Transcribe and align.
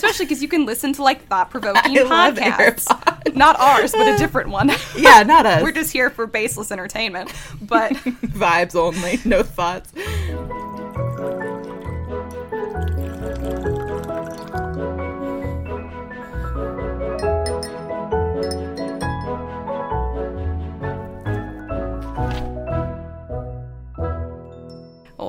especially 0.00 0.24
because 0.24 0.40
you 0.40 0.48
can 0.48 0.64
listen 0.64 0.94
to 0.94 1.02
like 1.02 1.26
thought 1.26 1.50
provoking 1.50 1.94
podcasts, 1.94 3.34
not 3.36 3.58
ours, 3.60 3.92
but 3.92 4.08
a 4.08 4.16
different 4.18 4.48
one. 4.48 4.70
Yeah, 4.96 5.22
not 5.22 5.44
us. 5.46 5.62
We're 5.62 5.72
just 5.72 5.92
here 5.92 6.08
for 6.08 6.26
baseless 6.26 6.72
entertainment, 6.72 7.32
but 7.60 7.92
vibes 7.92 8.74
only, 8.74 9.18
no 9.26 9.42
thoughts. 9.42 9.92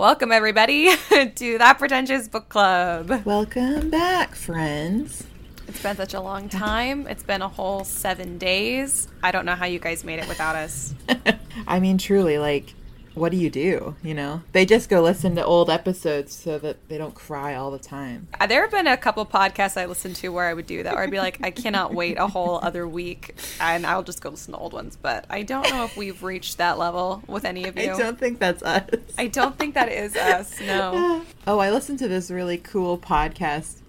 Welcome 0.02 0.32
everybody 0.32 0.90
to 1.36 1.60
that 1.60 1.78
pretentious 1.78 2.28
book 2.28 2.50
club. 2.50 3.24
Welcome 3.24 3.92
back, 3.92 4.34
friends. 4.34 5.28
It's 5.68 5.84
been 5.84 5.96
such 5.96 6.16
a 6.16 6.20
long 6.20 6.50
time. 6.50 7.06
It's 7.06 7.22
been 7.22 7.44
a 7.44 7.48
whole 7.48 7.84
seven 7.84 8.40
days. 8.40 9.08
I 9.22 9.32
don't 9.32 9.46
know 9.46 9.54
how 9.54 9.68
you 9.68 9.78
guys 9.78 10.04
made 10.04 10.18
it 10.18 10.28
without 10.28 10.56
us. 10.56 10.96
I 11.68 11.80
mean, 11.80 12.00
truly, 12.00 12.40
like, 12.40 12.74
what 13.14 13.32
do 13.32 13.38
you 13.38 13.50
do? 13.50 13.96
You 14.04 14.14
know, 14.14 14.42
they 14.54 14.66
just 14.66 14.90
go 14.90 15.02
listen 15.02 15.36
to 15.36 15.44
old 15.46 15.70
episodes 15.70 16.34
so 16.34 16.58
that 16.60 16.88
they 16.88 16.98
don't 16.98 17.14
cry 17.14 17.56
all 17.56 17.72
the 17.72 17.80
time. 17.80 18.28
Uh, 18.40 18.48
There 18.48 18.62
have 18.62 18.72
been 18.72 18.88
a 18.88 18.98
couple 18.98 19.26
podcasts 19.26 19.76
I 19.80 19.86
listened 19.86 20.16
to 20.18 20.30
where 20.30 20.48
I 20.48 20.54
would 20.54 20.66
do 20.68 20.84
that, 20.84 20.94
where 20.94 21.04
I'd 21.04 21.12
be 21.12 21.20
like, 21.20 21.40
I 21.44 21.52
cannot 21.52 21.94
wait 21.94 22.18
a 22.18 22.28
whole 22.28 22.60
other 22.64 22.88
week, 22.88 23.36
and 23.60 23.86
I'll 23.86 24.04
just 24.04 24.22
go 24.22 24.30
listen 24.30 24.54
to 24.54 24.60
old 24.60 24.74
ones. 24.74 24.98
But 25.02 25.26
I 25.30 25.44
don't 25.44 25.70
know 25.70 25.84
if 25.84 25.98
we've 25.98 26.22
reached 26.24 26.58
that 26.58 26.78
level 26.78 27.24
with 27.28 27.44
any 27.46 27.66
of 27.68 27.78
you. 27.78 27.92
I 27.92 27.98
don't 27.98 28.18
think 28.18 28.40
that's 28.40 28.64
us. 28.64 28.90
I 29.18 29.28
don't 29.28 29.58
think 29.58 29.74
that 29.76 29.90
is 29.90 30.16
us. 30.16 30.60
No. 30.62 31.24
Oh, 31.48 31.58
I 31.60 31.72
listened 31.72 31.98
to 32.00 32.08
this 32.08 32.30
really 32.30 32.58
cool 32.60 32.98
podcast 33.00 33.80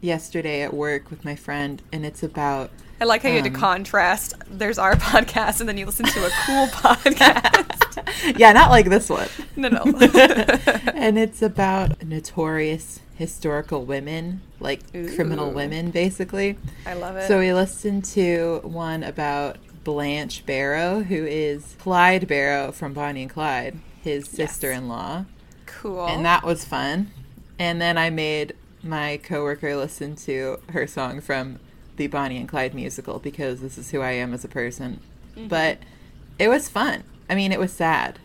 yesterday 0.00 0.62
at 0.62 0.72
work 0.72 1.10
with 1.10 1.24
my 1.24 1.36
friend, 1.36 1.82
and 1.92 2.04
it's 2.06 2.22
about. 2.22 2.70
I 3.00 3.04
like 3.04 3.22
how 3.22 3.28
you 3.28 3.36
had 3.36 3.44
to 3.44 3.50
Um, 3.50 3.56
contrast. 3.56 4.34
There's 4.50 4.78
our 4.78 4.94
podcast, 4.96 5.60
and 5.60 5.68
then 5.68 5.76
you 5.78 5.86
listen 5.86 6.06
to 6.06 6.26
a 6.26 6.30
cool 6.46 6.66
podcast. 6.72 8.38
yeah, 8.38 8.52
not 8.52 8.70
like 8.70 8.86
this 8.88 9.08
one. 9.08 9.28
No, 9.56 9.68
no. 9.68 9.82
and 10.94 11.18
it's 11.18 11.42
about 11.42 12.02
notorious 12.04 13.00
historical 13.16 13.84
women, 13.84 14.40
like 14.60 14.80
criminal 14.92 15.50
women, 15.52 15.90
basically. 15.90 16.56
I 16.86 16.94
love 16.94 17.16
it. 17.16 17.28
So 17.28 17.38
we 17.38 17.52
listened 17.52 18.04
to 18.06 18.60
one 18.64 19.02
about 19.02 19.58
Blanche 19.84 20.44
Barrow, 20.46 21.02
who 21.02 21.24
is 21.24 21.76
Clyde 21.78 22.26
Barrow 22.26 22.72
from 22.72 22.92
Bonnie 22.92 23.22
and 23.22 23.30
Clyde, 23.30 23.78
his 24.02 24.26
sister-in-law, 24.28 25.26
cool. 25.66 26.06
and 26.06 26.24
that 26.24 26.42
was 26.44 26.64
fun. 26.64 27.10
And 27.58 27.80
then 27.80 27.96
I 27.98 28.10
made 28.10 28.54
my 28.82 29.18
coworker 29.22 29.76
listen 29.76 30.16
to 30.16 30.58
her 30.70 30.86
song 30.86 31.20
from 31.20 31.60
the 31.96 32.06
Bonnie 32.08 32.36
and 32.38 32.48
Clyde 32.48 32.74
musical 32.74 33.18
because 33.18 33.60
this 33.60 33.78
is 33.78 33.90
who 33.90 34.00
I 34.00 34.12
am 34.12 34.32
as 34.34 34.44
a 34.44 34.48
person. 34.48 35.00
Mm-hmm. 35.36 35.48
But 35.48 35.78
it 36.38 36.48
was 36.48 36.68
fun. 36.68 37.04
I 37.30 37.34
mean, 37.34 37.52
it 37.52 37.58
was 37.60 37.72
sad. 37.72 38.18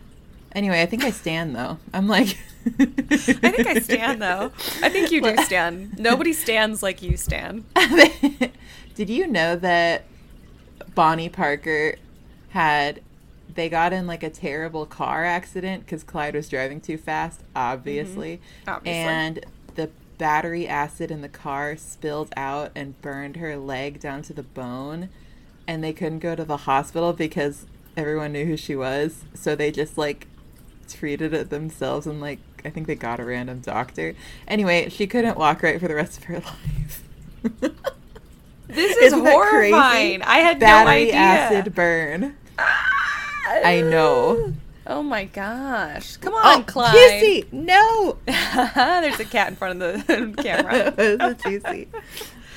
Anyway, 0.52 0.82
I 0.82 0.86
think 0.86 1.04
I 1.04 1.10
stand 1.10 1.54
though. 1.54 1.78
I'm 1.94 2.08
like 2.08 2.36
I 2.78 2.86
think 2.86 3.66
I 3.66 3.78
stand 3.78 4.20
though. 4.20 4.50
I 4.82 4.88
think 4.88 5.10
you 5.12 5.20
do 5.22 5.36
stand. 5.44 5.98
Nobody 5.98 6.32
stands 6.32 6.82
like 6.82 7.02
you 7.02 7.16
stand. 7.16 7.64
Did 8.94 9.08
you 9.08 9.26
know 9.28 9.56
that 9.56 10.04
Bonnie 10.94 11.28
Parker 11.28 11.96
had 12.50 13.00
they 13.54 13.68
got 13.68 13.92
in 13.92 14.06
like 14.06 14.22
a 14.22 14.30
terrible 14.30 14.86
car 14.86 15.24
accident 15.24 15.84
because 15.84 16.02
Clyde 16.02 16.34
was 16.34 16.48
driving 16.48 16.80
too 16.80 16.98
fast, 16.98 17.42
obviously, 17.54 18.36
Mm-hmm. 18.64 18.70
Obviously. 18.70 19.00
and 19.00 19.46
battery 20.20 20.68
acid 20.68 21.10
in 21.10 21.22
the 21.22 21.28
car 21.28 21.76
spilled 21.78 22.30
out 22.36 22.70
and 22.76 23.00
burned 23.00 23.36
her 23.36 23.56
leg 23.56 23.98
down 23.98 24.20
to 24.22 24.34
the 24.34 24.42
bone, 24.42 25.08
and 25.66 25.82
they 25.82 25.94
couldn't 25.94 26.18
go 26.18 26.36
to 26.36 26.44
the 26.44 26.58
hospital 26.58 27.12
because 27.14 27.64
everyone 27.96 28.32
knew 28.32 28.44
who 28.44 28.56
she 28.56 28.76
was, 28.76 29.24
so 29.34 29.56
they 29.56 29.70
just 29.72 29.96
like 29.96 30.26
treated 30.86 31.32
it 31.32 31.48
themselves 31.50 32.06
and 32.06 32.20
like 32.20 32.38
I 32.64 32.68
think 32.68 32.86
they 32.86 32.94
got 32.96 33.18
a 33.18 33.24
random 33.24 33.60
doctor. 33.60 34.14
Anyway, 34.46 34.90
she 34.90 35.06
couldn't 35.06 35.38
walk 35.38 35.62
right 35.62 35.80
for 35.80 35.88
the 35.88 35.94
rest 35.94 36.18
of 36.18 36.24
her 36.24 36.34
life. 36.40 37.02
This 38.68 38.96
is 38.98 39.14
Isn't 39.14 39.20
horrifying. 39.26 40.20
I 40.22 40.38
had 40.40 40.60
Battery 40.60 41.06
no 41.06 41.08
idea. 41.08 41.14
acid 41.14 41.74
burn. 41.74 42.36
I 42.58 43.80
know. 43.80 44.52
Oh 44.86 45.02
my 45.02 45.24
gosh. 45.24 46.16
Come 46.16 46.34
on, 46.34 46.60
Oh, 46.60 46.64
Clyde. 46.66 46.94
Kissy! 46.94 47.52
No! 47.52 48.16
There's 48.26 49.20
a 49.20 49.24
cat 49.24 49.48
in 49.48 49.56
front 49.56 49.80
of 49.82 50.06
the 50.06 50.34
camera. 50.42 50.94
it 50.98 51.20
was 51.20 51.32
a 51.32 51.34
juicy. 51.48 51.88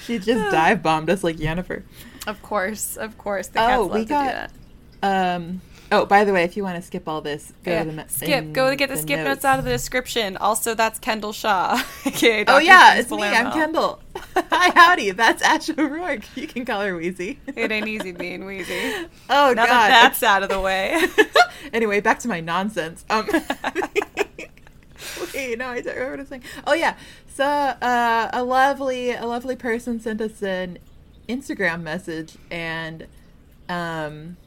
She 0.05 0.19
just 0.19 0.51
dive 0.51 0.81
bombed 0.81 1.09
us 1.09 1.23
like 1.23 1.37
Yennefer. 1.37 1.83
Of 2.25 2.41
course, 2.41 2.95
of 2.97 3.17
course. 3.17 3.47
The 3.47 3.59
cats 3.59 3.77
Oh, 3.77 3.81
love 3.83 3.91
we 3.93 3.99
to 4.03 4.05
got- 4.09 4.23
do 4.51 4.55
that. 5.01 5.35
Um. 5.35 5.61
Oh, 5.95 6.05
by 6.07 6.23
the 6.23 6.33
way, 6.33 6.43
if 6.43 6.57
you 6.57 6.63
want 6.63 6.75
to 6.75 6.81
skip 6.81 7.07
all 7.07 7.21
this, 7.21 7.53
go 7.63 7.71
Yeah. 7.71 7.83
to 7.83 7.91
the 7.91 8.05
skip. 8.07 8.51
Go 8.51 8.69
to 8.69 8.75
get 8.75 8.89
the, 8.89 8.97
skip 8.97 9.19
notes. 9.19 9.45
out 9.45 9.59
of 9.59 9.65
the 9.65 9.71
description. 9.71 10.37
Also, 10.37 10.73
that's 10.73 10.97
Kendall 10.97 11.33
Shaw. 11.33 11.79
aka 12.05 12.45
Oh 12.47 12.57
yeah, 12.57 12.95
it's 12.95 13.11
me. 13.11 13.21
I'm 13.23 13.51
Kendall. 13.51 14.01
Hi, 14.35 14.71
howdy. 14.73 15.11
That's 15.11 15.43
Ash 15.43 15.69
O'Rourke. 15.69 16.23
You 16.35 16.47
can 16.47 16.65
call 16.65 16.81
her 16.81 16.95
Wheezy. 16.95 17.39
It 17.55 17.71
ain't 17.71 17.87
easy 17.87 18.11
being 18.11 18.45
wheezy. 18.45 18.73
Oh 19.29 19.53
Now 19.55 19.65
god. 19.65 19.67
that 19.67 19.89
that's 20.03 20.23
out 20.23 20.41
of 20.43 20.49
the 20.49 20.59
way. 20.59 20.99
anyway, 21.71 21.99
back 22.01 22.19
to 22.19 22.27
my 22.27 22.39
nonsense. 22.39 23.05
Um, 23.09 23.27
wait, 25.33 25.57
no, 25.57 25.67
I 25.67 25.81
don't 25.81 25.95
remember 25.95 26.09
what 26.11 26.19
I 26.19 26.21
was 26.21 26.27
saying. 26.29 26.43
Oh 26.65 26.73
yeah, 26.73 26.95
so 27.27 27.45
uh, 27.45 28.29
a 28.33 28.43
lovely, 28.43 29.11
a 29.11 29.25
lovely 29.25 29.55
person 29.55 29.99
sent 29.99 30.21
us 30.21 30.41
an 30.41 30.79
Instagram 31.29 31.81
message, 31.81 32.35
and 32.51 33.07
um, 33.69 34.37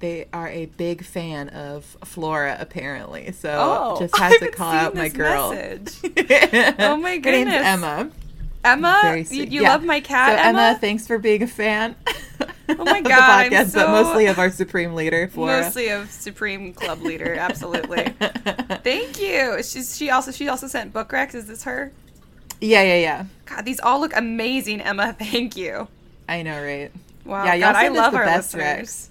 they 0.00 0.26
are 0.32 0.48
a 0.48 0.66
big 0.66 1.04
fan 1.04 1.48
of 1.50 1.84
Flora, 2.04 2.56
apparently. 2.60 3.32
So 3.32 3.50
Oh, 3.52 3.98
just 3.98 4.18
I 4.20 4.28
had 4.28 4.38
to 4.40 4.50
call 4.50 4.72
out 4.72 4.94
my 4.94 5.08
girl. 5.08 5.52
Oh 6.78 6.96
my 6.96 7.14
Her 7.16 7.20
name's 7.20 7.24
goodness. 7.24 7.62
Emma. 7.64 8.10
Emma, 8.64 9.24
you, 9.30 9.44
you 9.44 9.62
Yeah. 9.62 9.70
love 9.70 9.84
my 9.84 10.00
cat, 10.00 10.38
so 10.38 10.44
Emma. 10.48 10.76
thanks 10.80 11.06
for 11.06 11.18
being 11.18 11.42
a 11.42 11.46
fan. 11.46 11.94
Oh 12.70 12.84
my 12.84 13.00
God, 13.00 13.12
I'm 13.18 13.50
podcast, 13.50 13.72
but 13.72 13.86
so- 13.86 13.88
mostly 13.88 14.26
of 14.26 14.38
our 14.38 14.50
supreme 14.50 14.94
leader, 14.94 15.26
Flora. 15.28 15.62
Mostly 15.62 15.88
of 15.88 16.10
Supreme 16.10 16.74
Club 16.74 17.00
leader, 17.00 17.32
absolutely. 17.34 18.04
Thank 18.84 19.18
you. 19.18 19.62
She's 19.62 19.96
she 19.96 20.10
also 20.10 20.32
she 20.32 20.48
also 20.48 20.66
sent 20.66 20.92
book 20.92 21.08
recs. 21.08 21.34
Is 21.34 21.46
this 21.46 21.64
her? 21.64 21.92
yeah, 22.60 22.82
yeah, 22.82 22.96
yeah. 22.96 23.24
God, 23.46 23.64
these 23.64 23.80
all 23.80 24.00
look 24.00 24.14
amazing, 24.14 24.82
Emma. 24.82 25.14
Thank 25.18 25.56
you. 25.56 25.88
I 26.28 26.42
know, 26.42 26.62
right? 26.62 26.92
Wow, 27.24 27.44
Yeah, 27.46 27.54
y'all 27.54 27.72
God, 27.72 27.76
I 27.76 27.88
love 27.88 28.12
the 28.12 28.18
our 28.18 28.24
best 28.26 28.52
listeners. 28.52 29.08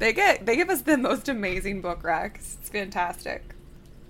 They 0.00 0.14
get 0.14 0.46
they 0.46 0.56
give 0.56 0.70
us 0.70 0.80
the 0.82 0.96
most 0.96 1.28
amazing 1.28 1.82
book 1.82 2.02
recs. 2.02 2.56
It's 2.58 2.70
fantastic. 2.70 3.54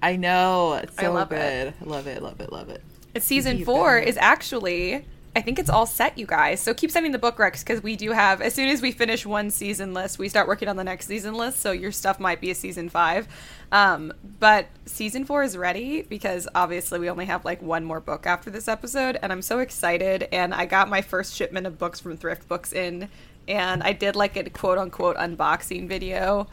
I 0.00 0.14
know. 0.16 0.74
It's 0.74 0.96
I 0.96 1.02
so 1.02 1.12
love 1.12 1.28
good. 1.30 1.38
it. 1.38 1.74
I 1.80 1.84
love 1.84 2.06
it, 2.06 2.22
love 2.22 2.40
it, 2.40 2.52
love 2.52 2.68
it. 2.70 2.80
It's 3.12 3.26
season 3.26 3.58
Keep 3.58 3.66
four 3.66 3.98
going. 3.98 4.08
is 4.08 4.16
actually 4.16 5.04
I 5.34 5.42
think 5.42 5.60
it's 5.60 5.70
all 5.70 5.86
set, 5.86 6.18
you 6.18 6.26
guys. 6.26 6.60
So 6.60 6.74
keep 6.74 6.90
sending 6.90 7.12
the 7.12 7.18
book 7.18 7.36
recs 7.36 7.60
because 7.60 7.82
we 7.82 7.94
do 7.96 8.10
have 8.12 8.40
as 8.40 8.54
soon 8.54 8.68
as 8.68 8.82
we 8.82 8.90
finish 8.92 9.24
one 9.26 9.50
season 9.50 9.92
list, 9.94 10.18
we 10.18 10.28
start 10.28 10.48
working 10.48 10.68
on 10.68 10.76
the 10.76 10.84
next 10.84 11.06
season 11.06 11.34
list. 11.34 11.60
So 11.60 11.72
your 11.72 11.92
stuff 11.92 12.18
might 12.18 12.40
be 12.40 12.50
a 12.50 12.54
season 12.54 12.88
five, 12.88 13.26
um, 13.72 14.12
but 14.40 14.66
season 14.86 15.24
four 15.24 15.42
is 15.42 15.56
ready 15.56 16.02
because 16.02 16.48
obviously 16.54 16.98
we 17.00 17.10
only 17.10 17.26
have 17.26 17.44
like 17.44 17.62
one 17.62 17.84
more 17.84 18.00
book 18.00 18.26
after 18.26 18.50
this 18.50 18.66
episode, 18.68 19.18
and 19.22 19.32
I'm 19.32 19.42
so 19.42 19.58
excited. 19.58 20.28
And 20.32 20.54
I 20.54 20.66
got 20.66 20.88
my 20.88 21.02
first 21.02 21.34
shipment 21.34 21.66
of 21.66 21.78
books 21.78 21.98
from 22.00 22.16
Thrift 22.16 22.48
Books 22.48 22.72
in, 22.72 23.08
and 23.50 23.82
I 23.82 23.92
did 23.92 24.16
like 24.16 24.36
a 24.36 24.48
quote 24.48 24.78
unquote 24.78 25.16
unboxing 25.16 25.88
video. 25.88 26.46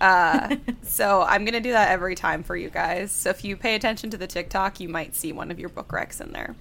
Uh, 0.00 0.56
so 0.82 1.22
I'm 1.22 1.44
gonna 1.44 1.60
do 1.60 1.72
that 1.72 1.90
every 1.90 2.14
time 2.14 2.42
for 2.42 2.54
you 2.54 2.68
guys. 2.68 3.10
So 3.10 3.30
if 3.30 3.44
you 3.44 3.56
pay 3.56 3.74
attention 3.74 4.10
to 4.10 4.18
the 4.18 4.26
TikTok, 4.26 4.78
you 4.78 4.88
might 4.88 5.16
see 5.16 5.32
one 5.32 5.50
of 5.50 5.58
your 5.58 5.70
book 5.70 5.88
recs 5.88 6.20
in 6.20 6.32
there. 6.32 6.54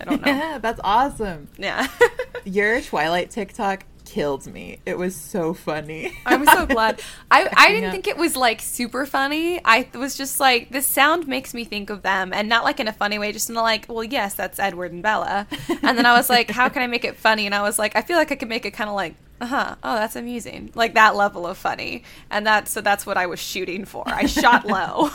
I 0.00 0.04
don't 0.04 0.24
know. 0.24 0.32
Yeah, 0.32 0.58
that's 0.62 0.80
awesome. 0.82 1.48
Yeah. 1.58 1.88
Your 2.44 2.80
Twilight 2.80 3.30
TikTok 3.30 3.84
killed 4.04 4.46
me. 4.46 4.80
It 4.84 4.98
was 4.98 5.16
so 5.16 5.54
funny. 5.54 6.12
I'm 6.26 6.44
so 6.44 6.66
glad. 6.66 7.00
I, 7.30 7.48
I 7.56 7.72
didn't 7.72 7.90
think 7.90 8.06
it 8.06 8.16
was 8.16 8.36
like 8.36 8.60
super 8.60 9.06
funny. 9.06 9.64
I 9.64 9.88
was 9.94 10.16
just 10.16 10.40
like, 10.40 10.70
this 10.70 10.86
sound 10.86 11.26
makes 11.26 11.54
me 11.54 11.64
think 11.64 11.90
of 11.90 12.02
them, 12.02 12.32
and 12.32 12.48
not 12.48 12.64
like 12.64 12.80
in 12.80 12.88
a 12.88 12.92
funny 12.92 13.18
way, 13.18 13.32
just 13.32 13.48
in 13.48 13.56
a 13.56 13.62
like, 13.62 13.86
well, 13.88 14.04
yes, 14.04 14.34
that's 14.34 14.58
Edward 14.58 14.92
and 14.92 15.02
Bella. 15.02 15.46
And 15.82 15.96
then 15.96 16.04
I 16.04 16.12
was 16.12 16.28
like, 16.28 16.50
how 16.50 16.68
can 16.68 16.82
I 16.82 16.86
make 16.86 17.04
it 17.04 17.16
funny? 17.16 17.46
And 17.46 17.54
I 17.54 17.62
was 17.62 17.78
like, 17.78 17.96
I 17.96 18.02
feel 18.02 18.18
like 18.18 18.30
I 18.30 18.34
could 18.34 18.48
make 18.48 18.66
it 18.66 18.72
kind 18.72 18.90
of 18.90 18.96
like, 18.96 19.14
uh 19.40 19.46
huh, 19.46 19.74
oh, 19.82 19.94
that's 19.96 20.16
amusing, 20.16 20.70
like 20.74 20.94
that 20.94 21.16
level 21.16 21.46
of 21.46 21.58
funny. 21.58 22.04
And 22.30 22.46
that, 22.46 22.68
so 22.68 22.80
that's 22.80 23.04
what 23.04 23.16
I 23.16 23.26
was 23.26 23.40
shooting 23.40 23.84
for. 23.84 24.04
I 24.06 24.26
shot 24.26 24.66
low. 24.66 25.10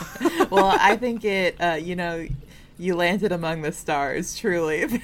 well, 0.50 0.76
I 0.78 0.96
think 1.00 1.24
it. 1.24 1.56
Uh, 1.60 1.78
you 1.80 1.96
know, 1.96 2.26
you 2.78 2.94
landed 2.96 3.32
among 3.32 3.62
the 3.62 3.72
stars. 3.72 4.36
Truly. 4.36 4.86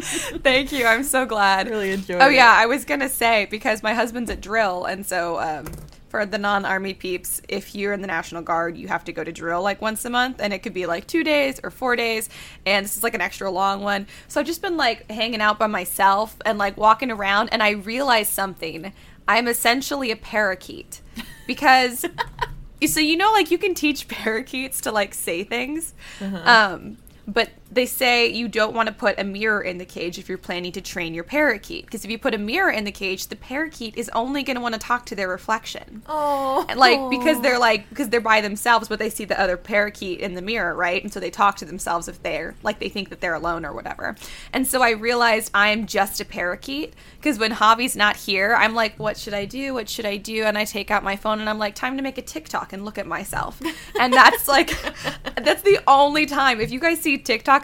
Thank 0.00 0.72
you. 0.72 0.86
I'm 0.86 1.04
so 1.04 1.26
glad. 1.26 1.68
really 1.68 1.92
enjoyed. 1.92 2.22
Oh 2.22 2.28
it. 2.28 2.34
yeah, 2.34 2.52
I 2.52 2.66
was 2.66 2.84
gonna 2.84 3.08
say 3.08 3.46
because 3.50 3.82
my 3.82 3.94
husband's 3.94 4.30
at 4.30 4.40
drill, 4.40 4.84
and 4.84 5.04
so 5.06 5.38
um, 5.40 5.66
for 6.12 6.26
the 6.26 6.36
non-army 6.36 6.92
peeps, 6.92 7.40
if 7.48 7.74
you're 7.74 7.94
in 7.94 8.02
the 8.02 8.06
National 8.06 8.42
Guard, 8.42 8.76
you 8.76 8.86
have 8.86 9.02
to 9.04 9.14
go 9.14 9.24
to 9.24 9.32
drill 9.32 9.62
like 9.62 9.80
once 9.80 10.04
a 10.04 10.10
month, 10.10 10.42
and 10.42 10.52
it 10.52 10.58
could 10.58 10.74
be 10.74 10.84
like 10.84 11.06
two 11.06 11.24
days 11.24 11.58
or 11.64 11.70
four 11.70 11.96
days, 11.96 12.28
and 12.66 12.84
this 12.84 12.98
is 12.98 13.02
like 13.02 13.14
an 13.14 13.22
extra 13.22 13.50
long 13.50 13.80
one. 13.80 14.06
So 14.28 14.38
I've 14.38 14.46
just 14.46 14.60
been 14.60 14.76
like 14.76 15.10
hanging 15.10 15.40
out 15.40 15.58
by 15.58 15.68
myself 15.68 16.36
and 16.44 16.58
like 16.58 16.76
walking 16.76 17.10
around, 17.10 17.48
and 17.50 17.62
I 17.62 17.70
realized 17.70 18.30
something. 18.30 18.92
I'm 19.26 19.48
essentially 19.48 20.10
a 20.12 20.16
parakeet 20.16 21.00
because. 21.46 22.04
So 22.84 22.98
you 22.98 23.16
know, 23.16 23.30
like 23.30 23.52
you 23.52 23.58
can 23.58 23.74
teach 23.74 24.08
parakeets 24.08 24.80
to 24.80 24.90
like 24.90 25.14
say 25.14 25.44
things, 25.44 25.94
um, 26.20 26.98
but 27.28 27.50
they 27.72 27.86
say 27.86 28.28
you 28.28 28.48
don't 28.48 28.74
want 28.74 28.88
to 28.88 28.94
put 28.94 29.18
a 29.18 29.24
mirror 29.24 29.62
in 29.62 29.78
the 29.78 29.86
cage 29.86 30.18
if 30.18 30.28
you're 30.28 30.36
planning 30.36 30.72
to 30.72 30.80
train 30.82 31.14
your 31.14 31.24
parakeet. 31.24 31.86
Because 31.86 32.04
if 32.04 32.10
you 32.10 32.18
put 32.18 32.34
a 32.34 32.38
mirror 32.38 32.70
in 32.70 32.84
the 32.84 32.92
cage, 32.92 33.28
the 33.28 33.36
parakeet 33.36 33.96
is 33.96 34.10
only 34.14 34.42
going 34.42 34.56
to 34.56 34.60
want 34.60 34.74
to 34.74 34.78
talk 34.80 35.06
to 35.06 35.14
their 35.14 35.28
reflection. 35.28 36.02
Oh, 36.06 36.66
And, 36.68 36.78
like 36.78 37.00
because 37.10 37.40
they're 37.40 37.58
like 37.58 37.88
because 37.88 38.10
they're 38.10 38.20
by 38.20 38.40
themselves 38.40 38.88
but 38.88 38.98
they 38.98 39.08
see 39.08 39.24
the 39.24 39.40
other 39.40 39.56
parakeet 39.56 40.20
in 40.20 40.34
the 40.34 40.42
mirror 40.42 40.74
right? 40.74 41.02
And 41.02 41.12
so 41.12 41.18
they 41.18 41.30
talk 41.30 41.56
to 41.56 41.64
themselves 41.64 42.08
if 42.08 42.22
they're 42.22 42.54
like 42.62 42.78
they 42.78 42.88
think 42.88 43.08
that 43.08 43.20
they're 43.20 43.34
alone 43.34 43.64
or 43.64 43.72
whatever. 43.72 44.16
And 44.52 44.66
so 44.66 44.82
i 44.82 44.90
realized 44.90 45.50
i'm 45.54 45.86
just 45.86 46.20
a 46.20 46.24
parakeet 46.24 46.94
because 47.16 47.38
when 47.38 47.52
javi's 47.52 47.96
not 47.96 48.16
here 48.16 48.54
i'm 48.54 48.74
like 48.74 48.98
what 48.98 49.16
should 49.16 49.34
i 49.34 49.44
do? 49.44 49.74
What 49.74 49.88
should 49.88 50.06
i 50.06 50.16
do? 50.16 50.44
And 50.44 50.58
i 50.58 50.64
take 50.64 50.90
out 50.90 51.02
my 51.02 51.16
phone 51.16 51.40
and 51.40 51.48
i'm 51.48 51.58
like 51.58 51.74
time 51.74 51.96
to 51.96 52.02
make 52.02 52.18
a 52.18 52.22
tiktok 52.22 52.72
and 52.72 52.84
look 52.84 52.98
at 52.98 53.06
myself. 53.06 53.60
And 53.98 54.12
that's 54.12 54.48
like 54.48 54.70
that's 55.42 55.62
the 55.62 55.80
only 55.86 56.26
time. 56.26 56.60
If 56.60 56.70
you 56.70 56.80
guys 56.80 57.00
see 57.00 57.18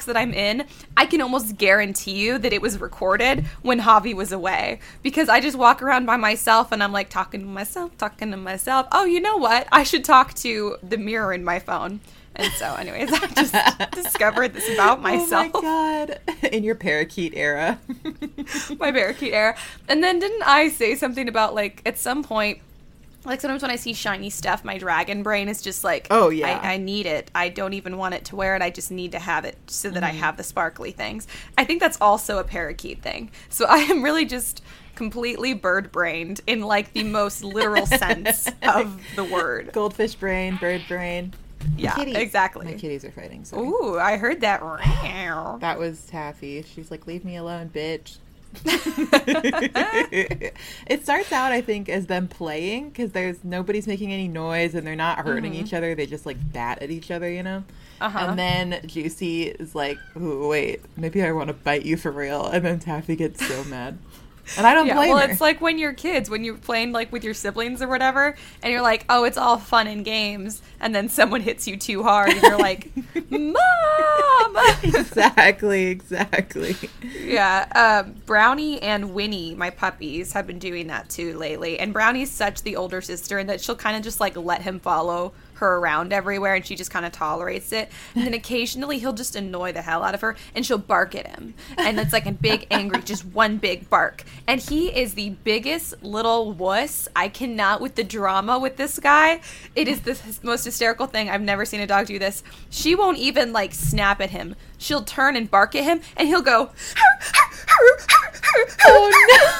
that 0.04 0.16
i'm 0.16 0.32
in 0.32 0.64
i 0.96 1.06
can 1.06 1.20
almost 1.20 1.56
guarantee 1.56 2.12
you 2.12 2.38
that 2.38 2.52
it 2.52 2.62
was 2.62 2.80
recorded 2.80 3.44
when 3.62 3.80
javi 3.80 4.14
was 4.14 4.32
away 4.32 4.78
because 5.02 5.28
i 5.28 5.40
just 5.40 5.56
walk 5.56 5.82
around 5.82 6.06
by 6.06 6.16
myself 6.16 6.72
and 6.72 6.82
i'm 6.82 6.92
like 6.92 7.08
talking 7.08 7.40
to 7.40 7.46
myself 7.46 7.96
talking 7.98 8.30
to 8.30 8.36
myself 8.36 8.86
oh 8.92 9.04
you 9.04 9.20
know 9.20 9.36
what 9.36 9.66
i 9.72 9.82
should 9.82 10.04
talk 10.04 10.34
to 10.34 10.76
the 10.82 10.96
mirror 10.96 11.32
in 11.32 11.44
my 11.44 11.58
phone 11.58 12.00
and 12.36 12.52
so 12.54 12.74
anyways 12.74 13.10
i 13.22 13.26
just 13.28 13.90
discovered 13.92 14.54
this 14.54 14.72
about 14.72 15.00
myself 15.00 15.50
Oh 15.54 15.62
my 15.62 16.06
god! 16.06 16.20
In 16.52 16.62
your 16.62 16.74
parakeet 16.74 17.34
era. 17.34 17.78
my 18.78 18.92
parakeet 18.92 19.32
era. 19.32 19.56
And 19.88 20.02
then 20.02 20.18
didn't 20.18 20.42
I 20.42 20.68
say 20.68 20.94
something 20.94 21.28
about 21.28 21.54
like 21.54 21.82
at 21.84 21.98
some 21.98 22.22
point, 22.22 22.60
like 23.28 23.40
sometimes 23.40 23.62
when 23.62 23.70
I 23.70 23.76
see 23.76 23.92
shiny 23.92 24.30
stuff, 24.30 24.64
my 24.64 24.78
dragon 24.78 25.22
brain 25.22 25.48
is 25.48 25.62
just 25.62 25.84
like, 25.84 26.06
Oh, 26.10 26.28
yeah. 26.30 26.60
I, 26.62 26.74
I 26.74 26.76
need 26.78 27.06
it. 27.06 27.30
I 27.34 27.48
don't 27.48 27.74
even 27.74 27.96
want 27.96 28.14
it 28.14 28.24
to 28.26 28.36
wear 28.36 28.56
it. 28.56 28.62
I 28.62 28.70
just 28.70 28.90
need 28.90 29.12
to 29.12 29.18
have 29.18 29.44
it 29.44 29.56
so 29.66 29.90
that 29.90 30.02
I 30.02 30.10
Mm-hmm. 30.10 30.18
have 30.20 30.36
the 30.36 30.42
sparkly 30.42 30.90
things. 30.92 31.26
I 31.56 31.64
think 31.64 31.80
that's 31.80 31.98
also 32.00 32.38
a 32.38 32.44
parakeet 32.44 33.02
thing. 33.02 33.30
So 33.48 33.66
I 33.68 33.78
am 33.78 34.02
really 34.02 34.24
just 34.24 34.62
completely 34.94 35.54
bird 35.54 35.92
brained 35.92 36.40
in 36.46 36.60
like 36.62 36.92
the 36.92 37.04
most 37.04 37.44
literal 37.44 37.86
sense 38.04 38.48
of 38.62 39.00
the 39.14 39.22
word. 39.24 39.70
Goldfish 39.72 40.14
brain, 40.16 40.56
bird 40.56 40.82
brain. 40.88 41.34
Yeah, 41.76 41.94
Kitties. 41.94 42.16
exactly. 42.16 42.66
My 42.66 42.72
kitties 42.74 43.04
are 43.04 43.10
fighting. 43.10 43.44
Sorry. 43.44 43.66
Ooh, 43.66 43.98
I 43.98 44.16
heard 44.16 44.40
that. 44.42 44.60
That 45.60 45.78
was 45.78 46.04
Taffy. 46.06 46.62
She's 46.62 46.90
like, 46.90 47.06
"Leave 47.06 47.24
me 47.24 47.36
alone, 47.36 47.68
bitch." 47.74 48.16
it 50.86 51.02
starts 51.02 51.32
out, 51.32 51.52
I 51.52 51.60
think, 51.60 51.88
as 51.88 52.06
them 52.06 52.28
playing 52.28 52.88
because 52.88 53.12
there's 53.12 53.44
nobody's 53.44 53.86
making 53.86 54.12
any 54.12 54.26
noise 54.28 54.74
and 54.74 54.86
they're 54.86 54.96
not 54.96 55.18
hurting 55.18 55.54
each 55.54 55.72
other. 55.74 55.94
They 55.94 56.06
just 56.06 56.26
like 56.26 56.36
bat 56.52 56.82
at 56.82 56.90
each 56.90 57.10
other, 57.10 57.30
you 57.30 57.42
know. 57.42 57.64
Uh-huh. 58.00 58.18
And 58.18 58.38
then 58.38 58.80
Juicy 58.86 59.44
is 59.44 59.74
like, 59.74 59.98
"Wait, 60.14 60.82
maybe 60.96 61.22
I 61.22 61.32
want 61.32 61.48
to 61.48 61.54
bite 61.54 61.84
you 61.84 61.96
for 61.96 62.10
real." 62.10 62.46
And 62.46 62.64
then 62.64 62.78
Taffy 62.78 63.16
gets 63.16 63.46
so 63.46 63.64
mad, 63.64 63.98
and 64.56 64.66
I 64.66 64.74
don't 64.74 64.86
Yeah, 64.86 64.94
blame 64.94 65.10
well, 65.10 65.18
her. 65.26 65.30
it's 65.30 65.40
like 65.40 65.60
when 65.60 65.78
you're 65.78 65.92
kids, 65.92 66.30
when 66.30 66.44
you're 66.44 66.56
playing 66.56 66.92
like 66.92 67.12
with 67.12 67.24
your 67.24 67.34
siblings 67.34 67.82
or 67.82 67.88
whatever, 67.88 68.34
and 68.62 68.72
you're 68.72 68.82
like, 68.82 69.04
"Oh, 69.08 69.24
it's 69.24 69.36
all 69.38 69.58
fun 69.58 69.86
and 69.86 70.04
games," 70.04 70.62
and 70.80 70.94
then 70.94 71.08
someone 71.08 71.40
hits 71.42 71.66
you 71.68 71.76
too 71.76 72.02
hard, 72.02 72.30
and 72.30 72.42
you're 72.42 72.58
like, 72.58 72.90
"Mom!" 73.30 74.56
exactly, 74.82 75.86
exactly. 75.86 76.76
yeah, 77.24 78.02
um, 78.04 78.14
Brownie 78.26 78.80
and 78.82 79.12
Winnie, 79.14 79.54
my 79.54 79.70
puppies, 79.70 80.32
have 80.32 80.46
been 80.46 80.58
doing 80.58 80.86
that 80.88 81.08
too 81.08 81.36
lately. 81.36 81.78
And 81.78 81.92
Brownie's 81.92 82.30
such 82.30 82.62
the 82.62 82.76
older 82.76 83.00
sister, 83.00 83.38
and 83.38 83.48
that 83.48 83.60
she'll 83.60 83.76
kind 83.76 83.96
of 83.96 84.02
just 84.02 84.20
like 84.20 84.36
let 84.36 84.62
him 84.62 84.80
follow 84.80 85.32
her 85.58 85.76
around 85.76 86.12
everywhere, 86.12 86.54
and 86.54 86.66
she 86.66 86.74
just 86.74 86.90
kind 86.90 87.06
of 87.06 87.12
tolerates 87.12 87.72
it. 87.72 87.90
And 88.14 88.24
then 88.24 88.34
occasionally 88.34 88.98
he'll 88.98 89.12
just 89.12 89.36
annoy 89.36 89.72
the 89.72 89.82
hell 89.82 90.02
out 90.02 90.14
of 90.14 90.20
her, 90.22 90.36
and 90.54 90.64
she'll 90.66 90.78
bark 90.78 91.14
at 91.14 91.26
him, 91.26 91.54
and 91.76 91.98
it's 92.00 92.12
like 92.12 92.26
a 92.26 92.32
big 92.32 92.66
angry, 92.70 93.02
just 93.02 93.24
one 93.26 93.58
big 93.58 93.88
bark. 93.88 94.24
And 94.46 94.60
he 94.60 94.88
is 94.88 95.14
the 95.14 95.30
biggest 95.44 96.02
little 96.02 96.52
wuss. 96.52 97.08
I 97.14 97.28
cannot 97.28 97.80
with 97.80 97.94
the 97.94 98.04
drama 98.04 98.58
with 98.58 98.76
this 98.76 98.98
guy. 98.98 99.40
It 99.74 99.88
is 99.88 100.00
the 100.00 100.18
most 100.42 100.64
hysterical 100.64 101.06
thing. 101.06 101.30
I've 101.30 101.42
never 101.42 101.64
seen 101.64 101.80
a 101.80 101.86
dog 101.86 102.06
do 102.06 102.18
this. 102.18 102.42
She 102.70 102.94
won't 102.94 103.18
even 103.18 103.52
like 103.52 103.74
snap 103.74 104.20
at 104.20 104.30
him. 104.30 104.56
She'll 104.78 105.02
turn 105.02 105.36
and 105.36 105.50
bark 105.50 105.74
at 105.74 105.84
him, 105.84 106.00
and 106.16 106.28
he'll 106.28 106.42
go. 106.42 106.70
Oh, 108.86 109.10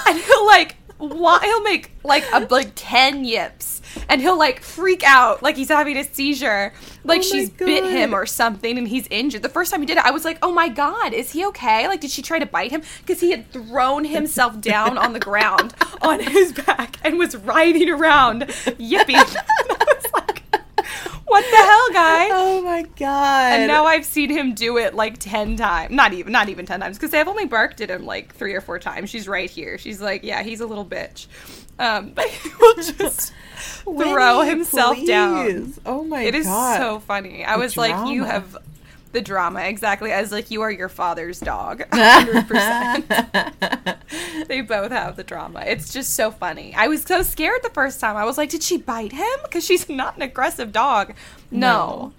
no. 0.07 0.13
And 0.13 0.19
he'll 0.19 0.47
like, 0.47 0.77
why 0.99 1.39
he'll 1.43 1.63
make 1.63 1.93
like 2.03 2.25
a 2.33 2.41
like 2.51 2.73
ten 2.75 3.25
yips, 3.25 3.78
and 4.09 4.21
he'll 4.21 4.39
like 4.39 4.63
freak 4.63 5.03
out 5.05 5.43
like 5.43 5.57
he's 5.57 5.69
having 5.69 5.97
a 5.97 6.05
seizure, 6.05 6.73
like 7.05 7.21
Oh 7.21 7.23
she's 7.23 7.51
bit 7.51 7.85
him 7.85 8.15
or 8.15 8.27
something, 8.27 8.79
and 8.79 8.89
he's 8.89 9.07
injured. 9.11 9.43
The 9.43 9.49
first 9.49 9.71
time 9.71 9.81
he 9.81 9.87
did 9.87 9.97
it, 9.99 10.05
I 10.05 10.11
was 10.11 10.25
like, 10.25 10.39
oh 10.43 10.53
my 10.53 10.69
god, 10.69 11.13
is 11.13 11.33
he 11.33 11.45
okay? 11.47 11.89
Like, 11.89 12.01
did 12.01 12.11
she 12.11 12.23
try 12.23 12.39
to 12.39 12.47
bite 12.47 12.71
him? 12.71 12.83
Because 13.01 13.21
he 13.21 13.31
had 13.31 13.51
thrown 13.51 14.05
himself 14.05 14.61
down 14.61 14.99
on 14.99 15.13
the 15.13 15.21
ground 15.21 15.75
on 16.03 16.21
his 16.21 16.53
back 16.53 16.97
and 17.03 17.19
was 17.19 17.37
riding 17.37 17.89
around 17.91 18.51
yipping. 18.79 19.17
I 19.17 19.25
was 19.25 20.13
like, 20.13 20.43
what 21.27 21.45
the 21.51 21.57
hell, 21.57 21.89
guy? 21.93 22.29
Oh 22.31 22.63
my 22.65 22.83
god! 22.97 23.53
And 23.53 23.69
now 23.69 23.85
I've 23.85 24.05
seen 24.05 24.31
him 24.31 24.55
do 24.55 24.79
it 24.79 24.95
like 24.95 25.19
ten 25.19 25.57
times. 25.57 25.95
Not 25.95 26.13
even, 26.13 26.33
not 26.33 26.49
even 26.49 26.67
ten 26.67 26.81
times, 26.81 26.97
because 26.97 27.13
I've 27.13 27.29
only 27.29 27.47
barked 27.47 27.81
at 27.81 27.91
him 27.91 28.07
like 28.07 28.35
three 28.35 28.55
or 28.55 28.61
four 28.61 28.79
times. 28.79 29.11
She's 29.11 29.29
right 29.29 29.51
here. 29.51 29.77
She's 29.79 30.01
like, 30.01 30.25
yeah, 30.25 30.43
he's 30.43 30.61
a 30.61 30.67
little 30.67 30.87
bitch. 30.87 31.27
Um, 31.79 32.11
but 32.15 32.27
he 32.29 32.49
will 32.61 32.75
just 32.75 33.33
throw 33.85 34.39
Winnie, 34.39 34.51
himself 34.51 34.97
down. 35.07 35.75
Oh 35.87 36.05
my 36.05 36.23
It 36.23 36.35
is 36.35 36.47
god! 36.47 36.77
so 36.79 37.01
funny. 37.01 37.45
I 37.45 37.55
The 37.55 37.61
was 37.61 37.77
like, 37.77 37.95
you 38.13 38.25
have 38.25 38.57
the 39.13 39.23
drama 39.23 39.61
exactly 39.63 40.13
as 40.13 40.31
like 40.33 40.51
you 40.51 40.61
are 40.63 40.71
your 40.71 40.89
father's 40.91 41.41
dog, 41.41 41.83
hundred 41.93 42.47
percent. 42.47 43.07
They 44.49 44.61
both 44.61 44.91
have 44.93 45.17
the 45.17 45.25
drama. 45.25 45.63
It's 45.67 45.93
just 45.93 46.15
so 46.15 46.31
funny. 46.31 46.75
I 46.75 46.89
was 46.89 47.03
so 47.03 47.23
scared 47.23 47.63
the 47.63 47.71
first 47.71 48.01
time. 48.01 48.17
I 48.17 48.25
was 48.25 48.37
like, 48.39 48.51
did 48.51 48.63
she 48.63 48.77
bite 48.79 49.13
him? 49.13 49.39
Because 49.45 49.65
she's 49.65 49.89
not 49.89 50.17
an 50.17 50.23
aggressive 50.23 50.73
dog. 50.73 51.15
No. 51.51 52.13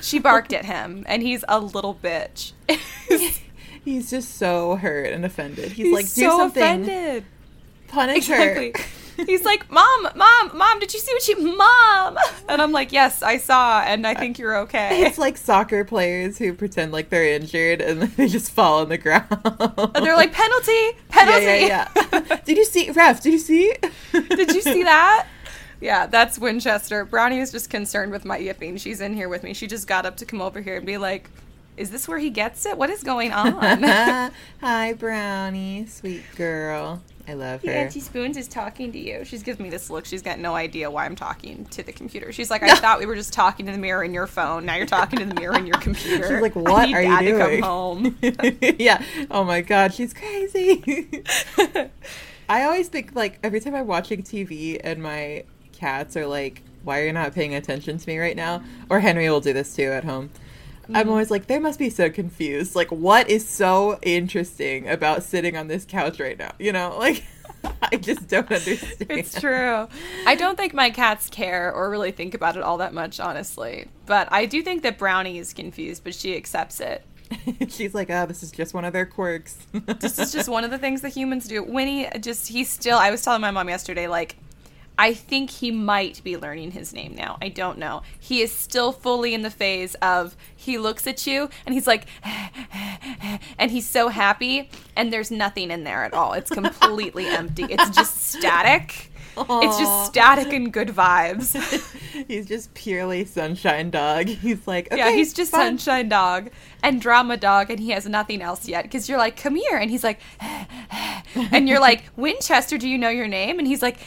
She 0.00 0.18
barked 0.18 0.52
at 0.52 0.64
him, 0.66 1.04
and 1.08 1.22
he's 1.22 1.44
a 1.48 1.58
little 1.58 1.94
bitch. 1.94 2.52
He's 3.84 4.10
just 4.10 4.34
so 4.36 4.76
hurt 4.76 5.12
and 5.12 5.24
offended. 5.24 5.72
He's, 5.72 5.86
He's 5.86 5.94
like, 5.94 6.04
do 6.04 6.30
so 6.30 6.36
something. 6.38 6.62
offended. 6.62 7.24
Punish 7.88 8.28
Exactly. 8.28 8.72
her. 8.76 8.84
He's 9.26 9.44
like, 9.44 9.68
Mom, 9.68 10.08
Mom, 10.14 10.56
Mom, 10.56 10.78
did 10.78 10.94
you 10.94 11.00
see 11.00 11.12
what 11.12 11.22
she, 11.22 11.34
Mom? 11.34 12.16
And 12.48 12.62
I'm 12.62 12.70
like, 12.72 12.92
Yes, 12.92 13.20
I 13.22 13.38
saw, 13.38 13.80
and 13.82 14.06
I 14.06 14.14
think 14.14 14.38
you're 14.38 14.56
okay. 14.58 15.02
It's 15.06 15.18
like 15.18 15.36
soccer 15.36 15.84
players 15.84 16.38
who 16.38 16.54
pretend 16.54 16.92
like 16.92 17.08
they're 17.10 17.24
injured 17.34 17.80
and 17.80 18.00
then 18.00 18.12
they 18.16 18.28
just 18.28 18.52
fall 18.52 18.80
on 18.80 18.88
the 18.88 18.96
ground. 18.96 19.26
And 19.30 20.06
they're 20.06 20.14
like, 20.16 20.32
Penalty, 20.32 20.92
penalty. 21.08 21.44
yeah, 21.44 21.88
yeah, 21.96 22.08
yeah. 22.12 22.36
did 22.44 22.56
you 22.56 22.64
see, 22.64 22.90
ref? 22.92 23.20
Did 23.22 23.32
you 23.32 23.38
see? 23.40 23.74
Did 24.12 24.54
you 24.54 24.62
see 24.62 24.84
that? 24.84 25.26
Yeah, 25.80 26.06
that's 26.06 26.38
Winchester. 26.38 27.04
Brownie 27.04 27.38
is 27.40 27.50
just 27.52 27.70
concerned 27.70 28.12
with 28.12 28.24
my 28.24 28.36
yipping. 28.38 28.76
She's 28.78 29.00
in 29.00 29.14
here 29.14 29.28
with 29.28 29.42
me. 29.42 29.52
She 29.52 29.66
just 29.66 29.86
got 29.86 30.06
up 30.06 30.16
to 30.18 30.26
come 30.26 30.40
over 30.40 30.60
here 30.60 30.76
and 30.76 30.86
be 30.86 30.96
like, 30.96 31.28
Is 31.76 31.90
this 31.90 32.06
where 32.08 32.18
he 32.18 32.30
gets 32.30 32.64
it? 32.66 32.78
What 32.78 32.88
is 32.90 33.02
going 33.02 33.32
on? 33.32 33.52
Hi, 34.60 34.92
Brownie, 34.94 35.86
sweet 35.86 36.22
girl. 36.36 37.02
I 37.28 37.34
love 37.34 37.62
her. 37.62 37.70
Auntie 37.70 38.00
Spoons 38.00 38.38
is 38.38 38.48
talking 38.48 38.90
to 38.92 38.98
you. 38.98 39.22
She's 39.22 39.42
giving 39.42 39.64
me 39.64 39.68
this 39.68 39.90
look. 39.90 40.06
She's 40.06 40.22
got 40.22 40.38
no 40.38 40.54
idea 40.54 40.90
why 40.90 41.04
I'm 41.04 41.14
talking 41.14 41.66
to 41.66 41.82
the 41.82 41.92
computer. 41.92 42.32
She's 42.32 42.50
like, 42.50 42.62
I 42.62 42.74
thought 42.74 42.98
we 42.98 43.04
were 43.04 43.14
just 43.14 43.34
talking 43.34 43.66
to 43.66 43.72
the 43.72 43.78
mirror 43.78 44.02
in 44.02 44.14
your 44.14 44.26
phone. 44.26 44.64
Now 44.64 44.76
you're 44.76 44.86
talking 44.86 45.18
to 45.18 45.26
the 45.26 45.34
mirror 45.34 45.54
in 45.54 45.66
your 45.66 45.78
computer. 45.78 46.26
She's 46.26 46.40
like, 46.40 46.56
"What 46.56 46.88
are 46.94 47.02
you 47.02 47.08
Dad 47.08 47.20
to 47.20 47.38
come 47.38 47.62
home. 47.62 48.18
yeah. 48.78 49.02
Oh 49.30 49.44
my 49.44 49.60
god, 49.60 49.92
she's 49.92 50.14
crazy. 50.14 51.22
I 52.48 52.64
always 52.64 52.88
think 52.88 53.14
like 53.14 53.38
every 53.42 53.60
time 53.60 53.74
I'm 53.74 53.86
watching 53.86 54.22
TV 54.22 54.80
and 54.82 55.02
my 55.02 55.44
cats 55.72 56.16
are 56.16 56.26
like, 56.26 56.62
"Why 56.82 57.00
are 57.00 57.06
you 57.06 57.12
not 57.12 57.34
paying 57.34 57.54
attention 57.54 57.98
to 57.98 58.08
me 58.08 58.18
right 58.18 58.36
now?" 58.36 58.62
Or 58.88 59.00
Henry 59.00 59.28
will 59.28 59.40
do 59.40 59.52
this 59.52 59.76
too 59.76 59.90
at 59.90 60.04
home. 60.04 60.30
I'm 60.94 61.08
always 61.08 61.30
like, 61.30 61.46
they 61.46 61.58
must 61.58 61.78
be 61.78 61.90
so 61.90 62.10
confused. 62.10 62.74
Like, 62.74 62.90
what 62.90 63.28
is 63.28 63.48
so 63.48 63.98
interesting 64.02 64.88
about 64.88 65.22
sitting 65.22 65.56
on 65.56 65.68
this 65.68 65.84
couch 65.84 66.18
right 66.20 66.38
now? 66.38 66.52
You 66.58 66.72
know, 66.72 66.96
like 66.98 67.24
I 67.82 67.96
just 67.96 68.28
don't 68.28 68.50
understand. 68.50 69.10
It's 69.10 69.40
true. 69.40 69.88
I 70.26 70.34
don't 70.34 70.56
think 70.56 70.74
my 70.74 70.90
cats 70.90 71.28
care 71.28 71.72
or 71.72 71.90
really 71.90 72.12
think 72.12 72.34
about 72.34 72.56
it 72.56 72.62
all 72.62 72.78
that 72.78 72.94
much, 72.94 73.20
honestly. 73.20 73.88
But 74.06 74.28
I 74.30 74.46
do 74.46 74.62
think 74.62 74.82
that 74.82 74.98
Brownie 74.98 75.38
is 75.38 75.52
confused, 75.52 76.04
but 76.04 76.14
she 76.14 76.36
accepts 76.36 76.80
it. 76.80 77.04
She's 77.68 77.94
like, 77.94 78.08
oh, 78.10 78.26
this 78.26 78.42
is 78.42 78.50
just 78.50 78.74
one 78.74 78.84
of 78.84 78.92
their 78.92 79.06
quirks. 79.06 79.58
This 80.00 80.18
is 80.18 80.32
just 80.32 80.48
one 80.48 80.64
of 80.64 80.70
the 80.70 80.78
things 80.78 81.02
that 81.02 81.10
humans 81.10 81.46
do. 81.46 81.62
Winnie 81.62 82.08
just, 82.20 82.48
he's 82.48 82.70
still, 82.70 82.96
I 82.96 83.10
was 83.10 83.22
telling 83.22 83.42
my 83.42 83.50
mom 83.50 83.68
yesterday, 83.68 84.08
like, 84.08 84.36
I 84.98 85.14
think 85.14 85.50
he 85.50 85.70
might 85.70 86.22
be 86.24 86.36
learning 86.36 86.72
his 86.72 86.92
name 86.92 87.14
now. 87.14 87.38
I 87.40 87.48
don't 87.48 87.78
know. 87.78 88.02
He 88.18 88.42
is 88.42 88.52
still 88.52 88.90
fully 88.90 89.32
in 89.32 89.42
the 89.42 89.50
phase 89.50 89.94
of 89.96 90.36
he 90.56 90.76
looks 90.76 91.06
at 91.06 91.24
you 91.26 91.48
and 91.64 91.72
he's 91.72 91.86
like, 91.86 92.06
and 93.58 93.70
he's 93.70 93.88
so 93.88 94.08
happy, 94.08 94.68
and 94.96 95.12
there's 95.12 95.30
nothing 95.30 95.70
in 95.70 95.84
there 95.84 96.04
at 96.04 96.12
all. 96.12 96.32
It's 96.32 96.50
completely 96.50 97.26
empty. 97.26 97.64
It's 97.64 97.90
just 97.90 98.16
static. 98.22 99.07
It's 99.48 99.78
just 99.78 100.06
static 100.06 100.52
and 100.52 100.72
good 100.72 100.88
vibes. 100.88 101.54
he's 102.28 102.46
just 102.46 102.72
purely 102.74 103.24
sunshine 103.24 103.90
dog. 103.90 104.26
He's 104.48 104.66
like, 104.66 104.86
okay, 104.92 104.98
yeah, 104.98 105.10
he's 105.10 105.32
just 105.32 105.50
fine. 105.50 105.78
sunshine 105.78 106.08
dog 106.08 106.50
and 106.82 107.00
drama 107.00 107.36
dog, 107.36 107.70
and 107.70 107.80
he 107.80 107.90
has 107.90 108.06
nothing 108.06 108.42
else 108.42 108.68
yet. 108.68 108.84
Because 108.84 109.08
you're 109.08 109.18
like, 109.18 109.36
come 109.36 109.56
here, 109.56 109.76
and 109.76 109.90
he's 109.90 110.04
like, 110.04 110.20
and 111.34 111.68
you're 111.68 111.80
like, 111.80 112.04
Winchester, 112.16 112.78
do 112.78 112.88
you 112.88 112.98
know 112.98 113.08
your 113.08 113.28
name? 113.28 113.58
And 113.58 113.66
he's 113.66 113.82
like, 113.82 113.98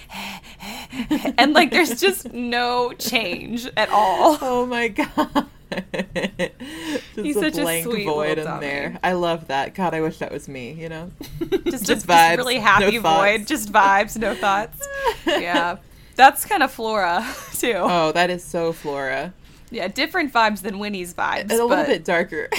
and 1.38 1.54
like, 1.54 1.72
there's 1.72 2.00
just 2.00 2.32
no 2.34 2.94
change 2.94 3.68
at 3.78 3.90
all. 3.90 4.38
Oh 4.42 4.66
my 4.66 4.88
god. 4.88 5.48
just 6.04 7.16
He's 7.16 7.36
a 7.38 7.40
such 7.42 7.58
a 7.58 7.62
blank 7.62 7.86
sweet 7.86 8.06
void 8.06 8.38
in 8.38 8.46
dummy. 8.46 8.60
there. 8.62 9.00
I 9.04 9.14
love 9.14 9.48
that. 9.48 9.74
God, 9.74 9.94
I 9.94 10.02
wish 10.02 10.18
that 10.20 10.32
was 10.32 10.48
me, 10.48 10.72
you 10.74 10.90
know? 10.90 11.12
Just, 11.66 11.86
just, 11.86 12.08
just 12.08 12.08
really 12.38 12.58
happy 12.58 12.98
no 12.98 13.02
thoughts. 13.02 13.38
void, 13.40 13.48
just 13.48 13.72
vibes, 13.72 14.18
no 14.18 14.36
thoughts. 14.36 14.88
Yeah, 15.26 15.78
that's 16.16 16.46
kind 16.46 16.64
of 16.64 16.72
Flora 16.72 17.26
too. 17.54 17.74
Oh, 17.78 18.12
that 18.14 18.30
is 18.30 18.44
so 18.44 18.74
Flora. 18.74 19.34
yeah, 19.70 19.88
different 19.88 20.34
vibes 20.34 20.62
than 20.62 20.80
Winnie's 20.80 21.14
vibes, 21.14 21.42
And 21.44 21.54
a 21.54 21.66
little 21.66 21.86
bit 21.86 22.04
darker. 22.04 22.50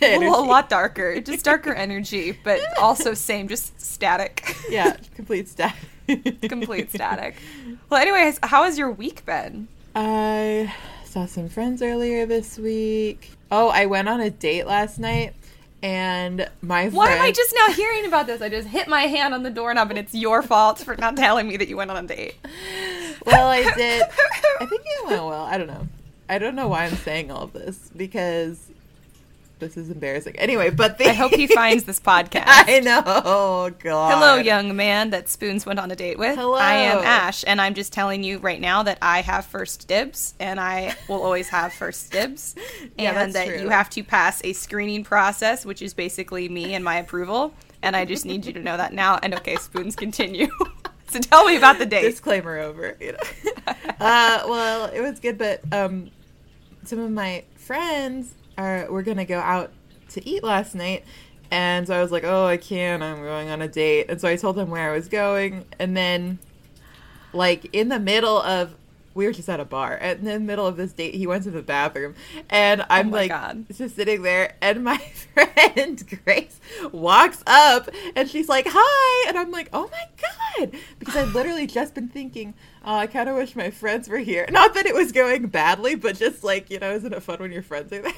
a, 0.00 0.16
a 0.16 0.18
lot 0.18 0.68
darker, 0.68 1.20
just 1.20 1.44
darker 1.44 1.72
energy, 1.74 2.38
but 2.44 2.60
also 2.78 3.14
same, 3.14 3.48
just 3.48 3.80
static. 3.80 4.56
Yeah, 4.68 4.96
complete 5.14 5.48
static. 5.48 5.76
complete 6.48 6.90
static. 6.90 7.36
Well, 7.90 8.00
anyways, 8.00 8.38
how 8.42 8.64
has 8.64 8.78
your 8.78 8.90
week 8.90 9.24
been? 9.26 9.68
I 9.94 10.72
saw 11.12 11.26
some 11.26 11.46
friends 11.46 11.82
earlier 11.82 12.24
this 12.24 12.58
week. 12.58 13.32
Oh, 13.50 13.68
I 13.68 13.84
went 13.84 14.08
on 14.08 14.22
a 14.22 14.30
date 14.30 14.66
last 14.66 14.98
night, 14.98 15.34
and 15.82 16.48
my 16.62 16.88
Why 16.88 17.10
am 17.10 17.20
I 17.20 17.30
just 17.30 17.54
now 17.54 17.74
hearing 17.74 18.06
about 18.06 18.26
this? 18.26 18.40
I 18.40 18.48
just 18.48 18.66
hit 18.68 18.88
my 18.88 19.02
hand 19.02 19.34
on 19.34 19.42
the 19.42 19.50
doorknob, 19.50 19.90
and 19.90 19.98
it's 19.98 20.14
your 20.14 20.40
fault 20.40 20.78
for 20.78 20.96
not 20.96 21.14
telling 21.18 21.46
me 21.46 21.58
that 21.58 21.68
you 21.68 21.76
went 21.76 21.90
on 21.90 22.02
a 22.02 22.08
date. 22.08 22.36
Well, 23.26 23.46
I 23.46 23.62
did. 23.76 24.02
I 24.58 24.64
think 24.64 24.80
it 24.86 25.06
went 25.06 25.22
well. 25.26 25.44
I 25.44 25.58
don't 25.58 25.66
know. 25.66 25.86
I 26.30 26.38
don't 26.38 26.54
know 26.54 26.68
why 26.68 26.84
I'm 26.86 26.96
saying 26.96 27.30
all 27.30 27.42
of 27.42 27.52
this 27.52 27.90
because 27.94 28.70
this 29.62 29.76
is 29.76 29.90
embarrassing. 29.90 30.36
Anyway, 30.36 30.70
but 30.70 30.98
the 30.98 31.08
I 31.08 31.12
hope 31.12 31.32
he 31.32 31.46
finds 31.46 31.84
this 31.84 32.00
podcast. 32.12 32.44
I 32.46 32.80
know. 32.80 33.02
Oh, 33.06 33.70
God. 33.78 34.12
Hello, 34.12 34.36
young 34.36 34.76
man 34.76 35.10
that 35.10 35.28
Spoons 35.28 35.64
went 35.64 35.78
on 35.78 35.90
a 35.90 35.96
date 35.96 36.18
with. 36.18 36.36
Hello. 36.36 36.54
I 36.54 36.74
am 36.74 36.98
Ash, 36.98 37.44
and 37.46 37.60
I'm 37.60 37.74
just 37.74 37.92
telling 37.92 38.24
you 38.24 38.38
right 38.38 38.60
now 38.60 38.82
that 38.82 38.98
I 39.00 39.22
have 39.22 39.46
first 39.46 39.86
dibs, 39.86 40.34
and 40.40 40.58
I 40.60 40.96
will 41.08 41.22
always 41.22 41.48
have 41.48 41.72
first 41.72 42.10
dibs. 42.10 42.54
Yeah, 42.98 43.22
and 43.22 43.32
that 43.34 43.46
true. 43.46 43.60
you 43.60 43.68
have 43.68 43.88
to 43.90 44.02
pass 44.02 44.40
a 44.44 44.52
screening 44.52 45.02
process, 45.02 45.64
which 45.64 45.82
is 45.82 45.94
basically 45.94 46.48
me 46.48 46.74
and 46.74 46.84
my 46.84 46.96
approval. 46.96 47.54
And 47.80 47.96
I 47.96 48.04
just 48.04 48.26
need 48.26 48.44
you 48.44 48.52
to 48.52 48.60
know 48.60 48.76
that 48.76 48.92
now. 48.92 49.18
And 49.22 49.34
okay, 49.36 49.56
Spoons, 49.56 49.96
continue. 49.96 50.48
so 51.08 51.20
tell 51.20 51.44
me 51.44 51.56
about 51.56 51.78
the 51.78 51.86
date. 51.86 52.02
Disclaimer 52.02 52.58
over. 52.58 52.96
You 53.00 53.12
know. 53.12 53.72
uh, 54.00 54.42
well, 54.46 54.84
it 54.86 55.00
was 55.00 55.20
good, 55.20 55.38
but 55.38 55.60
um, 55.72 56.10
some 56.84 56.98
of 56.98 57.10
my 57.10 57.44
friends 57.56 58.34
were 58.58 59.02
gonna 59.02 59.24
go 59.24 59.38
out 59.38 59.70
to 60.10 60.28
eat 60.28 60.42
last 60.44 60.74
night, 60.74 61.04
and 61.50 61.86
so 61.86 61.94
I 61.94 62.02
was 62.02 62.10
like, 62.12 62.24
"Oh, 62.24 62.46
I 62.46 62.56
can't. 62.56 63.02
I'm 63.02 63.22
going 63.22 63.48
on 63.50 63.62
a 63.62 63.68
date." 63.68 64.06
And 64.08 64.20
so 64.20 64.28
I 64.28 64.36
told 64.36 64.58
him 64.58 64.70
where 64.70 64.90
I 64.90 64.94
was 64.94 65.08
going, 65.08 65.64
and 65.78 65.96
then, 65.96 66.38
like 67.32 67.68
in 67.74 67.88
the 67.88 68.00
middle 68.00 68.40
of. 68.40 68.74
We 69.14 69.26
were 69.26 69.32
just 69.34 69.50
at 69.50 69.60
a 69.60 69.66
bar. 69.66 69.98
And 70.00 70.20
in 70.20 70.24
the 70.24 70.40
middle 70.40 70.66
of 70.66 70.78
this 70.78 70.94
date, 70.94 71.14
he 71.14 71.26
went 71.26 71.44
to 71.44 71.50
the 71.50 71.60
bathroom, 71.60 72.14
and 72.48 72.80
oh 72.80 72.86
I'm 72.88 73.08
Oh 73.08 73.12
like 73.18 73.28
God. 73.28 73.66
just 73.70 73.94
sitting 73.94 74.22
there, 74.22 74.54
and 74.62 74.82
my 74.82 74.96
friend 75.34 76.02
Grace 76.24 76.58
walks 76.92 77.42
up, 77.46 77.90
and 78.16 78.26
she's 78.30 78.48
like, 78.48 78.66
"Hi," 78.70 79.28
and 79.28 79.36
I'm 79.36 79.50
like, 79.50 79.68
"Oh 79.70 79.90
my 79.92 80.04
god!" 80.62 80.72
Because 80.98 81.14
I'd 81.14 81.34
literally 81.34 81.66
just 81.66 81.92
been 81.94 82.08
thinking, 82.08 82.54
"Oh, 82.84 82.94
I 82.96 83.06
kind 83.06 83.28
of 83.28 83.36
wish 83.36 83.54
my 83.56 83.70
friends 83.70 84.08
were 84.08 84.18
here." 84.18 84.46
Not 84.50 84.74
that 84.74 84.86
it 84.86 84.94
was 84.94 85.12
going 85.12 85.46
badly, 85.46 85.94
but 85.94 86.16
just 86.16 86.42
like 86.44 86.70
you 86.70 86.78
know, 86.78 86.92
isn't 86.92 87.12
it 87.12 87.22
fun 87.22 87.38
when 87.40 87.52
your 87.52 87.62
friends 87.62 87.92
are 87.92 88.02
there? 88.02 88.12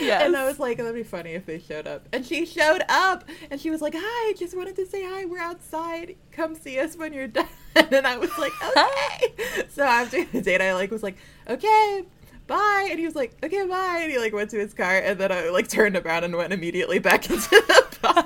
Yes. 0.00 0.22
And 0.24 0.36
I 0.36 0.46
was 0.46 0.58
like, 0.58 0.78
"That'd 0.78 0.94
be 0.94 1.02
funny 1.02 1.32
if 1.34 1.46
they 1.46 1.58
showed 1.58 1.86
up." 1.86 2.08
And 2.12 2.24
she 2.26 2.44
showed 2.46 2.82
up, 2.88 3.24
and 3.50 3.60
she 3.60 3.70
was 3.70 3.80
like, 3.80 3.94
"Hi, 3.96 4.32
just 4.34 4.56
wanted 4.56 4.76
to 4.76 4.86
say 4.86 5.04
hi. 5.04 5.24
We're 5.24 5.38
outside. 5.40 6.16
Come 6.32 6.54
see 6.54 6.78
us 6.78 6.96
when 6.96 7.12
you're 7.12 7.26
done." 7.40 7.46
And 7.76 8.06
I 8.06 8.16
was 8.18 8.36
like, 8.38 8.52
"Okay." 8.76 9.66
so 9.70 9.82
after 9.84 10.24
the 10.24 10.40
date, 10.40 10.60
I 10.60 10.74
like 10.74 10.90
was 10.90 11.02
like, 11.02 11.16
"Okay." 11.48 12.04
Bye, 12.48 12.88
and 12.90 12.98
he 12.98 13.06
was 13.06 13.14
like, 13.14 13.36
"Okay, 13.42 13.64
bye," 13.66 14.00
and 14.02 14.10
he 14.10 14.18
like 14.18 14.32
went 14.32 14.50
to 14.50 14.58
his 14.58 14.74
car, 14.74 14.98
and 14.98 15.18
then 15.18 15.30
I 15.30 15.48
like 15.50 15.68
turned 15.68 15.96
around 15.96 16.24
and 16.24 16.34
went 16.34 16.52
immediately 16.52 16.98
back 16.98 17.30
into 17.30 17.48
the 17.48 17.86
bar. 18.02 18.24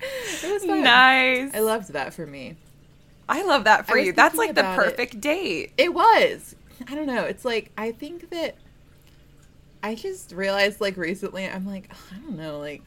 it 0.00 0.52
was 0.52 0.64
fun. 0.64 0.82
nice. 0.82 1.54
I 1.54 1.60
loved 1.60 1.92
that 1.92 2.14
for 2.14 2.26
me. 2.26 2.56
I 3.28 3.42
love 3.44 3.64
that 3.64 3.86
for 3.86 3.98
you. 3.98 4.12
That's 4.12 4.36
like 4.36 4.54
the 4.54 4.60
about 4.60 4.78
it. 4.78 4.84
perfect 4.84 5.20
date. 5.20 5.72
It 5.78 5.94
was. 5.94 6.54
I 6.88 6.94
don't 6.94 7.06
know. 7.06 7.24
It's 7.24 7.44
like 7.44 7.70
I 7.76 7.92
think 7.92 8.30
that 8.30 8.56
I 9.82 9.94
just 9.94 10.32
realized 10.32 10.80
like 10.80 10.96
recently 10.96 11.46
I'm 11.46 11.66
like 11.66 11.90
I 12.12 12.16
don't 12.18 12.36
know 12.36 12.58
like 12.58 12.82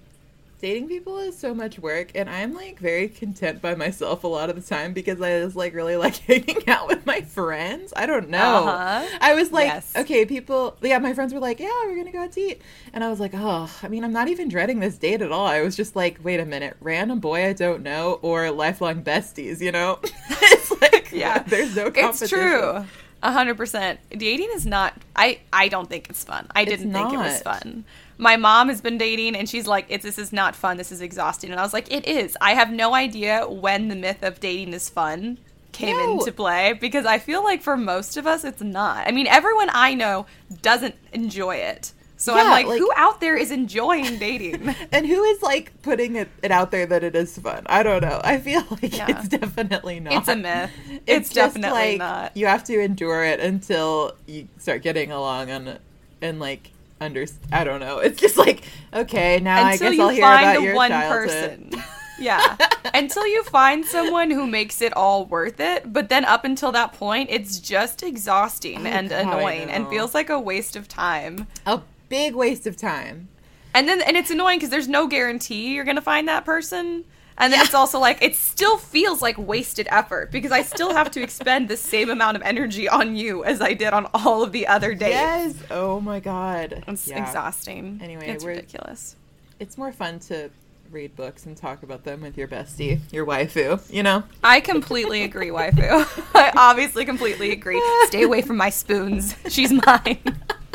dating 0.60 0.88
people 0.88 1.20
is 1.20 1.38
so 1.38 1.54
much 1.54 1.78
work 1.78 2.12
and 2.16 2.28
I'm 2.30 2.54
like 2.54 2.80
very 2.80 3.08
content 3.10 3.62
by 3.62 3.76
myself 3.76 4.24
a 4.24 4.28
lot 4.28 4.50
of 4.50 4.56
the 4.56 4.62
time 4.62 4.94
because 4.94 5.22
I 5.22 5.40
just 5.42 5.56
like 5.56 5.74
really 5.74 5.96
like 6.06 6.16
hanging 6.18 6.68
out 6.68 6.88
with 6.88 7.06
my 7.06 7.22
friends. 7.22 7.94
I 7.96 8.06
don't 8.06 8.30
know. 8.30 8.66
Uh-huh. 8.68 9.18
I 9.22 9.36
was 9.36 9.52
like 9.52 9.68
Yes. 9.68 9.94
okay, 9.96 10.26
people 10.26 10.76
yeah, 10.82 10.98
my 11.00 11.14
friends 11.14 11.34
were 11.34 11.40
like, 11.40 11.60
"Yeah, 11.60 11.70
we're 11.86 11.94
going 11.94 12.06
to 12.06 12.12
go 12.12 12.20
out 12.22 12.32
to 12.34 12.42
eat." 12.42 12.62
And 12.94 13.04
I 13.04 13.10
was 13.10 13.20
like, 13.20 13.32
"Oh, 13.34 13.72
I 13.84 13.88
mean, 13.88 14.04
I'm 14.04 14.14
not 14.14 14.28
even 14.30 14.50
dreading 14.50 14.80
this 14.80 14.98
date 14.98 15.22
at 15.22 15.32
all." 15.32 15.46
I 15.46 15.62
was 15.62 15.76
just 15.76 15.96
like, 15.96 16.20
"Wait 16.24 16.40
a 16.40 16.46
minute, 16.46 16.76
random 16.82 17.20
boy 17.20 17.48
I 17.48 17.54
don't 17.54 17.84
know 17.84 18.20
or 18.22 18.50
lifelong 18.52 19.04
besties, 19.04 19.62
you 19.62 19.72
know?" 19.72 20.00
it's 20.04 20.82
like 20.82 21.12
Yeah. 21.12 21.40
there's 21.48 21.76
no 21.76 21.92
competition. 21.92 22.10
It's 22.24 22.30
true. 22.30 22.86
A 23.24 23.32
hundred 23.32 23.58
percent. 23.58 24.00
Dating 24.10 24.50
is 24.54 24.66
not. 24.66 24.94
I 25.16 25.40
I 25.52 25.68
don't 25.70 25.90
think 25.90 26.10
it's 26.10 26.24
fun. 26.24 26.48
I 26.56 26.66
didn't 26.66 26.94
think 26.94 27.14
it 27.14 27.18
was 27.18 27.42
fun. 27.42 27.84
My 28.18 28.36
mom 28.36 28.70
has 28.70 28.82
been 28.82 28.98
dating, 28.98 29.36
and 29.36 29.48
she's 29.48 29.68
like, 29.68 29.86
"It's 29.90 30.04
this 30.04 30.18
is 30.18 30.34
not 30.34 30.56
fun. 30.56 30.78
This 30.78 30.92
is 30.92 31.02
exhausting." 31.02 31.52
And 31.52 31.60
I 31.60 31.64
was 31.64 31.74
like, 31.74 31.92
"It 31.92 32.08
is." 32.08 32.36
I 32.42 32.54
have 32.56 32.72
no 32.72 32.94
idea 32.96 33.48
when 33.48 33.90
the 33.90 33.96
myth 33.96 34.24
of 34.24 34.40
dating 34.40 34.74
is 34.74 34.90
fun 34.90 35.38
came 35.72 35.96
No. 35.98 36.14
into 36.20 36.32
play 36.32 36.74
because 36.74 37.06
I 37.06 37.20
feel 37.20 37.44
like 37.44 37.62
for 37.62 37.78
most 37.78 38.18
of 38.18 38.26
us, 38.26 38.44
it's 38.44 38.62
not. 38.62 39.06
I 39.08 39.12
mean, 39.12 39.28
everyone 39.28 39.70
I 39.72 39.94
know 39.94 40.26
doesn't 40.64 40.96
enjoy 41.14 41.58
it. 41.58 41.92
So 42.20 42.34
I'm 42.34 42.50
like, 42.50 42.66
like- 42.66 42.80
who 42.80 42.90
out 42.96 43.22
there 43.22 43.38
is 43.38 43.52
enjoying 43.52 44.18
dating? 44.18 44.74
And 44.92 45.06
who 45.06 45.24
is 45.24 45.44
like 45.44 45.72
putting 45.84 46.16
it, 46.16 46.30
it 46.42 46.50
out 46.50 46.72
there 46.72 46.88
that 46.88 47.04
it 47.04 47.16
is 47.16 47.38
fun? 47.38 47.62
I 47.68 47.84
don't 47.84 48.02
know. 48.02 48.20
I 48.24 48.40
feel 48.40 48.64
like 48.72 48.98
Yeah. 48.98 49.06
it's 49.10 49.28
definitely 49.28 50.00
not. 50.00 50.14
It's 50.14 50.28
a 50.28 50.36
myth. 50.36 50.72
It's, 50.90 51.02
It's 51.06 51.30
definitely 51.34 51.70
like 51.70 51.98
not. 52.00 52.36
you 52.36 52.48
have 52.48 52.64
to 52.64 52.80
endure 52.82 53.24
it 53.24 53.40
until 53.40 54.16
you 54.26 54.48
start 54.58 54.82
getting 54.82 55.12
along 55.12 55.52
on 55.52 55.78
and 56.24 56.40
like 56.40 56.72
under. 57.00 57.26
I 57.52 57.64
don't 57.64 57.80
know. 57.80 58.00
It's 58.00 58.20
just 58.20 58.38
like 58.38 58.64
okay, 58.94 59.40
now 59.40 59.64
I 59.66 59.74
until 59.74 59.90
guess 59.90 59.98
you 59.98 60.04
I'll 60.04 60.10
hear 60.10 60.22
find 60.22 60.44
about 60.50 60.56
the 60.60 60.64
your 60.66 60.76
one 60.76 60.90
childhood. 60.92 61.72
person. 61.72 61.84
Yeah. 62.20 62.58
until 62.96 63.28
you 63.28 63.44
find 63.44 63.86
someone 63.86 64.32
who 64.32 64.48
makes 64.48 64.82
it 64.82 64.92
all 64.94 65.26
worth 65.28 65.60
it, 65.60 65.94
but 65.94 66.10
then 66.10 66.26
up 66.26 66.46
until 66.46 66.72
that 66.72 66.94
point, 66.94 67.30
it's 67.32 67.60
just 67.60 68.02
exhausting 68.02 68.88
Oh, 68.88 68.90
and 68.90 69.10
God, 69.10 69.20
annoying 69.28 69.70
and 69.70 69.88
feels 69.88 70.16
like 70.16 70.32
a 70.32 70.40
waste 70.40 70.76
of 70.76 70.88
time. 70.88 71.46
A 71.68 71.80
big 72.10 72.34
waste 72.34 72.66
of 72.66 72.76
time. 72.76 73.28
And 73.76 73.88
then 73.88 74.02
and 74.02 74.18
it's 74.18 74.32
annoying 74.32 74.58
because 74.58 74.72
there's 74.72 74.88
no 74.88 75.06
guarantee 75.06 75.76
you're 75.76 75.84
gonna 75.86 76.02
find 76.02 76.28
that 76.28 76.44
person. 76.44 77.06
And 77.40 77.54
then 77.54 77.62
it's 77.62 77.74
also 77.74 78.00
like 78.00 78.22
it 78.22 78.36
still 78.36 78.78
feels 78.78 79.22
like 79.22 79.38
wasted 79.38 79.88
effort 79.92 80.32
because 80.32 80.52
I 80.52 80.64
still 80.64 80.94
have 80.94 81.12
to 81.12 81.22
expend 81.22 81.70
the 81.70 81.78
same 81.78 82.10
amount 82.10 82.36
of 82.38 82.44
energy 82.44 82.90
on 82.90 83.16
you 83.16 83.44
as 83.44 83.62
I 83.62 83.74
did 83.74 83.94
on 83.94 84.08
all 84.14 84.42
of 84.44 84.52
the 84.52 84.68
other 84.68 84.94
days. 84.96 85.12
Yes. 85.12 85.56
Oh 85.70 86.00
my 86.02 86.20
god. 86.20 86.84
It's 86.88 87.08
Yeah. 87.08 87.22
exhausting. 87.22 88.00
Anyway, 88.04 88.28
it's 88.30 88.44
ridiculous. 88.44 89.16
It's 89.60 89.78
more 89.78 89.92
fun 89.92 90.20
to 90.22 90.50
read 90.92 91.16
books 91.16 91.46
and 91.46 91.56
talk 91.58 91.84
about 91.84 92.06
them 92.06 92.22
with 92.22 92.38
your 92.38 92.48
bestie, 92.48 93.00
your 93.12 93.26
waifu. 93.26 93.82
You 93.94 94.04
know. 94.04 94.24
I 94.44 94.60
completely 94.62 95.24
agree, 95.24 95.50
waifu. 95.50 96.08
I 96.34 96.52
obviously 96.56 97.06
completely 97.06 97.52
agree. 97.52 97.82
Stay 98.06 98.24
away 98.24 98.42
from 98.42 98.58
my 98.58 98.70
spoons. 98.70 99.36
She's 99.50 99.72
mine. 99.72 100.20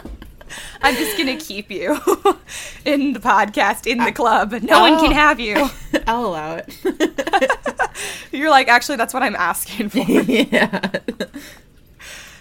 I'm 0.83 0.95
just 0.97 1.17
gonna 1.17 1.37
keep 1.39 1.71
you 1.71 1.93
in 2.85 3.13
the 3.13 3.21
podcast, 3.21 3.87
in 3.87 3.99
the 3.99 4.13
club. 4.13 4.53
No 4.63 4.81
one 4.81 4.99
can 4.99 5.11
Oh. 5.13 5.15
have 5.15 5.39
you. 5.41 5.69
I'll 6.07 6.27
allow 6.27 6.57
it. 6.57 6.75
You're 8.33 8.51
like, 8.51 8.69
actually, 8.69 8.97
that's 8.97 9.13
what 9.15 9.23
I'm 9.23 9.37
asking 9.37 9.91
for. 9.91 9.99
yeah. 10.01 10.91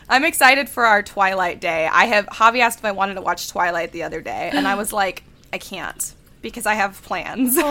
I'm 0.10 0.26
excited 0.26 0.68
for 0.70 0.86
our 0.86 1.02
Twilight 1.04 1.62
Day. 1.62 1.88
I 1.92 2.06
have 2.06 2.26
Javi 2.28 2.60
asked 2.60 2.80
if 2.80 2.86
I 2.86 2.92
wanted 2.92 3.14
to 3.16 3.22
watch 3.22 3.48
Twilight 3.50 3.92
the 3.92 4.04
other 4.04 4.22
day, 4.22 4.50
and 4.54 4.68
I 4.68 4.76
was 4.76 4.92
like, 4.92 5.24
I 5.54 5.58
can't 5.58 6.14
because 6.42 6.66
I 6.66 6.76
have 6.76 7.02
plans. 7.04 7.58
Aww. 7.58 7.64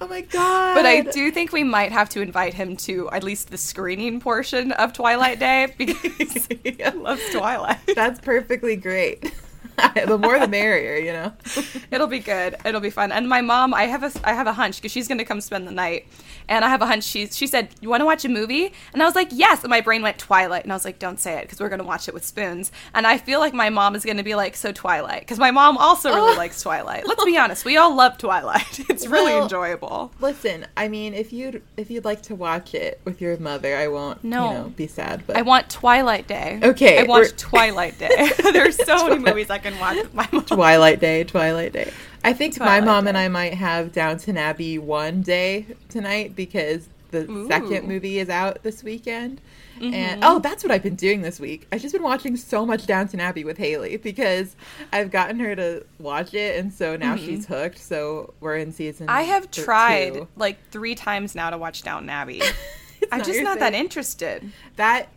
Oh 0.00 0.06
my 0.08 0.12
my 0.12 0.20
god! 0.20 0.74
But 0.74 0.86
I 0.86 1.00
do 1.00 1.30
think 1.30 1.52
we 1.52 1.64
might 1.64 1.90
have 1.90 2.08
to 2.10 2.20
invite 2.20 2.54
him 2.54 2.76
to 2.78 3.10
at 3.10 3.22
least 3.24 3.50
the 3.50 3.56
screening 3.56 4.20
portion 4.20 4.72
of 4.72 4.92
Twilight 4.92 5.38
Day 5.38 5.74
because 5.78 6.46
he 6.64 6.76
loves 6.94 7.22
Twilight. 7.30 7.78
That's 7.94 8.20
perfectly 8.20 8.76
great. 8.76 9.32
the 10.06 10.18
more 10.18 10.38
the 10.38 10.48
merrier, 10.48 10.96
you 10.96 11.12
know. 11.12 11.32
It'll 11.90 12.06
be 12.06 12.18
good. 12.18 12.56
It'll 12.64 12.80
be 12.80 12.90
fun. 12.90 13.12
And 13.12 13.28
my 13.28 13.40
mom, 13.40 13.74
I 13.74 13.84
have 13.84 14.02
a 14.02 14.10
I 14.24 14.34
have 14.34 14.46
a 14.46 14.52
hunch 14.52 14.76
because 14.76 14.92
she's 14.92 15.08
gonna 15.08 15.24
come 15.24 15.40
spend 15.40 15.66
the 15.66 15.72
night, 15.72 16.06
and 16.48 16.64
I 16.64 16.68
have 16.68 16.82
a 16.82 16.86
hunch. 16.86 17.04
She 17.04 17.26
she 17.26 17.46
said, 17.46 17.68
"You 17.80 17.88
want 17.88 18.00
to 18.00 18.04
watch 18.06 18.24
a 18.24 18.28
movie?" 18.28 18.72
And 18.92 19.02
I 19.02 19.06
was 19.06 19.14
like, 19.14 19.28
"Yes." 19.32 19.62
And 19.62 19.70
my 19.70 19.80
brain 19.80 20.02
went 20.02 20.18
Twilight, 20.18 20.64
and 20.64 20.72
I 20.72 20.76
was 20.76 20.84
like, 20.84 20.98
"Don't 20.98 21.18
say 21.20 21.34
it 21.38 21.42
because 21.42 21.60
we're 21.60 21.68
gonna 21.68 21.84
watch 21.84 22.08
it 22.08 22.14
with 22.14 22.24
spoons." 22.24 22.72
And 22.94 23.06
I 23.06 23.18
feel 23.18 23.40
like 23.40 23.54
my 23.54 23.70
mom 23.70 23.94
is 23.94 24.04
gonna 24.04 24.22
be 24.22 24.34
like, 24.34 24.56
"So 24.56 24.72
Twilight," 24.72 25.20
because 25.20 25.38
my 25.38 25.50
mom 25.50 25.76
also 25.78 26.10
really 26.14 26.32
Oh. 26.34 26.36
likes 26.38 26.62
Twilight. 26.62 27.06
Let's 27.06 27.24
be 27.24 27.36
honest, 27.36 27.64
we 27.64 27.76
all 27.76 27.94
love 27.94 28.18
Twilight. 28.18 28.80
It's 28.90 29.06
really 29.06 29.32
Well, 29.32 29.44
enjoyable. 29.44 30.12
Listen, 30.20 30.66
I 30.76 30.88
mean, 30.88 31.14
if 31.14 31.32
you'd 31.32 31.62
if 31.76 31.90
you'd 31.90 32.04
like 32.04 32.22
to 32.22 32.34
watch 32.34 32.74
it 32.74 33.00
with 33.04 33.20
your 33.20 33.36
mother, 33.38 33.76
I 33.76 33.88
won't. 33.88 34.22
No. 34.24 34.48
you 34.48 34.54
know, 34.58 34.64
be 34.76 34.86
sad. 34.86 35.24
But 35.26 35.36
I 35.36 35.42
want 35.42 35.68
Twilight 35.70 36.26
Day. 36.28 36.60
Okay, 36.62 37.00
I 37.00 37.02
watch 37.04 37.36
Twilight 37.36 37.98
Day. 37.98 38.30
There's 38.52 38.76
so 38.84 39.08
many 39.08 39.20
movies 39.22 39.50
I 39.50 39.58
can 39.62 39.78
watch 39.78 39.96
with 39.96 40.14
my 40.14 40.28
mom. 40.32 40.44
Twilight 40.44 41.00
Day, 41.00 41.24
Twilight 41.24 41.72
Day. 41.72 41.90
I 42.24 42.32
think 42.32 42.56
Twilight 42.56 42.82
my 42.82 42.86
mom 42.86 43.04
Day. 43.04 43.10
and 43.10 43.18
I 43.18 43.28
might 43.28 43.54
have 43.54 43.92
Downton 43.92 44.36
Abbey 44.36 44.78
one 44.78 45.22
day 45.22 45.66
tonight 45.88 46.36
because 46.36 46.88
the 47.10 47.30
Ooh. 47.30 47.48
second 47.48 47.88
movie 47.88 48.18
is 48.18 48.28
out 48.28 48.62
this 48.62 48.82
weekend. 48.82 49.40
Mm-hmm. 49.76 49.94
And 49.94 50.24
oh, 50.24 50.38
that's 50.38 50.62
what 50.62 50.70
I've 50.70 50.82
been 50.82 50.94
doing 50.94 51.22
this 51.22 51.40
week. 51.40 51.66
I've 51.72 51.80
just 51.80 51.92
been 51.94 52.02
watching 52.02 52.36
so 52.36 52.64
much 52.64 52.86
Downton 52.86 53.20
Abbey 53.20 53.42
with 53.42 53.58
Haley 53.58 53.96
because 53.96 54.54
I've 54.92 55.10
gotten 55.10 55.40
her 55.40 55.56
to 55.56 55.84
watch 55.98 56.34
it, 56.34 56.58
and 56.58 56.72
so 56.72 56.96
now 56.96 57.16
she's 57.16 57.46
hooked. 57.46 57.78
So 57.78 58.34
we're 58.40 58.56
in 58.56 58.72
season. 58.72 59.06
Mm-hmm. 59.06 59.16
I 59.16 59.22
have 59.22 59.50
th- 59.50 59.64
tried 59.64 60.14
two. 60.14 60.28
like 60.36 60.58
three 60.70 60.94
times 60.94 61.34
now 61.34 61.50
to 61.50 61.58
watch 61.58 61.82
Downton 61.82 62.10
Abbey. 62.10 62.42
I'm 63.12 63.24
just 63.24 63.42
not 63.42 63.58
that 63.58 63.74
interested. 63.74 64.52
that 64.76 65.08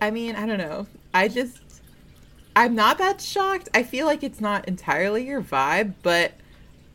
i 0.00 0.10
mean 0.10 0.36
i 0.36 0.46
don't 0.46 0.58
know 0.58 0.86
i 1.12 1.26
just 1.26 1.58
i'm 2.58 2.74
not 2.74 2.98
that 2.98 3.20
shocked 3.20 3.68
i 3.74 3.82
feel 3.82 4.06
like 4.06 4.22
it's 4.22 4.40
not 4.40 4.66
entirely 4.66 5.26
your 5.26 5.42
vibe 5.42 5.94
but 6.02 6.32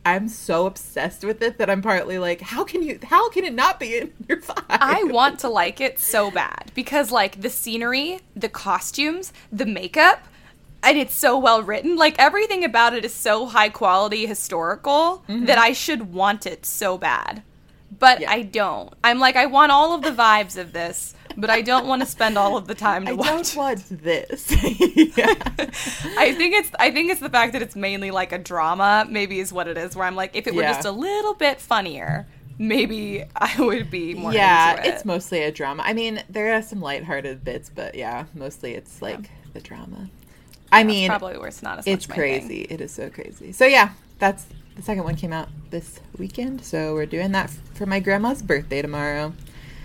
i'm 0.05 0.27
so 0.27 0.65
obsessed 0.65 1.23
with 1.23 1.41
it 1.41 1.57
that 1.57 1.69
i'm 1.69 1.81
partly 1.81 2.17
like 2.19 2.41
how 2.41 2.63
can 2.63 2.81
you 2.83 2.99
how 3.03 3.29
can 3.29 3.43
it 3.45 3.53
not 3.53 3.79
be 3.79 3.97
in 3.97 4.13
your 4.27 4.37
vibe 4.41 4.63
I 4.69 5.03
want 5.03 5.39
to 5.39 5.49
like 5.49 5.79
it 5.79 5.99
so 5.99 6.29
bad 6.31 6.71
because 6.73 7.11
like 7.11 7.41
the 7.41 7.49
scenery, 7.49 8.19
the 8.35 8.49
costumes, 8.49 9.31
the 9.51 9.65
makeup, 9.65 10.27
and 10.83 10.97
it's 10.97 11.13
so 11.13 11.37
well 11.37 11.63
written. 11.63 11.95
Like 11.95 12.15
everything 12.19 12.63
about 12.63 12.93
it 12.93 13.05
is 13.05 13.13
so 13.13 13.45
high 13.45 13.69
quality 13.69 14.25
historical 14.25 15.23
mm-hmm. 15.29 15.45
that 15.45 15.57
I 15.57 15.73
should 15.73 16.13
want 16.13 16.45
it 16.45 16.65
so 16.65 16.97
bad. 16.97 17.43
But 17.97 18.21
Yeah. 18.21 18.31
I 18.31 18.41
don't. 18.41 18.93
I'm 19.03 19.19
like 19.19 19.35
I 19.35 19.45
want 19.45 19.71
all 19.71 19.93
of 19.93 20.01
the 20.01 20.11
vibes 20.11 20.57
of 20.57 20.73
this, 20.73 21.15
but 21.37 21.49
I 21.49 21.61
don't 21.61 21.87
want 21.87 22.01
to 22.01 22.05
spend 22.07 22.37
all 22.37 22.57
of 22.57 22.67
the 22.67 22.75
time 22.75 23.05
to 23.05 23.11
i 23.11 23.13
watch. 23.13 23.27
don't 23.27 23.49
it. 23.49 23.55
want 23.57 24.03
this. 24.03 24.51
I 26.17 26.33
think 26.37 26.55
it's 26.55 26.71
I 26.79 26.91
think 26.91 27.11
it's 27.11 27.19
the 27.21 27.29
fact 27.29 27.53
that 27.53 27.61
it's 27.61 27.75
mainly 27.75 28.11
like 28.11 28.31
a 28.31 28.37
drama, 28.37 29.05
maybe 29.09 29.39
is 29.39 29.51
what 29.53 29.67
it 29.67 29.77
is, 29.77 29.95
where 29.95 30.05
I'm 30.05 30.15
like, 30.15 30.35
if 30.35 30.47
it 30.47 30.55
were 30.55 30.61
Yeah. 30.61 30.73
just 30.73 30.85
a 30.87 30.91
little 30.91 31.33
bit 31.33 31.59
funnier, 31.61 32.27
maybe 32.57 33.23
I 33.35 33.55
would 33.59 33.89
be 33.89 34.13
more 34.13 34.31
yeah 34.33 34.71
into 34.77 34.87
it. 34.87 34.93
it's 34.93 35.05
mostly 35.05 35.41
a 35.41 35.51
drama 35.51 35.81
i 35.85 35.91
mean 35.91 36.21
there 36.29 36.53
are 36.55 36.61
some 36.61 36.81
lighthearted 36.81 37.43
bits 37.43 37.71
but 37.73 37.95
yeah 37.95 38.25
mostly 38.35 38.75
it's 38.75 39.01
like 39.01 39.27
the 39.53 39.59
drama 39.59 40.07
i 40.71 40.83
mean 40.83 41.09
probably 41.09 41.35
where 41.35 41.47
it's 41.47 41.63
not 41.63 41.79
as 41.79 41.87
it's 41.87 42.07
much 42.07 42.15
my 42.15 42.23
thing. 42.23 42.39
crazy 42.47 42.61
it 42.69 42.79
is 42.79 42.91
so 42.91 43.09
crazy 43.09 43.51
so 43.51 43.65
yeah 43.65 43.89
that's 44.19 44.45
the 44.75 44.83
second 44.83 45.03
one 45.03 45.15
came 45.15 45.33
out 45.33 45.49
this 45.71 45.99
weekend 46.19 46.63
so 46.63 46.93
we're 46.93 47.07
doing 47.07 47.31
that 47.31 47.49
for 47.73 47.87
my 47.87 47.99
grandma's 47.99 48.43
birthday 48.43 48.83
tomorrow 48.83 49.33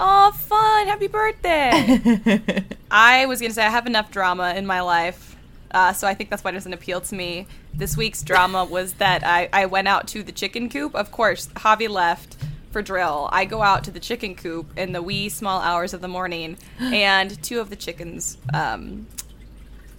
Oh, 0.01 0.31
fun! 0.33 0.87
Happy 0.87 1.09
birthday! 1.09 2.65
I 2.91 3.27
was 3.27 3.41
gonna 3.41 3.53
say 3.53 3.65
I 3.65 3.71
have 3.71 3.87
enough 3.87 4.11
drama 4.11 4.55
in 4.55 4.67
my 4.67 4.81
life, 4.81 5.37
uh, 5.73 5.93
so 5.93 6.07
I 6.07 6.15
think 6.15 6.31
that's 6.31 6.45
why 6.45 6.51
it 6.51 6.55
doesn't 6.55 6.73
appeal 6.73 7.01
to 7.01 7.15
me. 7.15 7.47
This 7.75 7.97
week's 7.97 8.23
drama 8.23 8.65
was 8.65 8.95
that 8.95 9.25
I, 9.25 9.49
I 9.53 9.67
went 9.67 9.89
out 9.89 10.07
to 10.09 10.23
the 10.23 10.33
chicken 10.33 10.69
coop. 10.69 10.95
Of 10.95 11.11
course, 11.11 11.49
Javi 11.49 11.89
left 11.89 12.37
for 12.71 12.83
drill. 12.83 13.29
I 13.33 13.45
go 13.45 13.63
out 13.63 13.83
to 13.85 13.91
the 13.91 14.01
chicken 14.01 14.35
coop 14.35 14.67
in 14.77 14.93
the 14.93 15.03
wee 15.03 15.29
small 15.29 15.61
hours 15.61 15.93
of 15.95 16.01
the 16.01 16.09
morning, 16.09 16.59
and 16.79 17.41
two 17.43 17.61
of 17.61 17.71
the 17.71 17.77
chickens 17.77 18.39
um, 18.55 19.07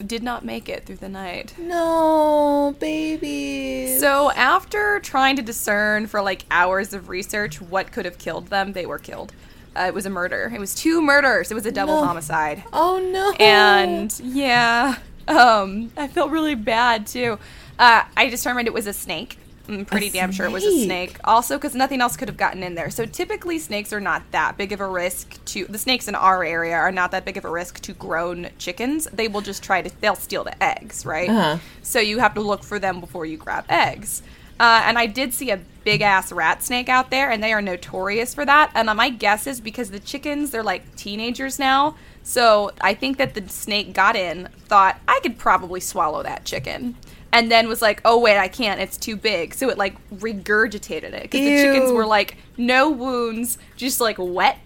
did 0.06 0.24
not 0.24 0.46
make 0.46 0.70
it 0.70 0.86
through 0.86 0.96
the 0.98 1.10
night. 1.10 1.54
no 1.60 2.74
babies 2.80 4.00
So 4.00 4.32
after 4.32 5.00
trying 5.02 5.36
to 5.36 5.42
discern 5.42 6.08
for 6.08 6.22
like 6.22 6.46
hours 6.50 6.94
of 6.94 7.10
research 7.10 7.60
what 7.60 7.92
could 7.92 8.06
have 8.06 8.18
killed 8.18 8.48
them, 8.48 8.72
they 8.72 8.86
were 8.86 9.00
killed. 9.00 9.34
Uh, 9.76 9.84
it 9.88 9.94
was 9.94 10.06
a 10.06 10.10
murder. 10.10 10.52
It 10.54 10.60
was 10.60 10.74
two 10.76 11.02
murders. 11.02 11.52
It 11.52 11.54
was 11.54 11.66
a 11.66 11.72
double 11.72 12.02
No. 12.02 12.06
homicide. 12.08 12.64
oh 12.74 13.00
no 13.00 13.32
And 13.44 14.18
yeah, 14.24 14.98
um, 15.28 15.92
I 15.98 16.08
felt 16.08 16.32
really 16.32 16.56
bad 16.56 17.06
too. 17.08 17.38
Uh, 17.78 18.04
I 18.18 18.30
determined 18.30 18.68
it 18.68 18.74
was 18.74 18.88
a 18.88 18.94
snake. 18.94 19.38
I'm 19.70 19.86
pretty 19.86 20.08
A 20.08 20.12
damn 20.12 20.32
sure 20.32 20.48
it 20.48 20.52
was 20.52 20.64
a 20.66 20.72
snake. 20.72 21.12
snake. 21.12 21.18
Also, 21.26 21.56
because 21.56 21.76
nothing 21.76 22.02
else 22.02 22.18
could 22.18 22.28
have 22.28 22.38
gotten 22.38 22.64
in 22.64 22.74
there. 22.74 22.90
So 22.90 23.06
typically, 23.06 23.60
snakes 23.60 23.94
are 23.94 24.02
not 24.02 24.24
that 24.32 24.58
big 24.58 24.72
of 24.72 24.80
a 24.82 24.88
risk 24.88 25.44
to 25.46 25.66
the 25.66 25.78
snakes 25.78 26.08
in 26.08 26.16
our 26.16 26.44
area 26.44 26.74
are 26.76 26.92
not 26.92 27.12
that 27.12 27.24
big 27.24 27.38
of 27.38 27.46
a 27.46 27.50
risk 27.52 27.80
to 27.82 27.94
grown 27.94 28.50
chickens. 28.58 29.08
They 29.14 29.28
will 29.28 29.42
just 29.42 29.62
try 29.62 29.84
to 29.84 29.92
they'll 30.02 30.16
steal 30.16 30.44
the 30.44 30.62
eggs, 30.64 31.06
right? 31.06 31.30
Uh-huh. 31.30 31.58
So 31.84 32.00
you 32.00 32.18
have 32.18 32.34
to 32.34 32.42
look 32.42 32.64
for 32.64 32.80
them 32.80 33.00
before 33.00 33.28
you 33.28 33.38
grab 33.38 33.66
eggs. 33.70 34.24
Uh, 34.60 34.82
and 34.86 34.98
I 34.98 35.06
did 35.06 35.36
see 35.36 35.52
a 35.52 35.60
big 35.90 36.02
ass 36.04 36.32
rat 36.32 36.62
snake 36.62 36.88
out 36.88 37.10
there, 37.10 37.32
and 37.32 37.44
they 37.44 37.52
are 37.52 37.64
notorious 37.64 38.36
for 38.36 38.46
that. 38.46 38.70
And 38.76 38.88
uh, 38.90 38.94
my 38.94 39.10
guess 39.10 39.48
is 39.48 39.60
because 39.60 39.90
the 39.90 40.00
chickens, 40.00 40.52
they're 40.52 40.62
like 40.62 40.96
teenagers 40.96 41.58
now. 41.58 41.96
So 42.22 42.72
I 42.80 42.94
think 42.94 43.18
that 43.18 43.34
the 43.34 43.50
snake 43.50 43.92
got 43.92 44.16
in, 44.16 44.50
thought, 44.68 45.00
I 45.08 45.20
could 45.24 45.40
probably 45.40 45.80
swallow 45.80 46.22
that 46.22 46.46
chicken. 46.46 46.96
And 47.32 47.52
then 47.52 47.68
was 47.68 47.82
like, 47.82 48.02
oh, 48.06 48.20
wait, 48.20 48.38
I 48.38 48.48
can't. 48.48 48.80
It's 48.80 48.98
too 48.98 49.16
big. 49.16 49.56
So 49.56 49.70
it 49.70 49.80
like 49.80 49.96
regurgitated 50.12 51.14
it. 51.14 51.24
Because 51.24 51.42
the 51.42 51.64
chickens 51.64 51.92
were 51.92 52.06
like, 52.06 52.38
no 52.56 52.92
wounds, 52.92 53.58
just 53.76 54.00
like 54.00 54.18
wet 54.20 54.60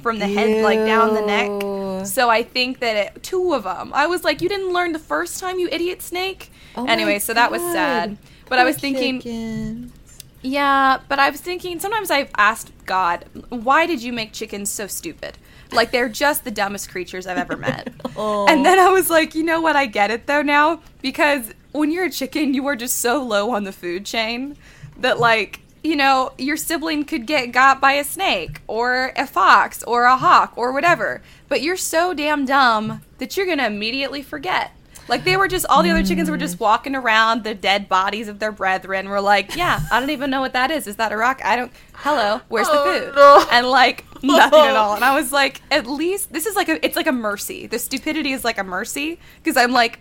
from 0.00 0.20
the 0.20 0.28
head, 0.28 0.62
like 0.62 0.78
down 0.78 1.14
the 1.14 1.22
neck. 1.22 2.06
So 2.06 2.30
I 2.30 2.44
think 2.44 2.78
that 2.78 2.94
it, 2.94 3.22
two 3.24 3.52
of 3.52 3.64
them. 3.64 3.90
I 3.92 4.06
was 4.06 4.22
like, 4.22 4.40
you 4.40 4.48
didn't 4.48 4.72
learn 4.72 4.92
the 4.92 5.00
first 5.00 5.40
time, 5.40 5.58
you 5.58 5.68
idiot 5.72 6.02
snake. 6.02 6.52
Oh 6.76 6.86
anyway, 6.86 7.18
so 7.18 7.34
that 7.34 7.50
was 7.50 7.62
sad. 7.62 8.16
But 8.48 8.60
I 8.60 8.64
was 8.64 8.76
thinking, 8.76 9.20
chickens. 9.20 9.92
Yeah, 10.42 11.00
but 11.08 11.18
I 11.18 11.30
was 11.30 11.40
thinking 11.40 11.80
sometimes 11.80 12.10
I've 12.10 12.30
asked 12.36 12.72
God, 12.86 13.24
why 13.48 13.86
did 13.86 14.02
you 14.02 14.12
make 14.12 14.32
chickens 14.32 14.70
so 14.70 14.86
stupid? 14.86 15.38
Like 15.72 15.90
they're 15.90 16.08
just 16.08 16.44
the 16.44 16.50
dumbest 16.50 16.90
creatures 16.90 17.26
I've 17.26 17.38
ever 17.38 17.56
met. 17.56 17.92
Oh. 18.20 18.48
And 18.48 18.66
then 18.66 18.80
I 18.80 18.88
was 18.88 19.10
like, 19.10 19.36
you 19.36 19.44
know 19.44 19.60
what? 19.60 19.76
I 19.76 19.86
get 19.86 20.10
it 20.10 20.26
though 20.26 20.42
now 20.42 20.80
because 21.02 21.52
when 21.70 21.92
you're 21.92 22.06
a 22.06 22.10
chicken, 22.10 22.52
you 22.52 22.66
are 22.66 22.74
just 22.74 22.96
so 22.96 23.22
low 23.22 23.52
on 23.52 23.62
the 23.62 23.70
food 23.70 24.04
chain 24.04 24.56
that 24.98 25.20
like 25.20 25.60
you 25.84 25.94
know 25.94 26.32
your 26.36 26.56
sibling 26.56 27.04
could 27.04 27.26
get 27.26 27.52
got 27.52 27.80
by 27.80 27.92
a 27.92 28.02
snake 28.02 28.60
or 28.66 29.12
a 29.14 29.24
fox 29.24 29.84
or 29.84 30.04
a 30.04 30.16
hawk 30.16 30.52
or 30.56 30.72
whatever, 30.72 31.22
but 31.48 31.62
you're 31.62 31.76
so 31.76 32.12
damn 32.12 32.44
dumb 32.44 33.02
that 33.18 33.36
you're 33.36 33.46
gonna 33.46 33.66
immediately 33.66 34.22
forget. 34.22 34.72
Like 35.08 35.24
they 35.24 35.36
were 35.36 35.48
just 35.48 35.64
all 35.66 35.82
the 35.82 35.90
other 35.90 36.02
chickens 36.04 36.28
were 36.30 36.36
Mm. 36.36 36.40
just 36.40 36.60
walking 36.60 36.94
around 36.94 37.44
the 37.44 37.54
dead 37.54 37.88
bodies 37.88 38.28
of 38.28 38.38
their 38.38 38.52
brethren. 38.52 39.08
Were 39.08 39.20
like, 39.20 39.56
yeah, 39.56 39.80
I 39.90 40.00
don't 40.00 40.10
even 40.10 40.30
know 40.30 40.40
what 40.40 40.52
that 40.52 40.70
is. 40.70 40.86
Is 40.86 40.96
that 40.96 41.12
a 41.12 41.16
rock? 41.16 41.40
I 41.44 41.56
don't. 41.56 41.72
Hello, 41.94 42.40
where's 42.48 42.68
the 42.68 42.74
Oh, 42.78 42.84
food? 43.00 43.14
no. 43.16 43.46
And 43.50 43.66
like 43.68 44.04
nothing 44.22 44.60
at 44.60 44.76
all. 44.76 44.94
And 44.94 45.04
I 45.04 45.14
was 45.14 45.32
like, 45.32 45.62
at 45.70 45.86
least 45.86 46.32
this 46.32 46.46
is 46.46 46.54
like 46.56 46.68
a. 46.68 46.84
It's 46.84 46.96
like 46.96 47.06
a 47.06 47.12
mercy. 47.12 47.66
The 47.66 47.78
stupidity 47.78 48.32
is 48.32 48.44
like 48.44 48.58
a 48.58 48.64
mercy 48.64 49.18
because 49.42 49.56
I'm 49.56 49.72
like, 49.72 49.98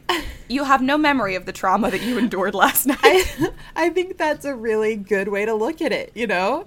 you 0.50 0.63
have 0.65 0.82
no 0.82 0.98
memory 0.98 1.36
of 1.36 1.46
the 1.46 1.54
trauma 1.54 1.89
that 1.89 2.02
you 2.04 2.17
endured 2.17 2.54
last 2.54 2.86
night. 2.88 2.98
I, 3.02 3.50
I 3.76 3.89
think 3.89 4.17
that's 4.17 4.46
a 4.46 4.54
really 4.56 4.96
good 4.96 5.30
way 5.30 5.46
to 5.46 5.54
look 5.54 5.82
at 5.82 5.91
it, 5.91 6.12
you 6.15 6.28
know? 6.28 6.65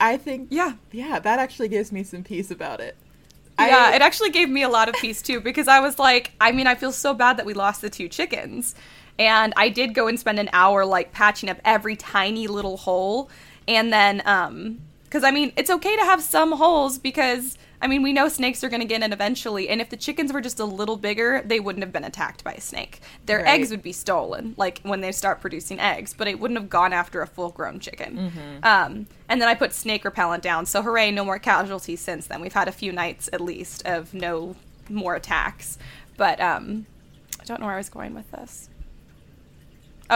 I 0.00 0.16
think, 0.16 0.48
yeah. 0.50 0.74
yeah, 0.92 1.18
that 1.18 1.38
actually 1.38 1.68
gives 1.68 1.92
me 1.92 2.04
some 2.04 2.22
peace 2.22 2.50
about 2.50 2.80
it. 2.80 2.96
Yeah, 3.58 3.90
I- 3.92 3.94
it 3.96 4.02
actually 4.02 4.30
gave 4.30 4.48
me 4.48 4.62
a 4.62 4.68
lot 4.68 4.88
of 4.88 4.94
peace 4.96 5.22
too 5.22 5.40
because 5.40 5.68
I 5.68 5.80
was 5.80 5.98
like, 5.98 6.32
I 6.40 6.52
mean, 6.52 6.66
I 6.66 6.74
feel 6.74 6.92
so 6.92 7.14
bad 7.14 7.36
that 7.36 7.46
we 7.46 7.54
lost 7.54 7.80
the 7.82 7.90
two 7.90 8.08
chickens. 8.08 8.74
And 9.18 9.52
I 9.56 9.68
did 9.68 9.94
go 9.94 10.08
and 10.08 10.18
spend 10.18 10.40
an 10.40 10.50
hour 10.52 10.84
like 10.84 11.12
patching 11.12 11.48
up 11.48 11.58
every 11.64 11.94
tiny 11.94 12.48
little 12.48 12.76
hole. 12.76 13.30
And 13.68 13.92
then, 13.92 14.22
um, 14.26 14.80
because 15.04 15.22
I 15.22 15.30
mean, 15.30 15.52
it's 15.56 15.70
okay 15.70 15.94
to 15.96 16.02
have 16.02 16.20
some 16.20 16.52
holes 16.52 16.98
because 16.98 17.56
I 17.82 17.86
mean, 17.86 18.02
we 18.02 18.12
know 18.12 18.28
snakes 18.28 18.64
are 18.64 18.68
going 18.68 18.80
to 18.80 18.86
get 18.86 19.02
in 19.02 19.12
eventually. 19.12 19.68
And 19.68 19.80
if 19.80 19.90
the 19.90 19.96
chickens 19.96 20.32
were 20.32 20.40
just 20.40 20.58
a 20.60 20.64
little 20.64 20.96
bigger, 20.96 21.42
they 21.44 21.60
wouldn't 21.60 21.82
have 21.84 21.92
been 21.92 22.04
attacked 22.04 22.42
by 22.42 22.52
a 22.52 22.60
snake. 22.60 23.00
Their 23.26 23.38
Right. 23.38 23.48
eggs 23.48 23.70
would 23.70 23.82
be 23.82 23.92
stolen, 23.92 24.54
like 24.56 24.80
when 24.82 25.00
they 25.00 25.12
start 25.12 25.40
producing 25.40 25.78
eggs, 25.80 26.14
but 26.14 26.26
it 26.28 26.40
wouldn't 26.40 26.58
have 26.58 26.70
gone 26.70 26.92
after 26.92 27.20
a 27.20 27.26
full 27.26 27.50
grown 27.50 27.80
chicken. 27.80 28.16
Mm-hmm. 28.32 28.64
Um, 28.64 29.06
and 29.28 29.40
then 29.40 29.48
I 29.48 29.54
put 29.54 29.72
snake 29.74 30.04
repellent 30.04 30.42
down. 30.42 30.66
So 30.66 30.82
hooray, 30.82 31.10
no 31.10 31.24
more 31.24 31.38
casualties 31.38 32.00
since 32.00 32.26
then. 32.26 32.40
We've 32.40 32.52
had 32.52 32.68
a 32.68 32.72
few 32.72 32.92
nights 32.92 33.28
at 33.32 33.40
least 33.40 33.86
of 33.86 34.14
no 34.14 34.56
more 34.88 35.14
attacks. 35.14 35.78
But 36.16 36.40
um, 36.40 36.86
I 37.40 37.44
don't 37.44 37.60
know 37.60 37.66
where 37.66 37.74
I 37.74 37.78
was 37.78 37.88
going 37.90 38.14
with 38.14 38.30
this. 38.30 38.68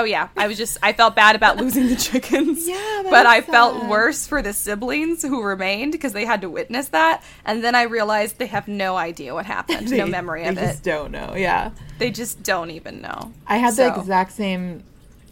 Oh 0.00 0.04
yeah, 0.04 0.28
I 0.36 0.46
was 0.46 0.56
just 0.56 0.78
I 0.82 0.92
felt 0.92 1.16
bad 1.16 1.34
about 1.34 1.56
losing 1.56 1.88
the 1.88 1.96
chickens. 1.96 2.66
Yeah, 2.68 3.02
but 3.10 3.26
I 3.26 3.40
felt 3.40 3.86
worse 3.86 4.26
for 4.26 4.42
the 4.42 4.52
siblings 4.52 5.22
who 5.22 5.42
remained 5.42 5.92
because 5.92 6.12
they 6.12 6.24
had 6.24 6.42
to 6.42 6.50
witness 6.50 6.88
that, 6.88 7.22
and 7.44 7.64
then 7.64 7.74
I 7.74 7.82
realized 7.82 8.38
they 8.38 8.46
have 8.46 8.68
no 8.68 8.96
idea 8.96 9.34
what 9.34 9.46
happened, 9.46 9.90
no 9.90 10.04
They- 10.04 10.10
memory 10.10 10.42
they 10.42 10.48
of 10.50 10.54
just 10.56 10.80
it. 10.80 10.84
don't 10.90 11.10
know. 11.10 11.34
Yeah. 11.36 11.70
They 11.98 12.10
just 12.10 12.42
don't 12.42 12.70
even 12.70 13.00
know. 13.00 13.32
I 13.46 13.56
had 13.56 13.74
So- 13.74 13.90
the 13.90 13.98
exact 14.00 14.32
same. 14.32 14.84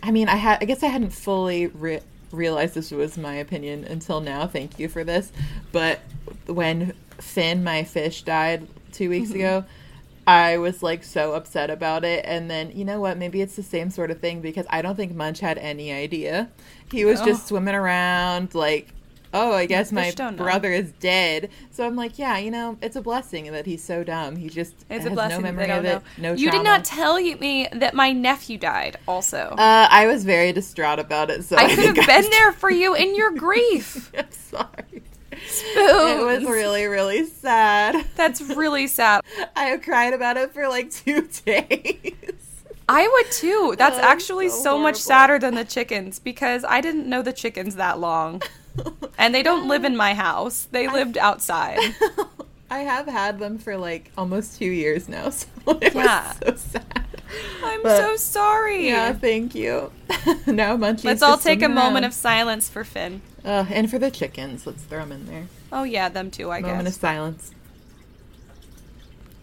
I 0.02 0.10
mean, 0.10 0.28
I 0.28 0.36
had. 0.36 0.58
I 0.62 0.64
guess 0.66 0.82
I 0.82 0.86
hadn't 0.88 1.10
fully 1.10 1.66
re- 1.68 2.00
realized 2.32 2.74
this 2.74 2.90
was 2.90 3.16
my 3.18 3.34
opinion 3.34 3.84
until 3.84 4.20
now. 4.20 4.46
Thank 4.46 4.78
you 4.78 4.88
for 4.88 5.04
this. 5.04 5.30
But 5.72 6.00
when 6.46 6.92
Finn, 7.18 7.62
my 7.64 7.84
fish, 7.84 8.22
died 8.22 8.66
two 8.92 9.10
weeks 9.10 9.28
Mm-hmm. 9.28 9.36
ago, 9.38 9.64
I 10.26 10.58
was 10.58 10.82
like 10.82 11.04
so 11.04 11.34
upset 11.34 11.70
about 11.70 12.04
it. 12.04 12.24
And 12.26 12.50
then 12.50 12.72
you 12.72 12.84
know 12.84 13.00
what? 13.00 13.16
Maybe 13.18 13.40
it's 13.42 13.56
the 13.56 13.62
same 13.62 13.90
sort 13.90 14.10
of 14.10 14.20
thing 14.20 14.40
because 14.40 14.66
I 14.70 14.82
don't 14.82 14.96
think 14.96 15.14
Munch 15.14 15.40
had 15.40 15.58
any 15.58 15.92
idea. 15.92 16.48
He 16.90 17.04
was 17.04 17.20
No. 17.20 17.26
just 17.26 17.46
swimming 17.48 17.74
around 17.74 18.54
like. 18.54 18.88
Oh, 19.34 19.52
I 19.52 19.66
guess 19.66 19.92
my 19.92 20.12
don't 20.12 20.36
know. 20.36 20.44
brother 20.44 20.72
is 20.72 20.92
dead. 20.92 21.50
So 21.70 21.84
I'm 21.84 21.94
like, 21.94 22.18
yeah, 22.18 22.38
you 22.38 22.50
know, 22.50 22.78
it's 22.80 22.96
a 22.96 23.02
blessing 23.02 23.52
that 23.52 23.66
he's 23.66 23.84
so 23.84 24.02
dumb. 24.02 24.36
He 24.36 24.48
just 24.48 24.72
It's 24.88 25.02
has 25.02 25.06
a 25.06 25.10
blessing 25.10 25.42
no 25.42 25.52
memory 25.52 25.70
of 25.70 25.84
know. 25.84 25.96
it. 25.96 26.02
No, 26.16 26.32
you 26.32 26.50
did 26.50 26.64
not 26.64 26.84
tell 26.86 27.16
me 27.20 27.68
that 27.72 27.92
my 27.92 28.12
nephew 28.12 28.56
died. 28.56 28.96
Also, 29.06 29.48
Uh, 29.58 29.88
I 29.90 30.06
was 30.06 30.24
very 30.24 30.52
distraught 30.52 31.00
about 31.00 31.28
it, 31.28 31.44
so 31.44 31.56
I 31.56 31.68
could 31.68 31.76
think 31.76 31.96
have 31.98 32.08
I 32.08 32.22
been 32.22 32.30
there 32.30 32.52
for 32.52 32.70
you 32.70 32.94
in 32.94 33.14
your 33.14 33.30
grief. 33.32 34.10
I'm 34.16 34.30
sorry. 34.30 35.02
Spoons. 35.46 35.76
It 35.76 36.24
was 36.24 36.44
really, 36.44 36.86
really 36.86 37.24
sad. 37.26 38.04
That's 38.16 38.40
really 38.40 38.86
sad. 38.86 39.22
I 39.56 39.76
cried 39.78 40.12
about 40.14 40.36
it 40.36 40.52
for 40.52 40.68
like 40.68 40.90
two 40.90 41.22
days. 41.44 42.12
I 42.88 43.06
would 43.08 43.30
too. 43.32 43.74
That's 43.76 43.96
Oh, 43.98 44.02
actually 44.02 44.48
so 44.48 44.62
so, 44.62 44.78
much 44.78 44.96
sadder 44.96 45.38
than 45.38 45.54
the 45.56 45.64
chickens 45.64 46.18
because 46.20 46.64
I 46.64 46.80
didn't 46.80 47.08
know 47.08 47.22
the 47.22 47.32
chickens 47.32 47.76
that 47.76 47.98
long. 47.98 48.42
And 49.18 49.34
they 49.34 49.42
don't 49.42 49.66
live 49.68 49.84
in 49.86 49.96
my 49.96 50.12
house. 50.12 50.68
They 50.70 50.86
lived 50.88 51.16
outside. 51.16 51.78
I 52.70 52.80
have 52.80 53.06
had 53.06 53.38
them 53.38 53.56
for 53.56 53.78
like 53.78 54.10
almost 54.18 54.58
two 54.58 54.66
years 54.66 55.08
now, 55.08 55.30
so 55.30 55.46
it 55.80 55.94
Yeah. 55.94 56.34
was 56.44 56.60
so 56.60 56.78
sad. 56.78 57.06
I'm 57.64 57.82
But- 57.82 57.96
so 57.96 58.16
sorry. 58.16 58.88
Yeah, 58.88 59.14
thank 59.14 59.54
you. 59.54 59.90
now 60.46 60.76
Munchie's 60.76 61.04
Let's 61.06 61.22
all 61.22 61.38
take 61.38 61.62
a 61.62 61.70
moment 61.70 62.04
of 62.04 62.12
silence 62.12 62.68
for 62.68 62.84
Finn. 62.84 63.22
Uh, 63.46 63.64
and 63.70 63.88
for 63.88 63.98
the 63.98 64.10
chickens, 64.10 64.66
let's 64.66 64.82
throw 64.82 64.98
them 64.98 65.12
in 65.12 65.26
there. 65.26 65.46
Oh 65.72 65.84
yeah, 65.84 66.08
them 66.08 66.30
too, 66.30 66.50
I 66.50 66.60
guess. 66.60 66.68
moment 66.70 66.88
of 66.88 66.94
silence. 66.94 67.52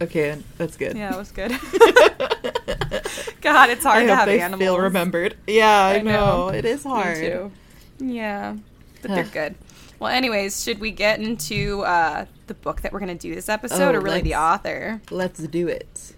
Okay, 0.00 0.36
that's 0.58 0.76
good. 0.76 0.96
Yeah, 0.96 1.14
it 1.14 1.16
was 1.16 1.32
good. 1.32 1.50
God, 3.40 3.70
it's 3.70 3.84
hard 3.84 4.02
I 4.02 4.06
to 4.06 4.08
hope 4.10 4.18
have 4.18 4.26
they 4.26 4.40
animals. 4.40 4.60
feel 4.60 4.78
remembered. 4.78 5.36
Yeah, 5.46 5.68
I, 5.86 5.94
I 5.96 6.02
know. 6.02 6.48
know. 6.48 6.48
It 6.48 6.64
is 6.64 6.84
Me 6.84 6.90
hard. 6.90 7.16
too. 7.16 7.52
Yeah, 7.98 8.56
but 9.02 9.10
they're 9.12 9.24
good. 9.32 9.54
Well, 10.00 10.10
anyways, 10.10 10.62
should 10.62 10.80
we 10.80 10.90
get 10.90 11.20
into 11.20 11.82
uh, 11.82 12.26
the 12.48 12.54
book 12.54 12.82
that 12.82 12.92
we're 12.92 12.98
going 12.98 13.16
to 13.16 13.28
do 13.28 13.34
this 13.34 13.48
episode, 13.48 13.94
Oh, 13.94 13.98
or 13.98 14.00
really 14.00 14.20
the 14.20 14.34
author? 14.34 15.00
Let's 15.10 15.40
do 15.40 15.68
it. 15.68 16.12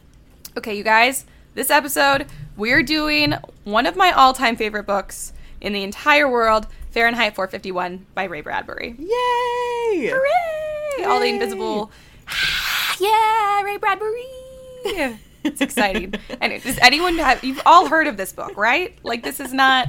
Okay, 0.56 0.76
you 0.76 0.82
guys, 0.82 1.26
this 1.54 1.70
episode, 1.70 2.26
we're 2.56 2.82
doing 2.82 3.34
one 3.64 3.86
of 3.86 3.94
my 3.94 4.10
all 4.10 4.32
time 4.32 4.56
favorite 4.56 4.86
books 4.86 5.32
in 5.60 5.72
the 5.74 5.82
entire 5.82 6.28
world 6.28 6.66
Fahrenheit 6.96 7.34
451 7.34 8.06
by 8.14 8.24
Ray 8.24 8.40
Bradbury. 8.40 8.96
Yay! 8.98 10.08
Hooray! 10.08 11.04
All 11.04 11.20
the 11.20 11.26
invisible. 11.26 11.90
yeah, 12.98 13.60
Ray 13.60 13.76
Bradbury! 13.76 14.24
It's 15.44 15.60
exciting. 15.60 16.14
and 16.40 16.62
does 16.62 16.78
anyone 16.80 17.18
have, 17.18 17.44
you've 17.44 17.60
all 17.66 17.86
heard 17.86 18.06
of 18.06 18.16
this 18.16 18.32
book, 18.32 18.56
right? 18.56 18.96
Like, 19.02 19.22
this 19.22 19.40
is 19.40 19.52
not, 19.52 19.88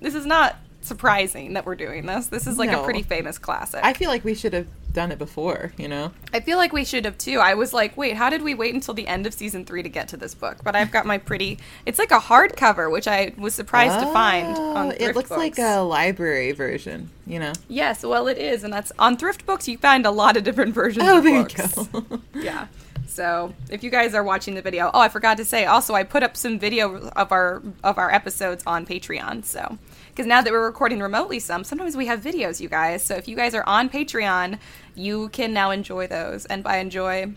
this 0.00 0.14
is 0.14 0.24
not 0.24 0.56
surprising 0.86 1.54
that 1.54 1.66
we're 1.66 1.74
doing 1.74 2.06
this. 2.06 2.26
This 2.28 2.46
is 2.46 2.58
like 2.58 2.70
a 2.70 2.82
pretty 2.82 3.02
famous 3.02 3.38
classic. 3.38 3.80
I 3.82 3.92
feel 3.92 4.08
like 4.08 4.24
we 4.24 4.34
should 4.34 4.52
have 4.52 4.66
done 4.92 5.12
it 5.12 5.18
before, 5.18 5.72
you 5.76 5.88
know? 5.88 6.10
I 6.32 6.40
feel 6.40 6.56
like 6.56 6.72
we 6.72 6.84
should 6.84 7.04
have 7.04 7.18
too. 7.18 7.38
I 7.38 7.54
was 7.54 7.72
like, 7.74 7.96
wait, 7.96 8.16
how 8.16 8.30
did 8.30 8.42
we 8.42 8.54
wait 8.54 8.74
until 8.74 8.94
the 8.94 9.06
end 9.06 9.26
of 9.26 9.34
season 9.34 9.64
three 9.66 9.82
to 9.82 9.88
get 9.88 10.08
to 10.08 10.16
this 10.16 10.34
book? 10.34 10.58
But 10.64 10.74
I've 10.74 10.90
got 10.90 11.04
my 11.04 11.18
pretty. 11.18 11.58
It's 11.84 11.98
like 11.98 12.10
a 12.10 12.18
hardcover, 12.18 12.90
which 12.90 13.06
I 13.06 13.32
was 13.36 13.54
surprised 13.54 14.00
to 14.00 14.10
find 14.12 14.56
oh, 14.56 14.74
on 14.74 14.86
Oh, 14.86 14.90
thrift 14.90 15.02
It 15.02 15.14
looks 15.16 15.28
books. 15.28 15.38
like 15.38 15.58
a 15.58 15.80
library 15.80 16.52
version, 16.52 17.10
you 17.26 17.38
know? 17.38 17.52
Yes, 17.68 18.02
well, 18.02 18.26
it 18.26 18.38
is, 18.38 18.64
and 18.64 18.72
that's 18.72 18.90
on 18.98 19.16
thrift 19.16 19.44
books. 19.44 19.68
You 19.68 19.76
find 19.76 20.06
a 20.06 20.10
lot 20.10 20.36
of 20.36 20.44
different 20.44 20.74
versions. 20.74 21.04
Oh, 21.06 21.18
of 21.18 21.24
there 21.24 21.42
books. 21.42 21.76
you 21.76 22.00
go. 22.00 22.20
yeah. 22.40 22.66
So 23.06 23.54
if 23.70 23.82
you 23.84 23.90
guys 23.90 24.14
are 24.14 24.22
watching 24.24 24.54
the 24.54 24.62
video, 24.62 24.90
oh, 24.92 25.00
I 25.00 25.08
forgot 25.08 25.36
to 25.38 25.44
say. 25.44 25.64
Also, 25.64 25.94
I 25.94 26.02
put 26.04 26.22
up 26.22 26.36
some 26.36 26.58
video 26.58 27.08
of 27.10 27.32
our 27.32 27.62
of 27.82 27.98
our 27.98 28.10
episodes 28.12 28.62
on 28.66 28.84
Patreon. 28.84 29.44
So 29.44 29.78
because 30.16 30.26
now 30.26 30.40
that 30.40 30.50
we're 30.50 30.64
recording 30.64 31.00
remotely, 31.00 31.38
some 31.38 31.62
sometimes 31.62 31.94
we 31.94 32.06
have 32.06 32.22
videos, 32.22 32.58
you 32.58 32.70
guys. 32.70 33.04
So 33.04 33.16
if 33.16 33.28
you 33.28 33.36
guys 33.36 33.54
are 33.54 33.64
on 33.66 33.90
Patreon, 33.90 34.58
you 34.94 35.28
can 35.28 35.52
now 35.52 35.70
enjoy 35.70 36.06
those. 36.06 36.46
And 36.46 36.64
by 36.64 36.78
enjoy, 36.78 37.34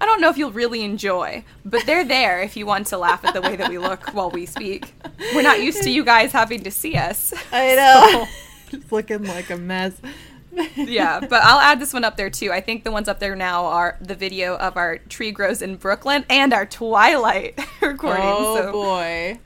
I 0.00 0.06
don't 0.06 0.18
know 0.18 0.30
if 0.30 0.38
you'll 0.38 0.50
really 0.50 0.82
enjoy, 0.84 1.44
but 1.66 1.84
they're 1.84 2.06
there 2.06 2.40
if 2.40 2.56
you 2.56 2.64
want 2.64 2.86
to 2.86 2.96
laugh 2.96 3.26
at 3.26 3.34
the 3.34 3.42
way 3.42 3.56
that 3.56 3.68
we 3.68 3.76
look 3.76 4.14
while 4.14 4.30
we 4.30 4.46
speak. 4.46 4.94
We're 5.34 5.42
not 5.42 5.62
used 5.62 5.82
to 5.82 5.90
you 5.90 6.02
guys 6.02 6.32
having 6.32 6.64
to 6.64 6.70
see 6.70 6.96
us. 6.96 7.34
I 7.52 7.74
know. 7.76 8.26
Just 8.70 8.90
looking 8.90 9.24
like 9.24 9.50
a 9.50 9.58
mess. 9.58 10.00
yeah, 10.76 11.20
but 11.20 11.42
I'll 11.44 11.60
add 11.60 11.78
this 11.78 11.92
one 11.92 12.04
up 12.04 12.16
there 12.16 12.30
too. 12.30 12.52
I 12.52 12.62
think 12.62 12.84
the 12.84 12.90
ones 12.90 13.08
up 13.08 13.18
there 13.18 13.36
now 13.36 13.66
are 13.66 13.98
the 14.00 14.14
video 14.14 14.56
of 14.56 14.78
our 14.78 14.96
tree 14.96 15.30
grows 15.30 15.60
in 15.60 15.76
Brooklyn 15.76 16.24
and 16.30 16.54
our 16.54 16.64
Twilight 16.64 17.58
recording. 17.82 18.24
Oh 18.24 18.56
so, 18.56 18.72
boy. 18.72 19.38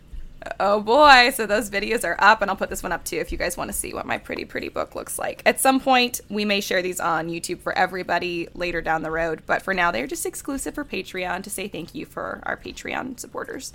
Oh 0.61 0.81
boy! 0.81 1.31
So 1.35 1.46
those 1.46 1.70
videos 1.70 2.05
are 2.05 2.16
up, 2.18 2.42
and 2.42 2.50
I'll 2.50 2.57
put 2.57 2.70
this 2.70 2.83
one 2.83 2.92
up 2.92 3.05
too 3.05 3.16
if 3.16 3.33
you 3.33 3.38
guys 3.38 3.57
want 3.57 3.68
to 3.68 3.76
see 3.76 3.92
what 3.92 4.07
my 4.07 4.18
pretty 4.18 4.44
pretty 4.44 4.68
book 4.68 4.94
looks 4.94 5.18
like. 5.18 5.42
At 5.46 5.61
some 5.61 5.81
point, 5.81 6.20
we 6.28 6.44
may 6.44 6.61
share 6.61 6.83
these 6.83 7.00
on 7.00 7.28
YouTube 7.28 7.61
for 7.61 7.76
everybody 7.76 8.48
later 8.55 8.81
down 8.81 9.02
the 9.02 9.11
road, 9.11 9.42
but 9.46 9.62
for 9.62 9.74
now, 9.74 9.90
they're 9.90 10.07
just 10.07 10.26
exclusive 10.26 10.74
for 10.74 10.85
Patreon 10.85 11.42
to 11.42 11.50
say 11.50 11.68
thank 11.68 11.94
you 11.94 12.07
for 12.07 12.40
our 12.44 12.57
Patreon 12.57 13.18
supporters. 13.18 13.72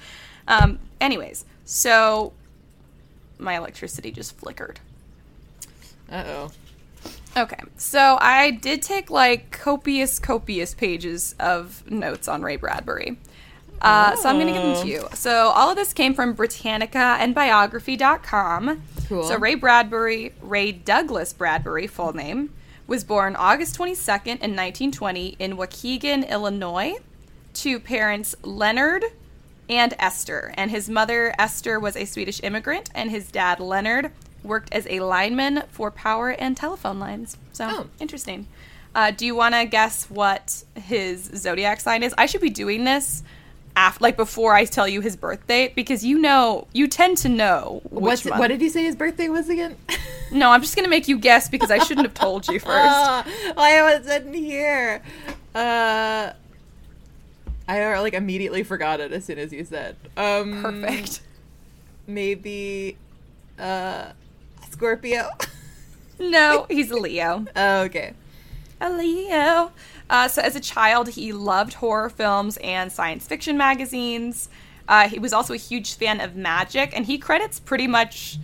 Um, 0.48 0.80
anyways, 1.02 1.46
so 1.66 2.34
my 3.38 3.58
electricity 3.58 4.12
just 4.12 4.38
flickered. 4.38 4.80
Uh 6.10 6.24
oh. 6.26 6.52
Okay, 7.36 7.60
so 7.76 8.18
I 8.20 8.52
did 8.52 8.82
take 8.82 9.12
like 9.12 9.52
copious, 9.52 10.18
copious 10.18 10.74
pages 10.74 11.36
of 11.40 11.90
notes 11.90 12.28
on 12.28 12.42
Ray 12.42 12.56
Bradbury. 12.56 13.18
Uh, 13.82 14.16
So 14.16 14.30
I'm 14.30 14.36
going 14.36 14.48
to 14.48 14.54
give 14.54 14.62
them 14.64 14.76
Oh. 14.78 14.82
to 14.84 14.88
you. 14.88 15.08
So 15.14 15.50
all 15.50 15.70
of 15.70 15.76
this 15.76 15.94
came 15.94 16.14
from 16.14 16.34
Britannica 16.34 17.18
and 17.20 17.34
Biography.com. 17.36 18.82
Cool. 19.08 19.24
So 19.28 19.38
Ray 19.38 19.56
Bradbury, 19.56 20.34
Ray 20.42 20.72
Douglas 20.72 21.34
Bradbury, 21.34 21.88
full 21.88 22.14
name, 22.14 22.54
was 22.88 23.04
born 23.04 23.36
August 23.36 23.78
22nd 23.78 24.42
in 24.42 24.56
1920 24.56 25.36
in 25.40 25.58
Waukegan, 25.58 26.28
Illinois, 26.30 26.96
to 27.56 27.80
parents 27.80 28.36
Leonard 28.44 29.04
and 29.70 29.94
Esther. 30.00 30.54
And 30.56 30.72
his 30.72 30.90
mother, 30.90 31.34
Esther, 31.38 31.80
was 31.80 31.96
a 31.96 32.06
Swedish 32.06 32.40
immigrant, 32.44 32.90
and 32.96 33.12
his 33.12 33.30
dad, 33.32 33.60
Leonard, 33.60 34.12
worked 34.44 34.72
as 34.74 34.88
a 34.90 35.00
lineman 35.02 35.64
for 35.70 35.92
power 35.92 36.30
and 36.30 36.56
telephone 36.56 37.00
lines. 37.00 37.38
So 37.52 37.68
Oh. 37.70 37.86
interesting. 38.00 38.48
Uh, 38.96 39.12
do 39.12 39.26
you 39.26 39.36
want 39.36 39.54
to 39.56 39.66
guess 39.66 40.06
what 40.10 40.64
his 40.76 41.24
zodiac 41.36 41.80
sign 41.82 42.02
is? 42.04 42.14
I 42.18 42.26
should 42.26 42.42
be 42.42 42.50
doing 42.50 42.86
this 42.86 43.24
after, 43.78 44.04
like 44.04 44.18
before 44.18 44.54
I 44.56 44.66
tell 44.66 44.88
you 44.88 45.00
his 45.02 45.16
birth 45.16 45.46
date, 45.48 45.76
because 45.76 46.04
you 46.04 46.18
know, 46.20 46.68
you 46.74 46.88
tend 46.88 47.18
to 47.20 47.30
know 47.30 47.82
What's 47.90 48.26
month. 48.26 48.40
what 48.40 48.48
did 48.48 48.62
you 48.62 48.70
say 48.70 48.84
his 48.84 48.96
birthday 48.96 49.30
was 49.30 49.48
again? 49.50 49.78
no, 50.32 50.50
I'm 50.50 50.62
just 50.62 50.76
gonna 50.76 50.90
make 50.90 51.08
you 51.08 51.18
guess 51.20 51.48
because 51.48 51.70
I 51.72 51.78
shouldn't 51.78 52.08
have 52.08 52.16
told 52.16 52.48
you 52.48 52.60
first. 52.60 52.68
I 52.76 53.82
wasn't 53.84 54.36
here. 54.36 55.02
Uh, 55.54 56.32
I 57.68 58.00
like 58.00 58.14
immediately 58.14 58.64
forgot 58.64 59.00
it 59.00 59.12
as 59.14 59.26
soon 59.26 59.38
as 59.38 59.54
you 59.54 59.64
said. 59.64 59.96
Um, 60.18 60.62
Perfect. 60.62 61.22
Maybe, 62.08 62.98
uh, 63.60 64.12
Scorpio. 64.72 65.30
No, 66.20 66.66
he's 66.70 66.90
a 66.90 66.98
Leo. 66.98 67.46
oh, 67.56 67.82
okay. 67.84 68.14
A 68.82 68.90
Leo. 68.92 69.72
Uh, 70.10 70.28
so 70.28 70.42
as 70.42 70.56
a 70.56 70.60
child, 70.60 71.10
he 71.10 71.34
loved 71.34 71.76
horror 71.76 72.10
films 72.10 72.58
and 72.58 72.92
science 72.92 73.26
fiction 73.28 73.58
magazines. 73.58 74.50
Uh, 74.88 75.10
he 75.10 75.20
was 75.20 75.34
also 75.34 75.54
a 75.54 75.58
huge 75.58 75.96
fan 75.96 76.22
of 76.22 76.36
magic, 76.36 76.96
and 76.96 77.06
he 77.06 77.18
credits 77.18 77.60
pretty 77.60 77.88
much 77.88 78.38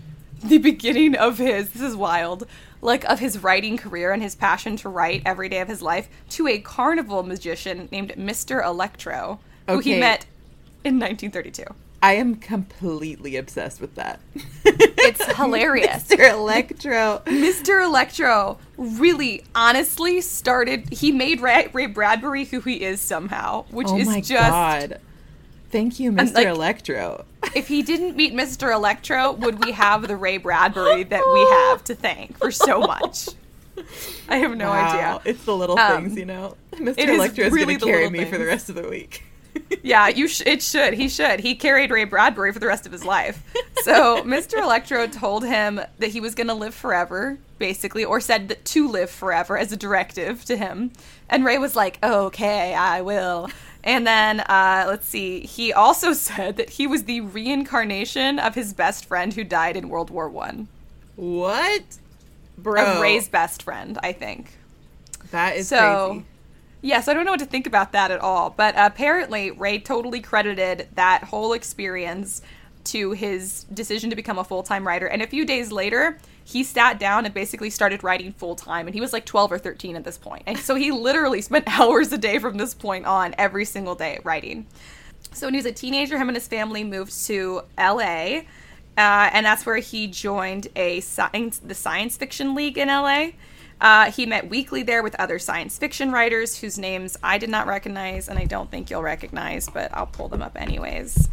the 0.43 0.58
beginning 0.69 1.15
of 1.15 1.38
his. 1.38 1.69
This 1.69 1.82
is 1.82 1.95
wild. 1.95 2.45
Like 2.82 3.06
of 3.06 3.19
his 3.19 3.41
writing 3.41 3.78
career 3.78 4.12
and 4.12 4.21
his 4.21 4.36
passion 4.36 4.76
to 4.78 4.89
write 4.89 5.21
every 5.26 5.47
day 5.47 5.62
of 5.62 5.69
his 5.69 5.82
life 5.82 6.10
to 6.32 6.49
a 6.49 6.60
carnival 6.60 7.23
magician 7.23 7.88
named 7.93 8.13
Mr. 8.17 8.62
Electro, 8.65 9.39
who 9.69 9.80
he 9.80 9.97
met 9.97 10.26
in 10.84 10.99
1932. 10.99 11.63
I 12.03 12.13
am 12.15 12.35
completely 12.35 13.37
obsessed 13.37 13.81
with 13.81 13.95
that. 13.95 14.19
It's 15.05 15.21
hilarious. 15.35 16.07
Mr. 16.07 16.31
Electro. 16.31 17.21
Mr. 17.25 17.83
Electro 17.83 18.57
really, 18.77 19.43
honestly 19.53 20.21
started. 20.21 20.87
He 20.93 21.11
made 21.11 21.41
Ray, 21.41 21.69
Ray 21.73 21.87
Bradbury 21.87 22.45
who 22.45 22.61
he 22.61 22.81
is 22.83 23.01
somehow, 23.01 23.65
which 23.69 23.87
oh 23.89 23.97
is 23.97 24.07
my 24.07 24.21
just 24.21 24.49
god. 24.49 25.01
Thank 25.71 25.99
you, 25.99 26.13
Mr. 26.13 26.35
like- 26.35 26.47
Electro. 26.47 27.25
If 27.53 27.67
he 27.67 27.81
didn't 27.81 28.15
meet 28.15 28.33
Mr. 28.33 28.73
Electro, 28.73 29.33
would 29.33 29.63
we 29.65 29.73
have 29.73 30.07
the 30.07 30.15
Ray 30.15 30.37
Bradbury 30.37 31.03
that 31.09 31.23
we 31.33 31.41
have 31.41 31.83
to 31.85 31.95
thank 31.95 32.37
for 32.37 32.49
so 32.51 32.79
much? 32.79 33.27
I 34.29 34.37
have 34.37 34.55
no 34.55 34.69
Wow, 34.69 34.87
idea. 35.19 35.21
It's 35.33 35.43
the 35.43 35.55
little 35.55 35.77
Um, 35.77 36.03
things, 36.05 36.17
you 36.17 36.25
know. 36.25 36.55
Mr. 36.75 37.07
Electro 37.09 37.45
is 37.47 37.51
really 37.53 37.75
going 37.75 37.79
to 37.79 37.85
carry 37.99 38.09
me 38.09 38.23
for 38.23 38.37
the 38.37 38.45
rest 38.45 38.69
of 38.69 38.75
the 38.75 38.87
week. 38.87 39.23
Yeah, 39.81 40.07
you 40.07 40.27
sh- 40.27 40.43
it 40.45 40.61
should. 40.63 40.93
He 40.93 41.09
should. 41.09 41.41
He 41.41 41.55
carried 41.55 41.91
Ray 41.91 42.05
Bradbury 42.05 42.53
for 42.53 42.59
the 42.59 42.67
rest 42.67 42.85
of 42.85 42.91
his 42.91 43.03
life. 43.03 43.43
So 43.83 44.21
Mr. 44.23 44.61
Electro 44.61 45.07
told 45.07 45.43
him 45.45 45.81
that 45.99 46.09
he 46.11 46.19
was 46.21 46.35
going 46.35 46.47
to 46.47 46.53
live 46.53 46.73
forever, 46.73 47.37
basically, 47.59 48.05
or 48.05 48.19
said 48.21 48.47
that 48.47 48.63
to 48.65 48.87
live 48.87 49.09
forever 49.09 49.57
as 49.57 49.71
a 49.73 49.77
directive 49.77 50.45
to 50.45 50.55
him. 50.57 50.91
And 51.29 51.43
Ray 51.43 51.57
was 51.57 51.75
like, 51.75 51.99
"Okay, 52.03 52.73
I 52.73 53.01
will." 53.01 53.49
And 53.83 54.07
then 54.07 54.39
uh, 54.41 54.85
let's 54.87 55.05
see. 55.07 55.41
He 55.41 55.73
also 55.73 56.13
said 56.29 56.55
that 56.57 56.69
he 56.71 56.87
was 56.87 57.03
the 57.03 57.19
reincarnation 57.21 58.39
of 58.39 58.55
his 58.55 58.73
best 58.73 59.05
friend 59.05 59.33
who 59.33 59.43
died 59.43 59.75
in 59.75 59.89
World 59.89 60.09
War 60.09 60.29
One. 60.29 60.67
what? 61.17 61.83
Bro. 62.57 62.85
Of 62.85 63.01
Ray's 63.01 63.27
best 63.27 63.63
friend, 63.63 63.97
I 64.03 64.13
think. 64.13 64.51
that 65.31 65.57
is 65.57 65.67
So, 65.67 66.09
crazy. 66.11 66.25
Yes, 66.83 67.07
I 67.07 67.13
don't 67.15 67.25
know 67.25 67.31
what 67.31 67.39
to 67.39 67.47
think 67.47 67.65
about 67.65 67.93
that 67.93 68.11
at 68.11 68.19
all. 68.19 68.51
But 68.51 68.75
apparently, 68.77 69.49
Ray 69.49 69.79
totally 69.79 70.21
credited 70.21 70.89
that 70.93 71.23
whole 71.23 71.53
experience 71.53 72.43
to 72.85 73.13
his 73.13 73.63
decision 73.73 74.09
to 74.09 74.15
become 74.15 74.37
a 74.37 74.43
full 74.43 74.61
time 74.61 74.85
writer. 74.85 75.07
And 75.07 75.21
a 75.23 75.27
few 75.27 75.45
days 75.45 75.71
later, 75.71 76.19
he 76.43 76.63
sat 76.63 76.99
down 76.99 77.25
and 77.25 77.33
basically 77.33 77.69
started 77.69 78.03
writing 78.03 78.33
full 78.33 78.55
time. 78.55 78.85
And 78.87 78.93
he 78.93 79.01
was 79.01 79.13
like 79.13 79.25
12 79.25 79.53
or 79.53 79.57
13 79.57 79.95
at 79.95 80.03
this 80.03 80.17
point. 80.17 80.43
And 80.45 80.59
so 80.59 80.75
he 80.75 80.91
literally 80.91 81.41
spent 81.41 81.79
hours 81.79 82.11
a 82.11 82.17
day 82.17 82.37
from 82.37 82.57
this 82.57 82.73
point 82.73 83.05
on 83.05 83.33
every 83.37 83.65
single 83.65 83.95
day 83.95 84.19
writing. 84.23 84.67
So 85.31 85.47
when 85.47 85.53
he 85.53 85.57
was 85.57 85.65
a 85.65 85.71
teenager, 85.71 86.17
him 86.17 86.29
and 86.29 86.35
his 86.35 86.47
family 86.47 86.83
moved 86.83 87.25
to 87.25 87.61
LA. 87.77 88.41
Uh, 88.95 89.31
and 89.33 89.45
that's 89.45 89.65
where 89.65 89.77
he 89.77 90.05
joined 90.05 90.67
a 90.75 90.99
science, 90.99 91.57
the 91.57 91.73
Science 91.73 92.15
Fiction 92.17 92.53
League 92.53 92.77
in 92.77 92.89
LA. 92.89 93.29
Uh, 93.81 94.12
he 94.12 94.25
met 94.25 94.49
weekly 94.49 94.83
there 94.83 95.03
with 95.03 95.15
other 95.15 95.39
science 95.39 95.77
fiction 95.77 96.12
writers 96.12 96.59
whose 96.59 96.77
names 96.77 97.17
I 97.21 97.38
did 97.38 97.49
not 97.49 97.67
recognize, 97.67 98.29
and 98.29 98.39
I 98.39 98.45
don't 98.45 98.71
think 98.71 98.89
you'll 98.89 99.03
recognize, 99.03 99.69
but 99.69 99.93
I'll 99.93 100.05
pull 100.05 100.29
them 100.29 100.41
up 100.41 100.55
anyways. 100.55 101.29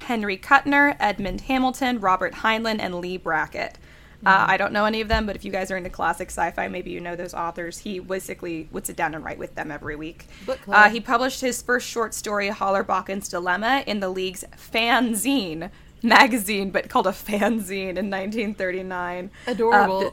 Henry 0.00 0.38
Kuttner, 0.38 0.96
Edmund 0.98 1.42
Hamilton, 1.42 2.00
Robert 2.00 2.34
Heinlein, 2.34 2.78
and 2.80 2.96
Leigh 2.96 3.18
Brackett. 3.18 3.78
Uh, 4.24 4.44
I 4.48 4.56
don't 4.58 4.72
know 4.72 4.84
any 4.84 5.00
of 5.00 5.08
them, 5.08 5.24
but 5.24 5.34
if 5.34 5.46
you 5.46 5.52
guys 5.52 5.70
are 5.70 5.78
into 5.78 5.88
classic 5.88 6.28
sci-fi, 6.28 6.68
maybe 6.68 6.90
you 6.90 7.00
know 7.00 7.16
those 7.16 7.32
authors. 7.32 7.78
He 7.78 8.00
basically 8.00 8.68
would 8.70 8.86
sit 8.86 8.96
down 8.96 9.14
and 9.14 9.24
write 9.24 9.38
with 9.38 9.54
them 9.54 9.70
every 9.70 9.96
week. 9.96 10.26
Uh, 10.68 10.90
he 10.90 11.00
published 11.00 11.40
his 11.40 11.62
first 11.62 11.88
short 11.88 12.12
story, 12.12 12.50
Hollerbochen's 12.50 13.28
Dilemma, 13.28 13.82
in 13.86 14.00
the 14.00 14.10
league's 14.10 14.44
fanzine 14.56 15.70
magazine, 16.02 16.70
but 16.70 16.90
called 16.90 17.06
a 17.06 17.12
fanzine 17.12 17.96
in 17.96 18.10
1939. 18.10 19.30
Adorable. 19.46 20.08
Uh, 20.08 20.10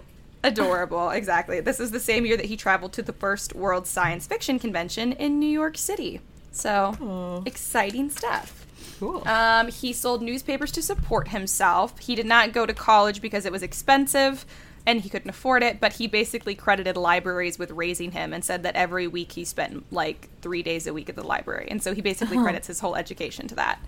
adorable, 0.47 1.09
exactly. 1.11 1.59
This 1.59 1.79
is 1.79 1.91
the 1.91 1.99
same 1.99 2.25
year 2.25 2.37
that 2.37 2.45
he 2.45 2.57
traveled 2.57 2.93
to 2.93 3.01
the 3.01 3.13
first 3.13 3.55
World 3.55 3.87
Science 3.87 4.27
Fiction 4.27 4.59
Convention 4.59 5.13
in 5.13 5.39
New 5.39 5.49
York 5.49 5.77
City. 5.77 6.21
So, 6.51 7.43
exciting 7.45 8.09
stuff. 8.09 8.65
cool. 8.99 9.27
Um, 9.27 9.67
he 9.67 9.93
sold 9.93 10.21
newspapers 10.21 10.71
to 10.71 10.81
support 10.81 11.27
himself. 11.27 11.99
He 11.99 12.15
did 12.15 12.25
not 12.25 12.51
go 12.51 12.65
to 12.65 12.73
college 12.73 13.21
because 13.21 13.45
it 13.45 13.51
was 13.51 13.61
expensive 13.61 14.45
and 14.87 15.01
he 15.01 15.09
couldn't 15.09 15.29
afford 15.29 15.63
it, 15.63 15.81
but 15.81 15.93
he 15.93 16.07
basically 16.07 16.55
credited 16.55 16.95
libraries 16.95 17.59
with 17.59 17.71
raising 17.71 18.11
him 18.11 18.31
and 18.31 18.43
said 18.43 18.63
that 18.63 18.75
every 18.75 19.05
week 19.05 19.33
he 19.33 19.43
spent 19.43 19.85
like 19.91 20.29
three 20.41 20.63
days 20.63 20.87
a 20.87 20.93
week 20.93 21.09
at 21.09 21.15
the 21.15 21.23
library. 21.23 21.67
And 21.69 21.83
so 21.83 21.93
he 21.93 22.01
basically 22.01 22.37
credits 22.37 22.67
his 22.67 22.79
whole 22.79 22.95
education 22.95 23.49
to 23.49 23.55
that. 23.55 23.79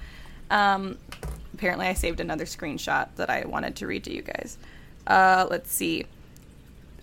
Um, 0.52 0.98
apparently, 1.54 1.88
I 1.88 1.93
saved 1.93 2.19
another 2.19 2.43
screenshot 2.43 3.08
that 3.15 3.30
I 3.30 3.45
wanted 3.45 3.78
to 3.78 3.88
read 3.88 4.04
to 4.04 4.13
you 4.13 4.22
guys. 4.22 4.58
Uh, 5.08 5.48
let's 5.50 5.72
see. 5.72 6.06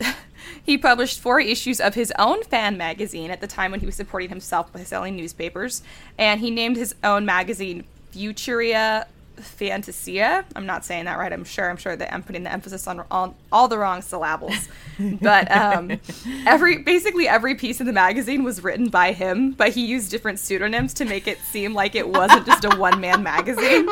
he 0.62 0.76
published 0.78 1.20
four 1.20 1.40
issues 1.40 1.80
of 1.80 1.94
his 1.94 2.12
own 2.18 2.42
fan 2.44 2.76
magazine 2.76 3.30
at 3.30 3.40
the 3.40 3.46
time 3.46 3.70
when 3.70 3.80
he 3.80 3.86
was 3.86 3.94
supporting 3.94 4.28
himself 4.28 4.72
by 4.72 4.82
selling 4.84 5.16
newspapers, 5.16 5.82
and 6.18 6.40
he 6.40 6.50
named 6.50 6.76
his 6.76 6.94
own 7.02 7.24
magazine 7.24 7.84
Futuria 8.12 9.06
Fantasia. 9.36 10.44
I'm 10.54 10.66
not 10.66 10.84
saying 10.84 11.04
that 11.04 11.18
right. 11.18 11.32
I'm 11.32 11.44
sure. 11.44 11.68
I'm 11.68 11.76
sure 11.76 11.94
that 11.94 12.12
I'm 12.12 12.22
putting 12.22 12.42
the 12.42 12.52
emphasis 12.52 12.86
on 12.86 13.04
all, 13.10 13.36
all 13.52 13.68
the 13.68 13.78
wrong 13.78 14.02
syllables. 14.02 14.68
but 15.20 15.50
um, 15.54 16.00
every 16.46 16.78
basically 16.78 17.28
every 17.28 17.54
piece 17.54 17.80
in 17.80 17.86
the 17.86 17.92
magazine 17.92 18.44
was 18.44 18.62
written 18.62 18.88
by 18.88 19.12
him, 19.12 19.52
but 19.52 19.70
he 19.70 19.84
used 19.86 20.10
different 20.10 20.38
pseudonyms 20.38 20.94
to 20.94 21.04
make 21.04 21.26
it 21.26 21.38
seem 21.38 21.74
like 21.74 21.94
it 21.94 22.08
wasn't 22.08 22.46
just 22.46 22.64
a 22.64 22.76
one 22.76 23.00
man 23.00 23.22
magazine. 23.22 23.86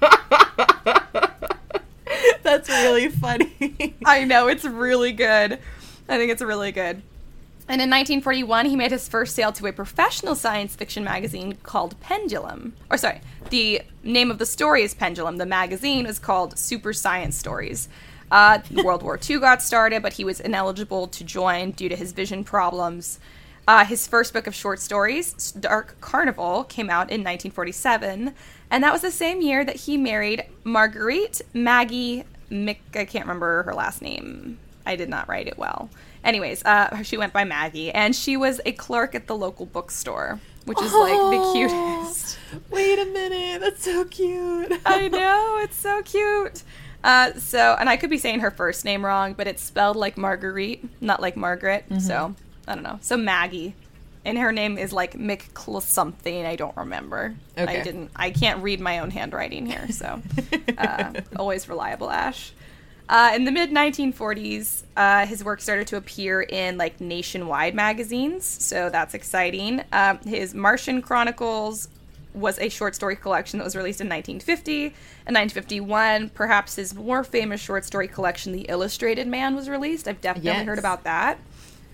That's 2.42 2.68
really 2.68 3.08
funny. 3.08 3.94
I 4.04 4.24
know 4.24 4.48
it's 4.48 4.64
really 4.64 5.12
good. 5.12 5.58
I 6.08 6.18
think 6.18 6.30
it's 6.30 6.42
really 6.42 6.72
good. 6.72 7.02
And 7.68 7.82
in 7.82 7.90
1941, 7.90 8.66
he 8.66 8.76
made 8.76 8.92
his 8.92 9.08
first 9.08 9.34
sale 9.34 9.50
to 9.52 9.66
a 9.66 9.72
professional 9.72 10.36
science 10.36 10.76
fiction 10.76 11.02
magazine 11.02 11.58
called 11.64 11.98
Pendulum. 12.00 12.74
Or 12.90 12.96
sorry, 12.96 13.20
the 13.50 13.82
name 14.04 14.30
of 14.30 14.38
the 14.38 14.46
story 14.46 14.82
is 14.82 14.94
Pendulum. 14.94 15.38
The 15.38 15.46
magazine 15.46 16.06
is 16.06 16.20
called 16.20 16.56
Super 16.58 16.92
Science 16.92 17.36
Stories. 17.36 17.88
Uh, 18.30 18.60
World 18.84 19.02
War 19.02 19.18
II 19.18 19.40
got 19.40 19.62
started, 19.62 20.02
but 20.02 20.14
he 20.14 20.24
was 20.24 20.38
ineligible 20.38 21.08
to 21.08 21.24
join 21.24 21.72
due 21.72 21.88
to 21.88 21.96
his 21.96 22.12
vision 22.12 22.44
problems. 22.44 23.18
Uh, 23.68 23.84
his 23.84 24.06
first 24.06 24.32
book 24.32 24.46
of 24.46 24.54
short 24.54 24.78
stories, 24.78 25.50
Dark 25.52 26.00
Carnival, 26.00 26.64
came 26.64 26.88
out 26.88 27.10
in 27.10 27.22
1947, 27.22 28.32
and 28.70 28.82
that 28.82 28.92
was 28.92 29.02
the 29.02 29.10
same 29.10 29.40
year 29.42 29.64
that 29.64 29.76
he 29.76 29.96
married 29.96 30.44
Marguerite 30.64 31.40
Maggie 31.52 32.24
Mick. 32.50 32.78
I 32.94 33.04
can't 33.04 33.24
remember 33.24 33.62
her 33.64 33.74
last 33.74 34.02
name. 34.02 34.58
I 34.84 34.96
did 34.96 35.08
not 35.08 35.28
write 35.28 35.48
it 35.48 35.58
well. 35.58 35.90
Anyways, 36.24 36.64
uh, 36.64 37.02
she 37.02 37.16
went 37.16 37.32
by 37.32 37.44
Maggie, 37.44 37.90
and 37.92 38.14
she 38.14 38.36
was 38.36 38.60
a 38.66 38.72
clerk 38.72 39.14
at 39.14 39.26
the 39.26 39.36
local 39.36 39.66
bookstore, 39.66 40.40
which 40.64 40.80
is 40.80 40.92
like 40.92 41.12
the 41.12 41.50
cutest. 41.54 42.38
Wait 42.70 42.98
a 42.98 43.04
minute. 43.04 43.60
That's 43.60 43.84
so 43.84 44.04
cute. 44.04 44.72
I 44.86 45.08
know 45.08 45.58
it's 45.62 45.76
so 45.76 46.02
cute. 46.02 46.62
Uh, 47.04 47.32
so, 47.34 47.76
and 47.78 47.88
I 47.88 47.96
could 47.96 48.10
be 48.10 48.18
saying 48.18 48.40
her 48.40 48.50
first 48.50 48.84
name 48.84 49.04
wrong, 49.04 49.34
but 49.34 49.46
it's 49.46 49.62
spelled 49.62 49.96
like 49.96 50.16
Marguerite, 50.16 50.84
not 51.00 51.20
like 51.20 51.36
Margaret. 51.36 51.84
So, 52.00 52.34
I 52.66 52.74
don't 52.74 52.82
know. 52.82 52.98
So 53.00 53.16
Maggie, 53.16 53.74
and 54.26 54.36
her 54.36 54.52
name 54.52 54.76
is 54.76 54.92
like 54.92 55.14
Mick 55.14 55.82
something. 55.82 56.44
I 56.44 56.56
don't 56.56 56.76
remember. 56.76 57.34
I 57.56 57.80
didn't. 57.80 58.10
I 58.14 58.30
can't 58.30 58.62
read 58.62 58.80
my 58.80 58.98
own 58.98 59.10
handwriting 59.10 59.64
here. 59.66 59.88
So, 59.90 60.20
uh, 60.76 61.12
always 61.36 61.68
reliable, 61.68 62.10
Ash. 62.10 62.52
Uh, 63.08 63.32
in 63.36 63.44
the 63.44 63.52
mid 63.52 63.70
1940s, 63.70 64.82
uh, 64.96 65.26
his 65.26 65.44
work 65.44 65.60
started 65.60 65.86
to 65.86 65.96
appear 65.96 66.42
in 66.42 66.76
like 66.76 67.00
nationwide 67.00 67.74
magazines, 67.74 68.44
so 68.44 68.90
that's 68.90 69.14
exciting. 69.14 69.82
Um, 69.92 70.18
his 70.18 70.54
Martian 70.54 71.00
Chronicles 71.02 71.88
was 72.34 72.58
a 72.58 72.68
short 72.68 72.94
story 72.94 73.16
collection 73.16 73.58
that 73.58 73.64
was 73.64 73.74
released 73.76 74.00
in 74.00 74.08
1950. 74.08 74.86
and 75.26 75.34
1951, 75.34 76.30
perhaps 76.30 76.76
his 76.76 76.94
more 76.94 77.24
famous 77.24 77.60
short 77.60 77.84
story 77.84 78.08
collection, 78.08 78.52
The 78.52 78.62
Illustrated 78.68 79.26
Man, 79.26 79.54
was 79.56 79.68
released. 79.70 80.06
I've 80.06 80.20
definitely 80.20 80.50
Yes. 80.50 80.66
heard 80.66 80.78
about 80.78 81.04
that. 81.04 81.38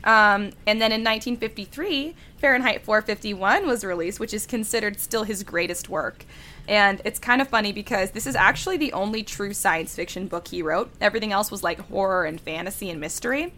Um, 0.05 0.51
and 0.67 0.81
then 0.81 0.91
in 0.91 1.03
1953, 1.03 2.15
Fahrenheit 2.39 2.85
451 2.85 3.67
was 3.67 3.85
released, 3.85 4.19
which 4.19 4.35
is 4.35 4.47
considered 4.47 4.99
still 4.99 5.23
his 5.25 5.43
greatest 5.45 5.89
work. 5.89 6.25
And 6.69 7.01
it's 7.05 7.19
kind 7.19 7.41
of 7.41 7.49
funny 7.49 7.73
because 7.73 8.11
this 8.13 8.27
is 8.27 8.37
actually 8.37 8.77
the 8.77 8.93
only 8.93 9.23
true 9.23 9.53
science 9.53 9.95
fiction 9.95 10.27
book 10.27 10.49
he 10.49 10.63
wrote. 10.63 10.91
Everything 11.01 11.33
else 11.33 11.51
was 11.51 11.63
like 11.63 11.81
horror 11.89 12.25
and 12.25 12.41
fantasy 12.41 12.91
and 12.91 13.01
mystery. 13.01 13.53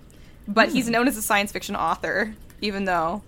But 0.46 0.70
he's 0.70 0.88
known 0.88 1.08
as 1.08 1.16
a 1.16 1.22
science 1.22 1.52
fiction 1.52 1.74
author, 1.74 2.34
even 2.60 2.84
though 2.84 3.22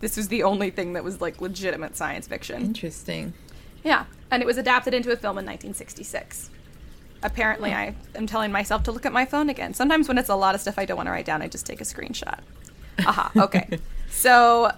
this 0.00 0.16
was 0.16 0.28
the 0.28 0.42
only 0.42 0.70
thing 0.70 0.92
that 0.92 1.04
was 1.04 1.20
like 1.20 1.40
legitimate 1.40 1.96
science 1.96 2.26
fiction. 2.28 2.62
Interesting. 2.62 3.34
Yeah, 3.82 4.04
and 4.30 4.42
it 4.42 4.46
was 4.46 4.58
adapted 4.58 4.94
into 4.94 5.10
a 5.10 5.16
film 5.16 5.38
in 5.38 5.46
1966. 5.46 6.50
Apparently, 7.22 7.72
I 7.72 7.94
am 8.14 8.26
telling 8.26 8.50
myself 8.50 8.82
to 8.84 8.92
look 8.92 9.04
at 9.04 9.12
my 9.12 9.24
phone 9.26 9.50
again. 9.50 9.74
Sometimes 9.74 10.08
when 10.08 10.16
it's 10.16 10.28
a 10.28 10.34
lot 10.34 10.54
of 10.54 10.60
stuff 10.60 10.78
I 10.78 10.84
don't 10.84 10.96
want 10.96 11.06
to 11.08 11.12
write 11.12 11.26
down, 11.26 11.42
I 11.42 11.48
just 11.48 11.66
take 11.66 11.80
a 11.80 11.84
screenshot. 11.84 12.40
Aha, 13.00 13.30
okay. 13.36 13.78
so, 14.10 14.72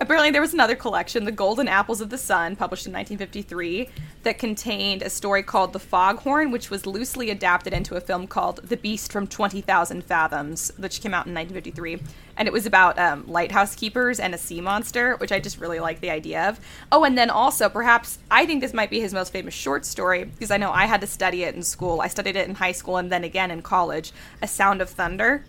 apparently, 0.00 0.30
there 0.30 0.40
was 0.40 0.54
another 0.54 0.76
collection, 0.76 1.24
The 1.24 1.32
Golden 1.32 1.68
Apples 1.68 2.00
of 2.00 2.10
the 2.10 2.18
Sun, 2.18 2.56
published 2.56 2.86
in 2.86 2.92
1953, 2.92 3.88
that 4.22 4.38
contained 4.38 5.02
a 5.02 5.10
story 5.10 5.42
called 5.42 5.72
The 5.72 5.78
Foghorn, 5.78 6.50
which 6.50 6.70
was 6.70 6.86
loosely 6.86 7.30
adapted 7.30 7.72
into 7.72 7.96
a 7.96 8.00
film 8.00 8.26
called 8.26 8.60
The 8.64 8.76
Beast 8.76 9.12
from 9.12 9.26
20,000 9.26 10.04
Fathoms, 10.04 10.72
which 10.78 11.00
came 11.00 11.14
out 11.14 11.26
in 11.26 11.34
1953. 11.34 12.00
And 12.36 12.46
it 12.46 12.52
was 12.52 12.66
about 12.66 12.98
um, 12.98 13.24
lighthouse 13.26 13.74
keepers 13.74 14.20
and 14.20 14.34
a 14.34 14.38
sea 14.38 14.60
monster, 14.60 15.16
which 15.16 15.32
I 15.32 15.40
just 15.40 15.58
really 15.58 15.80
like 15.80 16.00
the 16.00 16.10
idea 16.10 16.48
of. 16.48 16.60
Oh, 16.92 17.04
and 17.04 17.16
then 17.16 17.30
also, 17.30 17.68
perhaps, 17.68 18.18
I 18.30 18.46
think 18.46 18.60
this 18.60 18.74
might 18.74 18.90
be 18.90 19.00
his 19.00 19.14
most 19.14 19.32
famous 19.32 19.54
short 19.54 19.86
story, 19.86 20.24
because 20.24 20.50
I 20.50 20.56
know 20.56 20.70
I 20.70 20.86
had 20.86 21.00
to 21.00 21.06
study 21.06 21.44
it 21.44 21.54
in 21.54 21.62
school. 21.62 22.00
I 22.00 22.08
studied 22.08 22.36
it 22.36 22.48
in 22.48 22.56
high 22.56 22.72
school 22.72 22.96
and 22.96 23.10
then 23.10 23.24
again 23.24 23.50
in 23.50 23.62
college 23.62 24.12
A 24.42 24.48
Sound 24.48 24.82
of 24.82 24.90
Thunder. 24.90 25.44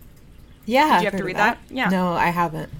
Yeah. 0.64 0.82
Did 0.82 0.88
you 0.88 0.96
I've 0.96 1.02
have 1.04 1.16
to 1.20 1.24
read 1.24 1.36
that? 1.36 1.58
Yeah. 1.70 1.88
No, 1.88 2.12
I 2.12 2.28
haven't. 2.28 2.70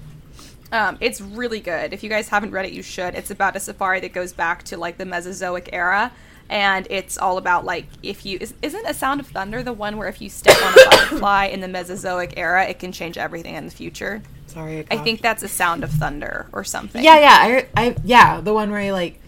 Um, 0.71 0.97
it's 0.99 1.19
really 1.19 1.59
good. 1.59 1.93
If 1.93 2.03
you 2.03 2.09
guys 2.09 2.29
haven't 2.29 2.51
read 2.51 2.65
it, 2.65 2.73
you 2.73 2.83
should. 2.83 3.15
It's 3.15 3.31
about 3.31 3.55
a 3.55 3.59
safari 3.59 3.99
that 4.01 4.13
goes 4.13 4.33
back 4.33 4.63
to 4.63 4.77
like 4.77 4.97
the 4.97 5.05
Mesozoic 5.05 5.69
era, 5.73 6.11
and 6.49 6.87
it's 6.89 7.17
all 7.17 7.37
about 7.37 7.65
like 7.65 7.85
if 8.03 8.25
you 8.25 8.37
is, 8.39 8.53
isn't 8.61 8.85
a 8.85 8.93
Sound 8.93 9.19
of 9.19 9.27
Thunder 9.27 9.63
the 9.63 9.73
one 9.73 9.97
where 9.97 10.07
if 10.07 10.21
you 10.21 10.29
step 10.29 10.61
on 10.61 10.73
a 10.73 10.75
butterfly 10.89 11.45
in 11.45 11.61
the 11.61 11.67
Mesozoic 11.67 12.33
era, 12.37 12.65
it 12.67 12.79
can 12.79 12.91
change 12.91 13.17
everything 13.17 13.55
in 13.55 13.65
the 13.65 13.71
future. 13.71 14.21
Sorry, 14.49 14.85
I 14.89 14.97
think 14.97 15.21
that's 15.21 15.43
a 15.43 15.47
Sound 15.47 15.83
of 15.83 15.91
Thunder 15.91 16.47
or 16.51 16.63
something. 16.63 17.03
Yeah, 17.03 17.19
yeah, 17.19 17.65
I, 17.75 17.81
I, 17.81 17.95
yeah, 18.03 18.41
the 18.41 18.53
one 18.53 18.71
where 18.71 18.81
you 18.81 18.93
like, 18.93 19.19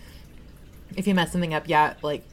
if 0.97 1.05
you 1.05 1.13
mess 1.13 1.31
something 1.31 1.53
up, 1.53 1.67
yeah, 1.67 1.93
like, 2.01 2.23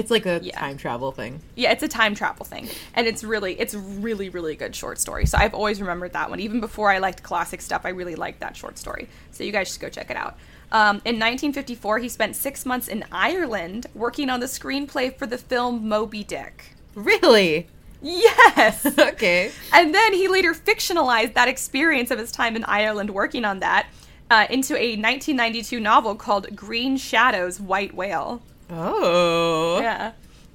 it's 0.00 0.10
like 0.10 0.26
a 0.26 0.40
Yeah. 0.42 0.58
time 0.58 0.76
travel 0.76 1.12
thing. 1.12 1.40
Yeah, 1.54 1.70
it's 1.72 1.82
a 1.82 1.88
time 1.88 2.14
travel 2.14 2.44
thing, 2.44 2.68
and 2.94 3.06
it's 3.06 3.22
really, 3.22 3.58
it's 3.60 3.74
really, 3.74 4.28
really 4.28 4.56
good 4.56 4.74
short 4.74 4.98
story. 4.98 5.26
So 5.26 5.38
I've 5.38 5.54
always 5.54 5.80
remembered 5.80 6.12
that 6.14 6.28
one. 6.30 6.40
Even 6.40 6.60
before 6.60 6.90
I 6.90 6.98
liked 6.98 7.22
classic 7.22 7.60
stuff, 7.60 7.82
I 7.84 7.90
really 7.90 8.16
liked 8.16 8.40
that 8.40 8.56
short 8.56 8.78
story. 8.78 9.08
So 9.30 9.44
you 9.44 9.52
guys 9.52 9.70
should 9.70 9.80
go 9.80 9.88
check 9.88 10.10
it 10.10 10.16
out. 10.16 10.36
Um, 10.72 10.96
in 11.04 11.18
1954, 11.18 11.98
he 11.98 12.08
spent 12.08 12.36
six 12.36 12.64
months 12.66 12.88
in 12.88 13.04
Ireland 13.10 13.86
working 13.94 14.30
on 14.30 14.40
the 14.40 14.46
screenplay 14.46 15.16
for 15.16 15.26
the 15.26 15.38
film 15.38 15.88
Moby 15.88 16.22
Dick. 16.24 16.74
Really? 16.94 17.66
Yes. 18.02 18.86
okay. 18.98 19.50
and 19.72 19.94
then 19.94 20.12
he 20.14 20.26
later 20.28 20.54
fictionalized 20.54 21.34
that 21.34 21.48
experience 21.48 22.10
of 22.10 22.18
his 22.18 22.32
time 22.32 22.56
in 22.56 22.64
Ireland 22.64 23.10
working 23.10 23.44
on 23.44 23.60
that 23.60 23.88
uh, 24.30 24.46
into 24.48 24.74
a 24.76 24.96
1992 24.96 25.80
novel 25.80 26.14
called 26.14 26.54
Green 26.56 26.96
Shadows 26.96 27.60
White 27.60 27.92
Whale. 27.94 28.40
Oh. 28.70 29.80
Yeah. 29.80 30.12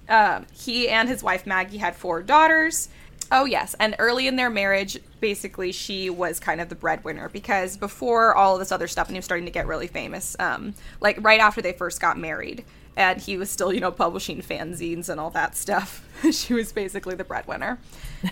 Um, 0.08 0.46
he 0.54 0.88
and 0.90 1.10
his 1.10 1.24
wife 1.24 1.46
Maggie 1.46 1.78
had 1.78 1.96
four 1.96 2.22
daughters. 2.22 2.90
Oh, 3.32 3.46
yes. 3.46 3.76
And 3.80 3.96
early 3.98 4.28
in 4.28 4.36
their 4.36 4.52
marriage, 4.52 5.00
basically, 5.20 5.72
she 5.72 6.10
was 6.10 6.40
kind 6.40 6.62
of 6.62 6.70
the 6.70 6.76
breadwinner 6.76 7.30
because 7.30 7.76
before 7.76 8.36
all 8.36 8.54
of 8.54 8.60
this 8.60 8.72
other 8.72 8.88
stuff, 8.88 9.08
and 9.08 9.16
he 9.16 9.18
was 9.18 9.26
starting 9.26 9.46
to 9.46 9.52
get 9.52 9.66
really 9.66 9.88
famous, 9.88 10.36
um, 10.40 10.76
like 11.02 11.18
right 11.22 11.40
after 11.40 11.62
they 11.62 11.74
first 11.74 12.00
got 12.00 12.20
married, 12.20 12.64
and 12.96 13.20
he 13.20 13.36
was 13.36 13.50
still, 13.50 13.74
you 13.74 13.80
know, 13.80 13.92
publishing 13.92 14.42
fanzines 14.42 15.10
and 15.10 15.20
all 15.20 15.32
that 15.32 15.58
stuff, 15.58 16.08
she 16.32 16.54
was 16.54 16.72
basically 16.72 17.16
the 17.16 17.24
breadwinner. 17.24 17.80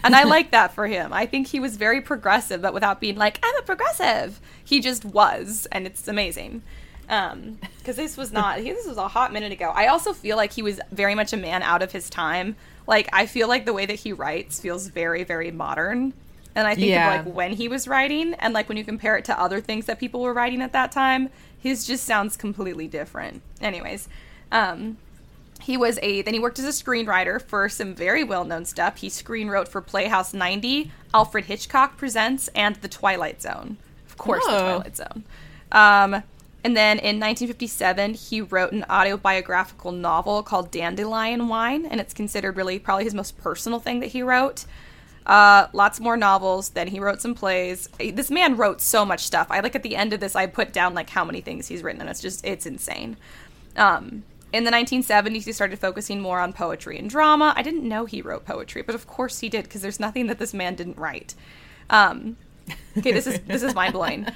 And 0.03 0.15
I 0.15 0.23
like 0.25 0.51
that 0.51 0.73
for 0.73 0.85
him. 0.85 1.11
I 1.11 1.25
think 1.25 1.47
he 1.47 1.59
was 1.59 1.75
very 1.75 1.99
progressive, 1.99 2.61
but 2.61 2.73
without 2.73 3.01
being 3.01 3.15
like, 3.15 3.39
I'm 3.41 3.57
a 3.57 3.63
progressive. 3.63 4.39
He 4.63 4.79
just 4.79 5.03
was, 5.03 5.67
and 5.71 5.87
it's 5.87 6.07
amazing 6.07 6.61
um 7.13 7.57
because 7.79 7.95
this 7.95 8.15
was 8.17 8.31
not 8.31 8.59
he, 8.59 8.71
this 8.71 8.87
was 8.87 8.97
a 8.97 9.07
hot 9.07 9.31
minute 9.33 9.51
ago. 9.51 9.71
I 9.73 9.87
also 9.87 10.13
feel 10.13 10.37
like 10.37 10.53
he 10.53 10.61
was 10.61 10.79
very 10.91 11.15
much 11.15 11.33
a 11.33 11.37
man 11.37 11.61
out 11.63 11.81
of 11.81 11.91
his 11.91 12.09
time. 12.09 12.55
Like 12.87 13.07
i 13.13 13.25
feel 13.25 13.47
like 13.47 13.65
the 13.65 13.73
way 13.73 13.85
that 13.85 13.99
he 13.99 14.11
writes 14.13 14.59
feels 14.59 14.87
very 14.87 15.23
very 15.23 15.51
modern. 15.51 16.13
And 16.55 16.67
i 16.67 16.75
think 16.75 16.87
Yeah. 16.87 17.19
of 17.19 17.25
like 17.25 17.35
when 17.35 17.51
he 17.53 17.67
was 17.67 17.87
writing 17.87 18.33
and 18.35 18.53
like 18.53 18.67
when 18.69 18.77
you 18.77 18.83
compare 18.85 19.15
it 19.17 19.25
to 19.25 19.39
other 19.39 19.59
things 19.61 19.85
that 19.85 19.99
people 19.99 20.21
were 20.21 20.33
writing 20.33 20.61
at 20.61 20.71
that 20.73 20.91
time 20.91 21.29
his 21.59 21.85
just 21.87 22.03
sounds 22.05 22.35
completely 22.35 22.87
different. 22.87 23.41
Anyways 23.61 24.07
um 24.51 24.97
he 25.61 25.77
was 25.77 25.97
a 26.01 26.21
then 26.23 26.33
he 26.33 26.39
worked 26.41 26.59
as 26.59 26.65
a 26.65 26.83
screenwriter 26.83 27.41
for 27.41 27.69
some 27.69 27.95
very 27.95 28.23
well-known 28.23 28.65
stuff. 28.65 28.97
He 28.97 29.07
screenwrote 29.09 29.67
for 29.69 29.79
playhouse 29.81 30.33
90 30.33 30.91
alfred 31.13 31.45
hitchcock 31.45 31.95
presents 31.97 32.49
and 32.49 32.75
the 32.77 32.89
twilight 32.89 33.41
zone. 33.41 33.77
Of 34.09 34.17
course 34.17 34.43
the 34.45 34.51
twilight 34.51 34.97
zone. 34.97 35.23
Um, 35.71 36.23
and 36.63 36.77
then 36.77 36.97
in 36.97 37.19
1957, 37.19 38.13
he 38.13 38.41
wrote 38.41 38.71
an 38.71 38.85
autobiographical 38.89 39.91
novel 39.91 40.43
called 40.43 40.71
Dandelion 40.71 41.47
Wine, 41.49 41.85
and 41.85 41.99
it's 41.99 42.13
considered 42.13 42.55
really 42.55 42.79
probably 42.79 43.03
his 43.03 43.13
most 43.13 43.37
personal 43.37 43.79
thing 43.79 43.99
that 43.99 44.07
he 44.07 44.23
wrote. 44.23 44.65
Uh, 45.25 45.67
lots 45.73 45.99
more 45.99 46.17
novels. 46.17 46.69
Then 46.69 46.87
he 46.87 46.99
wrote 46.99 47.21
some 47.21 47.35
plays. 47.35 47.89
This 47.97 48.31
man 48.31 48.55
wrote 48.57 48.81
so 48.81 49.05
much 49.05 49.21
stuff. 49.21 49.47
I 49.49 49.59
like 49.59 49.75
at 49.75 49.83
the 49.83 49.95
end 49.95 50.13
of 50.13 50.19
this, 50.19 50.35
I 50.35 50.47
put 50.47 50.73
down 50.73 50.93
like 50.93 51.09
how 51.09 51.25
many 51.25 51.41
things 51.41 51.67
he's 51.67 51.83
written, 51.83 52.01
and 52.01 52.09
it's 52.09 52.21
just 52.21 52.45
it's 52.45 52.65
insane. 52.65 53.17
Um, 53.75 54.23
in 54.51 54.65
the 54.65 54.71
1970s, 54.71 55.45
he 55.45 55.51
started 55.51 55.79
focusing 55.79 56.21
more 56.21 56.39
on 56.39 56.53
poetry 56.53 56.97
and 56.99 57.09
drama. 57.09 57.53
I 57.55 57.63
didn't 57.63 57.87
know 57.87 58.05
he 58.05 58.21
wrote 58.21 58.45
poetry, 58.45 58.83
but 58.83 58.95
of 58.95 59.07
course 59.07 59.39
he 59.39 59.49
did 59.49 59.63
because 59.63 59.81
there's 59.81 59.99
nothing 59.99 60.27
that 60.27 60.39
this 60.39 60.53
man 60.53 60.75
didn't 60.75 60.97
write. 60.97 61.33
Um, 61.89 62.37
okay, 62.97 63.11
this 63.11 63.27
is 63.27 63.39
this 63.41 63.63
is 63.63 63.73
mind 63.75 63.93
blowing. 63.93 64.27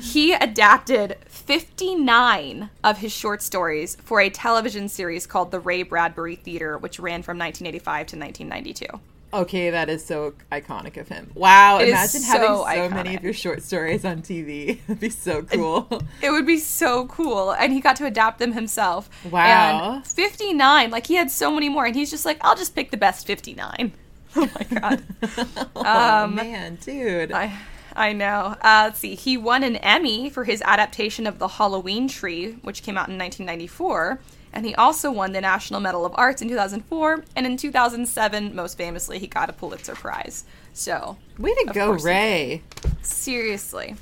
He 0.00 0.32
adapted 0.32 1.16
59 1.28 2.70
of 2.82 2.98
his 2.98 3.12
short 3.12 3.42
stories 3.42 3.96
for 4.02 4.20
a 4.20 4.30
television 4.30 4.88
series 4.88 5.26
called 5.26 5.50
The 5.50 5.60
Ray 5.60 5.82
Bradbury 5.82 6.36
Theater, 6.36 6.78
which 6.78 6.98
ran 6.98 7.22
from 7.22 7.38
1985 7.38 8.06
to 8.08 8.16
1992. 8.18 9.00
Okay, 9.34 9.70
that 9.70 9.88
is 9.90 10.04
so 10.04 10.32
iconic 10.52 10.96
of 10.96 11.08
him. 11.08 11.30
Wow, 11.34 11.78
It 11.80 11.88
imagine 11.88 12.20
so 12.20 12.64
having 12.64 12.88
so 12.88 12.94
many 12.94 13.16
of 13.16 13.22
your 13.24 13.32
short 13.34 13.62
stories 13.62 14.04
on 14.04 14.22
TV. 14.22 14.78
That'd 14.86 15.00
be 15.00 15.10
so 15.10 15.42
cool. 15.42 16.02
It 16.22 16.30
would 16.30 16.46
be 16.46 16.58
so 16.58 17.06
cool, 17.06 17.50
and 17.50 17.72
he 17.72 17.80
got 17.80 17.96
to 17.96 18.06
adapt 18.06 18.38
them 18.38 18.52
himself. 18.52 19.10
Wow. 19.30 19.96
And 19.96 20.06
59, 20.06 20.90
like 20.90 21.06
he 21.08 21.16
had 21.16 21.30
so 21.30 21.50
many 21.50 21.68
more, 21.68 21.84
and 21.84 21.94
he's 21.94 22.10
just 22.10 22.24
like, 22.24 22.38
I'll 22.40 22.56
just 22.56 22.74
pick 22.74 22.90
the 22.90 22.96
best 22.96 23.26
59. 23.26 23.92
Oh 24.38 24.50
my 24.54 24.78
god. 24.80 25.02
oh 25.76 26.24
Um, 26.24 26.34
man, 26.34 26.76
dude. 26.76 27.32
I 27.32 27.58
I 27.96 28.12
know. 28.12 28.54
Uh, 28.62 28.82
let's 28.86 28.98
see. 28.98 29.14
He 29.14 29.36
won 29.36 29.64
an 29.64 29.76
Emmy 29.76 30.30
for 30.30 30.44
his 30.44 30.62
adaptation 30.62 31.26
of 31.26 31.38
The 31.38 31.48
Halloween 31.48 32.08
Tree, 32.08 32.52
which 32.62 32.82
came 32.82 32.96
out 32.96 33.08
in 33.08 33.18
1994. 33.18 34.20
And 34.52 34.64
he 34.64 34.74
also 34.74 35.10
won 35.10 35.32
the 35.32 35.40
National 35.40 35.80
Medal 35.80 36.06
of 36.06 36.12
Arts 36.14 36.40
in 36.40 36.48
2004. 36.48 37.24
And 37.34 37.46
in 37.46 37.56
2007, 37.56 38.54
most 38.54 38.78
famously, 38.78 39.18
he 39.18 39.26
got 39.26 39.50
a 39.50 39.52
Pulitzer 39.52 39.94
Prize. 39.94 40.44
So, 40.72 41.16
Way 41.38 41.54
to 41.54 41.72
go, 41.74 41.92
Ray. 41.92 42.62
seriously. 43.02 43.96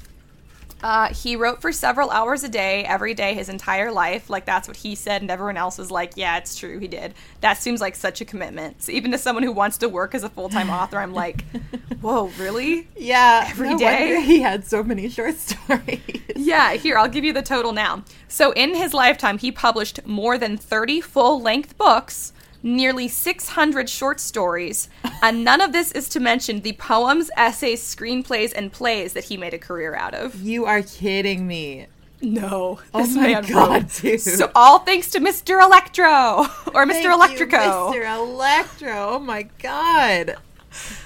Uh, 0.84 1.08
he 1.14 1.34
wrote 1.34 1.62
for 1.62 1.72
several 1.72 2.10
hours 2.10 2.44
a 2.44 2.48
day, 2.48 2.84
every 2.84 3.14
day, 3.14 3.32
his 3.32 3.48
entire 3.48 3.90
life. 3.90 4.28
Like, 4.28 4.44
that's 4.44 4.68
what 4.68 4.76
he 4.76 4.94
said, 4.94 5.22
and 5.22 5.30
everyone 5.30 5.56
else 5.56 5.78
was 5.78 5.90
like, 5.90 6.12
yeah, 6.14 6.36
it's 6.36 6.54
true, 6.56 6.78
he 6.78 6.86
did. 6.88 7.14
That 7.40 7.54
seems 7.56 7.80
like 7.80 7.94
such 7.94 8.20
a 8.20 8.26
commitment. 8.26 8.82
So, 8.82 8.92
even 8.92 9.10
to 9.12 9.16
someone 9.16 9.44
who 9.44 9.50
wants 9.52 9.78
to 9.78 9.88
work 9.88 10.14
as 10.14 10.24
a 10.24 10.28
full 10.28 10.50
time 10.50 10.68
author, 10.68 10.98
I'm 10.98 11.14
like, 11.14 11.42
whoa, 12.02 12.26
really? 12.38 12.86
Yeah, 12.98 13.46
Every 13.48 13.70
no 13.70 13.78
day? 13.78 14.20
he 14.20 14.42
had 14.42 14.66
so 14.66 14.82
many 14.82 15.08
short 15.08 15.36
stories. 15.36 16.00
Yeah, 16.36 16.74
here, 16.74 16.98
I'll 16.98 17.08
give 17.08 17.24
you 17.24 17.32
the 17.32 17.42
total 17.42 17.72
now. 17.72 18.04
So, 18.28 18.52
in 18.52 18.74
his 18.74 18.92
lifetime, 18.92 19.38
he 19.38 19.50
published 19.50 20.04
more 20.06 20.36
than 20.36 20.58
30 20.58 21.00
full 21.00 21.40
length 21.40 21.78
books, 21.78 22.34
nearly 22.64 23.06
600 23.06 23.88
short 23.88 24.18
stories, 24.18 24.88
and 25.22 25.44
none 25.44 25.60
of 25.60 25.70
this 25.72 25.92
is 25.92 26.08
to 26.08 26.18
mention 26.20 26.62
the 26.62 26.72
poems, 26.72 27.30
essays, 27.36 27.80
screenplays, 27.82 28.52
and 28.56 28.72
plays 28.72 29.12
that 29.12 29.24
he 29.24 29.36
made 29.36 29.54
a 29.54 29.58
career 29.58 29.94
out 29.94 30.14
of. 30.14 30.40
You 30.42 30.64
are 30.64 30.82
kidding 30.82 31.46
me. 31.46 31.86
No, 32.22 32.80
Oh 32.94 33.02
this 33.04 33.14
my 33.14 33.22
man 33.22 33.44
God, 33.44 33.82
wrote. 33.82 34.00
dude. 34.00 34.20
So, 34.20 34.50
all 34.54 34.78
thanks 34.78 35.10
to 35.10 35.20
Mr. 35.20 35.62
Electro 35.62 36.06
or 36.74 36.86
Mr. 36.86 36.88
Thank 36.88 37.38
you, 37.38 37.46
Electrico. 37.46 37.92
Mr. 37.94 38.16
Electro. 38.16 39.08
Oh 39.16 39.18
my 39.18 39.42
god. 39.60 40.36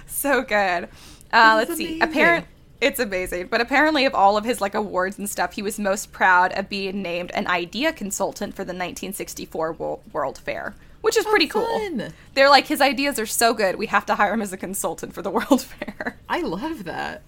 so 0.07 0.43
good. 0.43 0.89
Uh, 1.33 1.55
let's 1.57 1.71
is 1.73 1.79
see. 1.79 1.87
amazing. 1.97 2.03
Apparent, 2.03 2.47
it's 2.81 3.01
amazing. 3.01 3.49
But 3.49 3.61
apparently, 3.61 4.05
of 4.07 4.15
all 4.15 4.37
of 4.37 4.45
his 4.45 4.61
like 4.61 4.75
awards 4.77 5.19
and 5.19 5.29
stuff, 5.29 5.55
he 5.55 5.63
was 5.63 5.79
most 5.79 6.13
proud 6.13 6.53
of 6.53 6.69
being 6.69 7.03
named 7.03 7.33
an 7.33 7.49
idea 7.49 7.93
consultant 7.93 8.55
for 8.55 8.63
the 8.63 8.69
1964 8.73 9.73
Wo- 9.73 10.01
World 10.13 10.39
Fair, 10.39 10.77
which 11.09 11.17
is 11.17 11.25
pretty 11.25 11.47
cool. 11.47 11.65
fun. 11.65 12.13
They're 12.35 12.51
like 12.51 12.67
his 12.67 12.83
ideas 12.83 13.19
are 13.19 13.25
so 13.25 13.55
good, 13.55 13.77
we 13.77 13.87
have 13.87 14.05
to 14.05 14.15
hire 14.15 14.35
him 14.35 14.43
as 14.43 14.53
a 14.53 14.59
consultant 14.59 15.15
for 15.15 15.23
the 15.23 15.31
World 15.39 15.63
Fair. 15.63 16.19
I 16.29 16.43
love 16.43 16.85
that. 16.85 17.23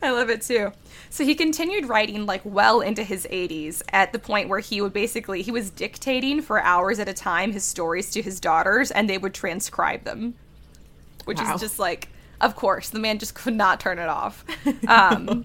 I 0.00 0.12
love 0.12 0.30
it 0.30 0.40
too. 0.40 0.72
So 1.10 1.24
he 1.26 1.34
continued 1.34 1.90
writing 1.90 2.24
like 2.24 2.40
well 2.42 2.80
into 2.80 3.04
his 3.04 3.26
80s 3.30 3.82
at 3.92 4.14
the 4.14 4.18
point 4.18 4.48
where 4.48 4.60
he 4.60 4.80
would 4.80 4.94
basically 4.94 5.42
he 5.42 5.50
was 5.50 5.68
dictating 5.68 6.40
for 6.40 6.58
hours 6.62 6.98
at 6.98 7.06
a 7.06 7.12
time 7.12 7.52
his 7.52 7.64
stories 7.64 8.10
to 8.12 8.22
his 8.22 8.40
daughters 8.40 8.90
and 8.90 9.10
they 9.10 9.18
would 9.18 9.34
transcribe 9.34 10.04
them. 10.04 10.32
Which 11.26 11.38
Wow. 11.38 11.56
is 11.56 11.60
just 11.60 11.78
like 11.78 12.08
of 12.40 12.54
course, 12.54 12.90
the 12.90 12.98
man 12.98 13.18
just 13.18 13.34
could 13.34 13.54
not 13.54 13.80
turn 13.80 13.98
it 13.98 14.08
off. 14.08 14.44
Um, 14.86 15.44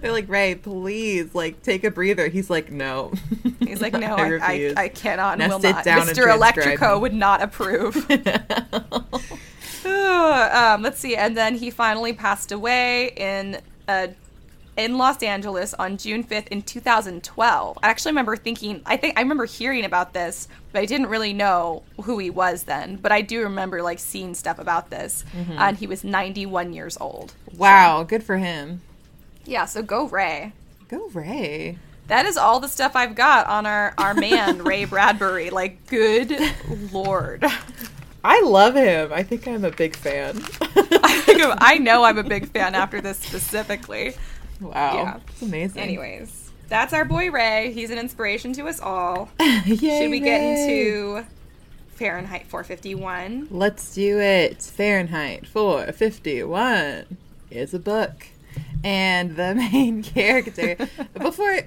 They're 0.00 0.12
like, 0.12 0.28
Ray, 0.28 0.54
please, 0.56 1.34
like, 1.34 1.62
take 1.62 1.84
a 1.84 1.90
breather. 1.90 2.28
He's 2.28 2.50
like, 2.50 2.72
no. 2.72 3.12
he's 3.60 3.80
like, 3.80 3.92
no, 3.92 4.14
I, 4.16 4.22
I, 4.22 4.28
refuse. 4.28 4.74
I 4.76 4.88
cannot 4.88 5.40
and 5.40 5.50
Now 5.50 5.58
will 5.58 5.62
not. 5.62 5.84
Mr. 5.84 6.26
Electrico 6.26 6.94
me." 6.94 7.00
would 7.00 7.14
not 7.14 7.42
approve. 7.42 7.96
um, 9.86 10.82
let's 10.82 10.98
see. 10.98 11.14
And 11.14 11.36
then 11.36 11.54
he 11.56 11.70
finally 11.70 12.12
passed 12.12 12.50
away 12.50 13.12
in 13.16 13.60
uh, 13.86 14.08
in 14.76 14.96
Los 14.96 15.22
Angeles 15.22 15.74
on 15.74 15.96
June 15.98 16.24
5th 16.24 16.48
in 16.48 16.62
2012. 16.62 17.78
I 17.82 17.88
actually 17.88 18.12
remember 18.12 18.36
thinking, 18.36 18.82
I 18.86 18.96
think 18.96 19.18
I 19.18 19.22
remember 19.22 19.44
hearing 19.44 19.84
about 19.84 20.12
this, 20.14 20.48
but 20.72 20.80
I 20.80 20.86
didn't 20.86 21.08
really 21.08 21.32
know 21.32 21.82
who 22.02 22.18
he 22.18 22.30
was 22.30 22.64
then. 22.64 22.96
But 22.96 23.12
I 23.12 23.20
do 23.20 23.42
remember 23.42 23.82
like 23.82 23.98
seeing 23.98 24.34
stuff 24.34 24.58
about 24.58 24.90
this. 24.90 25.24
Mm-hmm. 25.36 25.52
and 25.58 25.76
he 25.76 25.86
was 25.86 26.04
91 26.04 26.72
years 26.72 26.96
old. 27.00 27.34
wow, 27.56 28.02
good 28.02 28.22
for 28.22 28.38
him. 28.38 28.80
Yeah, 29.44 29.64
so 29.66 29.82
go 29.82 30.06
Ray. 30.08 30.52
Go, 30.88 31.08
Ray. 31.08 31.78
That 32.08 32.26
is 32.26 32.36
all 32.36 32.60
the 32.60 32.68
stuff 32.68 32.94
I've 32.94 33.14
got 33.14 33.46
on 33.46 33.64
our, 33.66 33.94
our 33.98 34.14
man, 34.14 34.58
Ray 34.64 34.84
Bradbury. 34.84 35.50
Like, 35.50 35.86
good 35.86 36.32
lord. 36.92 37.44
I 38.24 38.40
love 38.42 38.74
him. 38.74 39.12
I 39.12 39.22
think 39.22 39.48
I'm 39.48 39.64
a 39.64 39.70
big 39.70 39.96
fan. 39.96 40.42
I, 40.60 41.56
I 41.58 41.78
know 41.78 42.04
I'm 42.04 42.18
a 42.18 42.22
big 42.22 42.48
fan 42.50 42.74
after 42.76 43.00
this 43.00 43.18
specifically. 43.18 44.14
Wow. 44.62 44.94
Yeah. 44.94 45.20
It's 45.28 45.42
amazing. 45.42 45.82
Anyways, 45.82 46.50
that's 46.68 46.92
our 46.92 47.04
boy 47.04 47.30
Ray. 47.30 47.72
He's 47.72 47.90
an 47.90 47.98
inspiration 47.98 48.52
to 48.54 48.66
us 48.66 48.80
all. 48.80 49.28
Yay, 49.40 49.76
Should 49.76 50.10
we 50.10 50.20
get 50.20 50.40
into 50.40 51.26
Fahrenheit 51.90 52.46
451? 52.46 53.48
Let's 53.50 53.94
do 53.94 54.18
it. 54.18 54.62
Fahrenheit 54.62 55.46
451 55.46 57.16
is 57.50 57.74
a 57.74 57.78
book. 57.78 58.26
And 58.84 59.36
the 59.36 59.54
main 59.72 60.02
character 60.02 60.76
before 61.14 61.60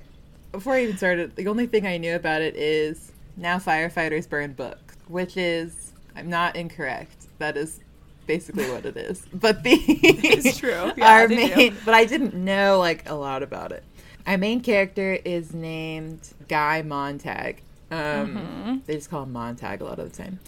before 0.52 0.74
I 0.74 0.84
even 0.84 0.98
started, 0.98 1.36
the 1.36 1.48
only 1.48 1.68
thing 1.68 1.86
I 1.86 1.98
knew 1.98 2.16
about 2.16 2.41
it 2.41 2.56
is 2.56 3.12
now 3.38 3.58
firefighters 3.58 4.30
burn 4.30 4.54
books, 4.54 4.96
which 5.08 5.38
is 5.38 5.93
I'm 6.16 6.30
not 6.30 6.56
incorrect. 6.56 7.28
That 7.39 7.58
is 7.58 7.80
basically 8.26 8.69
what 8.71 8.86
it 8.86 8.97
is. 8.97 9.26
But 9.34 9.63
the 9.63 9.71
It's 9.88 10.57
true. 10.57 10.91
Yeah, 10.97 11.09
our 11.11 11.28
do. 11.28 11.36
main 11.36 11.76
but 11.86 11.93
I 11.93 12.05
didn't 12.05 12.34
know 12.34 12.80
like 12.80 13.09
a 13.09 13.15
lot 13.15 13.43
about 13.43 13.71
it. 13.71 13.84
Our 14.28 14.38
main 14.38 14.61
character 14.61 15.13
is 15.23 15.53
named 15.53 16.19
Guy 16.47 16.82
Montag. 16.82 17.61
Um, 17.91 17.97
Mm-hmm. 18.36 18.76
They 18.86 18.95
just 18.95 19.09
call 19.09 19.23
him 19.23 19.32
Montag 19.34 19.82
a 19.82 19.86
lot 19.86 19.99
of 19.99 20.11
the 20.11 20.17
time, 20.23 20.39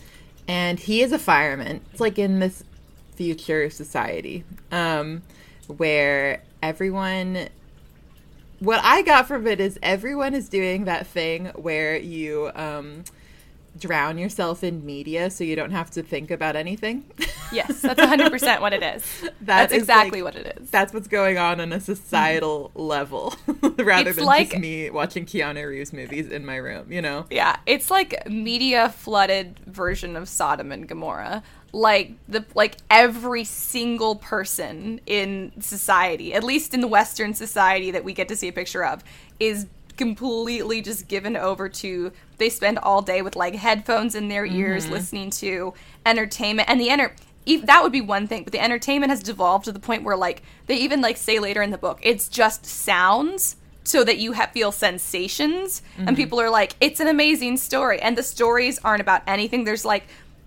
and 0.47 0.80
he 0.80 1.01
is 1.01 1.11
a 1.11 1.19
fireman. 1.19 1.82
It's 1.91 2.01
like 2.01 2.17
in 2.17 2.39
this 2.39 2.63
future 3.15 3.69
society 3.69 4.43
um, 4.71 5.21
where 5.67 6.43
everyone. 6.63 7.49
What 8.59 8.80
I 8.84 9.03
got 9.03 9.28
from 9.28 9.45
it 9.45 9.59
is 9.59 9.78
everyone 9.84 10.34
is 10.34 10.49
doing 10.49 10.86
that 10.86 11.05
thing 11.05 11.45
where 11.53 11.95
you 11.95 12.49
um, 12.55 13.03
drown 13.80 14.17
yourself 14.17 14.63
in 14.63 14.86
media 14.86 15.30
so 15.30 15.43
you 15.43 15.55
don't 15.55 15.71
have 15.71 15.89
to 15.91 16.03
think 16.03 16.32
about 16.32 16.55
anything. 16.55 17.05
Yes, 17.51 17.82
that's 17.82 17.99
100% 17.99 18.61
what 18.61 18.73
it 18.73 18.84
is. 18.84 19.03
That 19.47 19.69
That's 19.69 19.73
is, 19.73 19.80
exactly 19.84 20.21
like, 20.21 20.36
what 20.36 20.45
it 20.45 20.57
is. 20.59 20.69
That's 20.69 20.93
what's 20.93 21.07
going 21.07 21.38
on 21.38 21.61
on 21.61 21.71
a 21.71 21.80
societal 21.80 22.69
mm-hmm. 22.69 22.82
level, 22.82 23.36
rather 23.78 24.09
It's 24.09 24.17
than 24.17 24.25
like- 24.25 24.49
just 24.49 24.59
me 24.59 24.89
watching 24.89 25.25
Keanu 25.25 25.67
Reeves 25.67 25.93
movies 25.93 26.30
in 26.30 26.45
my 26.45 26.57
room. 26.57 26.91
You 26.91 27.01
know? 27.01 27.25
Yeah, 27.30 27.57
it's 27.65 27.89
like 27.89 28.28
media 28.28 28.89
flooded 28.89 29.59
version 29.65 30.17
of 30.17 30.28
Sodom 30.28 30.71
and 30.71 30.88
Gomorrah. 30.88 31.43
Like 31.71 32.13
the 32.28 32.45
like 32.55 32.78
every 32.89 33.43
single 33.43 34.15
person 34.15 34.99
in 35.05 35.51
society, 35.59 36.34
at 36.34 36.43
least 36.43 36.73
in 36.73 36.82
the 36.82 36.88
Western 36.88 37.34
society 37.34 37.91
that 37.91 38.03
we 38.03 38.13
get 38.13 38.28
to 38.30 38.36
see 38.36 38.47
a 38.47 38.53
picture 38.53 38.84
of, 38.84 39.03
is 39.39 39.67
completely 39.98 40.82
just 40.82 41.08
given 41.08 41.36
over 41.36 41.68
to 41.68 42.12
they 42.38 42.50
spend 42.50 42.78
all 42.80 43.02
day 43.02 43.22
with 43.22 43.36
like 43.36 43.56
headphones 43.56 44.16
in 44.16 44.28
their 44.28 44.45
ears 44.45 44.86
mm-hmm. 44.86 44.93
listening 44.93 45.30
to 45.32 45.74
entertainment. 46.06 46.70
And 46.70 46.80
the 46.80 46.89
enter 46.89 47.14
that 47.64 47.82
would 47.82 47.93
be 47.93 48.02
one 48.02 48.28
thing 48.28 48.43
but 48.43 48.52
the 48.52 48.60
entertainment 48.60 49.10
has 49.10 49.24
devolved 49.24 49.64
to 49.64 49.72
the 49.72 49.80
point 49.80 50.04
where 50.04 50.18
like 50.18 50.43
they 50.66 50.76
even 50.76 51.00
like 51.00 51.16
say 51.16 51.39
later 51.39 51.62
in 51.62 51.72
the 51.72 51.78
book 51.78 51.98
it's 52.02 52.28
just 52.28 52.66
sounds 52.66 53.56
so 53.88 54.04
that 54.04 54.18
you 54.18 54.34
ha- 54.34 54.50
feel 54.54 54.72
sensations. 54.72 55.82
And 55.98 56.08
mm-hmm. 56.08 56.16
people 56.16 56.41
are 56.41 56.50
like 56.50 56.76
it's 56.80 57.00
an 57.00 57.08
amazing 57.08 57.58
story. 57.58 58.00
And 58.02 58.18
the 58.18 58.24
stories 58.24 58.80
aren't 58.84 59.02
about 59.02 59.22
anything. 59.28 59.64
There's 59.64 59.86
like 59.86 60.04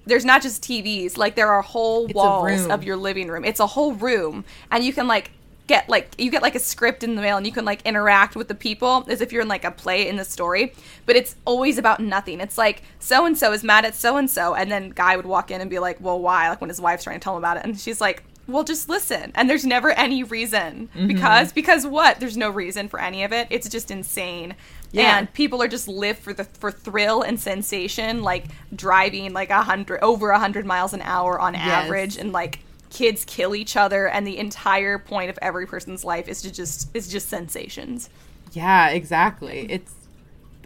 there's 0.06 0.24
not 0.24 0.42
just 0.42 0.62
TVs 0.62 1.16
like 1.16 1.34
there 1.34 1.48
are 1.48 1.62
whole 1.62 2.06
a 2.10 2.12
walls 2.12 2.66
of 2.66 2.84
your 2.84 2.96
living 2.96 3.28
room. 3.28 3.44
It's 3.44 3.60
a 3.60 3.66
whole 3.66 3.94
room. 3.94 4.44
And 4.70 4.84
you 4.84 4.92
can 4.92 5.08
like 5.08 5.30
get 5.70 5.88
like 5.88 6.16
you 6.18 6.32
get 6.32 6.42
like 6.42 6.56
a 6.56 6.58
script 6.58 7.04
in 7.04 7.14
the 7.14 7.22
mail 7.22 7.36
and 7.36 7.46
you 7.46 7.52
can 7.52 7.64
like 7.64 7.80
interact 7.82 8.34
with 8.34 8.48
the 8.48 8.56
people 8.56 9.04
as 9.08 9.20
if 9.20 9.32
you're 9.32 9.42
in 9.42 9.46
like 9.46 9.64
a 9.64 9.70
play 9.70 10.08
in 10.08 10.16
the 10.16 10.24
story 10.24 10.74
but 11.06 11.14
it's 11.14 11.36
always 11.44 11.78
about 11.78 12.00
nothing. 12.00 12.40
It's 12.40 12.58
like 12.58 12.82
so 12.98 13.24
and 13.24 13.38
so 13.38 13.52
is 13.52 13.62
mad 13.62 13.84
at 13.84 13.94
so 13.94 14.16
and 14.16 14.28
so 14.28 14.56
and 14.56 14.70
then 14.70 14.90
guy 14.90 15.16
would 15.16 15.26
walk 15.26 15.52
in 15.52 15.60
and 15.60 15.70
be 15.70 15.78
like 15.78 16.00
well 16.00 16.18
why? 16.18 16.48
Like 16.48 16.60
when 16.60 16.70
his 16.70 16.80
wife's 16.80 17.04
trying 17.04 17.20
to 17.20 17.22
tell 17.22 17.34
him 17.34 17.38
about 17.38 17.56
it 17.56 17.64
and 17.64 17.78
she's 17.78 18.00
like 18.00 18.24
well 18.48 18.64
just 18.64 18.88
listen. 18.88 19.30
And 19.36 19.48
there's 19.48 19.64
never 19.64 19.90
any 19.90 20.24
reason 20.24 20.88
mm-hmm. 20.88 21.06
because 21.06 21.52
because 21.52 21.86
what? 21.86 22.18
There's 22.18 22.36
no 22.36 22.50
reason 22.50 22.88
for 22.88 23.00
any 23.00 23.22
of 23.22 23.32
it. 23.32 23.46
It's 23.50 23.68
just 23.68 23.92
insane. 23.92 24.56
Yeah. 24.90 25.18
and 25.18 25.32
people 25.32 25.62
are 25.62 25.68
just 25.68 25.86
live 25.86 26.18
for 26.18 26.32
the 26.32 26.42
for 26.42 26.72
thrill 26.72 27.22
and 27.22 27.38
sensation 27.38 28.24
like 28.24 28.46
driving 28.74 29.32
like 29.32 29.50
a 29.50 29.62
hundred 29.62 30.02
over 30.02 30.30
a 30.30 30.38
hundred 30.40 30.66
miles 30.66 30.92
an 30.94 31.02
hour 31.02 31.38
on 31.38 31.54
average 31.54 32.16
and 32.16 32.32
like 32.32 32.58
kids 32.90 33.24
kill 33.24 33.54
each 33.54 33.76
other 33.76 34.08
and 34.08 34.26
the 34.26 34.36
entire 34.36 34.98
point 34.98 35.30
of 35.30 35.38
every 35.40 35.66
person's 35.66 36.04
life 36.04 36.28
is 36.28 36.42
to 36.42 36.52
just 36.52 36.94
is 36.94 37.08
just 37.08 37.28
sensations 37.28 38.10
Yeah, 38.52 38.88
exactly. 38.88 39.66
It's, 39.70 39.94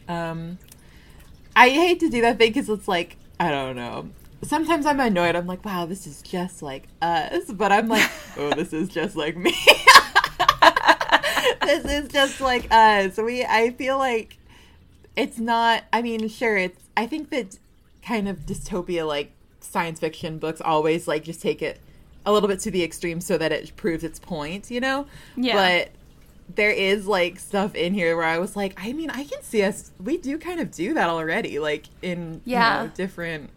um, 0.09 0.59
I 1.55 1.69
hate 1.69 2.01
to 2.01 2.09
do 2.09 2.23
that 2.23 2.39
thing 2.39 2.51
because 2.51 2.69
it's 2.69 2.89
like 2.89 3.17
I 3.39 3.51
don't 3.51 3.77
know. 3.77 4.11
Sometimes 4.43 4.87
I'm 4.87 5.01
annoyed. 5.01 5.37
I'm 5.37 5.47
like, 5.47 5.65
wow, 5.65 5.87
this 5.87 6.07
is 6.07 6.23
just 6.23 6.63
like 6.63 6.85
us. 7.03 7.51
But 7.51 7.73
I'm 7.73 7.89
like, 7.89 8.11
oh, 8.37 8.55
this 8.55 8.73
is 8.73 8.89
just 8.89 9.17
like 9.17 9.37
me. 9.37 9.53
this 11.63 11.85
is 11.85 12.09
just 12.09 12.41
like 12.41 12.67
us. 12.71 13.17
We, 13.17 13.45
I 13.45 13.71
feel 13.71 13.99
like 13.99 14.39
it's 15.17 15.39
not. 15.39 15.85
I 15.93 16.03
mean, 16.03 16.29
sure, 16.29 16.57
it's. 16.57 16.81
I 16.97 17.07
think 17.07 17.31
that 17.31 17.59
kind 18.03 18.29
of 18.29 18.47
dystopia, 18.47 19.07
like 19.07 19.33
science 19.61 20.01
fiction 20.01 20.39
books, 20.39 20.61
always 20.61 21.09
like 21.09 21.25
just 21.25 21.43
take 21.43 21.61
it 21.63 21.81
a 22.27 22.33
little 22.33 22.49
bit 22.49 22.61
to 22.61 22.71
the 22.71 22.83
extreme 22.83 23.21
so 23.21 23.37
that 23.39 23.53
it 23.53 23.77
proves 23.77 24.05
its 24.05 24.19
point. 24.19 24.71
You 24.71 24.81
know. 24.81 25.07
Yeah. 25.37 25.55
But 25.55 25.91
there 26.55 26.71
is 26.71 27.07
like 27.07 27.39
stuff 27.39 27.75
in 27.75 27.95
here 27.95 28.17
where 28.17 28.27
I 28.27 28.39
was 28.39 28.55
like, 28.55 28.75
I 28.77 28.93
mean, 28.93 29.11
I 29.11 29.25
can 29.25 29.43
see 29.43 29.63
us. 29.63 29.93
We 30.03 30.19
do 30.19 30.39
kind 30.39 30.61
of 30.61 30.71
do 30.71 30.95
that 30.95 31.09
already, 31.09 31.59
like 31.59 31.87
in 32.03 32.43
Yeah. 32.45 32.83
you 32.83 32.89
know, 32.89 32.95
different. 32.95 33.51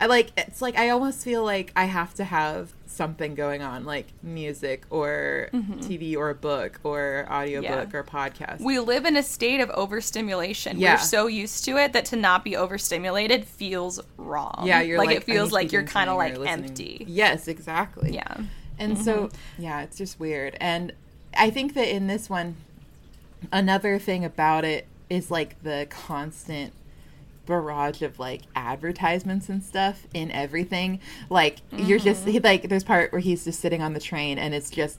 I 0.00 0.06
like 0.06 0.30
it's 0.36 0.62
like 0.62 0.78
I 0.78 0.90
almost 0.90 1.24
feel 1.24 1.44
like 1.44 1.72
I 1.74 1.86
have 1.86 2.14
to 2.14 2.24
have 2.24 2.72
something 2.98 3.34
going 3.34 3.62
on, 3.62 3.84
like 3.86 4.06
music 4.22 4.84
or 4.90 5.48
TV 5.54 6.16
or 6.16 6.28
a 6.30 6.34
book 6.34 6.80
or 6.84 7.26
audiobook 7.30 7.70
Mm-hmm. 7.70 7.90
Yeah. 7.94 8.00
or 8.00 8.04
podcast. 8.04 8.60
we 8.60 8.78
live 8.78 9.04
in 9.06 9.16
a 9.16 9.22
state 9.22 9.60
of 9.60 9.70
overstimulation 9.70 10.78
Yeah. 10.78 10.94
we're 10.94 10.98
so 10.98 11.26
used 11.28 11.64
to 11.66 11.76
it 11.78 11.92
that 11.94 12.04
to 12.06 12.16
not 12.16 12.44
be 12.44 12.56
overstimulated 12.56 13.44
feels 13.46 14.00
wrong 14.16 14.64
yeah, 14.66 14.80
you're 14.82 14.98
like, 14.98 15.06
like, 15.08 15.16
it 15.18 15.24
feels 15.24 15.52
like 15.52 15.72
you're 15.72 15.84
kind 15.84 16.10
of 16.10 16.16
like 16.16 16.34
empty 16.38 17.04
Yes, 17.08 17.48
exactly. 17.48 18.12
yeah 18.14 18.36
And 18.78 18.98
so, 18.98 19.30
yeah, 19.58 19.82
it's 19.82 19.96
just 19.98 20.20
weird. 20.20 20.56
And 20.60 20.92
I 21.36 21.50
think 21.50 21.74
that 21.74 21.88
in 21.94 22.06
this 22.06 22.28
one, 22.30 22.54
another 23.52 23.98
thing 23.98 24.24
about 24.24 24.64
it 24.64 24.86
is 25.10 25.30
like 25.30 25.60
the 25.62 25.86
constant 25.90 26.72
barrage 27.48 28.02
of 28.02 28.18
like 28.20 28.42
advertisements 28.54 29.48
and 29.48 29.64
stuff 29.64 30.06
in 30.14 30.30
everything. 30.30 31.00
Like, 31.28 31.56
you're 31.76 31.98
just, 31.98 32.24
he, 32.28 32.38
like, 32.38 32.68
there's 32.68 32.84
part 32.84 33.10
where 33.10 33.20
he's 33.20 33.44
just 33.44 33.58
sitting 33.60 33.82
on 33.82 33.94
the 33.94 34.00
train 34.00 34.38
and 34.38 34.54
it's 34.54 34.70
just 34.70 34.98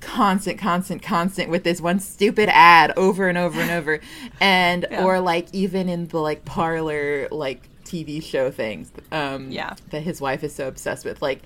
constant 0.00 0.60
constant 0.60 1.02
constant 1.02 1.50
with 1.50 1.64
this 1.64 1.80
one 1.80 1.98
stupid 1.98 2.48
ad 2.52 2.92
over 2.96 3.28
and 3.28 3.36
over 3.36 3.60
and 3.60 3.70
over 3.72 3.98
and 4.40 4.86
Yeah. 4.88 5.04
or 5.04 5.18
like 5.18 5.48
even 5.52 5.88
in 5.88 6.06
the 6.06 6.18
like 6.20 6.44
parlor 6.44 7.26
like 7.32 7.68
tv 7.84 8.22
show 8.22 8.48
things 8.52 8.92
um 9.10 9.50
Yeah. 9.50 9.74
that 9.90 10.02
his 10.02 10.20
wife 10.20 10.44
is 10.44 10.54
so 10.54 10.68
obsessed 10.68 11.04
with 11.04 11.20
like 11.20 11.40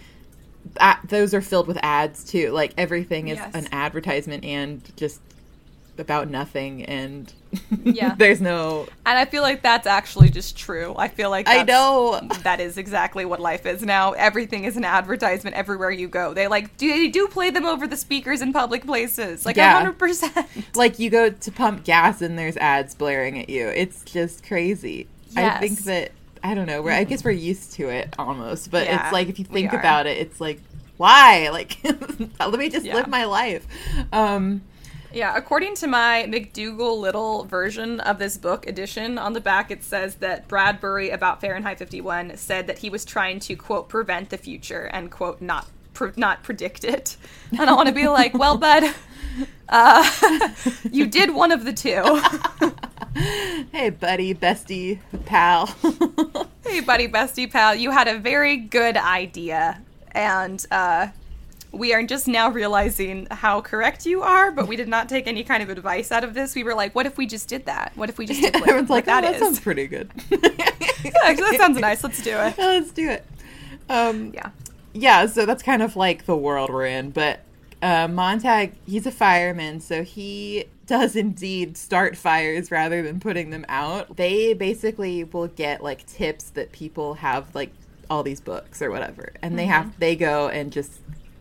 that, 0.75 1.01
those 1.09 1.33
are 1.33 1.41
filled 1.41 1.67
with 1.67 1.79
ads 1.83 2.25
too. 2.25 2.51
Like 2.51 2.75
everything 2.77 3.29
is 3.29 3.39
Yes. 3.39 3.55
an 3.55 3.69
advertisement 3.73 4.45
and 4.45 4.81
just 4.97 5.21
about 5.99 6.29
nothing, 6.31 6.85
and 6.85 7.33
Yeah. 7.85 8.15
there's 8.19 8.41
no. 8.41 8.87
and 9.05 9.19
i 9.19 9.27
feel 9.27 9.43
like 9.43 9.61
that's 9.63 9.87
actually 9.87 10.31
just 10.31 10.57
true 10.57 10.95
i 10.97 11.07
feel 11.09 11.29
like 11.29 11.47
I 11.47 11.65
know. 11.65 12.19
that 12.45 12.61
is 12.61 12.79
exactly 12.79 13.27
what 13.27 13.41
life 13.41 13.67
is 13.67 13.83
now 13.83 14.13
everything 14.13 14.65
is 14.65 14.79
an 14.79 14.85
advertisement 14.87 15.55
everywhere 15.55 15.91
you 15.91 16.09
go 16.09 16.33
they 16.33 16.49
like 16.49 16.75
do 16.79 16.89
they 16.89 17.09
do 17.09 17.29
play 17.29 17.51
them 17.51 17.67
over 17.67 17.87
the 17.87 17.97
speakers 17.99 18.41
in 18.41 18.55
public 18.55 18.87
places 18.87 19.45
like 19.45 19.57
Yeah. 19.57 19.85
100% 19.93 20.47
Like 20.75 20.99
you 20.99 21.11
go 21.11 21.29
to 21.29 21.53
pump 21.53 21.85
gas 21.85 22.23
and 22.23 22.39
there's 22.39 22.57
ads 22.57 22.95
blaring 22.95 23.39
at 23.39 23.51
you. 23.51 23.69
It's 23.69 24.03
just 24.05 24.47
crazy. 24.47 25.07
I 25.37 25.59
think 25.59 25.81
that 25.85 26.13
I 26.43 26.55
don't 26.55 26.67
know. 26.67 26.81
We're, 26.83 26.93
I 26.93 27.05
guess 27.05 27.23
we're 27.23 27.31
used 27.33 27.75
to 27.75 27.89
it 27.91 28.15
almost, 28.19 28.71
but 28.71 28.87
Yeah, 28.87 29.05
it's 29.05 29.13
like 29.13 29.29
if 29.29 29.39
you 29.39 29.45
think 29.45 29.73
about 29.75 30.07
it, 30.07 30.17
it's 30.17 30.41
like 30.41 30.61
why? 30.97 31.49
Like 31.53 31.77
let 32.41 32.59
me 32.59 32.71
just 32.71 32.87
Yeah. 32.87 32.95
live 32.97 33.09
my 33.09 33.25
life. 33.25 33.67
Um, 34.13 34.63
Yeah, 35.15 35.37
according 35.37 35.75
to 35.77 35.87
my 35.87 36.25
McDougal 36.27 36.99
Littell 36.99 37.45
version 37.45 38.01
of 38.01 38.19
this 38.19 38.39
book 38.39 38.67
edition, 38.67 39.19
on 39.19 39.35
the 39.35 39.43
back 39.43 39.71
it 39.71 39.85
says 39.85 40.15
that 40.17 40.49
Bradbury 40.49 41.11
about 41.11 41.41
Fahrenheit 41.41 41.79
51 41.79 42.39
said 42.39 42.67
that 42.67 42.79
he 42.79 42.89
was 42.89 43.05
trying 43.05 43.39
to 43.41 43.55
quote 43.55 43.91
prevent 43.91 44.31
the 44.31 44.39
future 44.39 44.85
and 44.85 45.11
quote 45.11 45.43
not 45.43 45.67
pre- 45.93 46.13
not 46.17 46.43
predict 46.43 46.85
it. 46.85 47.19
And 47.51 47.69
I 47.69 47.75
want 47.75 47.89
to 47.89 47.95
be 47.95 48.09
like, 48.09 48.33
well, 48.33 48.57
bud, 48.57 48.85
uh, 49.69 50.51
you 50.91 51.07
did 51.07 51.35
one 51.35 51.53
of 51.53 51.67
the 51.67 51.75
two. 51.75 52.23
hey, 53.73 53.91
buddy, 53.91 54.35
bestie, 54.35 55.01
pal. 55.27 55.67
hey, 56.65 56.81
buddy, 56.81 57.07
bestie, 57.07 57.51
pal, 57.51 57.75
you 57.75 57.91
had 57.91 58.09
a 58.09 58.19
very 58.19 58.57
good 58.57 58.97
idea, 58.97 59.83
and 60.13 60.65
uh, 60.71 61.09
we 61.73 61.93
are 61.95 62.03
just 62.05 62.29
now 62.29 62.51
realizing 62.51 63.27
how 63.31 63.61
correct 63.63 64.05
you 64.07 64.23
are. 64.23 64.51
But 64.53 64.69
we 64.69 64.77
did 64.77 64.89
not 64.89 65.09
take 65.09 65.27
any 65.27 65.43
kind 65.43 65.63
of 65.63 65.69
advice 65.71 66.13
out 66.13 66.23
of 66.25 66.35
this. 66.35 66.55
We 66.55 66.63
were 66.65 66.75
like, 66.75 66.95
what 66.95 67.07
if 67.07 67.17
we 67.17 67.27
just 67.27 67.49
did 67.49 67.65
that? 67.67 67.93
What 67.97 68.09
if 68.11 68.19
we 68.19 68.27
just 68.27 68.41
did 68.41 68.55
what, 68.61 68.63
Everyone's 68.69 68.91
like, 68.91 69.05
oh, 69.05 69.07
that 69.07 69.21
that 69.23 69.35
is? 69.35 69.41
sounds 69.41 69.61
pretty 69.61 69.87
good. 69.87 70.11
Actually, 70.33 71.51
that 71.53 71.57
sounds 71.59 71.79
nice. 71.79 72.05
Let's 72.05 72.23
do 72.23 72.37
it. 72.39 72.55
Let's 72.59 72.93
do 72.93 73.11
it. 73.11 73.25
Um, 73.89 74.33
Yeah. 74.35 74.51
yeah, 74.93 75.27
so 75.27 75.47
that's 75.47 75.63
kind 75.63 75.83
of 75.83 75.97
like 75.97 76.27
the 76.27 76.37
world 76.37 76.71
we're 76.71 76.87
in, 76.87 77.11
but 77.11 77.41
uh, 77.83 78.07
Montag, 78.09 78.75
he's 78.87 79.07
a 79.07 79.11
fireman, 79.11 79.81
so 79.81 80.05
he 80.05 80.67
does 80.87 81.17
indeed 81.17 81.77
start 81.77 82.17
fires 82.17 82.71
rather 82.71 83.03
than 83.03 83.19
putting 83.19 83.51
them 83.51 83.65
out. 83.69 84.17
They 84.17 84.55
basically 84.55 85.25
will 85.25 85.49
get 85.49 85.83
like 85.83 86.07
tips 86.07 86.45
that 86.51 86.71
people 86.73 87.15
have 87.15 87.53
like 87.55 87.73
all 88.09 88.23
these 88.23 88.41
books 88.41 88.81
or 88.83 88.91
whatever, 88.91 89.33
and 89.43 89.59
they 89.59 89.67
have 89.67 89.99
they 89.99 90.15
go 90.15 90.49
and 90.49 90.71
just 90.73 90.93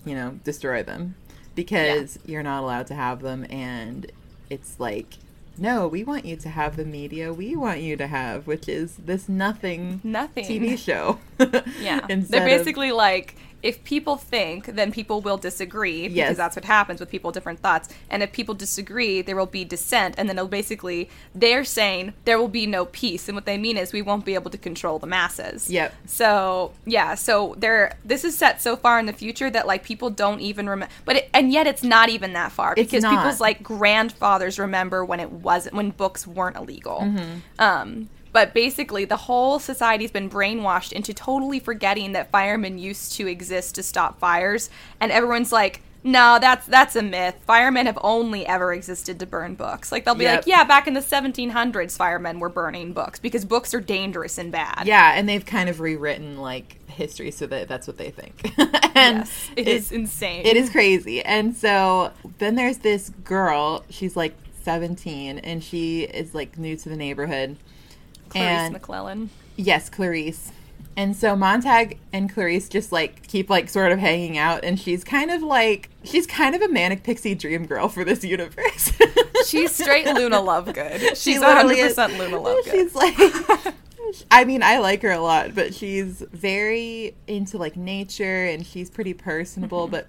you 0.05 0.15
know 0.15 0.39
destroy 0.43 0.83
them 0.83 1.15
because 1.55 2.17
you're 2.25 2.43
not 2.43 2.63
allowed 2.63 2.87
to 2.87 2.95
have 2.95 3.21
them, 3.21 3.45
and 3.49 4.11
it's 4.49 4.79
like. 4.79 5.17
No, 5.57 5.85
we 5.85 6.03
want 6.05 6.25
you 6.25 6.37
to 6.37 6.49
have 6.49 6.77
the 6.77 6.85
media 6.85 7.33
we 7.33 7.57
want 7.57 7.81
you 7.81 7.97
to 7.97 8.07
have, 8.07 8.47
which 8.47 8.69
is 8.69 8.95
this 8.95 9.27
nothing 9.27 9.99
Nothing. 10.03 10.45
TV 10.45 10.77
show. 10.77 11.19
Yeah. 11.79 11.99
They're 12.07 12.41
of- 12.41 12.45
basically 12.45 12.91
like, 12.93 13.35
if 13.63 13.83
people 13.83 14.15
think, 14.17 14.65
then 14.67 14.91
people 14.91 15.21
will 15.21 15.37
disagree 15.37 16.03
because 16.03 16.15
Yes. 16.15 16.37
that's 16.37 16.55
what 16.55 16.65
happens 16.65 16.99
with 16.99 17.09
people 17.09 17.29
with 17.29 17.35
different 17.35 17.59
thoughts. 17.59 17.89
And 18.09 18.23
if 18.23 18.31
people 18.31 18.55
disagree, 18.55 19.21
there 19.21 19.35
will 19.35 19.45
be 19.45 19.63
dissent. 19.63 20.15
And 20.17 20.27
then 20.27 20.37
it'll 20.37 20.47
basically, 20.47 21.09
they're 21.35 21.63
saying 21.63 22.13
there 22.25 22.39
will 22.39 22.47
be 22.47 22.65
no 22.65 22.85
peace. 22.85 23.27
And 23.27 23.35
what 23.35 23.45
they 23.45 23.57
mean 23.57 23.77
is 23.77 23.93
we 23.93 24.01
won't 24.01 24.25
be 24.25 24.33
able 24.33 24.51
to 24.51 24.57
control 24.57 24.99
the 24.99 25.07
masses. 25.07 25.69
Yep. 25.69 25.93
So, 26.07 26.73
yeah. 26.85 27.15
So 27.15 27.55
there, 27.57 27.97
this 28.03 28.23
is 28.23 28.37
set 28.37 28.61
so 28.61 28.75
far 28.75 28.99
in 28.99 29.05
the 29.05 29.13
future 29.13 29.49
that 29.49 29.67
like 29.67 29.83
people 29.83 30.09
don't 30.09 30.41
even 30.41 30.67
remember. 30.69 30.93
But, 31.05 31.15
it, 31.17 31.29
and 31.33 31.51
yet 31.51 31.67
it's 31.67 31.83
not 31.83 32.09
even 32.09 32.33
that 32.33 32.51
far 32.51 32.73
It's 32.77 32.89
because 32.91 33.03
not. 33.03 33.15
people's 33.17 33.39
like 33.39 33.61
grandfathers 33.61 34.57
remember 34.59 35.05
when 35.05 35.19
it 35.19 35.31
wasn't, 35.31 35.75
when 35.75 35.91
books 35.91 36.25
weren't 36.25 36.55
illegal. 36.57 36.99
Mm-hmm. 37.01 37.39
Um, 37.59 38.09
but 38.31 38.53
basically, 38.53 39.05
the 39.05 39.17
whole 39.17 39.59
society's 39.59 40.11
been 40.11 40.29
brainwashed 40.29 40.91
into 40.91 41.13
totally 41.13 41.59
forgetting 41.59 42.13
that 42.13 42.31
firemen 42.31 42.77
used 42.77 43.13
to 43.13 43.27
exist 43.27 43.75
to 43.75 43.83
stop 43.83 44.19
fires, 44.19 44.69
and 44.99 45.11
everyone's 45.11 45.51
like, 45.51 45.81
"No, 46.03 46.37
that's 46.39 46.65
that's 46.65 46.95
a 46.95 47.01
myth. 47.03 47.35
Firemen 47.45 47.85
have 47.87 47.99
only 48.01 48.45
ever 48.47 48.73
existed 48.73 49.19
to 49.19 49.25
burn 49.25 49.55
books." 49.55 49.91
Like 49.91 50.05
they'll 50.05 50.15
be 50.15 50.23
Yep. 50.23 50.35
like, 50.41 50.47
"Yeah, 50.47 50.63
back 50.63 50.87
in 50.87 50.93
the 50.93 51.01
1700s, 51.01 51.97
firemen 51.97 52.39
were 52.39 52.49
burning 52.49 52.93
books 52.93 53.19
because 53.19 53.43
books 53.45 53.73
are 53.73 53.81
dangerous 53.81 54.37
and 54.37 54.51
bad." 54.51 54.83
Yeah, 54.85 55.13
and 55.15 55.27
they've 55.27 55.45
kind 55.45 55.67
of 55.69 55.79
rewritten 55.79 56.37
like 56.39 56.77
history 56.89 57.31
so 57.31 57.47
that 57.47 57.67
that's 57.67 57.87
what 57.87 57.97
they 57.97 58.11
think. 58.11 58.51
and 58.95 59.19
yes, 59.19 59.49
it 59.55 59.67
is 59.67 59.91
insane. 59.91 60.45
It 60.45 60.57
is 60.57 60.69
crazy. 60.69 61.21
And 61.23 61.55
so 61.55 62.11
then 62.37 62.55
there's 62.55 62.79
this 62.79 63.09
girl, 63.23 63.83
she's 63.89 64.15
like 64.15 64.35
17 64.63 65.39
and 65.39 65.63
she 65.63 66.03
is 66.03 66.33
like 66.35 66.57
new 66.57 66.75
to 66.77 66.89
the 66.89 66.95
neighborhood. 66.95 67.57
Clarisse 68.31 68.41
and 68.41 68.73
McClellan. 68.73 69.29
yes, 69.55 69.89
Clarisse. 69.89 70.51
And 70.97 71.15
so 71.15 71.35
Montag 71.35 71.99
and 72.11 72.33
Clarisse 72.33 72.69
just 72.69 72.91
like 72.91 73.25
keep 73.27 73.49
like 73.49 73.69
sort 73.69 73.91
of 73.91 73.99
hanging 73.99 74.37
out 74.37 74.63
and 74.63 74.77
she's 74.77 75.03
kind 75.03 75.31
of 75.31 75.41
like 75.41 75.89
she's 76.03 76.27
kind 76.27 76.53
of 76.53 76.61
a 76.61 76.67
manic 76.67 77.03
pixie 77.03 77.33
dream 77.33 77.65
girl 77.65 77.87
for 77.87 78.03
this 78.03 78.23
universe. 78.23 78.91
She's 79.47 79.73
straight 79.73 80.05
Luna 80.05 80.37
Lovegood. 80.37 81.15
She's 81.15 81.39
literally 81.39 81.77
100% 81.77 82.09
is. 82.09 82.17
Luna 82.19 82.37
Lovegood. 82.37 82.71
She's 82.71 82.93
like, 82.93 83.15
I 84.31 84.45
mean, 84.45 84.61
I 84.61 84.77
like 84.79 85.01
her 85.01 85.11
a 85.11 85.19
lot, 85.19 85.55
but 85.55 85.73
she's 85.73 86.23
very 86.31 87.15
into 87.27 87.57
like 87.57 87.75
nature 87.75 88.45
and 88.45 88.65
she's 88.65 88.89
pretty 88.89 89.13
personable, 89.13 89.85
mm-hmm. 89.85 89.91
but 89.91 90.07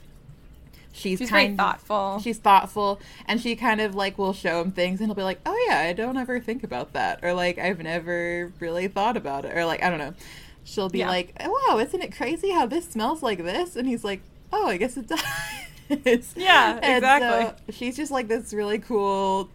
she's, 0.92 1.18
She's 1.18 1.30
very 1.30 1.46
kind 1.46 1.56
thoughtful. 1.56 2.20
She's 2.22 2.38
thoughtful, 2.38 3.00
and 3.26 3.40
she 3.40 3.56
kind 3.56 3.80
of 3.80 3.94
like 3.94 4.18
will 4.18 4.32
show 4.32 4.60
him 4.60 4.70
things, 4.70 5.00
and 5.00 5.08
he'll 5.08 5.14
be 5.16 5.22
like, 5.22 5.40
"Oh 5.46 5.66
yeah, 5.68 5.78
I 5.80 5.92
don't 5.92 6.16
ever 6.16 6.38
think 6.40 6.62
about 6.62 6.92
that," 6.92 7.20
or 7.22 7.32
like, 7.34 7.58
"I've 7.58 7.80
never 7.80 8.52
really 8.60 8.88
thought 8.88 9.16
about 9.16 9.44
it," 9.44 9.56
or 9.56 9.64
like, 9.64 9.82
I 9.82 9.90
don't 9.90 9.98
know. 9.98 10.14
She'll 10.64 10.88
be 10.88 11.00
Yeah. 11.00 11.08
like, 11.08 11.34
oh, 11.40 11.66
"Wow, 11.68 11.78
isn't 11.78 12.00
it 12.02 12.14
crazy 12.16 12.50
how 12.52 12.66
this 12.66 12.88
smells 12.88 13.22
like 13.22 13.42
this?" 13.42 13.74
And 13.76 13.88
he's 13.88 14.04
like, 14.04 14.20
"Oh, 14.52 14.68
I 14.68 14.76
guess 14.76 14.96
it 14.96 15.08
does." 15.08 16.32
Yeah, 16.36 16.78
And 16.82 16.98
exactly. 17.04 17.28
so 17.66 17.72
she's 17.72 17.96
just 17.96 18.10
like 18.12 18.28
this 18.28 18.52
really 18.54 18.78
cool, 18.78 19.48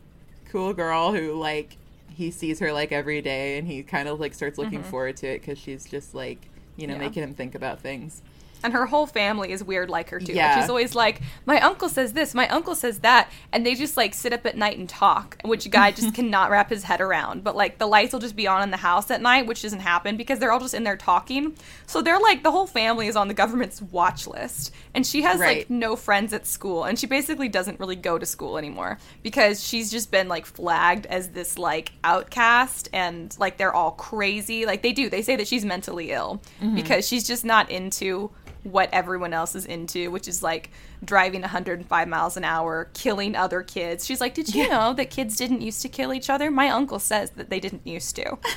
cool 0.50 0.74
girl 0.74 1.14
who 1.14 1.34
like 1.34 1.78
he 2.14 2.32
sees 2.32 2.60
her 2.60 2.74
like 2.74 2.92
every 2.92 3.22
day, 3.22 3.58
and 3.58 3.68
he 3.68 3.84
kind 3.84 4.08
of 4.10 4.20
like 4.20 4.34
starts 4.34 4.58
looking 4.58 4.84
forward 4.84 5.18
to 5.18 5.28
it 5.28 5.40
because 5.42 5.58
she's 5.58 5.86
just 5.86 6.14
like 6.16 6.50
you 6.76 6.88
know 6.88 6.94
Mm-hmm. 6.94 7.02
Yeah. 7.02 7.08
making 7.08 7.24
him 7.24 7.34
think 7.34 7.56
about 7.56 7.80
things. 7.82 8.22
And 8.64 8.74
her 8.74 8.86
whole 8.86 9.06
family 9.06 9.52
is 9.52 9.64
weird 9.64 9.90
like 9.90 10.10
her 10.10 10.20
too. 10.20 10.34
Like, 10.34 10.62
she's 10.62 10.70
always 10.70 10.96
like, 10.96 11.22
My 11.46 11.60
uncle 11.60 11.90
says 11.90 12.14
this, 12.14 12.34
my 12.34 12.48
uncle 12.50 12.76
says 12.76 13.00
that 13.00 13.30
and 13.52 13.66
they 13.66 13.76
just 13.76 13.98
like 13.98 14.14
sit 14.14 14.34
up 14.34 14.46
at 14.46 14.58
night 14.58 14.78
and 14.78 14.88
talk, 14.90 15.38
which 15.44 15.70
guy 15.70 15.92
just 15.92 16.14
cannot 16.20 16.50
wrap 16.50 16.70
his 16.70 16.84
head 16.84 17.02
around. 17.02 17.44
But 17.44 17.56
like 17.56 17.78
the 17.78 17.88
lights 17.88 18.14
will 18.14 18.20
just 18.20 18.36
be 18.36 18.48
on 18.48 18.64
in 18.64 18.72
the 18.72 18.78
house 18.78 19.12
at 19.12 19.22
night, 19.22 19.46
which 19.48 19.62
doesn't 19.62 19.80
happen 19.80 20.18
because 20.18 20.40
they're 20.40 20.52
all 20.52 20.60
just 20.60 20.74
in 20.74 20.84
there 20.84 20.98
talking. 20.98 21.56
So 21.86 22.02
they're 22.02 22.20
like 22.20 22.44
the 22.44 22.52
whole 22.52 22.68
family 22.68 23.08
is 23.08 23.16
on 23.16 23.28
the 23.28 23.34
government's 23.34 23.82
watch 23.82 24.28
list. 24.28 24.74
And 24.94 25.06
she 25.06 25.22
has 25.22 25.40
Right. 25.40 25.60
like 25.60 25.70
no 25.70 25.96
friends 25.96 26.34
at 26.34 26.48
school 26.48 26.84
and 26.84 26.98
she 26.98 27.06
basically 27.08 27.50
doesn't 27.50 27.80
really 27.80 27.96
go 27.96 28.18
to 28.18 28.26
school 28.26 28.58
anymore 28.58 28.98
because 29.24 29.64
she's 29.64 29.92
just 29.92 30.12
been 30.12 30.28
like 30.28 30.46
flagged 30.46 31.06
as 31.08 31.30
this 31.30 31.58
like 31.58 31.92
outcast 32.04 32.90
and 32.94 33.36
like 33.40 33.58
they're 33.58 33.74
all 33.74 33.92
crazy. 33.92 34.66
Like 34.66 34.82
they 34.82 34.92
do. 34.92 35.10
They 35.10 35.22
say 35.22 35.36
that 35.36 35.48
she's 35.48 35.66
mentally 35.66 36.12
ill 36.12 36.42
mm-hmm. 36.62 36.76
because 36.76 37.08
she's 37.08 37.28
just 37.28 37.46
not 37.46 37.70
into 37.70 38.32
what 38.72 38.90
everyone 38.94 39.34
else 39.34 39.56
is 39.56 39.66
into, 39.66 40.10
which 40.12 40.28
is 40.28 40.42
like 40.44 40.72
driving 41.04 41.42
105 41.42 42.08
miles 42.08 42.38
an 42.38 42.44
hour, 42.44 42.90
killing 42.94 43.36
other 43.36 43.64
kids. 43.64 44.06
She's 44.06 44.22
like, 44.22 44.34
"Did 44.34 44.54
you 44.54 44.68
know 44.70 44.94
that 44.94 45.10
kids 45.10 45.36
didn't 45.36 45.62
used 45.62 45.82
to 45.84 45.90
kill 45.90 46.14
each 46.14 46.30
other? 46.30 46.52
My 46.52 46.70
uncle 46.70 47.00
says 47.00 47.32
that 47.32 47.50
they 47.50 47.60
didn't 47.60 47.86
used 47.86 48.16
to." 48.18 48.38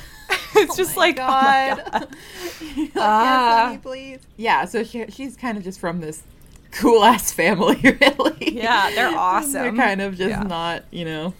it's 0.55 0.75
just 0.75 0.97
like, 0.97 1.17
oh 1.19 1.27
my 1.27 1.81
god. 1.91 2.07
Like, 2.77 2.91
Ah. 2.97 3.71
yes, 3.71 3.79
please. 3.81 4.19
Yeah, 4.37 4.65
so 4.65 4.83
she, 4.83 5.05
she's 5.09 5.35
kind 5.37 5.57
of 5.57 5.63
just 5.63 5.79
from 5.79 5.99
this 6.01 6.23
cool 6.71 7.03
ass 7.03 7.31
family, 7.31 7.79
really. 8.01 8.53
Yeah, 8.55 8.91
they're 8.93 9.17
awesome. 9.17 9.51
They're 9.53 9.73
kind 9.73 10.01
of 10.01 10.17
just 10.17 10.29
Yeah. 10.29 10.43
not, 10.43 10.83
you 10.91 11.05
know, 11.05 11.33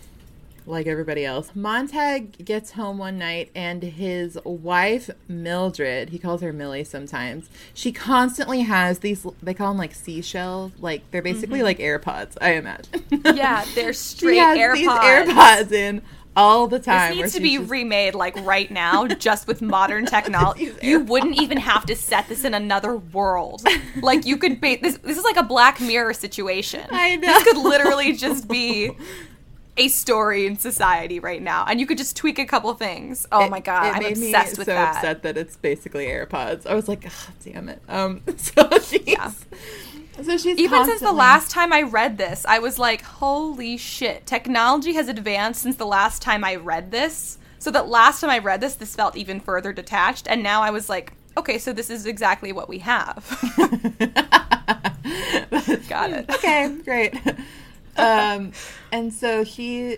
like 0.66 0.88
everybody 0.88 1.26
else. 1.26 1.51
Montag 1.55 2.43
gets 2.45 2.72
home 2.72 2.97
one 2.97 3.18
night 3.18 3.49
and 3.55 3.82
his 3.84 4.38
wife, 4.43 5.09
Mildred, 5.28 6.09
he 6.09 6.20
calls 6.20 6.41
her 6.41 6.53
Millie 6.53 6.84
sometimes, 6.84 7.49
she 7.74 7.91
constantly 7.91 8.62
has 8.62 8.99
these, 8.99 9.26
they 9.41 9.53
call 9.53 9.70
them 9.70 9.78
like 9.78 9.93
seashells. 9.93 10.72
Like, 10.80 11.09
they're 11.12 11.22
basically 11.22 11.64
like 11.64 11.80
AirPods, 11.80 12.38
I 12.41 12.53
imagine. 12.53 12.99
Mm-hmm. 13.01 13.36
Yeah, 13.41 13.66
they're 13.76 13.93
she 13.93 13.97
straight 13.99 14.38
has 14.38 14.57
AirPods. 14.57 14.76
these 14.76 14.88
AirPods 14.89 15.72
in 15.72 16.01
all 16.36 16.68
the 16.68 16.80
time. 16.80 17.12
This 17.12 17.22
needs 17.22 17.34
to 17.34 17.41
be 17.41 17.57
just- 17.57 17.70
remade 17.70 18.16
like 18.16 18.36
right 18.45 18.70
now, 18.72 19.05
just 19.07 19.47
with 19.47 19.62
modern 19.62 20.05
technology. 20.18 20.72
You 20.82 20.99
wouldn't 21.01 21.41
even 21.41 21.57
have 21.57 21.86
to 21.88 21.95
set 21.95 22.28
this 22.30 22.45
in 22.45 22.53
another 22.53 22.95
world. 22.97 23.64
Like 24.01 24.26
you 24.26 24.38
could 24.38 24.62
be 24.62 24.78
this. 24.78 24.97
This 24.99 25.18
is 25.18 25.24
like 25.24 25.36
a 25.38 25.43
Black 25.43 25.82
Mirror 25.82 26.14
situation. 26.14 26.86
I 26.91 27.18
know. 27.18 27.28
This 27.28 27.43
could 27.43 27.57
literally 27.57 28.14
just 28.14 28.47
be 28.47 28.91
a 29.78 29.88
story 29.88 30.45
in 30.45 30.57
society 30.57 31.19
right 31.19 31.41
now, 31.41 31.65
and 31.67 31.80
you 31.80 31.86
could 31.88 31.97
just 31.97 32.15
tweak 32.17 32.39
a 32.39 32.45
couple 32.45 32.74
things. 32.74 33.28
Oh 33.32 33.47
my 33.49 33.59
god, 33.59 33.86
it 33.88 33.95
I'm 33.95 34.03
made 34.03 34.11
obsessed 34.13 34.57
me 34.57 34.61
with 34.61 34.67
so 34.67 34.74
that. 34.74 34.95
upset 34.97 35.24
that 35.24 35.38
it's 35.38 35.55
basically 35.55 36.07
AirPods. 36.07 36.65
I 36.67 36.74
was 36.76 36.88
like, 36.88 37.05
oh, 37.07 37.30
damn 37.43 37.69
it. 37.69 37.82
Um, 37.88 38.22
so 38.38 38.67
she's, 38.80 39.07
Yeah. 39.07 39.32
so 40.22 40.38
she's 40.38 40.57
Even 40.59 40.86
since 40.86 40.99
the 41.01 41.11
last 41.13 41.51
time 41.51 41.72
I 41.74 41.84
read 41.84 42.17
this, 42.17 42.45
I 42.45 42.59
was 42.59 42.78
like, 42.78 43.01
holy 43.01 43.78
shit, 43.78 44.26
technology 44.26 44.93
has 44.93 45.07
advanced 45.07 45.61
since 45.61 45.78
the 45.78 45.86
last 45.86 46.22
time 46.22 46.43
I 46.43 46.55
read 46.55 46.91
this. 46.91 47.38
So 47.59 47.69
that 47.72 47.88
last 47.88 48.22
time 48.22 48.30
I 48.32 48.39
read 48.39 48.59
this, 48.59 48.74
this 48.76 48.95
felt 48.95 49.15
even 49.15 49.39
further 49.39 49.72
detached. 49.72 50.28
And 50.28 50.41
now 50.43 50.63
I 50.63 50.72
was 50.72 50.89
like, 50.89 51.13
okay, 51.38 51.57
so 51.59 51.72
this 51.72 51.89
is 51.91 52.05
exactly 52.07 52.51
what 52.51 52.67
we 52.67 52.80
have. 52.80 53.24
Got 55.88 56.11
it. 56.11 56.30
okay, 56.30 56.76
great. 56.84 57.13
Um, 57.97 58.55
and 58.91 59.13
so 59.13 59.43
she, 59.43 59.97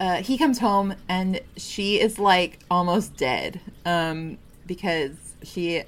uh, 0.00 0.16
he 0.22 0.38
comes 0.38 0.58
home 0.58 0.94
and 1.08 1.40
she 1.56 2.00
is 2.00 2.18
like 2.18 2.60
almost 2.70 3.16
dead, 3.16 3.60
um, 3.84 4.38
because 4.66 5.34
she 5.42 5.84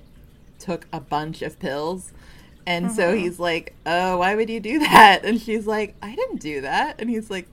took 0.59 0.87
a 0.93 1.01
bunch 1.01 1.43
of 1.43 1.59
pills. 1.59 2.13
And 2.67 2.91
so 2.93 3.13
Mm-hmm. 3.13 3.15
he's 3.15 3.39
like, 3.39 3.77
"Oh, 3.87 4.19
why 4.19 4.35
would 4.37 4.51
you 4.51 4.61
do 4.61 4.79
that?" 4.81 5.25
And 5.25 5.41
she's 5.41 5.67
like, 5.67 5.97
"I 6.03 6.15
didn't 6.15 6.41
do 6.41 6.63
that." 6.63 6.97
And 7.01 7.11
he's 7.11 7.31
like, 7.31 7.51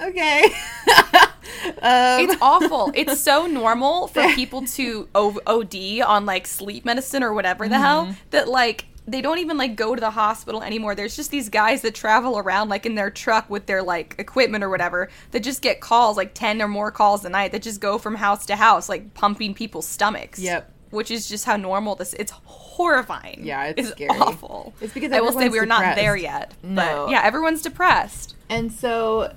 "Okay." 0.00 0.44
um, 1.82 2.12
It's 2.16 2.34
awful. 2.40 2.92
It's 2.94 3.14
so 3.14 3.46
normal 3.46 4.08
for 4.08 4.26
people 4.26 4.62
to 4.62 5.08
o- 5.14 5.40
OD 5.46 6.00
on 6.00 6.24
like 6.26 6.46
sleep 6.46 6.84
medicine 6.84 7.22
or 7.22 7.32
whatever 7.34 7.68
the 7.68 7.78
hell 7.78 8.10
that 8.30 8.48
like 8.48 8.86
they 9.08 9.20
don't 9.20 9.38
even 9.38 9.56
like 9.56 9.76
go 9.76 9.94
to 9.94 10.00
the 10.00 10.10
hospital 10.10 10.62
anymore. 10.62 10.94
There's 10.94 11.14
just 11.16 11.30
these 11.30 11.48
guys 11.48 11.82
that 11.82 11.94
travel 11.94 12.38
around 12.38 12.68
like 12.68 12.86
in 12.86 12.94
their 12.96 13.10
truck 13.10 13.48
with 13.48 13.66
their 13.66 13.82
like 13.82 14.16
equipment 14.18 14.64
or 14.64 14.68
whatever 14.68 15.08
that 15.30 15.44
just 15.44 15.62
get 15.62 15.80
calls 15.80 16.16
like 16.16 16.34
10 16.34 16.60
or 16.60 16.68
more 16.68 16.90
calls 16.90 17.24
a 17.24 17.28
night 17.28 17.52
that 17.52 17.62
just 17.62 17.80
go 17.80 17.98
from 17.98 18.16
house 18.16 18.44
to 18.46 18.56
house 18.56 18.88
like 18.88 19.14
pumping 19.14 19.54
people's 19.54 19.86
stomachs. 19.86 20.38
Yep. 20.40 20.72
Which 20.90 21.10
is 21.10 21.28
just 21.28 21.44
how 21.44 21.56
normal 21.56 21.94
this 21.94 22.14
it's 22.14 22.32
horrifying. 22.44 23.40
Yeah, 23.44 23.72
it's 23.76 23.90
scary. 23.90 24.10
awful. 24.10 24.74
It's 24.80 24.92
because 24.94 25.12
I 25.12 25.20
will 25.20 25.32
say 25.32 25.48
we're 25.48 25.66
not 25.66 25.94
there 25.96 26.16
yet. 26.16 26.54
No. 26.62 26.74
But 27.06 27.10
yeah, 27.10 27.22
everyone's 27.24 27.62
depressed. 27.62 28.34
And 28.48 28.72
so, 28.72 29.34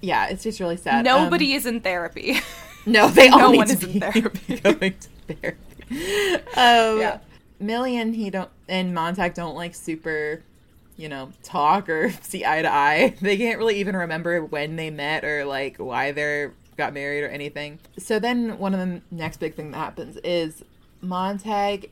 yeah, 0.00 0.28
it's 0.28 0.42
just 0.42 0.60
really 0.60 0.76
sad. 0.76 1.04
Nobody 1.04 1.52
Um, 1.52 1.56
is 1.58 1.66
in 1.66 1.80
therapy. 1.80 2.40
no, 2.86 3.08
they 3.08 3.28
all 3.30 3.38
no 3.38 3.50
need 3.52 3.56
one 3.58 3.66
to 3.68 3.72
is 3.74 3.82
in 3.84 3.92
be 3.92 4.00
therapy. 4.00 4.56
going 4.60 4.94
to 4.98 5.34
therapy. 5.34 6.34
Um, 6.56 7.00
Yeah. 7.00 7.18
Millie 7.60 7.96
and 7.96 8.14
he 8.14 8.30
don't 8.30 8.50
and 8.68 8.94
Montag 8.94 9.34
don't 9.34 9.54
like 9.54 9.74
super 9.74 10.42
you 10.98 11.08
know, 11.08 11.30
talk 11.44 11.88
or 11.88 12.10
see 12.22 12.44
eye 12.44 12.60
to 12.60 12.70
eye. 12.70 13.14
They 13.22 13.38
can't 13.38 13.58
really 13.58 13.76
even 13.76 13.96
remember 13.96 14.44
when 14.44 14.76
they 14.76 14.90
met 14.90 15.24
or 15.24 15.46
like 15.46 15.76
why 15.78 16.12
they're 16.12 16.52
got 16.76 16.92
married 16.92 17.24
or 17.24 17.28
anything. 17.28 17.78
So 17.98 18.18
then 18.18 18.58
one 18.58 18.74
of 18.74 18.80
the 18.80 19.00
next 19.10 19.38
big 19.38 19.54
thing 19.54 19.70
that 19.70 19.78
happens 19.78 20.16
is 20.18 20.64
Montag, 21.00 21.90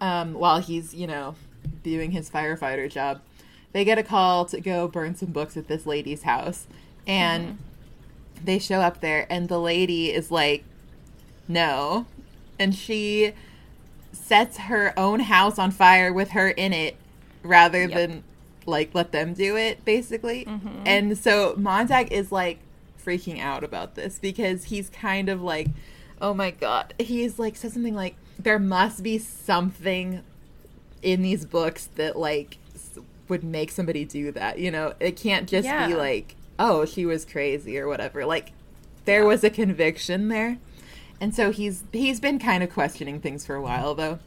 um, 0.00 0.34
while 0.34 0.60
he's, 0.60 0.94
you 0.94 1.06
know, 1.06 1.36
doing 1.82 2.10
his 2.10 2.30
firefighter 2.30 2.90
job, 2.90 3.20
they 3.72 3.84
get 3.84 3.98
a 3.98 4.02
call 4.02 4.44
to 4.46 4.60
go 4.60 4.88
burn 4.88 5.14
some 5.14 5.30
books 5.30 5.56
at 5.56 5.68
this 5.68 5.86
lady's 5.86 6.22
house. 6.22 6.66
And 7.06 7.46
mm-hmm. 7.46 8.44
they 8.44 8.58
show 8.58 8.80
up 8.80 9.00
there, 9.00 9.26
and 9.28 9.48
the 9.48 9.58
lady 9.58 10.12
is 10.12 10.30
like, 10.30 10.64
no. 11.48 12.06
And 12.58 12.74
she 12.74 13.32
sets 14.14 14.56
her 14.56 14.92
own 14.96 15.20
house 15.20 15.58
on 15.58 15.70
fire 15.70 16.12
with 16.12 16.30
her 16.30 16.48
in 16.48 16.72
it 16.72 16.96
rather 17.42 17.82
yep. 17.82 17.92
than 17.92 18.24
like 18.66 18.94
let 18.94 19.12
them 19.12 19.34
do 19.34 19.56
it 19.56 19.84
basically. 19.84 20.44
Mm-hmm. 20.44 20.82
And 20.86 21.18
so 21.18 21.54
Montag 21.56 22.12
is 22.12 22.32
like 22.32 22.58
freaking 23.04 23.40
out 23.40 23.62
about 23.62 23.94
this 23.94 24.18
because 24.18 24.64
he's 24.64 24.88
kind 24.88 25.28
of 25.28 25.42
like 25.42 25.68
oh 26.20 26.32
my 26.32 26.50
god. 26.50 26.94
He's 26.98 27.38
like 27.38 27.56
says 27.56 27.74
something 27.74 27.94
like 27.94 28.16
there 28.38 28.58
must 28.58 29.02
be 29.02 29.18
something 29.18 30.22
in 31.02 31.22
these 31.22 31.44
books 31.44 31.88
that 31.96 32.16
like 32.16 32.58
would 33.28 33.44
make 33.44 33.70
somebody 33.70 34.04
do 34.04 34.32
that, 34.32 34.58
you 34.58 34.70
know? 34.70 34.94
It 35.00 35.16
can't 35.16 35.48
just 35.48 35.66
yeah. 35.66 35.86
be 35.86 35.94
like 35.94 36.36
oh, 36.58 36.84
she 36.84 37.04
was 37.04 37.24
crazy 37.24 37.78
or 37.78 37.88
whatever. 37.88 38.24
Like 38.24 38.52
there 39.04 39.22
yeah. 39.22 39.28
was 39.28 39.44
a 39.44 39.50
conviction 39.50 40.28
there. 40.28 40.58
And 41.20 41.34
so 41.34 41.50
he's 41.50 41.84
he's 41.92 42.20
been 42.20 42.38
kind 42.38 42.62
of 42.62 42.70
questioning 42.70 43.20
things 43.20 43.46
for 43.46 43.54
a 43.54 43.62
while 43.62 43.94
though. 43.94 44.18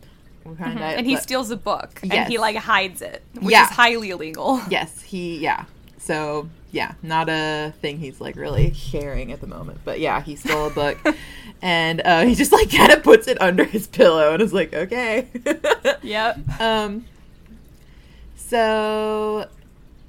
Mm-hmm. 0.45 0.77
and 0.77 1.05
he 1.05 1.15
but, 1.15 1.23
steals 1.23 1.51
a 1.51 1.57
book 1.57 1.99
yes. 2.01 2.13
and 2.13 2.29
he 2.29 2.37
like 2.37 2.55
hides 2.55 3.01
it, 3.01 3.21
which 3.33 3.51
yeah. 3.51 3.65
is 3.65 3.71
highly 3.71 4.11
illegal. 4.11 4.61
Yes, 4.69 5.01
he 5.01 5.37
yeah. 5.39 5.65
So 5.97 6.49
yeah, 6.71 6.93
not 7.03 7.27
a 7.27 7.73
thing 7.81 7.97
he's 7.97 8.21
like 8.21 8.35
really 8.35 8.73
sharing 8.73 9.31
at 9.31 9.41
the 9.41 9.47
moment. 9.47 9.79
But 9.83 9.99
yeah, 9.99 10.21
he 10.21 10.35
stole 10.37 10.67
a 10.67 10.69
book 10.69 10.97
and 11.61 12.01
uh, 12.05 12.23
he 12.23 12.35
just 12.35 12.51
like 12.51 12.71
kind 12.71 12.91
of 12.91 13.03
puts 13.03 13.27
it 13.27 13.41
under 13.41 13.65
his 13.65 13.87
pillow 13.87 14.33
and 14.33 14.41
is 14.41 14.53
like, 14.53 14.73
okay. 14.73 15.27
yep. 16.01 16.39
Um. 16.59 17.05
So 18.35 19.49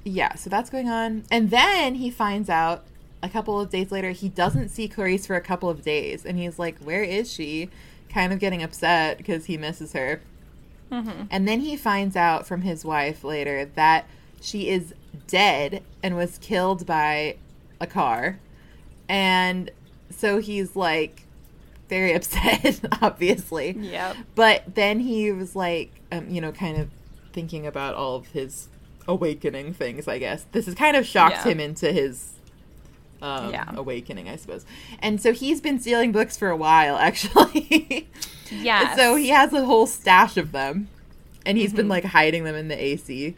yeah, 0.05 0.35
so 0.35 0.49
that's 0.49 0.69
going 0.69 0.89
on, 0.89 1.25
and 1.29 1.49
then 1.49 1.95
he 1.95 2.09
finds 2.09 2.49
out 2.49 2.85
a 3.21 3.29
couple 3.29 3.59
of 3.59 3.69
days 3.69 3.91
later 3.91 4.11
he 4.11 4.29
doesn't 4.29 4.69
see 4.69 4.87
Clarisse 4.87 5.27
for 5.27 5.35
a 5.35 5.41
couple 5.41 5.69
of 5.69 5.83
days, 5.83 6.25
and 6.25 6.37
he's 6.37 6.59
like, 6.59 6.79
"Where 6.79 7.03
is 7.03 7.31
she?" 7.31 7.69
Kind 8.09 8.33
of 8.33 8.39
getting 8.39 8.63
upset 8.63 9.17
because 9.17 9.45
he 9.45 9.57
misses 9.57 9.93
her. 9.93 10.21
Mm-hmm. 10.91 11.25
And 11.29 11.47
then 11.47 11.59
he 11.59 11.77
finds 11.77 12.15
out 12.15 12.47
from 12.47 12.61
his 12.61 12.83
wife 12.83 13.23
later 13.23 13.65
that 13.75 14.07
she 14.41 14.69
is 14.69 14.93
dead 15.27 15.83
and 16.01 16.15
was 16.15 16.39
killed 16.39 16.85
by 16.85 17.37
a 17.79 17.87
car, 17.87 18.39
and 19.07 19.69
so 20.09 20.39
he's 20.39 20.75
like 20.75 21.25
very 21.89 22.13
upset, 22.15 22.79
obviously. 23.01 23.75
Yeah. 23.77 24.13
But 24.35 24.75
then 24.75 24.99
he 25.01 25.31
was 25.31 25.55
like, 25.55 25.91
um, 26.11 26.29
you 26.29 26.39
know, 26.39 26.51
kind 26.51 26.77
of 26.77 26.89
thinking 27.33 27.67
about 27.67 27.95
all 27.95 28.15
of 28.15 28.27
his 28.27 28.69
awakening 29.07 29.73
things, 29.73 30.07
I 30.07 30.19
guess. 30.19 30.45
This 30.51 30.67
has 30.67 30.75
kind 30.75 30.95
of 30.95 31.05
shocked 31.05 31.37
yeah. 31.37 31.51
him 31.51 31.59
into 31.59 31.91
his 31.91 32.33
um, 33.21 33.51
yeah. 33.51 33.69
awakening, 33.75 34.29
I 34.29 34.35
suppose. 34.35 34.65
And 34.99 35.21
so 35.21 35.33
he's 35.33 35.61
been 35.61 35.79
stealing 35.79 36.11
books 36.11 36.37
for 36.37 36.49
a 36.49 36.57
while, 36.57 36.95
actually. 36.99 38.07
yeah. 38.51 38.95
So 38.95 39.15
he 39.15 39.29
has 39.29 39.53
a 39.53 39.65
whole 39.65 39.87
stash 39.87 40.37
of 40.37 40.51
them, 40.51 40.87
and 41.45 41.57
he's 41.57 41.69
mm-hmm. 41.69 41.77
been 41.77 41.87
like 41.89 42.05
hiding 42.05 42.43
them 42.43 42.55
in 42.55 42.67
the 42.67 42.81
AC. 42.81 43.35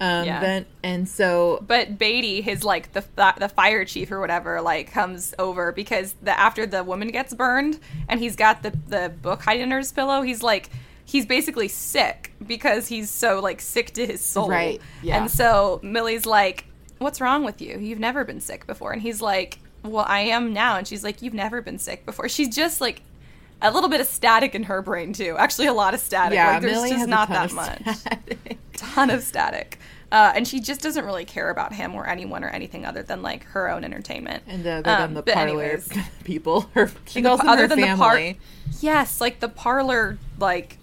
Um, 0.00 0.24
yeah. 0.24 0.40
Then 0.40 0.66
and 0.82 1.06
so, 1.06 1.62
but 1.66 1.98
Beatty, 1.98 2.40
his 2.40 2.64
like 2.64 2.92
the 2.92 3.04
the 3.38 3.50
fire 3.50 3.84
chief 3.84 4.10
or 4.10 4.18
whatever, 4.18 4.62
like 4.62 4.90
comes 4.90 5.34
over 5.38 5.72
because 5.72 6.14
the 6.22 6.38
after 6.38 6.66
the 6.66 6.82
woman 6.82 7.08
gets 7.08 7.34
burned 7.34 7.78
and 8.08 8.18
he's 8.18 8.34
got 8.34 8.62
the 8.62 8.70
the 8.88 9.12
book 9.20 9.42
hiding 9.42 9.64
under 9.64 9.76
his 9.76 9.92
pillow. 9.92 10.22
He's 10.22 10.42
like 10.42 10.70
he's 11.10 11.26
basically 11.26 11.68
sick 11.68 12.32
because 12.46 12.86
he's 12.86 13.10
so 13.10 13.40
like 13.40 13.60
sick 13.60 13.92
to 13.94 14.06
his 14.06 14.22
soul. 14.22 14.48
Right. 14.48 14.80
Yeah. 15.02 15.20
And 15.20 15.30
so 15.30 15.80
Millie's 15.82 16.24
like, 16.24 16.64
"What's 17.00 17.20
wrong 17.20 17.44
with 17.44 17.60
you? 17.60 17.78
You've 17.78 17.98
never 17.98 18.24
been 18.24 18.40
sick 18.40 18.66
before." 18.66 18.92
And 18.92 19.02
he's 19.02 19.20
like, 19.20 19.58
"Well, 19.82 20.04
I 20.08 20.20
am 20.20 20.52
now." 20.52 20.76
And 20.76 20.86
she's 20.86 21.02
like, 21.02 21.20
"You've 21.22 21.34
never 21.34 21.60
been 21.60 21.78
sick 21.78 22.06
before." 22.06 22.28
She's 22.28 22.54
just 22.54 22.80
like 22.80 23.02
a 23.62 23.70
little 23.70 23.90
bit 23.90 24.00
of 24.00 24.06
static 24.06 24.54
in 24.54 24.64
her 24.64 24.82
brain 24.82 25.12
too. 25.12 25.36
Actually, 25.38 25.66
a 25.66 25.72
lot 25.72 25.94
of 25.94 26.00
static. 26.00 26.34
Yeah, 26.34 26.52
like, 26.52 26.62
there's 26.62 26.72
Millie 26.74 26.90
just 26.90 27.08
not 27.08 27.28
that 27.28 27.52
much. 27.52 27.96
Static. 27.96 28.58
Ton 28.74 29.10
of 29.10 29.22
static. 29.22 29.78
Uh, 30.12 30.32
and 30.34 30.46
she 30.46 30.60
just 30.60 30.80
doesn't 30.80 31.04
really 31.04 31.24
care 31.24 31.50
about 31.50 31.72
him 31.72 31.94
or 31.94 32.06
anyone 32.06 32.42
or 32.42 32.48
anything 32.48 32.84
other 32.84 33.02
than 33.02 33.22
like 33.22 33.44
her 33.44 33.68
own 33.68 33.84
entertainment. 33.84 34.42
And 34.46 34.66
uh, 34.66 34.70
other 34.70 34.90
um, 34.90 35.00
than 35.00 35.14
the 35.14 35.22
parlor 35.22 35.62
anyways, 35.62 35.88
people, 36.24 36.62
her 36.74 36.90
she 37.06 37.22
calls 37.22 37.40
other 37.40 37.62
her 37.62 37.68
than 37.68 37.78
family. 37.78 37.92
the 37.92 37.96
par- 37.96 38.34
yes, 38.80 39.20
like 39.20 39.40
the 39.40 39.48
parlor, 39.48 40.18
like 40.38 40.78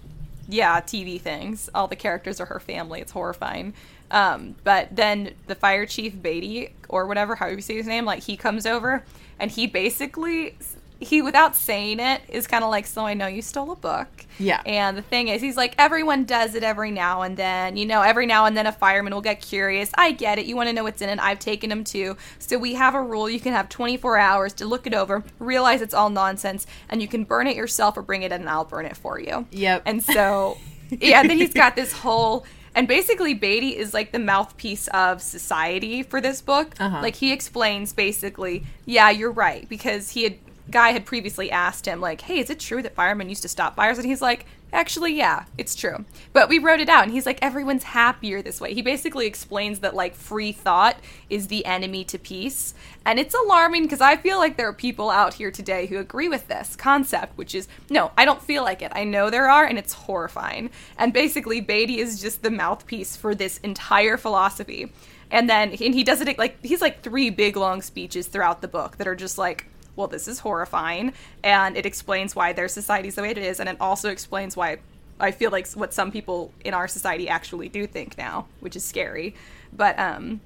yeah, 0.48 0.80
TV 0.80 1.20
things. 1.20 1.68
All 1.74 1.88
the 1.88 1.96
characters 1.96 2.40
are 2.40 2.46
her 2.46 2.60
family. 2.60 3.00
It's 3.00 3.12
horrifying. 3.12 3.74
Um, 4.10 4.54
but 4.64 4.94
then 4.94 5.34
the 5.46 5.54
fire 5.54 5.86
chief 5.86 6.20
Beatty 6.20 6.74
or 6.88 7.06
whatever, 7.06 7.34
how 7.34 7.46
you 7.46 7.60
say 7.60 7.76
his 7.76 7.86
name, 7.86 8.04
like 8.04 8.22
he 8.22 8.36
comes 8.36 8.66
over 8.66 9.04
and 9.38 9.50
he 9.50 9.66
basically 9.66 10.56
he 11.00 11.22
without 11.22 11.54
saying 11.54 12.00
it 12.00 12.20
is 12.28 12.46
kind 12.46 12.64
of 12.64 12.70
like 12.70 12.84
so 12.84 13.06
i 13.06 13.14
know 13.14 13.26
you 13.26 13.40
stole 13.40 13.70
a 13.70 13.76
book. 13.76 14.08
Yeah. 14.40 14.62
And 14.66 14.96
the 14.96 15.02
thing 15.02 15.28
is 15.28 15.40
he's 15.40 15.56
like 15.56 15.74
everyone 15.78 16.24
does 16.24 16.54
it 16.54 16.62
every 16.62 16.90
now 16.90 17.22
and 17.22 17.36
then 17.36 17.76
you 17.76 17.86
know 17.86 18.02
every 18.02 18.26
now 18.26 18.46
and 18.46 18.56
then 18.56 18.66
a 18.66 18.72
fireman 18.72 19.14
will 19.14 19.20
get 19.20 19.40
curious. 19.40 19.90
I 19.96 20.12
get 20.12 20.38
it. 20.38 20.46
You 20.46 20.56
want 20.56 20.68
to 20.68 20.72
know 20.72 20.82
what's 20.82 21.00
in 21.00 21.08
it. 21.08 21.18
I've 21.20 21.38
taken 21.38 21.70
them 21.70 21.84
too. 21.84 22.16
So 22.38 22.58
we 22.58 22.74
have 22.74 22.94
a 22.94 23.02
rule. 23.02 23.30
You 23.30 23.40
can 23.40 23.52
have 23.52 23.68
24 23.68 24.18
hours 24.18 24.52
to 24.54 24.66
look 24.66 24.86
it 24.86 24.94
over 24.94 25.22
realize 25.38 25.82
it's 25.82 25.94
all 25.94 26.10
nonsense 26.10 26.66
and 26.88 27.00
you 27.00 27.08
can 27.08 27.24
burn 27.24 27.46
it 27.46 27.56
yourself 27.56 27.96
or 27.96 28.02
bring 28.02 28.22
it 28.22 28.32
in 28.32 28.40
and 28.40 28.50
i'll 28.50 28.64
burn 28.64 28.86
it 28.86 28.96
for 28.96 29.20
you. 29.20 29.46
Yep. 29.52 29.82
And 29.86 30.02
so 30.02 30.58
yeah 30.90 31.22
then 31.22 31.36
he's 31.38 31.54
got 31.54 31.76
this 31.76 31.92
whole 31.92 32.44
and 32.78 32.86
basically, 32.86 33.34
Beatty 33.34 33.76
is 33.76 33.92
like 33.92 34.12
the 34.12 34.20
mouthpiece 34.20 34.86
of 34.94 35.20
society 35.20 36.04
for 36.04 36.20
this 36.20 36.40
book. 36.40 36.76
Uh-huh. 36.78 37.02
Like 37.02 37.16
he 37.16 37.32
explains 37.32 37.92
basically, 37.92 38.66
yeah, 38.86 39.10
you're 39.10 39.32
right 39.32 39.68
because 39.68 40.10
he 40.10 40.22
had 40.22 40.38
guy 40.70 40.90
had 40.90 41.04
previously 41.04 41.50
asked 41.50 41.86
him, 41.86 42.00
like, 42.00 42.20
hey, 42.20 42.38
is 42.38 42.50
it 42.50 42.60
true 42.60 42.80
that 42.82 42.94
firemen 42.94 43.28
used 43.28 43.42
to 43.42 43.48
stop 43.48 43.74
fires? 43.74 43.98
And 43.98 44.06
he's 44.06 44.22
like, 44.22 44.46
actually, 44.72 45.14
yeah, 45.14 45.44
it's 45.56 45.74
true. 45.74 46.04
But 46.32 46.48
we 46.48 46.58
wrote 46.58 46.80
it 46.80 46.88
out, 46.88 47.04
and 47.04 47.12
he's 47.12 47.26
like, 47.26 47.38
everyone's 47.42 47.84
happier 47.84 48.42
this 48.42 48.60
way. 48.60 48.74
He 48.74 48.82
basically 48.82 49.26
explains 49.26 49.80
that, 49.80 49.94
like, 49.94 50.14
free 50.14 50.52
thought 50.52 50.96
is 51.30 51.48
the 51.48 51.64
enemy 51.64 52.04
to 52.04 52.18
peace. 52.18 52.74
And 53.04 53.18
it's 53.18 53.34
alarming 53.34 53.84
because 53.84 54.00
I 54.00 54.16
feel 54.16 54.38
like 54.38 54.56
there 54.56 54.68
are 54.68 54.74
people 54.74 55.10
out 55.10 55.34
here 55.34 55.50
today 55.50 55.86
who 55.86 55.98
agree 55.98 56.28
with 56.28 56.48
this 56.48 56.76
concept, 56.76 57.36
which 57.38 57.54
is, 57.54 57.68
no, 57.88 58.12
I 58.16 58.24
don't 58.24 58.42
feel 58.42 58.62
like 58.62 58.82
it. 58.82 58.92
I 58.94 59.04
know 59.04 59.30
there 59.30 59.48
are, 59.48 59.64
and 59.64 59.78
it's 59.78 59.92
horrifying. 59.92 60.70
And 60.96 61.12
basically, 61.12 61.60
Beatty 61.60 61.98
is 61.98 62.20
just 62.20 62.42
the 62.42 62.50
mouthpiece 62.50 63.16
for 63.16 63.34
this 63.34 63.58
entire 63.58 64.16
philosophy. 64.16 64.92
And 65.30 65.48
then, 65.48 65.70
and 65.70 65.94
he 65.94 66.04
does 66.04 66.20
it 66.20 66.38
like, 66.38 66.64
he's 66.64 66.80
like 66.80 67.02
three 67.02 67.30
big 67.30 67.56
long 67.56 67.82
speeches 67.82 68.26
throughout 68.26 68.62
the 68.62 68.68
book 68.68 68.96
that 68.96 69.06
are 69.06 69.14
just 69.14 69.38
like, 69.38 69.66
well, 69.98 70.06
this 70.06 70.28
is 70.28 70.38
horrifying. 70.38 71.12
And 71.42 71.76
it 71.76 71.84
explains 71.84 72.34
why 72.34 72.52
their 72.52 72.68
society 72.68 73.08
is 73.08 73.16
the 73.16 73.22
way 73.22 73.30
it 73.30 73.38
is. 73.38 73.58
And 73.60 73.68
it 73.68 73.76
also 73.80 74.08
explains 74.08 74.56
why 74.56 74.78
I 75.20 75.32
feel 75.32 75.50
like 75.50 75.68
what 75.72 75.92
some 75.92 76.12
people 76.12 76.52
in 76.64 76.72
our 76.72 76.86
society 76.86 77.28
actually 77.28 77.68
do 77.68 77.86
think 77.86 78.16
now, 78.16 78.46
which 78.60 78.76
is 78.76 78.84
scary. 78.84 79.34
But 79.72 79.98
um, 79.98 80.40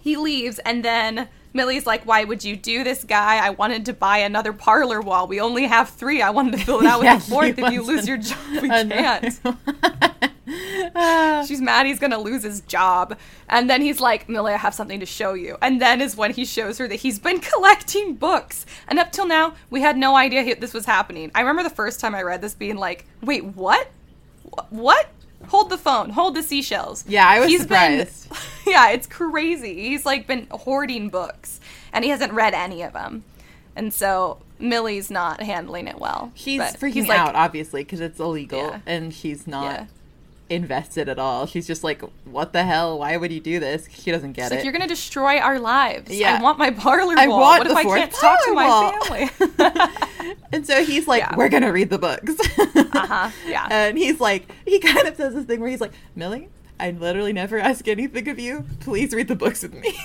he 0.00 0.16
leaves, 0.16 0.60
and 0.60 0.84
then 0.84 1.28
Millie's 1.52 1.86
like, 1.86 2.04
"Why 2.04 2.24
would 2.24 2.44
you 2.44 2.56
do 2.56 2.84
this, 2.84 3.04
guy? 3.04 3.44
I 3.44 3.50
wanted 3.50 3.84
to 3.86 3.92
buy 3.92 4.18
another 4.18 4.52
parlor 4.52 5.00
wall. 5.00 5.26
We 5.26 5.40
only 5.40 5.66
have 5.66 5.90
three. 5.90 6.22
I 6.22 6.30
wanted 6.30 6.52
to 6.52 6.64
fill 6.64 6.80
it 6.80 6.86
out 6.86 6.98
with 7.00 7.06
yeah, 7.06 7.16
a 7.16 7.20
fourth. 7.20 7.58
If 7.58 7.72
you 7.72 7.82
lose 7.82 8.06
your 8.06 8.18
job, 8.18 8.38
we 8.62 8.68
can't." 8.68 9.40
She's 11.46 11.60
mad 11.60 11.86
he's 11.86 11.98
gonna 11.98 12.20
lose 12.20 12.42
his 12.42 12.60
job. 12.62 13.18
And 13.48 13.68
then 13.68 13.82
he's 13.82 14.00
like, 14.00 14.28
Millie, 14.28 14.52
I 14.52 14.56
have 14.56 14.74
something 14.74 15.00
to 15.00 15.06
show 15.06 15.34
you. 15.34 15.56
And 15.60 15.80
then 15.80 16.00
is 16.00 16.16
when 16.16 16.32
he 16.32 16.44
shows 16.44 16.78
her 16.78 16.86
that 16.86 16.96
he's 16.96 17.18
been 17.18 17.40
collecting 17.52 18.14
books. 18.14 18.64
And 18.86 18.98
up 18.98 19.10
till 19.10 19.26
now, 19.26 19.54
we 19.70 19.80
had 19.80 19.96
no 19.96 20.14
idea 20.16 20.54
this 20.54 20.72
was 20.74 20.86
happening. 20.86 21.30
I 21.34 21.40
remember 21.40 21.62
the 21.62 21.74
first 21.74 21.98
time 22.00 22.14
I 22.14 22.22
read 22.22 22.40
this 22.42 22.54
being 22.54 22.76
like, 22.76 23.06
wait, 23.22 23.44
what? 23.44 23.88
What? 24.70 25.08
Hold 25.48 25.68
the 25.68 25.78
phone. 25.78 26.10
Hold 26.10 26.36
the 26.36 26.42
seashells. 26.42 27.04
Yeah, 27.08 27.28
I 27.28 27.40
was 27.40 27.48
he's 27.48 27.62
surprised. 27.62 28.28
Been, 28.28 28.38
yeah, 28.72 28.90
it's 28.90 29.06
crazy. 29.06 29.88
He's 29.88 30.06
like 30.06 30.26
been 30.26 30.46
hoarding 30.50 31.10
books, 31.10 31.60
and 31.92 32.04
he 32.04 32.10
hasn't 32.10 32.32
read 32.32 32.54
any 32.54 32.82
of 32.82 32.92
them. 32.92 33.24
And 33.76 33.92
so 33.92 34.38
Millie's 34.58 35.10
not 35.10 35.42
handling 35.42 35.88
it 35.88 35.98
well. 35.98 36.30
He's 36.34 36.62
freaking 36.62 37.08
like, 37.08 37.18
out, 37.18 37.34
obviously, 37.34 37.82
because 37.82 38.00
it's 38.00 38.20
illegal, 38.20 38.60
yeah. 38.60 38.80
and 38.86 39.12
she's 39.12 39.46
not. 39.46 39.64
Yeah 39.64 39.86
invested 40.54 41.08
at 41.08 41.18
all. 41.18 41.46
She's 41.46 41.66
just 41.66 41.84
like, 41.84 42.02
"What 42.24 42.52
the 42.52 42.62
hell? 42.64 42.98
Why 42.98 43.16
would 43.16 43.32
you 43.32 43.40
do 43.40 43.60
this?" 43.60 43.88
She 43.90 44.10
doesn't 44.10 44.32
get 44.32 44.44
She's 44.44 44.52
it. 44.52 44.54
Like, 44.56 44.64
You're 44.64 44.72
gonna 44.72 44.86
destroy 44.86 45.38
our 45.38 45.58
lives. 45.58 46.10
Yeah. 46.10 46.38
I 46.38 46.42
want 46.42 46.58
my 46.58 46.70
parlor 46.70 47.14
I 47.16 47.26
wall. 47.28 47.40
Want 47.40 47.68
what 47.68 47.70
if 47.70 47.76
I 47.76 47.82
can't 47.84 48.12
talk 48.12 48.38
to 48.44 48.52
my 48.52 49.28
family? 49.58 50.34
and 50.52 50.66
so 50.66 50.84
he's 50.84 51.06
like, 51.06 51.22
yeah. 51.22 51.36
"We're 51.36 51.48
gonna 51.48 51.72
read 51.72 51.90
the 51.90 51.98
books." 51.98 52.34
uh 52.66 53.06
huh. 53.06 53.30
Yeah. 53.46 53.68
And 53.70 53.98
he's 53.98 54.20
like, 54.20 54.50
he 54.66 54.78
kind 54.78 55.06
of 55.06 55.16
says 55.16 55.34
this 55.34 55.44
thing 55.44 55.60
where 55.60 55.68
he's 55.68 55.80
like, 55.80 55.92
"Millie, 56.14 56.48
I 56.78 56.90
literally 56.90 57.32
never 57.32 57.58
ask 57.58 57.86
anything 57.86 58.28
of 58.28 58.38
you. 58.38 58.64
Please 58.80 59.14
read 59.14 59.28
the 59.28 59.36
books 59.36 59.62
with 59.62 59.74
me. 59.74 59.96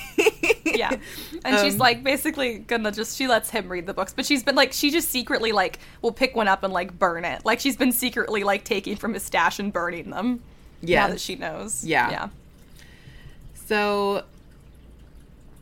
yeah. 0.65 0.95
And 1.43 1.55
um, 1.55 1.65
she's 1.65 1.77
like 1.77 2.03
basically 2.03 2.59
gonna 2.59 2.91
just 2.91 3.17
she 3.17 3.27
lets 3.27 3.49
him 3.49 3.69
read 3.69 3.87
the 3.87 3.93
books, 3.93 4.13
but 4.13 4.25
she's 4.25 4.43
been 4.43 4.55
like 4.55 4.73
she 4.73 4.91
just 4.91 5.09
secretly 5.09 5.51
like 5.51 5.79
will 6.01 6.11
pick 6.11 6.35
one 6.35 6.47
up 6.47 6.63
and 6.63 6.71
like 6.71 6.97
burn 6.97 7.25
it. 7.25 7.43
Like 7.43 7.59
she's 7.59 7.75
been 7.77 7.91
secretly 7.91 8.43
like 8.43 8.63
taking 8.63 8.95
from 8.95 9.13
his 9.13 9.23
stash 9.23 9.59
and 9.59 9.73
burning 9.73 10.11
them. 10.11 10.41
Yeah. 10.81 11.07
Now 11.07 11.13
that 11.13 11.19
she 11.19 11.35
knows. 11.35 11.83
Yeah. 11.83 12.11
Yeah. 12.11 12.29
So 13.65 14.23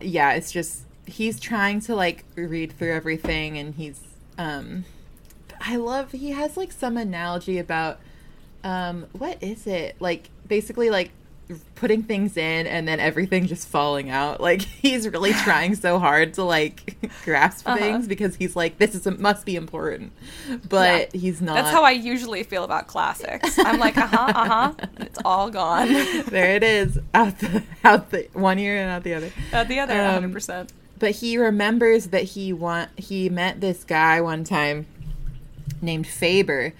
yeah, 0.01 0.34
it's 0.34 0.51
just 0.51 0.84
he's 1.05 1.39
trying 1.39 1.80
to 1.82 1.95
like 1.95 2.26
read 2.36 2.74
through 2.74 2.93
everything 2.93 3.58
and 3.58 3.76
he's 3.76 4.01
um 4.38 4.84
I 5.62 5.78
love 5.78 6.12
he 6.12 6.32
has 6.32 6.58
like 6.58 6.72
some 6.72 6.97
analogy 6.97 7.58
about 7.58 7.99
um 8.64 9.08
what 9.14 9.41
is 9.41 9.66
it? 9.68 9.95
Like 9.99 10.30
basically 10.48 10.89
like 10.89 11.12
putting 11.76 12.04
things 12.04 12.36
in 12.36 12.68
and 12.68 12.88
then 12.88 13.00
everything 13.00 13.48
just 13.48 13.68
falling 13.68 14.10
out. 14.10 14.41
Like 14.48 14.62
he's 14.62 15.10
really 15.10 15.34
trying 15.34 15.76
so 15.76 16.00
hard 16.00 16.36
to 16.36 16.43
like 16.43 16.95
grasp 17.26 17.68
uh-huh. 17.68 17.78
things 17.78 18.08
because 18.08 18.36
he's 18.38 18.56
like 18.56 18.78
this 18.78 18.95
is 18.95 19.06
a, 19.06 19.12
must 19.12 19.45
be 19.45 19.58
important, 19.58 20.14
but 20.70 21.14
yeah. 21.14 21.20
he's 21.20 21.41
not. 21.41 21.56
That's 21.56 21.72
how 21.72 21.84
I 21.84 21.91
usually 21.91 22.43
feel 22.43 22.64
about 22.64 22.88
classics. 22.88 23.60
I'm 23.60 23.78
like 23.78 23.98
uh 23.98 24.08
huh 24.08 24.18
uh 24.36 24.48
huh, 24.48 24.74
it's 25.00 25.20
all 25.26 25.50
gone. 25.50 25.89
there 26.28 26.56
it 26.56 26.64
is 26.64 26.98
out 27.14 27.39
the 27.39 27.62
out 27.84 28.12
the 28.12 28.30
one 28.34 28.58
ear 28.58 28.78
and 28.78 28.89
out 28.89 29.04
the 29.04 29.16
other. 29.16 29.32
Out 29.52 29.68
the 29.68 29.80
other, 29.80 29.95
hundred 29.95 30.28
um, 30.28 30.32
percent. 30.34 30.72
But 30.98 31.12
he 31.12 31.38
remembers 31.38 32.08
that 32.08 32.24
he 32.24 32.54
want 32.54 32.98
he 32.98 33.28
met 33.28 33.60
this 33.60 33.84
guy 33.84 34.22
one 34.22 34.45
time 34.45 34.86
named 35.82 36.08
Faber, 36.08 36.74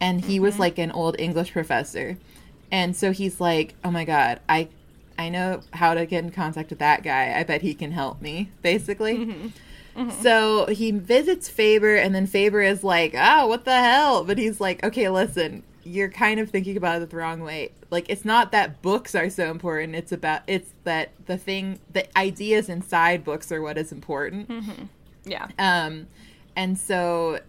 and 0.00 0.24
he 0.24 0.36
mm-hmm. 0.36 0.44
was 0.44 0.58
like 0.60 0.78
an 0.78 0.92
old 0.92 1.16
English 1.18 1.52
professor 1.52 2.16
and 2.70 2.96
so 2.96 3.12
he's 3.12 3.40
like, 3.40 3.74
"Oh 3.84 3.90
my 3.90 4.04
god, 4.04 4.40
I 4.48 4.68
I 5.18 5.28
know 5.28 5.60
how 5.72 5.94
to 5.94 6.06
get 6.06 6.24
in 6.24 6.30
contact 6.30 6.70
with 6.70 6.78
that 6.78 7.02
guy. 7.02 7.38
I 7.38 7.42
bet 7.44 7.62
he 7.62 7.74
can 7.74 7.92
help 7.92 8.20
me." 8.20 8.50
Basically. 8.62 9.18
Mm-hmm. 9.18 9.48
Mm-hmm. 9.96 10.22
So 10.22 10.66
he 10.66 10.92
visits 10.92 11.48
Faber, 11.48 11.96
and 11.96 12.14
then 12.14 12.26
Faber 12.26 12.62
is 12.62 12.84
like, 12.84 13.14
"Oh, 13.16 13.46
what 13.48 13.64
the 13.64 13.76
hell?" 13.76 14.24
But 14.24 14.38
he's 14.38 14.60
like, 14.60 14.84
"Okay, 14.84 15.08
listen, 15.08 15.64
you're 15.82 16.10
kind 16.10 16.38
of 16.38 16.50
thinking 16.50 16.76
about 16.76 17.02
it 17.02 17.10
the 17.10 17.16
wrong 17.16 17.40
way. 17.40 17.72
Like, 17.90 18.08
it's 18.08 18.24
not 18.24 18.52
that 18.52 18.80
books 18.82 19.14
are 19.14 19.30
so 19.30 19.50
important. 19.50 19.96
It's 19.96 20.12
about 20.12 20.42
it's 20.46 20.70
that 20.84 21.10
the 21.26 21.36
thing, 21.36 21.80
the 21.92 22.06
ideas 22.16 22.68
inside 22.68 23.24
books 23.24 23.50
are 23.50 23.60
what 23.60 23.76
is 23.76 23.90
important." 23.90 24.48
Mm-hmm. 24.48 24.84
Yeah. 25.24 25.48
Um, 25.58 26.06
and 26.54 26.78
so 26.78 27.40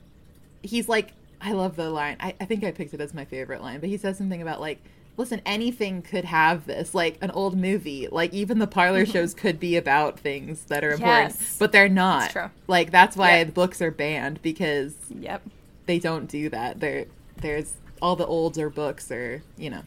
he's 0.62 0.90
like, 0.90 1.14
I 1.42 1.54
love 1.54 1.76
the 1.76 1.90
line. 1.90 2.18
I, 2.20 2.36
I 2.40 2.46
think 2.46 2.64
I 2.64 2.72
picked 2.72 2.94
it 2.94 3.02
as 3.02 3.14
my 3.14 3.26
favorite 3.26 3.62
line, 3.62 3.80
but 3.80 3.90
he 3.90 3.98
says 3.98 4.18
something 4.18 4.42
about 4.42 4.60
like 4.60 4.80
listen, 5.20 5.42
anything 5.46 6.02
could 6.02 6.24
have 6.24 6.66
this, 6.66 6.96
like 6.96 7.18
an 7.22 7.30
old 7.32 7.56
movie. 7.56 8.08
Like 8.10 8.34
even 8.34 8.58
the 8.58 8.66
parlor 8.66 9.04
mm-hmm. 9.04 9.12
shows 9.12 9.34
could 9.34 9.60
be 9.60 9.76
about 9.76 10.18
things 10.18 10.64
that 10.66 10.84
are 10.84 10.92
important, 10.92 11.36
yes. 11.38 11.58
but 11.60 11.74
they're 11.74 11.90
not. 11.90 12.34
That's 12.34 12.54
like 12.68 12.90
that's 12.90 13.18
why 13.18 13.40
yep. 13.40 13.54
books 13.54 13.82
are 13.82 13.92
banned 13.92 14.42
because 14.42 14.96
yep. 15.10 15.44
they 15.86 16.00
don't 16.00 16.28
do 16.28 16.50
that. 16.50 16.80
There, 16.80 17.06
there's 17.36 17.74
all 18.02 18.16
the 18.16 18.26
older 18.26 18.70
books 18.70 19.12
are, 19.12 19.44
you 19.58 19.70
know, 19.70 19.84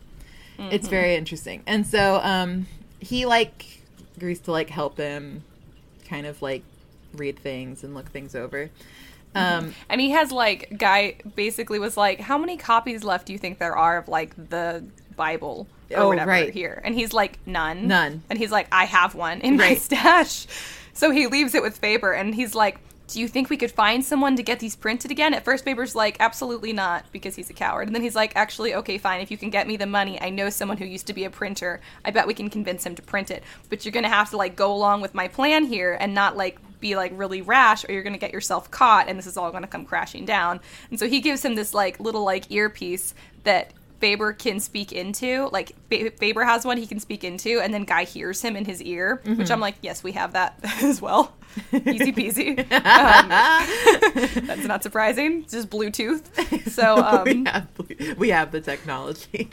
mm-hmm. 0.58 0.68
it's 0.70 0.86
very 0.86 1.16
interesting. 1.16 1.62
And 1.66 1.86
so 1.86 2.20
um, 2.22 2.66
he 3.00 3.24
like 3.24 3.80
agrees 4.18 4.40
to 4.40 4.52
like 4.52 4.68
help 4.68 4.98
him, 4.98 5.44
kind 6.06 6.26
of 6.26 6.42
like 6.42 6.62
read 7.14 7.38
things 7.38 7.82
and 7.82 7.94
look 7.94 8.10
things 8.10 8.34
over. 8.34 8.68
Mm-hmm. 9.34 9.64
Um, 9.64 9.74
and 9.88 9.98
he 9.98 10.10
has 10.10 10.30
like 10.30 10.76
guy 10.76 11.16
basically 11.34 11.78
was 11.78 11.96
like, 11.96 12.20
how 12.20 12.36
many 12.36 12.58
copies 12.58 13.02
left 13.02 13.26
do 13.26 13.32
you 13.32 13.38
think 13.38 13.58
there 13.58 13.74
are 13.74 13.96
of 13.96 14.08
like 14.08 14.36
the 14.50 14.84
Bible 15.16 15.66
or 15.90 15.98
oh, 15.98 16.08
whatever 16.08 16.30
right. 16.30 16.52
here. 16.52 16.80
And 16.84 16.94
he's 16.94 17.12
like, 17.12 17.38
none. 17.46 17.86
None. 17.86 18.22
And 18.30 18.38
he's 18.38 18.50
like, 18.50 18.66
I 18.72 18.84
have 18.84 19.14
one 19.14 19.40
in 19.40 19.58
right. 19.58 19.70
my 19.70 19.74
stash. 19.76 20.46
So 20.94 21.10
he 21.10 21.26
leaves 21.26 21.54
it 21.54 21.62
with 21.62 21.78
Faber 21.78 22.12
and 22.12 22.34
he's 22.34 22.54
like, 22.54 22.78
do 23.08 23.20
you 23.20 23.28
think 23.28 23.50
we 23.50 23.58
could 23.58 23.70
find 23.70 24.02
someone 24.02 24.36
to 24.36 24.42
get 24.42 24.58
these 24.58 24.74
printed 24.74 25.10
again? 25.10 25.34
At 25.34 25.44
first, 25.44 25.64
Faber's 25.64 25.94
like, 25.94 26.16
absolutely 26.18 26.72
not, 26.72 27.04
because 27.12 27.36
he's 27.36 27.50
a 27.50 27.52
coward. 27.52 27.88
And 27.88 27.94
then 27.94 28.02
he's 28.02 28.14
like, 28.14 28.32
actually, 28.36 28.74
okay, 28.74 28.96
fine. 28.96 29.20
If 29.20 29.30
you 29.30 29.36
can 29.36 29.50
get 29.50 29.66
me 29.66 29.76
the 29.76 29.86
money, 29.86 30.18
I 30.18 30.30
know 30.30 30.48
someone 30.48 30.78
who 30.78 30.86
used 30.86 31.08
to 31.08 31.12
be 31.12 31.24
a 31.24 31.30
printer. 31.30 31.82
I 32.06 32.10
bet 32.10 32.26
we 32.26 32.32
can 32.32 32.48
convince 32.48 32.86
him 32.86 32.94
to 32.94 33.02
print 33.02 33.30
it. 33.30 33.42
But 33.68 33.84
you're 33.84 33.92
going 33.92 34.04
to 34.04 34.08
have 34.08 34.30
to, 34.30 34.38
like, 34.38 34.56
go 34.56 34.72
along 34.72 35.02
with 35.02 35.14
my 35.14 35.28
plan 35.28 35.66
here 35.66 35.98
and 36.00 36.14
not, 36.14 36.38
like, 36.38 36.58
be, 36.80 36.96
like, 36.96 37.12
really 37.14 37.42
rash, 37.42 37.86
or 37.86 37.92
you're 37.92 38.02
going 38.02 38.14
to 38.14 38.18
get 38.18 38.32
yourself 38.32 38.70
caught, 38.70 39.08
and 39.08 39.18
this 39.18 39.26
is 39.26 39.36
all 39.36 39.50
going 39.50 39.62
to 39.62 39.68
come 39.68 39.84
crashing 39.84 40.24
down. 40.24 40.60
And 40.88 40.98
so 40.98 41.06
he 41.06 41.20
gives 41.20 41.44
him 41.44 41.54
this, 41.54 41.74
like, 41.74 42.00
little, 42.00 42.24
like, 42.24 42.50
earpiece 42.50 43.14
that 43.44 43.72
Faber 44.02 44.32
can 44.32 44.58
speak 44.58 44.90
into. 44.92 45.48
Like 45.52 45.76
Faber 46.16 46.44
has 46.44 46.64
one 46.64 46.76
he 46.76 46.86
can 46.86 47.00
speak 47.00 47.24
into, 47.24 47.60
and 47.60 47.72
then 47.72 47.84
Guy 47.84 48.04
hears 48.04 48.42
him 48.42 48.56
in 48.56 48.64
his 48.64 48.82
ear, 48.82 49.20
mm-hmm. 49.24 49.38
which 49.38 49.50
I'm 49.50 49.60
like, 49.60 49.76
yes, 49.82 50.02
we 50.02 50.12
have 50.12 50.32
that 50.32 50.58
as 50.82 51.00
well. 51.00 51.34
Easy 51.72 52.12
peasy. 52.12 52.58
um, 52.72 54.46
that's 54.46 54.64
not 54.64 54.82
surprising. 54.82 55.42
It's 55.42 55.52
just 55.52 55.70
Bluetooth. 55.70 56.22
So 56.72 56.96
um, 56.96 57.24
we, 57.24 57.44
have, 57.44 57.68
we 58.16 58.28
have 58.30 58.50
the 58.50 58.60
technology. 58.60 59.48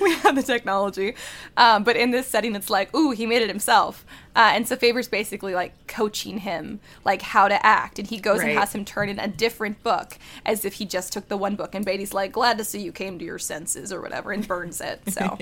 we 0.00 0.12
have 0.16 0.34
the 0.34 0.42
technology. 0.42 1.14
Um, 1.56 1.84
but 1.84 1.96
in 1.96 2.10
this 2.10 2.26
setting, 2.26 2.56
it's 2.56 2.68
like, 2.68 2.92
ooh, 2.96 3.12
he 3.12 3.26
made 3.26 3.42
it 3.42 3.48
himself. 3.48 4.04
Uh, 4.34 4.50
and 4.54 4.66
so 4.66 4.74
Faber's 4.74 5.06
basically 5.06 5.54
like 5.54 5.86
coaching 5.86 6.38
him, 6.38 6.80
like 7.04 7.22
how 7.22 7.46
to 7.46 7.64
act. 7.64 8.00
And 8.00 8.08
he 8.08 8.18
goes 8.18 8.40
right. 8.40 8.50
and 8.50 8.58
has 8.58 8.74
him 8.74 8.84
turn 8.84 9.08
in 9.08 9.20
a 9.20 9.28
different 9.28 9.82
book 9.84 10.18
as 10.44 10.64
if 10.64 10.74
he 10.74 10.84
just 10.84 11.12
took 11.12 11.28
the 11.28 11.36
one 11.36 11.54
book. 11.54 11.74
And 11.74 11.84
Beatty's 11.84 12.12
like, 12.12 12.32
glad 12.32 12.58
to 12.58 12.64
see 12.64 12.80
you 12.80 12.90
came 12.90 13.18
to 13.20 13.24
your 13.24 13.38
senses 13.38 13.92
or 13.92 14.00
whatever, 14.00 14.32
and 14.32 14.46
burns 14.46 14.80
it. 14.80 15.00
So, 15.08 15.38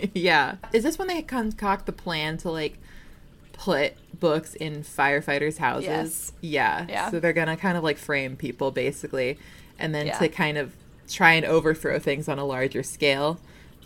yeah. 0.63 0.69
Is 0.73 0.83
this 0.83 0.99
when 0.99 1.09
they 1.09 1.23
concoct 1.23 1.87
the 1.87 1.93
plan 1.93 2.37
to 2.39 2.51
like 2.51 2.79
put 3.53 3.95
books 4.19 4.55
in 4.55 4.83
firefighters' 4.83 5.59
houses? 5.59 5.87
Yes. 5.87 6.33
Yeah. 6.41 6.87
Yeah. 6.89 7.11
So 7.11 7.21
they're 7.21 7.33
going 7.33 7.49
to 7.49 7.57
kind 7.57 7.77
of 7.77 7.85
like 7.85 7.99
frame 7.99 8.37
people 8.37 8.71
basically. 8.71 9.39
And 9.79 9.95
then 9.95 10.07
yeah. 10.07 10.19
to 10.19 10.29
kind 10.29 10.59
of 10.59 10.73
try 11.09 11.33
and 11.33 11.45
overthrow 11.45 11.99
things 11.99 12.29
on 12.29 12.39
a 12.39 12.45
larger 12.45 12.83
scale 12.83 13.39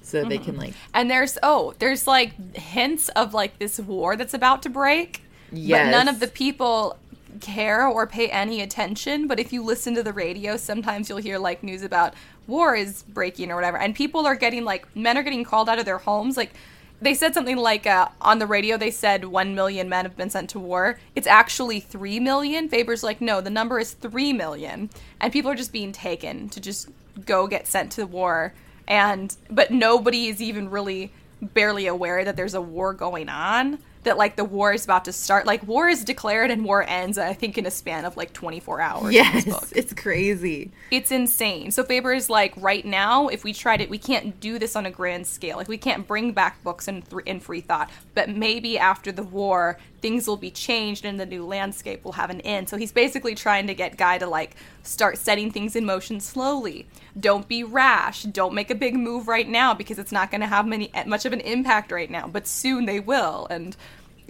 so 0.07 0.21
mm-hmm. 0.21 0.29
they 0.29 0.39
can 0.39 0.57
like 0.57 0.75
and 0.95 1.11
there's 1.11 1.37
oh 1.43 1.75
there's 1.79 2.07
like 2.07 2.57
hints 2.57 3.09
of 3.11 3.35
like 3.35 3.59
this 3.59 3.81
war 3.81 4.17
that's 4.17 4.35
about 4.35 4.63
to 4.63 4.69
break 4.69 5.23
yes. 5.51 5.85
but 5.85 5.91
none 5.91 6.09
of 6.09 6.21
the 6.21 6.29
people 6.29 6.97
care 7.41 7.87
or 7.87 8.07
pay 8.07 8.29
any 8.29 8.61
attention 8.61 9.27
but 9.27 9.41
if 9.41 9.53
you 9.53 9.63
listen 9.63 9.95
to 9.95 10.03
the 10.03 10.13
radio 10.13 10.57
sometimes 10.57 11.09
you'll 11.09 11.19
hear 11.19 11.39
like 11.39 11.63
news 11.63 11.83
about 11.83 12.15
war 12.47 12.75
is 12.75 13.03
breaking 13.05 13.51
or 13.51 13.57
whatever 13.57 13.79
and 13.79 13.95
people 13.95 14.27
are 14.27 14.37
getting 14.37 14.65
like 14.65 14.95
men 14.97 15.17
are 15.17 15.23
getting 15.23 15.45
called 15.45 15.69
out 15.69 15.79
of 15.79 15.85
their 15.85 15.99
homes. 15.99 16.37
Like 16.37 16.53
they 17.01 17.15
said 17.15 17.35
something 17.35 17.57
like 17.57 17.87
uh, 17.87 18.09
on 18.21 18.39
the 18.39 18.47
radio 18.47 18.77
they 18.77 18.91
said 18.91 19.25
1 19.25 19.55
million 19.55 19.89
men 19.89 20.05
have 20.05 20.17
been 20.17 20.31
sent 20.31 20.51
to 20.51 20.59
war. 20.59 20.99
It's 21.15 21.27
actually 21.27 21.81
3 21.81 22.21
million. 22.21 22.69
Faber's 22.69 23.03
like 23.03 23.21
no 23.21 23.41
the 23.41 23.51
number 23.51 23.79
is 23.79 23.93
3 23.93 24.33
million. 24.33 24.91
And 25.21 25.33
people 25.33 25.51
are 25.51 25.57
just 25.57 25.73
being 25.73 25.93
taken 25.93 26.49
to 26.51 26.61
just 26.61 26.89
go 27.25 27.47
get 27.47 27.67
sent 27.67 27.93
to 27.93 28.07
war. 28.07 28.55
And 28.89 29.37
but 29.51 29.71
nobody 29.71 30.27
is 30.29 30.41
even 30.41 30.71
really 30.71 31.13
barely 31.43 31.87
aware 31.87 32.25
that 32.25 32.37
there's 32.37 32.55
a 32.55 32.63
war 32.63 32.95
going 32.95 33.29
on 33.29 33.79
that 34.07 34.17
like 34.17 34.37
the 34.37 34.45
war 34.45 34.73
is 34.73 34.85
about 34.85 35.05
to 35.05 35.13
start 35.13 35.47
like 35.47 35.67
war 35.67 35.89
is 35.89 36.05
declared 36.05 36.51
and 36.51 36.65
war 36.65 36.83
ends 36.89 37.19
i 37.19 37.33
think 37.33 37.59
in 37.59 37.67
a 37.67 37.71
span 37.71 38.05
of 38.05 38.17
like 38.17 38.33
24 38.33 38.81
hours 38.81 39.13
yes 39.13 39.73
it's 39.73 39.93
crazy 39.93 40.71
it's 40.91 41.11
insane 41.11 41.71
so 41.71 41.85
faber 41.85 42.13
is 42.13 42.31
like 42.31 42.55
right 42.57 42.85
now 42.85 43.29
if 43.29 43.45
we 43.45 43.53
tried 43.53 43.81
it 43.81 43.91
we 43.91 43.99
can't 43.99 44.41
do 44.41 44.59
this 44.59 44.75
on 44.75 44.87
a 44.87 44.91
grand 44.91 45.27
scale 45.27 45.57
like 45.57 45.69
we 45.69 45.79
can't 45.79 46.07
bring 46.07 46.33
back 46.33 46.63
books 46.63 46.89
and 46.89 47.09
th- 47.11 47.23
in 47.27 47.39
free 47.41 47.61
thought 47.61 47.91
but 48.15 48.31
maybe 48.31 48.79
after 48.79 49.13
the 49.13 49.23
war 49.23 49.79
things 50.07 50.29
will 50.29 50.37
be 50.37 50.53
changed 50.53 51.05
and 51.05 51.19
the 51.19 51.27
new 51.27 51.45
landscape 51.45 52.05
will 52.05 52.13
have 52.13 52.31
an 52.31 52.41
end. 52.43 52.69
So 52.69 52.77
he's 52.77 52.93
basically 52.93 53.35
trying 53.35 53.67
to 53.67 53.75
get 53.75 53.97
Guy 53.97 54.19
to 54.19 54.27
like 54.29 54.55
start 54.85 55.19
setting 55.19 55.51
things 55.51 55.75
in 55.75 55.85
motion 55.85 56.21
slowly. 56.21 56.87
Don't 57.19 57.49
be 57.49 57.65
rash. 57.65 58.23
Don't 58.23 58.55
make 58.55 58.71
a 58.71 58.75
big 58.77 58.95
move 58.95 59.27
right 59.27 59.49
now 59.49 59.75
because 59.75 59.99
it's 59.99 60.13
not 60.13 60.31
going 60.31 60.43
to 60.43 60.47
have 60.47 60.65
many 60.65 60.93
much 61.07 61.25
of 61.25 61.33
an 61.33 61.41
impact 61.41 61.91
right 61.91 62.09
now, 62.09 62.29
but 62.29 62.47
soon 62.47 62.87
they 62.87 63.01
will. 63.01 63.49
And 63.51 63.77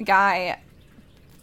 Guy 0.03 0.59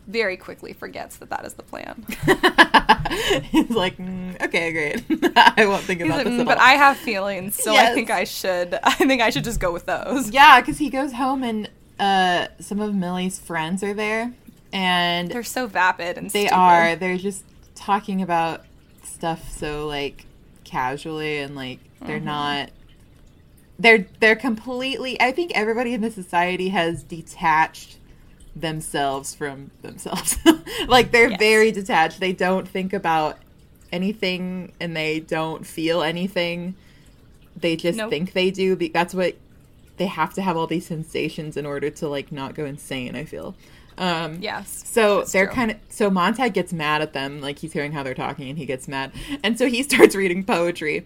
very 0.08 0.38
quickly 0.38 0.74
forgets 0.74 1.18
that 1.18 1.30
that 1.30 1.46
is 1.46 1.54
the 1.54 1.64
plan. 1.64 2.06
He's 3.44 3.70
like, 3.70 3.98
mm, 3.98 4.42
okay, 4.42 4.72
great. 4.72 5.34
I 5.36 5.66
won't 5.66 5.84
think 5.84 6.02
about 6.02 6.18
like, 6.18 6.26
this. 6.26 6.34
Mm, 6.34 6.46
but 6.46 6.58
all. 6.58 6.64
I 6.64 6.72
have 6.74 6.98
feelings, 6.98 7.56
so 7.56 7.74
yes. 7.74 7.92
I 7.92 7.94
think 7.94 8.10
I 8.10 8.24
should. 8.24 8.80
I 8.84 8.94
think 8.94 9.22
I 9.22 9.30
should 9.30 9.44
just 9.44 9.60
go 9.60 9.72
with 9.72 9.86
those. 9.86 10.32
Yeah, 10.32 10.60
because 10.60 10.78
he 10.78 10.90
goes 10.90 11.14
home 11.14 11.44
and 11.44 11.70
uh, 12.00 12.48
some 12.60 12.80
of 12.80 12.94
Millie's 12.94 13.40
friends 13.40 13.84
are 13.84 13.94
there, 13.94 14.34
and 14.72 15.30
they're 15.30 15.44
so 15.44 15.68
vapid 15.68 16.18
and 16.18 16.30
they 16.30 16.48
stupid. 16.48 16.56
are. 16.56 16.96
They're 16.96 17.18
just 17.18 17.44
talking 17.76 18.22
about 18.22 18.66
stuff 19.04 19.52
so 19.52 19.88
like 19.88 20.26
casually 20.64 21.40
and 21.40 21.56
like 21.56 21.80
they're 22.02 22.18
mm-hmm. 22.18 22.26
not. 22.26 22.72
They're 23.80 24.06
they're 24.20 24.36
completely. 24.36 25.20
I 25.22 25.32
think 25.32 25.52
everybody 25.56 25.94
in 25.94 26.02
the 26.02 26.12
society 26.12 26.70
has 26.70 27.04
detached 27.04 27.98
themselves 28.56 29.34
from 29.34 29.72
themselves. 29.82 30.38
like 30.88 31.12
they're 31.12 31.32
yes. 31.32 31.40
very 31.40 31.72
detached. 31.72 32.20
They 32.20 32.34
don't 32.34 32.68
think 32.68 32.94
about 32.94 33.38
anything 33.92 34.72
and 34.80 34.96
they 34.96 35.20
don't 35.20 35.66
feel 35.66 36.02
anything. 36.02 36.76
They 37.56 37.76
just 37.76 37.98
nope. 37.98 38.10
think 38.10 38.34
they 38.34 38.52
do. 38.52 38.76
That's 38.76 39.14
what 39.14 39.36
they 39.98 40.08
have 40.08 40.34
to 40.36 40.42
have 40.42 40.58
all 40.58 40.68
these 40.68 40.86
sensations 40.86 41.56
in 41.58 41.66
order 41.66 41.90
to 41.90 42.08
like 42.08 42.32
not 42.32 42.56
go 42.56 42.66
insane. 42.66 43.16
I 43.16 43.26
feel. 43.26 43.56
Um, 43.98 44.40
Yes. 44.42 44.84
so 44.88 45.24
they're 45.24 45.48
kind 45.48 45.72
of 45.72 45.78
so 45.90 46.10
Montag 46.10 46.54
gets 46.54 46.74
mad 46.74 47.02
at 47.02 47.14
them, 47.14 47.42
like 47.42 47.60
he's 47.60 47.74
hearing 47.74 47.92
how 47.92 48.02
they're 48.02 48.16
talking, 48.16 48.50
and 48.50 48.58
he 48.58 48.66
gets 48.66 48.88
mad, 48.88 49.12
and 49.44 49.58
so 49.58 49.68
he 49.68 49.84
starts 49.90 50.16
reading 50.16 50.44
poetry, 50.44 51.06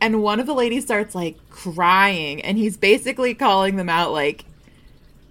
and 0.00 0.22
one 0.22 0.38
of 0.38 0.46
the 0.46 0.54
ladies 0.54 0.84
starts 0.84 1.14
like 1.16 1.36
crying, 1.50 2.40
and 2.42 2.56
he's 2.56 2.76
basically 2.76 3.34
calling 3.34 3.74
them 3.74 3.88
out, 3.88 4.12
like, 4.12 4.44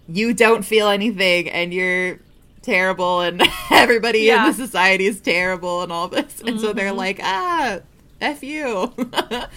"You 0.08 0.34
don't 0.34 0.64
feel 0.64 0.88
anything, 0.90 1.50
and 1.50 1.74
you're 1.74 2.20
terrible, 2.62 3.22
and 3.22 3.42
everybody 3.72 4.20
Yeah. 4.22 4.46
in 4.46 4.52
the 4.52 4.66
society 4.66 5.06
is 5.06 5.20
terrible, 5.22 5.84
and 5.84 5.92
all 5.92 6.08
this," 6.08 6.42
and 6.46 6.60
so 6.60 6.74
they're 6.74 6.92
Mhm. 6.92 6.98
like, 6.98 7.20
"Ah, 7.24 7.80
f 8.22 8.44
you." 8.44 8.94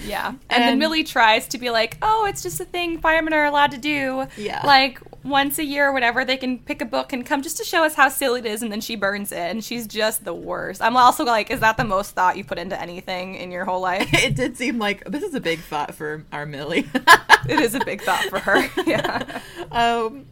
Yeah. 0.07 0.29
And, 0.51 0.63
then 0.63 0.79
Millie 0.79 1.05
tries 1.05 1.47
to 1.49 1.59
be 1.59 1.71
like, 1.71 1.97
oh, 2.03 2.25
it's 2.27 2.43
just 2.43 2.59
a 2.61 2.65
thing 2.65 2.99
firemen 2.99 3.33
are 3.33 3.45
allowed 3.45 3.71
to 3.73 3.79
do. 3.79 4.27
Yeah. 4.37 4.61
Like 4.67 4.99
once 5.23 5.59
a 5.59 5.65
year 5.65 5.89
or 5.89 5.93
whatever, 5.93 6.25
they 6.25 6.37
can 6.37 6.59
pick 6.59 6.81
a 6.83 6.85
book 6.85 7.13
and 7.13 7.25
come 7.25 7.43
just 7.43 7.57
to 7.59 7.65
show 7.65 7.85
us 7.85 7.95
how 7.95 8.09
silly 8.09 8.41
it 8.41 8.47
is. 8.47 8.63
And 8.63 8.73
then 8.73 8.81
she 8.81 8.97
burns 8.97 9.31
it. 9.31 9.39
And 9.39 9.63
she's 9.63 9.87
just 9.87 10.25
the 10.25 10.35
worst. 10.35 10.83
I'm 10.83 10.97
also 10.97 11.25
like, 11.25 11.51
is 11.51 11.61
that 11.61 11.77
the 11.77 11.85
most 11.85 12.13
thought 12.13 12.37
you 12.37 12.45
put 12.45 12.59
into 12.59 12.81
anything 12.81 13.35
in 13.37 13.51
your 13.51 13.65
whole 13.65 13.81
life? 13.81 14.09
it 14.13 14.35
did 14.35 14.57
seem 14.57 14.79
like 14.79 15.05
this 15.05 15.23
is 15.23 15.35
a 15.35 15.41
big 15.41 15.61
thought 15.61 15.95
for 15.95 16.25
our 16.33 16.45
Millie. 16.47 16.89
it 17.49 17.61
is 17.61 17.75
a 17.75 17.85
big 17.85 18.03
thought 18.03 18.25
for 18.25 18.39
her. 18.41 18.69
Yeah. 18.87 19.23
um 19.71 20.27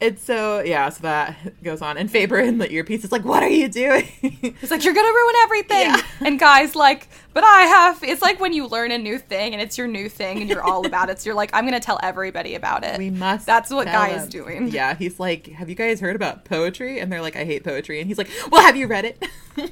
it's 0.00 0.22
so 0.22 0.60
yeah 0.60 0.88
so 0.90 1.02
that 1.02 1.36
goes 1.64 1.82
on 1.82 1.96
and 1.98 2.08
faber 2.10 2.38
in 2.38 2.58
the 2.58 2.70
earpiece 2.70 3.02
is 3.02 3.10
like 3.10 3.24
what 3.24 3.42
are 3.42 3.48
you 3.48 3.66
doing 3.68 4.06
It's 4.22 4.70
like, 4.70 4.84
you're 4.84 4.94
going 4.94 5.06
to 5.06 5.12
ruin 5.12 5.34
everything. 5.44 5.80
Yeah. 5.88 6.00
And 6.26 6.38
guys, 6.38 6.74
like, 6.76 7.08
but 7.34 7.42
I 7.44 7.62
have. 7.62 8.02
It's 8.02 8.22
like 8.22 8.38
when 8.40 8.52
you 8.52 8.66
learn 8.66 8.90
a 8.92 8.98
new 8.98 9.18
thing 9.18 9.52
and 9.52 9.60
it's 9.62 9.76
your 9.76 9.86
new 9.88 10.08
thing 10.08 10.40
and 10.40 10.48
you're 10.48 10.62
all 10.62 10.86
about 10.86 11.10
it. 11.10 11.20
So 11.20 11.26
you're 11.26 11.34
like, 11.34 11.50
I'm 11.52 11.64
going 11.64 11.74
to 11.78 11.84
tell 11.84 11.98
everybody 12.02 12.54
about 12.54 12.84
it. 12.84 12.98
we 12.98 13.10
must 13.10 13.46
That's 13.46 13.70
what 13.70 13.86
Guy 13.86 14.10
is 14.10 14.28
doing. 14.28 14.68
yeah 14.68 14.94
he's 14.94 15.18
like 15.20 15.46
have 15.48 15.68
you 15.68 15.74
guys 15.74 16.00
heard 16.00 16.14
about 16.16 16.44
poetry 16.44 17.00
and 17.00 17.10
they're 17.12 17.20
like 17.22 17.36
i 17.36 17.44
hate 17.44 17.64
poetry 17.64 18.00
and 18.00 18.06
he's 18.08 18.18
like 18.18 18.28
well 18.50 18.62
have 18.62 18.76
you 18.76 18.86
read 18.86 19.04
it 19.04 19.22
He's 19.56 19.70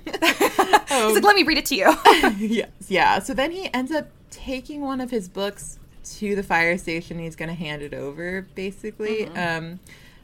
Um, 0.90 1.14
like, 1.14 1.22
let 1.24 1.36
me 1.36 1.42
read 1.44 1.58
it 1.58 1.66
to 1.66 1.74
you. 1.76 1.94
yes 2.38 2.68
yeah 2.88 3.18
so 3.20 3.34
then 3.34 3.50
he 3.50 3.72
ends 3.74 3.92
up 3.92 4.06
taking 4.30 4.80
one 4.80 5.00
of 5.00 5.10
his 5.10 5.28
books 5.28 5.78
to 6.16 6.34
the 6.36 6.42
fire 6.42 6.76
station 6.78 7.18
he's 7.18 7.36
going 7.36 7.48
to 7.48 7.54
hand 7.54 7.82
it 7.82 7.94
over 7.94 8.46
basically 8.54 9.26
Mm-hmm. 9.26 9.66
um 9.72 9.80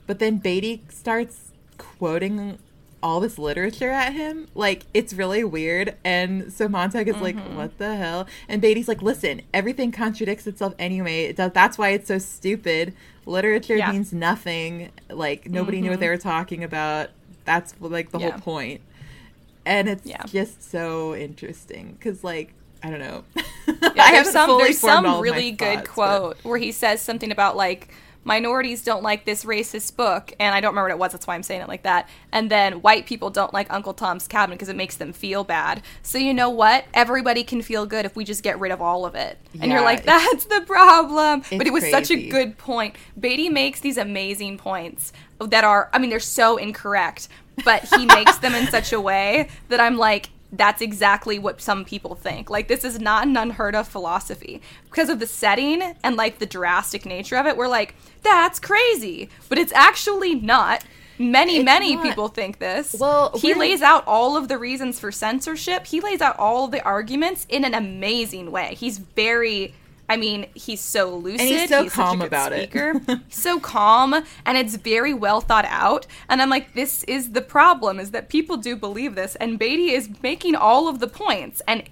but 0.07 0.19
then 0.19 0.39
beatty 0.39 0.83
starts 0.89 1.51
quoting 1.79 2.59
all 3.03 3.19
this 3.19 3.37
literature 3.37 3.91
at 3.91 4.13
him 4.13 4.47
like 4.55 4.85
it's 4.95 5.13
really 5.13 5.43
weird 5.43 5.97
and 6.05 6.53
so 6.53 6.69
montag 6.69 7.09
is 7.09 7.17
like 7.17 7.35
Mm-hmm. 7.35 7.57
what 7.57 7.77
the 7.79 7.97
hell 7.97 8.29
and 8.49 8.63
beatty's 8.63 8.87
like 8.87 9.03
listen 9.03 9.43
everything 9.53 9.91
contradicts 9.91 10.47
itself 10.47 10.73
anyway 10.79 11.25
it 11.25 11.37
does 11.37 11.51
that's 11.53 11.77
why 11.77 11.89
it's 11.89 12.07
so 12.07 12.19
stupid 12.19 12.95
literature 13.27 13.77
Yeah. 13.77 13.91
means 13.91 14.13
nothing 14.13 14.91
like 15.11 15.49
nobody 15.51 15.81
knew 15.81 15.91
what 15.91 15.97
Mhm. 15.97 16.01
they 16.01 16.09
were 16.11 16.17
talking 16.19 16.63
about 16.63 17.11
that's 17.45 17.75
like 17.81 18.13
the 18.13 18.21
Yeah. 18.21 18.31
whole 18.33 18.41
point. 18.41 18.81
and 19.67 19.89
it's 19.89 20.07
Yeah. 20.07 20.23
just 20.27 20.63
so 20.71 21.15
interesting 21.17 21.97
because 21.99 22.23
like 22.23 22.53
i 22.85 22.91
don't 22.91 23.01
know 23.01 23.25
I 23.99 24.13
haven't 24.13 24.33
some 24.33 24.59
there's 24.59 24.79
some 24.79 25.07
all 25.07 25.15
of 25.15 25.19
my 25.19 25.23
really 25.23 25.51
good 25.51 25.79
thoughts, 25.79 25.89
but- 25.89 25.93
quote 25.95 26.45
where 26.45 26.59
he 26.59 26.71
says 26.71 27.01
something 27.01 27.33
about 27.33 27.57
like 27.57 27.93
minorities 28.25 28.83
don't 28.83 29.03
like 29.03 29.25
this 29.25 29.45
racist 29.45 29.97
book 29.97 30.33
and 30.39 30.55
I 30.55 30.61
don't 30.61 30.70
remember 30.70 30.89
what 30.89 30.95
it 30.95 30.99
was 30.99 31.12
that's 31.12 31.27
why 31.27 31.35
I'm 31.35 31.43
saying 31.43 31.62
it 31.62 31.68
like 31.68 31.83
that 31.83 32.09
and 32.31 32.51
then 32.51 32.75
white 32.83 33.07
people 33.07 33.31
don't 33.31 33.53
like 33.53 33.73
Uncle 33.73 33.95
Tom's 33.95 34.29
Cabin 34.29 34.55
because 34.55 34.68
it 34.68 34.77
makes 34.77 34.97
them 34.97 35.12
feel 35.12 35.45
bad. 35.45 35.83
So 36.03 36.18
you 36.18 36.33
know 36.33 36.51
what? 36.51 36.85
Everybody 36.95 37.45
can 37.45 37.62
feel 37.62 37.87
good 37.87 38.05
if 38.05 38.16
we 38.16 38.25
just 38.25 38.43
get 38.43 38.59
rid 38.59 38.73
of 38.73 38.81
all 38.81 39.05
of 39.05 39.14
it. 39.14 39.39
And 39.61 39.70
you're 39.70 39.83
like 39.83 40.05
that's 40.05 40.45
the 40.47 40.62
problem. 40.66 41.43
But 41.51 41.66
it 41.66 41.73
was 41.73 41.89
such 41.91 42.11
a 42.11 42.29
good 42.29 42.59
point. 42.59 42.97
Beatty 43.18 43.49
makes 43.49 43.81
these 43.81 43.97
amazing 43.97 44.59
points 44.59 45.12
that 45.41 45.64
are 45.64 45.91
I 45.93 45.99
mean 45.99 46.11
they're 46.11 46.20
so 46.20 46.57
incorrect, 46.57 47.29
but 47.64 47.85
he 47.85 48.07
makes 48.07 48.39
them 48.39 48.55
in 48.55 48.68
such 48.68 48.93
a 48.93 49.01
way 49.01 49.49
that 49.68 49.81
I'm 49.81 49.97
like 49.97 50.31
that's 50.53 50.83
exactly 50.83 51.39
what 51.39 51.61
some 51.61 51.85
people 51.85 52.15
think. 52.15 52.51
Like 52.51 52.69
this 52.69 52.85
is 52.85 53.01
not 53.01 53.27
an 53.27 53.37
unheard 53.37 53.75
of 53.75 53.89
philosophy 53.89 54.61
because 54.85 55.09
of 55.09 55.19
the 55.19 55.27
setting 55.27 55.83
and 56.05 56.17
like 56.17 56.39
the 56.39 56.47
drastic 56.47 57.07
nature 57.07 57.37
of 57.37 57.47
it. 57.47 57.57
We're 57.57 57.69
like 57.69 57.95
that's 58.23 58.59
crazy, 58.61 59.29
but 59.49 59.59
it's 59.59 59.73
actually 59.73 60.35
not. 60.35 60.85
Many, 61.19 61.57
It's 61.59 61.65
many 61.65 61.95
not. 61.95 62.05
people 62.05 62.29
think 62.29 62.59
this. 62.59 62.97
Well, 62.99 63.33
he 63.39 63.55
lays 63.55 63.81
out 63.83 64.03
all 64.07 64.37
of 64.37 64.49
the 64.49 64.59
reasons 64.59 64.99
for 64.99 65.13
censorship. 65.13 65.87
He 65.87 66.01
lays 66.01 66.21
out 66.21 66.37
all 66.39 66.65
of 66.65 66.71
the 66.73 66.83
arguments 66.83 67.47
in 67.49 67.65
an 67.65 67.75
amazing 67.75 68.51
way. 68.51 68.75
He's 68.75 68.99
very, 68.99 69.75
I 70.09 70.17
mean, 70.17 70.47
he's 70.55 70.81
so 70.81 71.17
lucid. 71.17 71.69
so 71.69 71.85
such 71.85 71.87
a 71.87 71.91
calm 71.91 72.19
good 72.19 72.27
about 72.27 72.53
it. 72.53 72.71
speaker. 72.71 73.01
He's 73.29 73.39
so 73.39 73.59
calm, 73.59 74.13
and 74.45 74.59
it's 74.59 74.77
very 74.77 75.15
well 75.15 75.41
thought 75.41 75.65
out. 75.67 76.07
And 76.29 76.43
I'm 76.43 76.51
like, 76.51 76.75
this 76.75 77.03
is 77.05 77.33
the 77.33 77.41
problem: 77.41 77.99
is 77.99 78.11
that 78.11 78.29
people 78.29 78.59
do 78.59 78.77
believe 78.77 79.15
this, 79.15 79.37
and 79.37 79.59
Beatty 79.59 79.93
is 79.93 80.11
making 80.23 80.55
all 80.55 80.87
of 80.89 80.99
the 80.99 81.07
points, 81.07 81.63
and 81.67 81.85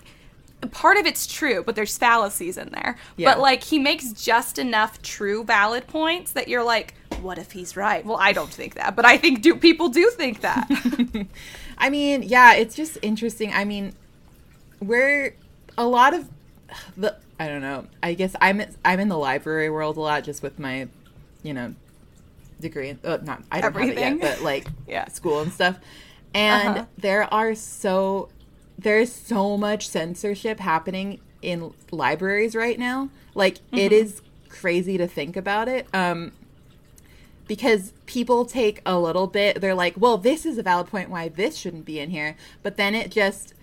part 0.69 0.99
of 0.99 1.07
it's 1.07 1.27
true, 1.27 1.63
but 1.63 1.75
there's 1.75 1.97
fallacies 1.97 2.59
in 2.59 2.69
there. 2.71 2.97
Yeah. 3.17 3.33
But 3.33 3.41
like, 3.41 3.65
he 3.65 3.79
makes 3.79 4.13
just 4.13 4.59
enough 4.59 5.01
true, 5.03 5.45
valid 5.45 5.87
points 5.87 6.33
that 6.33 6.49
you're 6.49 6.65
like, 6.65 6.95
what 7.23 7.39
if 7.39 7.53
he's 7.53 7.77
right? 7.77 8.05
Well, 8.05 8.19
I 8.19 8.33
don't 8.33 8.51
think 8.51 8.75
that, 8.75 8.97
but 8.97 9.05
I 9.05 9.17
think 9.17 9.43
do 9.43 9.57
people 9.57 9.89
do 9.89 10.11
think 10.11 10.41
that. 10.41 10.69
I 11.79 11.91
mean, 11.91 12.23
yeah, 12.23 12.55
it's 12.55 12.75
just 12.75 12.99
interesting. 13.03 13.53
I 13.53 13.65
mean, 13.65 13.95
we're 14.81 15.35
a 15.79 15.87
lot 15.87 16.15
of 16.15 16.29
the 16.97 17.17
I 17.41 17.49
don't 17.49 17.63
know. 17.63 17.87
I 18.03 18.13
guess 18.15 18.37
I'm 18.41 18.61
I'm 18.85 19.01
in 19.01 19.09
the 19.09 19.17
library 19.19 19.71
world 19.71 19.97
a 19.97 20.01
lot 20.01 20.25
just 20.25 20.43
with 20.43 20.59
my, 20.59 20.89
you 21.43 21.55
know, 21.55 21.75
degree. 22.61 22.97
Uh, 23.03 23.19
not 23.23 23.43
I 23.51 23.63
don't 23.63 23.69
Everything. 23.75 23.97
have 23.97 24.17
it 24.19 24.21
yet, 24.21 24.37
but 24.39 24.45
like 24.45 24.67
Yeah. 24.87 25.09
school 25.09 25.41
and 25.41 25.51
stuff. 25.53 25.79
And 26.35 26.69
Uh-huh. 26.77 26.85
there 26.99 27.33
are 27.33 27.55
so 27.55 28.29
there's 28.79 29.11
so 29.11 29.57
much 29.57 29.89
censorship 29.89 30.61
happening 30.61 31.19
in 31.41 31.73
libraries 31.91 32.55
right 32.55 32.79
now. 32.79 33.09
Like 33.35 33.57
it 33.73 33.91
Mhm. 33.91 33.93
is 33.93 34.23
crazy 34.51 34.99
to 34.99 35.07
think 35.09 35.35
about 35.37 35.67
it. 35.67 35.87
Um 35.95 36.33
because 37.49 37.93
people 38.07 38.45
take 38.45 38.81
a 38.87 38.97
little 38.99 39.27
bit 39.27 39.61
they're 39.61 39.75
like 39.75 39.95
well 39.97 40.17
this 40.17 40.47
is 40.47 40.57
a 40.59 40.63
valid 40.63 40.87
point 40.87 41.11
why 41.11 41.29
this 41.29 41.57
shouldn't 41.57 41.85
be 41.85 41.99
in 41.99 42.11
here 42.11 42.37
but 42.63 42.77
then 42.77 42.95
it 42.95 43.11
just 43.11 43.55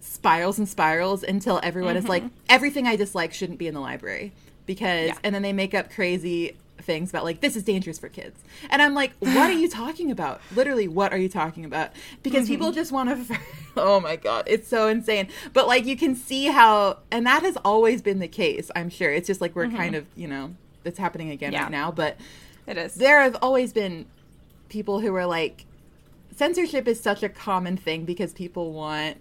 spirals 0.00 0.58
and 0.58 0.68
spirals 0.68 1.22
until 1.22 1.60
everyone 1.62 1.96
is 1.96 2.08
like 2.08 2.22
mm-hmm. 2.22 2.34
everything 2.48 2.86
i 2.86 2.96
dislike 2.96 3.32
shouldn't 3.32 3.58
be 3.58 3.66
in 3.66 3.74
the 3.74 3.80
library. 3.80 4.32
Because 4.66 5.08
Yeah. 5.08 5.18
and 5.22 5.34
then 5.34 5.42
they 5.42 5.52
make 5.52 5.74
up 5.74 5.90
crazy 5.90 6.56
things 6.78 7.10
about 7.10 7.24
like 7.24 7.40
this 7.42 7.54
is 7.56 7.62
dangerous 7.62 7.98
for 7.98 8.08
kids. 8.08 8.40
And 8.70 8.80
i'm 8.80 8.94
like 8.94 9.12
what 9.18 9.50
are 9.50 9.52
you 9.52 9.68
talking 9.82 10.10
about? 10.10 10.40
Literally 10.54 10.88
what 10.88 11.12
are 11.12 11.18
you 11.18 11.28
talking 11.28 11.64
about? 11.64 11.90
Because 12.22 12.48
people 12.48 12.68
mm-hmm. 12.68 12.76
just 12.76 12.92
want 12.92 13.28
to 13.28 13.38
oh 13.76 14.00
my 14.00 14.16
god 14.16 14.44
it's 14.46 14.68
so 14.68 14.88
insane. 14.88 15.28
But 15.52 15.66
like 15.66 15.84
you 15.84 15.96
can 15.96 16.14
see 16.14 16.46
how 16.46 16.98
and 17.10 17.26
that 17.26 17.42
has 17.42 17.56
always 17.64 18.00
been 18.00 18.18
the 18.18 18.28
case 18.28 18.70
i'm 18.74 18.88
sure. 18.88 19.12
It's 19.12 19.26
just 19.26 19.40
like 19.40 19.54
we're 19.54 19.68
kind 19.68 19.94
mm-hmm. 19.94 19.96
of 19.96 20.06
you 20.16 20.28
know 20.28 20.54
it's 20.84 20.98
happening 20.98 21.30
again 21.30 21.52
Yeah. 21.52 21.64
right 21.64 21.70
now. 21.70 21.92
But 21.92 22.16
it 22.66 22.78
is. 22.78 22.94
there 22.94 23.20
have 23.20 23.36
always 23.42 23.72
been 23.72 24.06
people 24.70 25.00
who 25.00 25.14
are 25.14 25.26
like 25.26 25.66
censorship 26.34 26.88
is 26.88 26.98
such 26.98 27.22
a 27.22 27.28
common 27.28 27.76
thing 27.76 28.06
because 28.06 28.32
people 28.32 28.72
want 28.72 29.18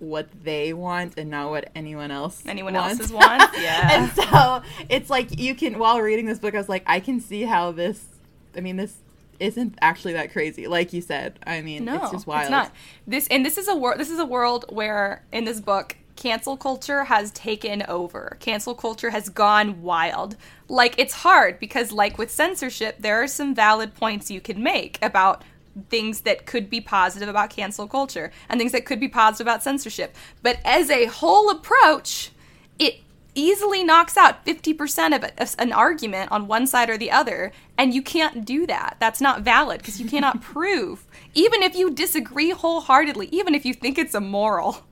what 0.00 0.28
they 0.44 0.72
want 0.72 1.14
and 1.18 1.30
not 1.30 1.50
what 1.50 1.70
anyone 1.74 2.10
else 2.10 2.42
Anyone 2.46 2.74
wants. 2.74 3.00
else's 3.00 3.12
wants? 3.12 3.46
Yeah. 3.60 3.88
and 3.92 4.12
so 4.12 4.62
it's 4.88 5.10
like 5.10 5.38
you 5.40 5.54
can 5.54 5.78
while 5.78 6.00
reading 6.00 6.26
this 6.26 6.38
book 6.38 6.54
I 6.54 6.58
was 6.58 6.68
like 6.68 6.84
I 6.86 7.00
can 7.00 7.20
see 7.20 7.42
how 7.42 7.72
this 7.72 8.04
I 8.56 8.60
mean 8.60 8.76
this 8.76 8.94
isn't 9.40 9.76
actually 9.80 10.12
that 10.14 10.32
crazy 10.32 10.66
like 10.68 10.92
you 10.92 11.00
said. 11.00 11.38
I 11.46 11.62
mean 11.62 11.84
No, 11.84 12.02
it's 12.02 12.10
just 12.12 12.26
wild. 12.26 12.50
not. 12.50 12.72
This 13.06 13.26
and 13.28 13.44
this 13.44 13.58
is 13.58 13.68
a 13.68 13.74
world. 13.76 13.98
This 14.00 14.10
is 14.10 14.18
a 14.18 14.26
world 14.26 14.64
where 14.68 15.24
in 15.32 15.44
this 15.44 15.60
book, 15.60 15.96
cancel 16.16 16.56
culture 16.56 17.04
has 17.04 17.30
taken 17.30 17.84
over. 17.88 18.36
Cancel 18.40 18.74
culture 18.74 19.10
has 19.10 19.28
gone 19.28 19.82
wild. 19.82 20.36
Like 20.68 20.94
it's 20.98 21.14
hard 21.14 21.60
because, 21.60 21.92
like 21.92 22.18
with 22.18 22.30
censorship, 22.32 22.96
there 22.98 23.22
are 23.22 23.28
some 23.28 23.54
valid 23.54 23.94
points 23.94 24.28
you 24.30 24.40
can 24.40 24.60
make 24.62 24.98
about 25.00 25.42
things 25.88 26.22
that 26.22 26.46
could 26.46 26.68
be 26.70 26.80
positive 26.80 27.28
about 27.28 27.50
cancel 27.50 27.86
culture 27.86 28.30
and 28.48 28.58
things 28.58 28.72
that 28.72 28.86
could 28.86 29.00
be 29.00 29.08
positive 29.08 29.46
about 29.46 29.62
censorship. 29.62 30.16
But 30.42 30.58
as 30.64 30.90
a 30.90 31.06
whole 31.06 31.50
approach, 31.50 32.30
it 32.78 33.00
easily 33.34 33.84
knocks 33.84 34.16
out 34.16 34.44
50% 34.44 35.14
of, 35.14 35.54
an 35.58 35.72
argument 35.72 36.32
on 36.32 36.48
one 36.48 36.66
side 36.66 36.90
or 36.90 36.98
the 36.98 37.10
other 37.10 37.52
and 37.76 37.94
you 37.94 38.02
can't 38.02 38.44
do 38.44 38.66
that. 38.66 38.96
That's 38.98 39.20
not 39.20 39.42
valid 39.42 39.78
because 39.78 40.00
you 40.00 40.08
cannot 40.08 40.40
prove. 40.42 41.06
Even 41.34 41.62
if 41.62 41.76
you 41.76 41.90
disagree 41.90 42.50
wholeheartedly 42.50 43.28
even 43.30 43.54
if 43.54 43.64
you 43.64 43.74
think 43.74 43.98
it's 43.98 44.14
immoral 44.14 44.84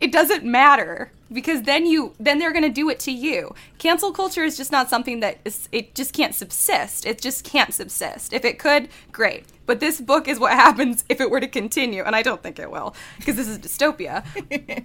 it 0.00 0.12
doesn't 0.12 0.44
matter 0.44 1.10
because 1.32 1.62
then 1.62 1.86
you 1.86 2.14
then 2.20 2.38
they're 2.38 2.52
going 2.52 2.62
to 2.62 2.68
do 2.68 2.88
it 2.90 3.00
to 3.00 3.12
you. 3.12 3.54
Cancel 3.78 4.12
culture 4.12 4.44
is 4.44 4.56
just 4.56 4.72
not 4.72 4.90
something 4.90 5.20
that 5.20 5.38
is 5.44 5.68
it 5.72 5.94
just 5.94 6.12
can't 6.12 6.34
subsist. 6.34 7.06
It 7.06 7.20
just 7.20 7.44
can't 7.44 7.72
subsist. 7.72 8.32
If 8.32 8.44
it 8.44 8.58
could 8.58 8.88
great 9.12 9.46
But 9.66 9.80
this 9.80 10.00
book 10.00 10.28
is 10.28 10.38
what 10.38 10.52
happens 10.64 11.04
if 11.08 11.20
it 11.20 11.30
were 11.30 11.40
to 11.40 11.48
continue, 11.48 12.02
and 12.02 12.16
I 12.16 12.22
don't 12.22 12.42
think 12.42 12.58
it 12.58 12.70
will, 12.70 12.94
because 13.18 13.36
this 13.36 13.48
is 13.48 13.58
dystopia. 13.58 14.24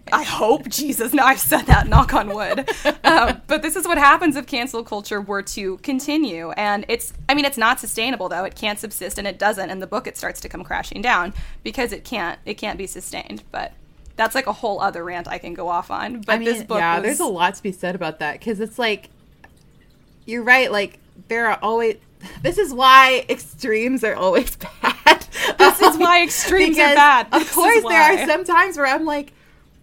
I 0.12 0.24
hope, 0.24 0.68
Jesus, 0.68 1.14
now 1.14 1.26
I've 1.26 1.40
said 1.40 1.64
that, 1.68 1.88
knock 1.88 2.14
on 2.14 2.30
wood. 2.34 2.70
Um, 3.04 3.42
but 3.48 3.62
this 3.62 3.76
is 3.76 3.88
what 3.88 3.98
happens 3.98 4.36
if 4.36 4.48
cancel 4.48 4.84
culture 4.84 5.22
were 5.22 5.44
to 5.44 5.78
continue. 5.78 6.52
And 6.52 6.86
it's, 6.88 7.14
I 7.30 7.34
mean, 7.36 7.46
it's 7.46 7.58
not 7.58 7.80
sustainable, 7.80 8.28
though. 8.30 8.44
It 8.44 8.56
can't 8.56 8.80
subsist, 8.80 9.18
and 9.18 9.28
it 9.28 9.38
doesn't. 9.38 9.70
In 9.70 9.80
the 9.80 9.88
book, 9.88 10.08
it 10.08 10.18
starts 10.18 10.42
to 10.42 10.50
come 10.50 10.64
crashing 10.64 11.02
down 11.02 11.34
because 11.64 11.94
it 11.94 12.04
can't, 12.04 12.40
it 12.46 12.56
can't 12.56 12.78
be 12.78 12.88
sustained. 12.88 13.44
But 13.52 13.74
that's 14.16 14.36
like 14.36 14.48
a 14.48 14.54
whole 14.54 14.82
other 14.82 15.04
rant 15.04 15.28
I 15.28 15.38
can 15.38 15.54
go 15.54 15.68
off 15.68 15.92
on. 15.92 16.22
But 16.22 16.34
I 16.34 16.38
mean, 16.38 16.46
this 16.46 16.64
book 16.64 16.80
yeah, 16.80 16.98
was- 16.98 17.04
there's 17.04 17.20
a 17.20 17.26
lot 17.26 17.56
to 17.56 17.64
be 17.64 17.72
said 17.72 17.96
about 17.96 18.20
that 18.20 18.40
because 18.40 18.60
it's 18.60 18.78
like 18.80 19.10
you're 20.26 20.44
right. 20.44 20.72
Like 20.72 21.00
there 21.28 21.48
are 21.48 21.60
always. 21.62 21.98
This 22.44 22.58
is 22.58 22.74
why 22.74 23.26
extremes 23.30 24.04
are 24.04 24.16
always 24.16 24.56
bad. 24.82 25.26
This 25.58 25.82
is 25.82 25.98
why 25.98 26.24
extremes 26.28 26.78
are 26.78 26.96
bad. 26.96 27.28
Of 27.32 27.42
This 27.44 27.54
course, 27.54 27.84
there 27.84 28.02
are 28.02 28.26
some 28.28 28.44
times 28.44 28.78
where 28.78 28.88
I'm 28.88 29.06
like, 29.06 29.34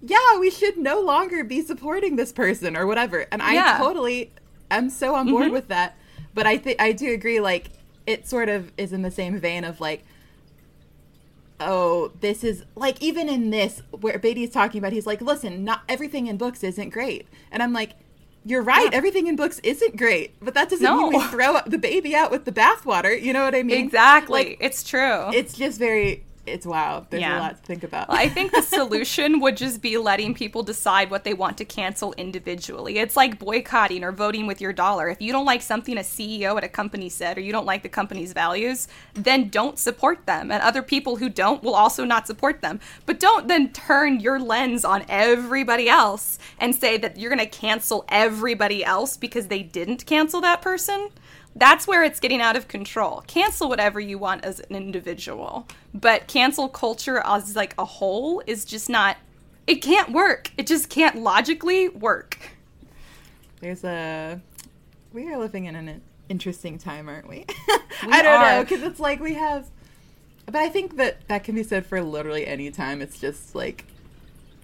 yeah, 0.03 0.39
we 0.39 0.51
should 0.51 0.76
no 0.78 1.01
longer 1.01 1.45
be 1.45 1.61
supporting 1.62 2.16
this 2.16 2.32
person 2.32 2.76
or 2.76 2.86
whatever, 2.86 3.26
and 3.32 3.43
I 3.43 3.55
Yeah. 3.55 3.78
totally 3.78 4.30
am 4.70 4.91
so 4.91 5.14
on 5.14 5.28
board 5.30 5.49
Mhm. 5.49 5.53
with 5.53 5.68
that. 5.68 5.97
But 6.34 6.47
I 6.47 6.57
think 6.59 6.80
I 6.80 6.93
do 6.93 7.12
agree. 7.12 7.41
Like 7.41 7.70
it 8.07 8.26
sort 8.28 8.49
of 8.49 8.72
is 8.76 8.93
in 8.93 9.03
the 9.03 9.11
same 9.11 9.39
vein 9.39 9.64
of 9.64 9.80
like 9.80 10.05
oh, 11.61 12.12
this 12.20 12.45
is 12.45 12.64
like 12.76 13.03
even 13.03 13.28
in 13.28 13.51
this 13.51 13.82
where 13.91 14.18
Beatty 14.18 14.45
is 14.45 14.51
talking 14.51 14.78
about, 14.78 14.93
he's 14.93 15.07
like, 15.07 15.20
listen, 15.20 15.64
not 15.64 15.82
everything 15.89 16.28
in 16.28 16.36
books 16.36 16.62
isn't 16.62 16.91
great, 16.91 17.26
and 17.51 17.62
I'm 17.62 17.72
like, 17.72 17.93
you're 18.45 18.62
right, 18.62 18.89
Yeah. 18.91 18.97
everything 18.97 19.26
in 19.26 19.36
books 19.36 19.61
isn't 19.62 19.97
great, 19.97 20.34
but 20.41 20.55
that 20.55 20.68
doesn't 20.70 20.84
No. 20.84 21.11
mean 21.11 21.20
we 21.20 21.26
throw 21.28 21.59
the 21.66 21.78
baby 21.78 22.14
out 22.14 22.30
with 22.30 22.45
the 22.45 22.53
bathwater. 22.53 23.20
You 23.20 23.32
know 23.32 23.45
what 23.45 23.55
I 23.55 23.62
mean? 23.62 23.78
Exactly. 23.84 24.45
Like, 24.51 24.59
it's 24.61 24.82
true. 24.82 25.30
it's 25.32 25.55
just 25.57 25.78
very, 25.78 26.24
it's 26.53 26.67
wow. 26.67 27.07
There's 27.09 27.21
Yeah. 27.21 27.39
a 27.39 27.41
lot 27.41 27.57
to 27.57 27.63
think 27.63 27.83
about. 27.85 28.07
I 28.09 28.29
think 28.29 28.53
the 28.53 28.63
solution 28.79 29.41
would 29.41 29.57
just 29.57 29.81
be 29.83 29.97
letting 29.99 30.35
people 30.35 30.63
decide 30.63 31.11
what 31.11 31.25
they 31.25 31.35
want 31.35 31.59
to 31.59 31.65
cancel 31.65 32.13
individually. 32.15 32.99
It's 32.99 33.17
like 33.17 33.39
boycotting 33.39 34.05
or 34.05 34.13
voting 34.13 34.47
with 34.47 34.61
your 34.61 34.73
dollar. 34.73 35.09
If 35.09 35.21
you 35.21 35.33
don't 35.33 35.45
like 35.45 35.63
something 35.63 35.97
a 35.97 36.01
CEO 36.03 36.57
at 36.57 36.65
a 36.65 36.69
company 36.69 37.09
said 37.09 37.39
or 37.39 37.41
you 37.41 37.53
don't 37.53 37.67
like 37.67 37.83
the 37.83 37.89
company's 37.89 38.33
values, 38.33 38.89
then 39.15 39.49
don't 39.49 39.79
support 39.79 40.27
them. 40.27 40.51
And 40.51 40.63
other 40.63 40.83
people 40.83 41.17
who 41.17 41.29
don't 41.29 41.63
will 41.63 41.75
also 41.75 42.05
not 42.05 42.27
support 42.27 42.61
them. 42.61 42.81
But 43.07 43.21
don't 43.21 43.49
then 43.49 43.73
turn 43.73 44.21
your 44.21 44.39
lens 44.41 44.85
on 44.85 45.05
everybody 45.09 45.89
else 45.89 46.39
and 46.59 46.75
say 46.75 46.97
that 46.99 47.19
you're 47.19 47.35
going 47.35 47.39
to 47.39 47.59
cancel 47.59 48.05
everybody 48.09 48.85
else 48.85 49.17
because 49.17 49.49
they 49.49 49.63
didn't 49.63 50.07
cancel 50.07 50.41
that 50.43 50.63
person. 50.63 51.11
That's 51.59 51.87
where 51.89 52.05
it's 52.05 52.21
getting 52.21 52.41
out 52.41 52.57
of 52.57 52.69
control. 52.69 53.25
Cancel 53.27 53.69
whatever 53.69 53.99
you 53.99 54.17
want 54.17 54.45
as 54.45 54.61
an 54.61 54.77
individual, 54.77 55.67
but 55.93 56.29
cancel 56.29 56.69
culture 56.69 57.21
as 57.25 57.57
like 57.57 57.75
a 57.79 57.85
whole 57.85 58.43
is 58.47 58.65
just 58.65 58.89
not. 58.89 59.17
It 59.67 59.77
can't 59.77 60.13
work. 60.13 60.53
It 60.57 60.67
just 60.67 60.89
can't 60.89 61.17
logically 61.17 61.89
work. 61.89 62.53
There's 63.61 63.83
a, 63.83 64.41
we 65.13 65.29
are 65.29 65.37
living 65.37 65.65
in 65.65 65.75
an 65.75 66.01
interesting 66.29 66.79
time, 66.79 67.09
aren't 67.09 67.29
we? 67.29 67.45
We 68.07 68.13
I 68.13 68.23
don't 68.23 68.41
know 68.41 68.63
because 68.63 68.85
it's 68.85 69.01
like 69.01 69.19
we 69.19 69.35
have, 69.35 69.69
but 70.47 70.55
I 70.55 70.69
think 70.69 70.99
that 70.99 71.27
that 71.27 71.43
can 71.43 71.57
be 71.57 71.65
said 71.65 71.85
for 71.85 72.01
literally 72.01 72.47
any 72.47 72.71
time. 72.71 73.03
It's 73.03 73.19
just 73.19 73.57
like 73.57 73.87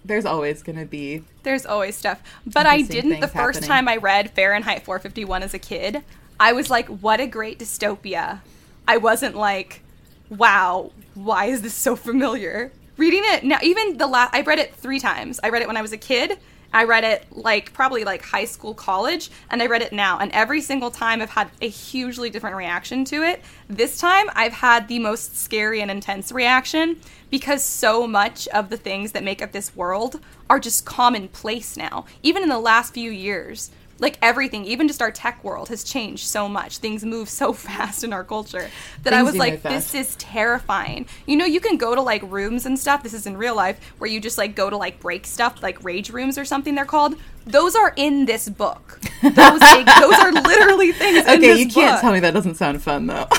there's 0.05 0.25
always 0.25 0.63
going 0.63 0.77
to 0.77 0.85
be 0.85 1.23
There's 1.43 1.65
always 1.65 1.97
stuff. 1.97 2.23
But 2.45 2.65
I 2.65 2.81
didn't 2.81 3.19
the 3.19 3.27
first 3.27 3.59
happening. 3.59 3.67
time 3.67 3.87
I 3.89 3.97
read 3.97 4.31
Fahrenheit 4.31 4.85
451 4.85 5.43
as 5.43 5.53
a 5.53 5.59
kid. 5.59 6.03
I 6.39 6.53
was 6.53 6.69
like, 6.69 6.87
what 6.87 7.19
a 7.19 7.27
great 7.27 7.59
dystopia. 7.59 8.41
I 8.87 8.97
wasn't 8.97 9.35
like, 9.35 9.81
wow, 10.29 10.91
why 11.13 11.45
is 11.45 11.61
this 11.61 11.73
so 11.73 11.95
familiar? 11.95 12.71
Reading 12.97 13.23
it 13.25 13.43
now, 13.43 13.57
even 13.61 13.97
the 13.97 14.07
last, 14.07 14.33
I 14.33 14.41
read 14.41 14.59
it 14.59 14.73
three 14.75 14.99
times. 14.99 15.39
I 15.43 15.49
read 15.49 15.61
it 15.61 15.67
when 15.67 15.77
I 15.77 15.81
was 15.81 15.91
a 15.91 15.97
kid. 15.97 16.37
I 16.73 16.83
read 16.83 17.05
it 17.05 17.25
like 17.31 17.71
probably 17.71 18.03
like 18.03 18.21
high 18.21 18.43
school, 18.43 18.73
college, 18.73 19.31
and 19.49 19.61
I 19.61 19.67
read 19.67 19.81
it 19.81 19.93
now. 19.93 20.19
And 20.19 20.29
every 20.33 20.59
single 20.59 20.91
time 20.91 21.21
I've 21.21 21.29
had 21.29 21.49
a 21.61 21.69
hugely 21.69 22.29
different 22.29 22.57
reaction 22.57 23.05
to 23.05 23.23
it. 23.23 23.41
This 23.69 23.97
time 23.97 24.25
I've 24.33 24.51
had 24.51 24.89
the 24.89 24.99
most 24.99 25.37
scary 25.37 25.81
and 25.81 25.89
intense 25.89 26.33
reaction 26.33 26.99
because 27.29 27.63
so 27.63 28.05
much 28.07 28.49
of 28.49 28.69
the 28.69 28.77
things 28.77 29.13
that 29.13 29.23
make 29.23 29.41
up 29.41 29.53
this 29.53 29.73
world 29.73 30.19
are 30.49 30.59
just 30.59 30.85
commonplace 30.85 31.77
now, 31.77 32.05
even 32.23 32.43
in 32.43 32.49
the 32.49 32.59
last 32.59 32.93
few 32.93 33.09
years. 33.09 33.71
Like 33.99 34.17
everything, 34.21 34.65
even 34.65 34.87
just 34.87 35.01
our 35.01 35.11
tech 35.11 35.43
world 35.43 35.69
has 35.69 35.83
changed 35.83 36.27
so 36.27 36.49
much. 36.49 36.79
Things 36.79 37.05
move 37.05 37.29
so 37.29 37.53
fast 37.67 38.03
in 38.03 38.13
our 38.13 38.23
culture 38.23 38.69
that 39.03 39.13
I 39.13 39.23
was 39.23 39.35
like, 39.35 39.61
fast. 39.61 39.93
this 39.93 40.09
is 40.09 40.15
terrifying. 40.17 41.07
You 41.25 41.37
know, 41.37 41.45
you 41.45 41.59
can 41.59 41.77
go 41.77 41.95
to 41.95 42.01
like 42.01 42.21
rooms 42.23 42.65
and 42.65 42.77
stuff. 42.77 43.03
This 43.03 43.13
is 43.13 43.25
in 43.25 43.37
real 43.37 43.55
life 43.55 43.79
where 43.97 44.09
you 44.09 44.19
just 44.19 44.37
like 44.37 44.55
go 44.55 44.69
to 44.69 44.77
like 44.77 44.99
break 44.99 45.25
stuff, 45.25 45.63
like 45.63 45.83
rage 45.83 46.09
rooms 46.09 46.37
or 46.37 46.45
something 46.45 46.75
they're 46.75 46.85
called. 46.85 47.15
Those 47.45 47.75
are 47.75 47.93
in 47.95 48.25
this 48.25 48.49
book. 48.49 48.99
Those, 49.21 49.33
those 49.59 50.13
are 50.19 50.31
literally 50.31 50.91
things. 50.91 51.25
in 51.25 51.37
Okay, 51.37 51.55
you 51.55 51.67
can't 51.69 51.95
book. 51.95 52.01
tell 52.01 52.11
me 52.11 52.19
that 52.19 52.33
doesn't 52.33 52.55
sound 52.55 52.81
fun 52.81 53.07
though. 53.07 53.27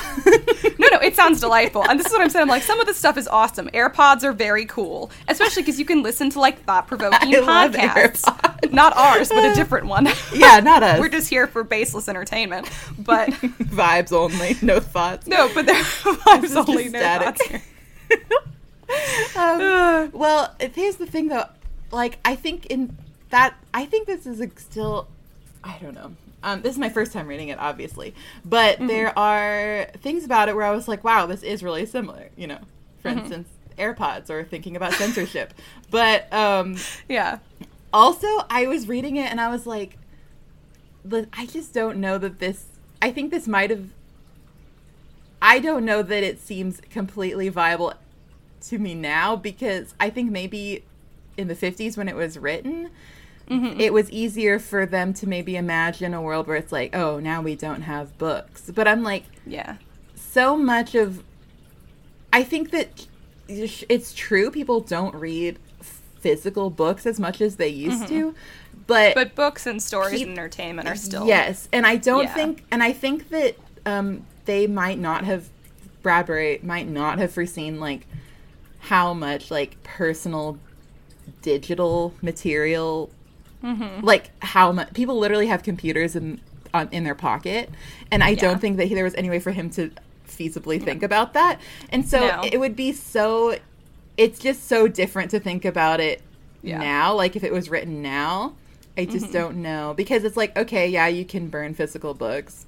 No, 0.79 0.87
no, 0.91 0.99
it 0.99 1.15
sounds 1.15 1.39
delightful. 1.39 1.83
And 1.89 1.99
this 1.99 2.05
is 2.05 2.11
what 2.13 2.21
I'm 2.21 2.29
saying. 2.29 2.43
I'm 2.43 2.47
like, 2.49 2.61
some 2.61 2.79
of 2.79 2.85
this 2.85 2.97
stuff 2.97 3.17
is 3.17 3.27
awesome. 3.27 3.67
AirPods 3.69 4.23
are 4.23 4.31
very 4.31 4.65
cool, 4.65 5.09
especially 5.27 5.63
because 5.63 5.79
you 5.79 5.85
can 5.85 6.03
listen 6.03 6.29
to 6.29 6.39
like 6.39 6.63
thought 6.65 6.87
provoking 6.87 7.31
podcasts. 7.31 8.71
Not 8.71 8.95
ours, 8.95 9.29
but 9.29 9.43
a 9.43 9.55
different 9.55 9.87
one. 9.87 10.07
yeah, 10.35 10.59
not 10.59 10.83
us. 10.83 10.99
We're 10.99 11.09
just 11.09 11.29
here 11.29 11.47
for 11.47 11.63
baseless 11.63 12.07
entertainment. 12.07 12.69
But 12.99 13.31
vibes 13.31 14.11
only, 14.13 14.55
no 14.61 14.79
thoughts. 14.79 15.25
no, 15.25 15.49
but 15.53 15.65
there 15.65 15.81
vibes 15.81 16.55
only, 16.55 16.89
no 16.89 16.99
static. 16.99 17.37
thoughts 17.37 17.63
um, 19.35 20.11
well, 20.13 20.55
here's 20.59 20.95
the 20.97 21.05
thing 21.05 21.27
though. 21.27 21.45
Like, 21.91 22.19
I 22.25 22.35
think 22.35 22.67
in 22.67 22.95
that, 23.29 23.55
I 23.73 23.85
think 23.85 24.07
this 24.07 24.25
is 24.25 24.39
a 24.41 24.49
still, 24.57 25.07
I 25.63 25.77
don't 25.81 25.93
know. 25.95 26.13
Um, 26.43 26.61
this 26.61 26.73
is 26.73 26.77
my 26.77 26.89
first 26.89 27.11
time 27.11 27.27
reading 27.27 27.49
it, 27.49 27.57
obviously, 27.59 28.13
but 28.45 28.77
Mm-hmm. 28.77 28.87
there 28.87 29.17
are 29.17 29.87
things 29.97 30.23
about 30.23 30.49
it 30.49 30.55
where 30.55 30.65
I 30.65 30.71
was 30.71 30.87
like, 30.87 31.03
"Wow, 31.03 31.25
this 31.25 31.41
is 31.43 31.63
really 31.63 31.85
similar." 31.85 32.29
You 32.37 32.47
know, 32.47 32.59
for 33.01 33.09
Mm-hmm. 33.09 33.19
instance, 33.19 33.49
AirPods 33.77 34.29
or 34.29 34.43
thinking 34.43 34.75
about 34.75 34.93
censorship. 34.93 35.53
but 35.89 36.31
um, 36.31 36.77
Yeah. 37.09 37.39
also, 37.91 38.27
I 38.49 38.67
was 38.67 38.87
reading 38.87 39.15
it 39.17 39.29
and 39.31 39.41
I 39.41 39.49
was 39.49 39.65
like, 39.65 39.97
I 41.33 41.45
just 41.47 41.73
don't 41.73 41.97
know 41.97 42.17
that 42.17 42.39
this. 42.39 42.65
I 43.01 43.11
think 43.11 43.31
this 43.31 43.47
might 43.47 43.69
have. 43.71 43.89
I 45.41 45.59
don't 45.59 45.85
know 45.85 46.01
that 46.01 46.23
it 46.23 46.39
seems 46.39 46.81
completely 46.89 47.49
viable 47.49 47.93
to 48.67 48.77
me 48.79 48.93
now 48.95 49.35
because 49.35 49.93
I 49.99 50.09
think 50.09 50.31
maybe 50.31 50.83
in 51.37 51.47
the 51.47 51.55
50s 51.55 51.95
when 51.97 52.09
it 52.09 52.15
was 52.15 52.37
written, 52.37 52.89
it 53.49 53.93
was 53.93 54.09
easier 54.11 54.59
for 54.59 54.85
them 54.85 55.13
to 55.15 55.27
maybe 55.27 55.55
imagine 55.55 56.13
a 56.13 56.21
world 56.21 56.47
where 56.47 56.57
it's 56.57 56.71
like, 56.71 56.95
oh, 56.95 57.19
now 57.19 57.41
we 57.41 57.55
don't 57.55 57.83
have 57.83 58.17
books. 58.17 58.69
But 58.73 58.87
I'm 58.87 59.03
like, 59.03 59.23
Yeah. 59.45 59.77
so 60.15 60.57
much 60.57 60.95
of 60.95 61.23
I 62.33 62.43
think 62.43 62.71
that 62.71 63.07
it's 63.47 64.13
true 64.13 64.51
people 64.51 64.81
don't 64.81 65.15
read 65.15 65.57
physical 66.19 66.69
books 66.69 67.05
as 67.05 67.19
much 67.19 67.39
as 67.41 67.55
they 67.55 67.69
used 67.69 68.07
to 68.09 68.35
but, 68.85 69.15
But 69.15 69.35
books 69.35 69.65
and 69.65 69.81
stories 69.81 70.19
Keep- 70.19 70.27
and 70.29 70.37
entertainment 70.37 70.87
are 70.87 70.95
still 70.95 71.25
yes 71.25 71.69
and 71.71 71.85
I 71.87 71.95
don't 71.95 72.23
Yeah. 72.23 72.33
think 72.33 72.63
and 72.71 72.83
I 72.83 72.91
think 72.91 73.29
that 73.29 73.55
um 73.85 74.25
they 74.45 74.67
might 74.67 74.99
not 74.99 75.23
have 75.23 75.47
Bradbury 76.03 76.59
might 76.63 76.87
not 76.87 77.17
have 77.19 77.31
foreseen 77.31 77.79
like 77.79 78.05
how 78.79 79.13
much 79.13 79.49
like 79.49 79.81
personal 79.83 80.57
digital 81.41 82.13
material 82.21 83.09
Mm-hmm. 83.63 84.05
like 84.05 84.29
how 84.43 84.71
much 84.71 84.93
people 84.93 85.17
literally 85.17 85.47
have 85.47 85.63
computers 85.63 86.15
in 86.15 86.39
on, 86.75 86.89
in 86.91 87.03
their 87.03 87.15
pocket 87.15 87.69
and 88.11 88.23
i 88.23 88.29
Yeah. 88.29 88.39
don't 88.41 88.59
think 88.61 88.77
that 88.77 88.85
he, 88.85 88.93
there 88.93 89.03
was 89.03 89.15
any 89.15 89.29
way 89.31 89.39
for 89.39 89.51
him 89.51 89.69
to 89.71 89.89
feasibly 90.27 90.81
think 90.83 91.01
about 91.01 91.33
that 91.33 91.59
and 91.89 92.07
so 92.07 92.19
No. 92.19 92.41
it 92.43 92.59
would 92.59 92.75
be 92.75 92.91
so 92.91 93.57
it's 94.15 94.37
just 94.37 94.67
so 94.67 94.87
different 94.87 95.31
to 95.31 95.39
think 95.39 95.65
about 95.65 95.99
it 95.99 96.21
Yeah. 96.61 96.75
Mm-hmm. 96.75 96.83
now 96.83 97.15
like 97.15 97.35
if 97.35 97.43
it 97.43 97.51
was 97.51 97.67
written 97.69 98.01
now 98.03 98.53
i 98.95 99.05
just 99.05 99.31
don't 99.33 99.57
know 99.61 99.93
because 99.97 100.23
it's 100.23 100.37
like 100.37 100.55
okay 100.55 100.87
yeah 100.87 101.07
you 101.07 101.25
can 101.25 101.47
burn 101.47 101.73
physical 101.73 102.13
books 102.13 102.65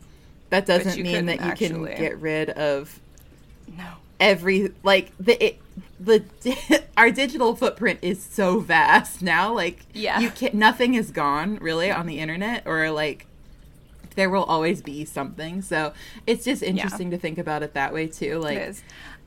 that 0.50 0.66
doesn't 0.66 1.00
mean 1.02 1.28
that 1.28 1.36
you 1.40 1.46
actually. 1.52 1.92
can 1.94 2.02
get 2.02 2.20
rid 2.20 2.50
of 2.50 3.00
No. 3.78 3.86
every 4.20 4.72
like 4.84 5.12
the 5.20 5.44
it, 5.46 5.60
the 6.00 6.24
our 6.98 7.12
digital 7.12 7.56
footprint 7.56 8.00
is 8.02 8.24
so 8.24 8.60
vast 8.60 9.22
now 9.22 9.54
like 9.54 9.86
Yeah. 9.94 10.20
you 10.20 10.30
can 10.30 10.58
nothing 10.58 10.94
is 10.96 11.12
gone 11.12 11.58
really 11.58 11.92
on 11.92 12.06
the 12.08 12.20
internet 12.20 12.64
or 12.66 12.90
like 12.92 13.26
there 14.16 14.30
will 14.30 14.44
always 14.44 14.82
be 14.82 15.06
something 15.06 15.62
so 15.62 15.94
it's 16.26 16.44
just 16.46 16.64
interesting 16.64 17.12
to 17.12 17.18
think 17.18 17.38
about 17.38 17.64
it 17.64 17.74
that 17.74 17.94
way 17.94 18.08
too 18.08 18.40
like. 18.40 18.76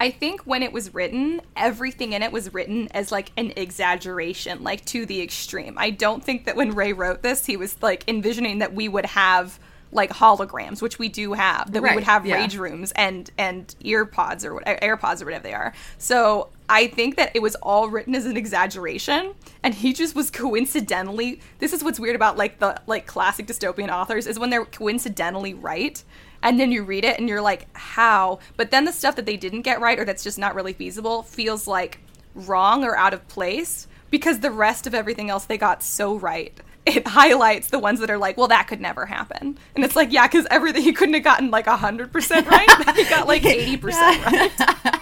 I 0.01 0.11
think 0.11 0.41
when 0.43 0.65
it 0.65 0.73
was 0.73 0.93
written, 0.93 1.41
everything 1.55 2.13
in 2.13 2.25
it 2.25 2.33
was 2.33 2.53
written 2.53 2.89
as 2.93 3.13
like 3.13 3.31
an 3.37 3.53
exaggeration, 3.57 4.65
like 4.65 4.85
to 4.87 5.07
the 5.07 5.23
extreme. 5.23 5.77
I 5.79 5.91
don't 5.91 6.25
think 6.25 6.45
that 6.47 6.57
when 6.57 6.75
Ray 6.75 6.93
wrote 6.93 7.23
this, 7.23 7.47
he 7.47 7.57
was 7.57 7.81
like 7.81 8.03
envisioning 8.09 8.59
that 8.59 8.75
we 8.75 8.89
would 8.89 9.07
have 9.07 9.61
like 9.93 10.11
holograms, 10.11 10.81
which 10.81 10.99
we 10.99 11.09
do 11.09 11.35
have, 11.35 11.71
that 11.73 11.83
we 11.83 11.95
would 11.95 12.05
have 12.05 12.27
yeah. 12.27 12.37
rage 12.37 12.57
rooms 12.57 12.93
and 12.93 13.31
and 13.39 13.75
ear 13.81 14.05
pods 14.05 14.45
or 14.45 14.55
what, 14.55 14.65
AirPods 14.65 15.23
or 15.23 15.27
whatever 15.27 15.45
they 15.45 15.55
are. 15.55 15.73
So 15.99 16.49
I 16.69 16.87
think 16.89 17.17
that 17.17 17.31
it 17.35 17.43
was 17.43 17.55
all 17.57 17.89
written 17.89 18.15
as 18.15 18.25
an 18.25 18.37
exaggeration, 18.37 19.35
and 19.63 19.75
he 19.75 19.93
just 19.93 20.15
was 20.15 20.31
coincidentally. 20.31 21.41
This 21.59 21.73
is 21.73 21.85
what's 21.85 22.01
weird 22.01 22.17
about 22.17 22.37
like 22.37 22.59
the 22.59 22.81
like 22.87 23.07
classic 23.07 23.47
dystopian 23.47 23.91
authors 23.91 24.27
is 24.27 24.39
when 24.39 24.51
they're 24.51 24.65
coincidentally 24.65 25.55
right, 25.55 26.03
and 26.43 26.59
then 26.59 26.73
you 26.73 26.83
read 26.83 27.05
it 27.05 27.19
and 27.19 27.29
you're 27.29 27.43
like, 27.43 27.69
how? 27.77 28.41
But 28.57 28.71
then 28.71 28.85
the 28.85 28.93
stuff 28.93 29.17
that 29.17 29.27
they 29.27 29.37
didn't 29.37 29.63
get 29.63 29.81
right 29.81 29.99
or 29.99 30.05
that's 30.05 30.25
just 30.25 30.39
not 30.39 30.55
really 30.55 30.73
feasible 30.73 31.23
feels 31.23 31.67
like 31.67 32.01
wrong 32.35 32.83
or 32.85 32.97
out 32.97 33.15
of 33.15 33.27
place 33.29 33.87
because 34.11 34.41
the 34.41 34.51
rest 34.51 34.87
of 34.87 34.95
everything 34.95 35.31
else 35.31 35.45
they 35.45 35.59
got 35.59 35.83
so 35.83 36.17
right. 36.17 36.59
It 36.85 37.07
highlights 37.07 37.69
the 37.69 37.79
ones 37.79 38.01
that 38.01 38.11
are 38.11 38.19
like, 38.19 38.37
well, 38.37 38.49
that 38.49 38.67
could 38.67 38.81
never 38.81 39.07
happen. 39.07 39.57
And 39.77 39.85
it's 39.85 39.95
like, 39.95 40.13
yeah, 40.13 40.27
because 40.27 40.47
everything 40.51 40.83
he 40.83 40.93
couldn't 40.93 41.15
have 41.15 41.23
gotten 41.23 41.51
like 41.51 41.67
100% 41.67 42.47
right. 42.47 42.97
he 42.97 43.05
got 43.05 43.29
like 43.29 43.43
80% 43.43 43.93
right. 44.27 44.99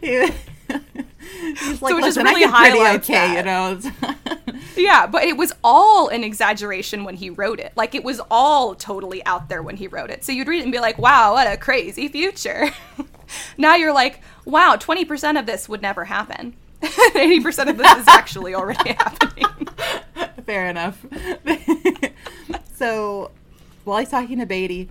He- 0.00 0.30
He's 1.58 1.82
like, 1.82 1.94
it 1.94 2.04
just 2.04 2.16
really 2.16 2.44
I 2.44 2.46
did 2.46 2.50
pretty 2.50 2.78
highlights 2.78 3.10
okay, 3.10 3.34
that." 3.34 3.36
you 3.36 3.42
know. 3.42 4.22
Yeah, 4.76 5.06
but 5.06 5.24
it 5.24 5.36
was 5.38 5.52
all 5.64 6.08
an 6.08 6.22
exaggeration 6.22 7.04
when 7.04 7.14
he 7.16 7.30
wrote 7.30 7.60
it. 7.60 7.72
Like, 7.76 7.94
it 7.94 8.04
was 8.04 8.20
all 8.30 8.74
totally 8.74 9.24
out 9.24 9.48
there 9.48 9.62
when 9.62 9.76
he 9.76 9.86
wrote 9.86 10.10
it. 10.10 10.22
So 10.22 10.32
you'd 10.32 10.48
read 10.48 10.58
it 10.60 10.64
and 10.64 10.72
be 10.72 10.80
like, 10.80 10.98
wow, 10.98 11.32
what 11.32 11.50
a 11.50 11.56
crazy 11.56 12.08
future. 12.08 12.70
now 13.56 13.74
you're 13.74 13.92
like, 13.94 14.20
wow, 14.44 14.76
20% 14.78 15.38
of 15.38 15.46
this 15.46 15.66
would 15.68 15.80
never 15.80 16.04
happen. 16.04 16.54
80% 16.82 17.70
of 17.70 17.76
this 17.78 17.96
is 17.98 18.08
actually 18.08 18.54
already 18.54 18.92
happening. 18.98 19.68
Fair 20.44 20.68
enough. 20.68 21.04
so 22.74 23.30
while 23.84 23.98
he's 23.98 24.10
talking 24.10 24.38
to 24.38 24.46
Beatty, 24.46 24.88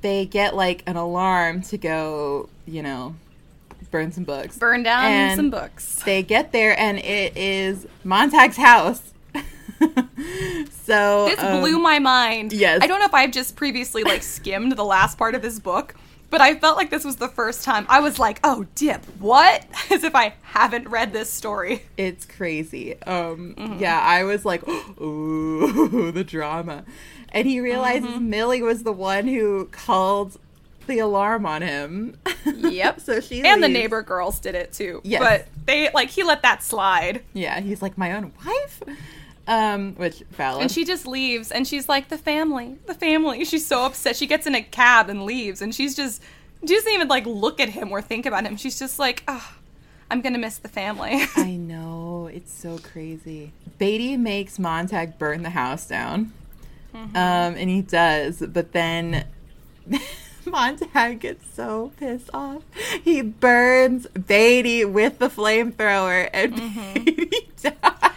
they 0.00 0.26
get 0.26 0.54
like 0.56 0.82
an 0.86 0.96
alarm 0.96 1.62
to 1.62 1.78
go, 1.78 2.48
you 2.66 2.82
know, 2.82 3.14
burn 3.90 4.10
some 4.10 4.24
books. 4.24 4.58
Burn 4.58 4.82
down 4.82 5.04
And 5.04 5.36
some 5.36 5.50
books. 5.50 6.02
They 6.04 6.22
get 6.22 6.50
there 6.52 6.78
and 6.78 6.98
it 6.98 7.36
is 7.36 7.86
Montag's 8.04 8.56
house. 8.56 9.12
so 10.70 11.26
This 11.28 11.38
um, 11.38 11.60
blew 11.60 11.78
my 11.78 11.98
mind. 11.98 12.52
yes. 12.52 12.80
I 12.82 12.86
don't 12.86 12.98
know 13.00 13.06
if 13.06 13.14
I've 13.14 13.32
just 13.32 13.54
previously 13.54 14.02
like 14.02 14.22
skimmed 14.22 14.72
the 14.72 14.84
last 14.84 15.18
part 15.18 15.34
of 15.34 15.42
this 15.42 15.58
book, 15.58 15.94
but 16.32 16.40
I 16.40 16.56
felt 16.56 16.76
like 16.76 16.90
this 16.90 17.04
was 17.04 17.16
the 17.16 17.28
first 17.28 17.62
time 17.62 17.86
I 17.88 18.00
was 18.00 18.18
like, 18.18 18.40
"Oh, 18.42 18.66
dip, 18.74 19.04
what?" 19.20 19.64
As 19.92 20.02
if 20.02 20.16
I 20.16 20.34
haven't 20.42 20.88
read 20.88 21.12
this 21.12 21.30
story. 21.30 21.84
It's 21.96 22.24
crazy. 22.24 23.00
Um, 23.02 23.54
Mm-hmm. 23.56 23.78
Yeah, 23.78 24.00
I 24.00 24.24
was 24.24 24.44
like, 24.44 24.66
ooh, 25.00 26.10
the 26.12 26.24
drama. 26.24 26.84
And 27.28 27.46
he 27.46 27.60
realizes 27.60 28.08
Mm-hmm. 28.08 28.30
Millie 28.30 28.62
was 28.62 28.82
the 28.82 28.92
one 28.92 29.26
who 29.28 29.66
called 29.66 30.38
the 30.86 30.98
alarm 30.98 31.46
on 31.46 31.62
him. 31.62 32.16
Yep. 32.44 33.00
so 33.06 33.20
she 33.20 33.42
and 33.42 33.62
the 33.62 33.68
neighbor 33.68 34.02
girls 34.02 34.40
did 34.40 34.54
it 34.54 34.72
too. 34.72 35.00
Yes. 35.04 35.20
But 35.22 35.66
they 35.66 35.90
like 35.92 36.10
he 36.10 36.24
let 36.24 36.42
that 36.42 36.62
slide. 36.62 37.22
Yeah, 37.34 37.60
he's 37.60 37.80
like 37.82 37.96
my 37.96 38.12
own 38.16 38.32
wife. 38.44 38.82
Um, 39.48 39.94
which 39.96 40.20
valid. 40.30 40.62
And 40.62 40.70
she 40.70 40.84
just 40.84 41.06
leaves 41.06 41.50
and 41.50 41.66
she's 41.66 41.88
like, 41.88 42.08
the 42.08 42.18
family, 42.18 42.76
the 42.86 42.94
family. 42.94 43.44
She's 43.52 43.66
so 43.66 43.84
upset. 43.84 44.14
She 44.16 44.26
gets 44.28 44.46
in 44.46 44.54
a 44.54 44.62
cab 44.62 45.08
and 45.08 45.24
leaves 45.24 45.60
and 45.60 45.74
she's 45.74 45.96
just, 45.96 46.22
she 46.60 46.74
doesn't 46.74 46.92
even 46.92 47.08
like 47.08 47.26
look 47.26 47.58
at 47.58 47.68
him 47.68 47.90
or 47.90 48.00
think 48.00 48.24
about 48.24 48.44
him. 48.44 48.56
She's 48.56 48.78
just 48.78 49.00
like, 49.00 49.24
oh, 49.26 49.54
I'm 50.10 50.20
going 50.20 50.34
to 50.34 50.38
miss 50.38 50.58
the 50.58 50.68
family. 50.68 51.24
I 51.36 51.56
know 51.56 52.30
it's 52.32 52.52
so 52.52 52.78
crazy. 52.78 53.50
Beatty 53.78 54.16
makes 54.16 54.58
Montag 54.60 55.18
burn 55.18 55.42
the 55.42 55.50
house 55.50 55.86
down, 55.86 56.32
Mm-hmm. 56.94 57.16
um, 57.16 57.54
and 57.56 57.70
he 57.70 57.80
does. 57.80 58.44
But 58.46 58.72
then 58.72 59.24
Montag 60.44 61.20
gets 61.20 61.44
so 61.54 61.92
pissed 61.96 62.28
off. 62.34 62.62
He 63.02 63.22
burns 63.22 64.06
Beatty 64.08 64.84
with 64.84 65.18
the 65.18 65.28
flamethrower, 65.28 66.28
and 66.32 66.54
Mm-hmm. 66.54 67.04
Beatty 67.04 67.50
dies. 67.62 68.11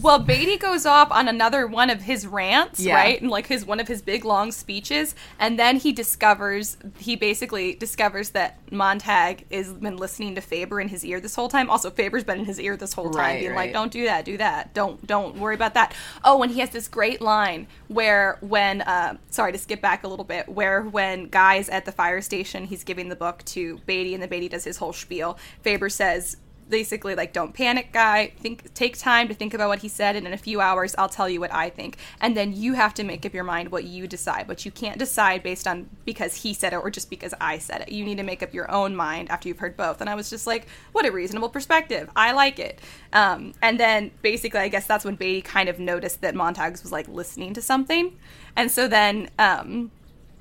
Well, 0.00 0.18
Beatty 0.18 0.56
goes 0.56 0.84
off 0.86 1.10
on 1.10 1.28
another 1.28 1.66
one 1.66 1.90
of 1.90 2.02
his 2.02 2.26
rants, 2.26 2.80
Yeah. 2.80 2.94
right? 2.94 3.20
And 3.20 3.30
like 3.30 3.46
his 3.46 3.64
one 3.64 3.80
of 3.80 3.88
his 3.88 4.02
big 4.02 4.24
long 4.24 4.52
speeches. 4.52 5.14
And 5.38 5.58
then 5.58 5.76
he 5.76 5.92
discovers, 5.92 6.76
he 6.98 7.16
basically 7.16 7.74
discovers 7.74 8.30
that 8.30 8.58
Montag 8.70 9.50
has 9.52 9.72
been 9.72 9.96
listening 9.96 10.34
to 10.34 10.40
Faber 10.40 10.80
in 10.80 10.88
his 10.88 11.04
ear 11.04 11.20
this 11.20 11.34
whole 11.34 11.48
time. 11.48 11.70
Also, 11.70 11.90
Faber's 11.90 12.24
been 12.24 12.38
in 12.38 12.44
his 12.44 12.60
ear 12.60 12.76
this 12.76 12.92
whole 12.92 13.10
time, 13.10 13.20
Right, 13.20 13.40
being 13.40 13.52
right. 13.52 13.56
like, 13.66 13.72
don't 13.72 13.92
do 13.92 14.04
that, 14.04 14.24
do 14.24 14.36
that. 14.36 14.74
Don't, 14.74 15.04
don't 15.06 15.36
worry 15.38 15.54
about 15.54 15.74
that. 15.74 15.94
Oh, 16.24 16.42
and 16.42 16.52
he 16.52 16.60
has 16.60 16.70
this 16.70 16.88
great 16.88 17.20
line 17.20 17.66
where 17.88 18.38
when, 18.40 18.82
uh, 18.82 19.16
sorry 19.30 19.52
to 19.52 19.58
skip 19.58 19.80
back 19.80 20.04
a 20.04 20.08
little 20.08 20.24
bit, 20.24 20.48
where 20.48 20.82
when 20.82 21.28
Guy's 21.28 21.68
at 21.68 21.84
the 21.84 21.92
fire 21.92 22.20
station, 22.20 22.64
he's 22.66 22.84
giving 22.84 23.08
the 23.08 23.16
book 23.16 23.44
to 23.46 23.78
Beatty 23.86 24.14
and 24.14 24.22
the 24.22 24.28
Beatty 24.28 24.48
does 24.48 24.64
his 24.64 24.76
whole 24.78 24.92
spiel. 24.92 25.38
Faber 25.62 25.88
says, 25.88 26.36
basically 26.68 27.14
like 27.14 27.32
don't 27.32 27.54
panic 27.54 27.92
guy. 27.92 28.32
Think 28.38 28.72
take 28.74 28.98
time 28.98 29.28
to 29.28 29.34
think 29.34 29.54
about 29.54 29.68
what 29.68 29.80
he 29.80 29.88
said 29.88 30.16
and 30.16 30.26
in 30.26 30.32
a 30.32 30.38
few 30.38 30.60
hours 30.60 30.94
i'll 30.98 31.08
tell 31.08 31.28
you 31.28 31.40
what 31.40 31.52
i 31.52 31.68
think. 31.68 31.98
And 32.20 32.36
then 32.36 32.52
you 32.52 32.74
have 32.74 32.94
to 32.94 33.04
make 33.04 33.24
up 33.26 33.34
your 33.34 33.44
mind 33.44 33.70
what 33.70 33.84
you 33.84 34.06
decide. 34.06 34.46
But 34.46 34.64
you 34.64 34.70
can't 34.70 34.98
decide 34.98 35.42
based 35.42 35.66
on 35.66 35.88
because 36.04 36.36
he 36.36 36.54
said 36.54 36.72
it 36.72 36.76
or 36.76 36.90
just 36.90 37.10
because 37.10 37.34
i 37.40 37.58
said 37.58 37.82
it. 37.82 37.90
You 37.90 38.04
need 38.04 38.16
to 38.16 38.22
make 38.22 38.42
up 38.42 38.54
your 38.54 38.70
own 38.70 38.96
mind 38.96 39.30
after 39.30 39.48
you've 39.48 39.58
heard 39.58 39.76
both. 39.76 40.00
And 40.00 40.08
i 40.08 40.14
was 40.14 40.30
just 40.30 40.46
like 40.46 40.66
what 40.92 41.06
a 41.06 41.12
reasonable 41.12 41.48
perspective. 41.48 42.10
I 42.16 42.32
like 42.32 42.58
it. 42.58 42.80
Um, 43.12 43.52
and 43.62 43.78
then 43.78 44.10
basically 44.22 44.60
i 44.60 44.68
guess 44.68 44.86
that's 44.86 45.04
when 45.04 45.16
beatty 45.16 45.42
kind 45.42 45.68
of 45.68 45.78
noticed 45.78 46.20
that 46.22 46.34
montags 46.34 46.82
was 46.82 46.92
like 46.92 47.08
listening 47.08 47.54
to 47.54 47.62
something. 47.62 48.16
And 48.56 48.70
so 48.70 48.88
then 48.88 49.30
um, 49.38 49.90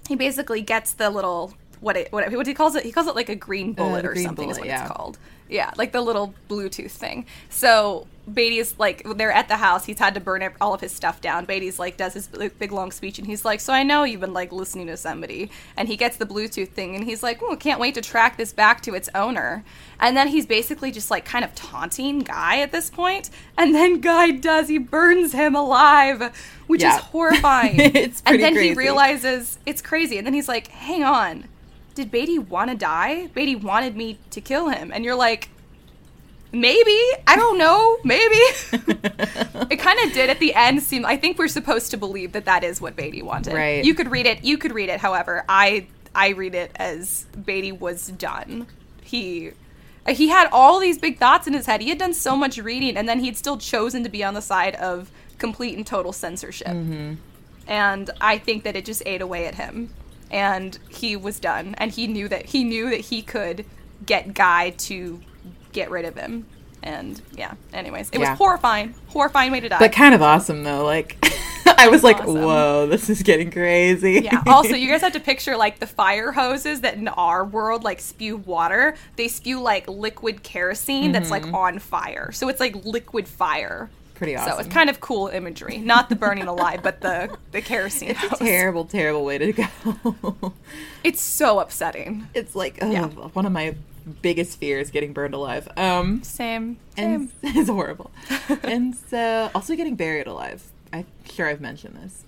he 0.08 0.16
basically 0.16 0.62
gets 0.62 0.94
the 0.94 1.10
little 1.10 1.54
what 1.80 1.98
it 1.98 2.12
what, 2.12 2.32
what 2.32 2.48
he 2.48 2.54
calls 2.54 2.76
it? 2.76 2.84
He 2.84 2.92
calls 2.92 3.08
it 3.08 3.16
like 3.16 3.30
a 3.30 3.36
green 3.36 3.74
bullet 3.74 4.04
the 4.04 4.10
or 4.10 4.14
green 4.14 4.26
something 4.26 4.50
is 4.50 4.58
what 4.58 4.68
yeah. 4.68 4.84
it's 4.84 4.92
called 4.92 5.18
yeah 5.50 5.72
like 5.78 5.92
the 5.92 6.02
little 6.02 6.34
bluetooth 6.50 6.92
thing 6.92 7.26
so 7.50 8.08
Beatty's 8.34 8.76
like 8.80 9.04
they're 9.18 9.34
at 9.34 9.50
the 9.50 9.58
house 9.58 9.84
he's 9.86 10.00
had 10.00 10.14
to 10.14 10.22
burn 10.22 10.50
all 10.62 10.74
of 10.74 10.80
his 10.80 10.94
stuff 10.94 11.20
down 11.20 11.44
Beatty's 11.44 11.78
like 11.78 11.98
does 11.98 12.14
his 12.14 12.28
big 12.28 12.72
long 12.72 12.90
speech 12.94 13.18
and 13.20 13.28
he's 13.28 13.44
like 13.44 13.60
so 13.60 13.74
I 13.74 13.84
know 13.84 14.06
you've 14.06 14.22
been 14.22 14.32
like 14.32 14.54
listening 14.54 14.88
to 14.88 14.96
somebody 14.96 15.52
and 15.76 15.90
he 15.90 15.98
gets 15.98 16.16
the 16.16 16.26
bluetooth 16.26 16.70
thing 16.70 16.96
and 16.96 17.04
he's 17.04 17.22
like 17.22 17.44
oh 17.44 17.58
can't 17.58 17.82
wait 17.82 17.96
to 17.96 18.02
track 18.02 18.38
this 18.38 18.54
back 18.54 18.80
to 18.84 18.94
its 18.96 19.10
owner 19.14 19.66
and 20.00 20.16
then 20.16 20.30
he's 20.30 20.46
basically 20.46 20.90
just 20.90 21.12
like 21.12 21.26
kind 21.26 21.44
of 21.44 21.54
taunting 21.54 22.20
Guy 22.20 22.60
at 22.62 22.72
this 22.72 22.90
point. 22.90 23.04
point 23.04 23.30
and 23.58 23.76
then 23.76 24.00
Guy 24.00 24.32
does 24.32 24.70
he 24.70 24.78
burns 24.78 25.34
him 25.34 25.54
alive 25.54 26.34
which 26.68 26.82
Yeah. 26.82 26.96
is 26.96 27.02
horrifying 27.12 27.76
It's 27.78 28.22
pretty 28.22 28.36
and 28.42 28.44
then 28.44 28.54
crazy. 28.54 28.70
he 28.70 28.74
realizes 28.76 29.60
it's 29.66 29.82
crazy 29.82 30.18
and 30.18 30.26
then 30.26 30.34
he's 30.34 30.48
like 30.48 30.68
hang 30.68 31.04
on 31.04 31.50
did 31.96 32.12
Beatty 32.12 32.40
want 32.40 32.70
to 32.70 32.76
die? 32.76 33.28
Beatty 33.28 33.56
wanted 33.56 33.96
me 33.96 34.18
to 34.32 34.42
kill 34.42 34.70
him. 34.70 34.92
And 34.92 35.06
you're 35.06 35.16
like, 35.16 35.50
maybe. 36.52 37.00
I 37.28 37.36
don't 37.36 37.58
know. 37.58 37.98
Maybe. 38.04 38.36
it 39.72 39.80
kind 39.80 40.00
of 40.00 40.14
did 40.14 40.30
at 40.30 40.40
the 40.40 40.54
end 40.54 40.82
seem 40.82 41.06
I 41.06 41.18
think 41.18 41.38
we're 41.38 41.48
supposed 41.48 41.92
to 41.92 41.98
believe 41.98 42.32
that 42.34 42.46
that 42.46 42.64
is 42.64 42.80
what 42.80 42.96
Beatty 42.96 43.22
wanted. 43.22 43.54
Right. 43.54 43.84
You 43.84 43.94
could 43.94 44.12
read 44.12 44.26
it. 44.26 44.44
You 44.44 44.58
could 44.58 44.74
read 44.74 44.90
it. 44.90 45.00
However, 45.00 45.44
I 45.50 45.88
I 46.16 46.30
read 46.30 46.56
it 46.56 46.72
as 46.76 47.26
Beatty 47.46 47.72
was 47.72 48.08
done. 48.08 48.68
He 49.04 49.52
he 50.08 50.28
had 50.28 50.50
all 50.52 50.80
these 50.80 50.98
big 50.98 51.18
thoughts 51.18 51.48
in 51.48 51.54
his 51.54 51.66
head. 51.66 51.82
He 51.82 51.90
had 51.90 51.98
done 51.98 52.14
so 52.14 52.36
much 52.36 52.58
reading 52.58 52.98
and 52.98 53.08
then 53.08 53.20
he'd 53.20 53.38
still 53.38 53.58
chosen 53.58 54.04
to 54.04 54.10
be 54.10 54.24
on 54.24 54.34
the 54.34 54.42
side 54.42 54.76
of 54.76 55.10
complete 55.38 55.78
and 55.78 55.88
total 55.88 56.12
censorship. 56.12 56.68
Mm-hmm. 56.68 57.14
And 57.68 58.10
I 58.20 58.38
think 58.38 58.64
that 58.64 58.76
it 58.76 58.84
just 58.84 59.02
ate 59.06 59.22
away 59.22 59.46
at 59.46 59.56
him. 59.56 59.90
And 60.34 60.78
he 60.90 61.16
was 61.16 61.40
done. 61.40 61.76
And 61.78 61.92
he 61.92 62.08
knew 62.08 62.28
that 62.28 62.48
he 62.48 62.64
knew 62.64 62.90
that 62.90 63.02
he 63.02 63.22
could 63.22 63.66
get 64.06 64.34
Guy 64.34 64.72
to 64.72 65.22
get 65.72 65.90
rid 65.92 66.06
of 66.06 66.16
him. 66.16 66.46
And 66.82 67.22
yeah, 67.38 67.54
anyways, 67.72 68.10
it 68.10 68.20
Yeah. 68.20 68.32
was 68.32 68.38
horrifying. 68.38 68.94
Horrifying 69.08 69.52
way 69.52 69.62
to 69.62 69.70
die. 69.70 69.80
but 69.80 69.94
kind 69.94 70.14
of 70.14 70.22
awesome 70.22 70.64
though. 70.64 70.84
Like 70.84 71.18
I 71.78 71.88
was 71.88 72.04
like, 72.04 72.18
Awesome. 72.18 72.42
whoa, 72.42 72.88
this 72.88 73.10
is 73.10 73.22
getting 73.22 73.52
crazy. 73.52 74.22
yeah. 74.24 74.42
Also, 74.48 74.76
you 74.76 74.88
guys 74.92 75.02
have 75.02 75.14
to 75.14 75.20
picture 75.20 75.56
like 75.56 75.80
the 75.80 75.88
fire 75.88 76.32
hoses 76.32 76.82
that 76.82 76.96
in 76.96 77.08
our 77.08 77.46
world 77.46 77.84
like 77.84 78.00
spew 78.00 78.38
water. 78.38 78.96
They 79.16 79.28
spew 79.28 79.62
like 79.62 79.88
liquid 79.88 80.44
kerosene 80.44 81.12
that's 81.12 81.32
like 81.32 81.44
mm-hmm. 81.44 81.56
on 81.56 81.80
fire. 81.80 82.32
So 82.34 82.50
it's 82.50 82.60
like 82.60 82.76
liquid 82.84 83.28
fire. 83.28 83.90
Pretty 84.24 84.36
awesome. 84.38 84.54
So 84.54 84.60
it's 84.60 84.70
kind 84.74 84.90
of 84.90 85.00
cool 85.00 85.28
imagery. 85.28 85.78
Not 85.78 86.10
the 86.10 86.16
burning 86.16 86.48
alive, 86.48 86.82
but 86.84 87.02
the 87.02 87.36
the 87.52 87.62
kerosene 87.62 88.10
it's 88.12 88.24
a 88.24 88.36
terrible, 88.38 88.86
terrible 88.86 89.26
way 89.26 89.38
to 89.38 89.52
go. 89.54 90.54
It's 91.04 91.22
so 91.22 91.60
upsetting. 91.60 92.28
it's 92.34 92.56
like 92.56 92.78
Yeah. 92.82 93.08
one 93.08 93.46
of 93.46 93.52
my 93.52 93.76
biggest 94.22 94.58
fears 94.58 94.90
getting 94.90 95.12
burned 95.12 95.34
alive. 95.34 95.68
Um, 95.76 96.24
Same. 96.24 96.78
and 96.96 97.30
Same. 97.42 97.58
it's 97.58 97.70
horrible. 97.70 98.10
and 98.64 98.96
so 98.96 99.50
also 99.54 99.76
getting 99.76 99.96
buried 99.96 100.28
alive. 100.28 100.64
I'm 100.94 101.06
sure 101.30 101.48
I've 101.50 101.60
mentioned 101.62 101.98
this. 102.04 102.24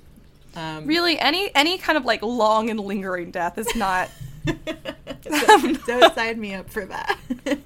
Um, 0.58 0.86
Really, 0.88 1.18
any 1.20 1.52
any 1.56 1.78
kind 1.78 1.98
of 1.98 2.04
like 2.06 2.22
long 2.22 2.70
and 2.70 2.80
lingering 2.80 3.32
death 3.32 3.58
is 3.58 3.74
not 3.76 4.10
don't, 5.24 5.86
don't 5.86 6.16
sign 6.16 6.40
me 6.40 6.54
up 6.54 6.70
for 6.70 6.86
that. 6.86 7.18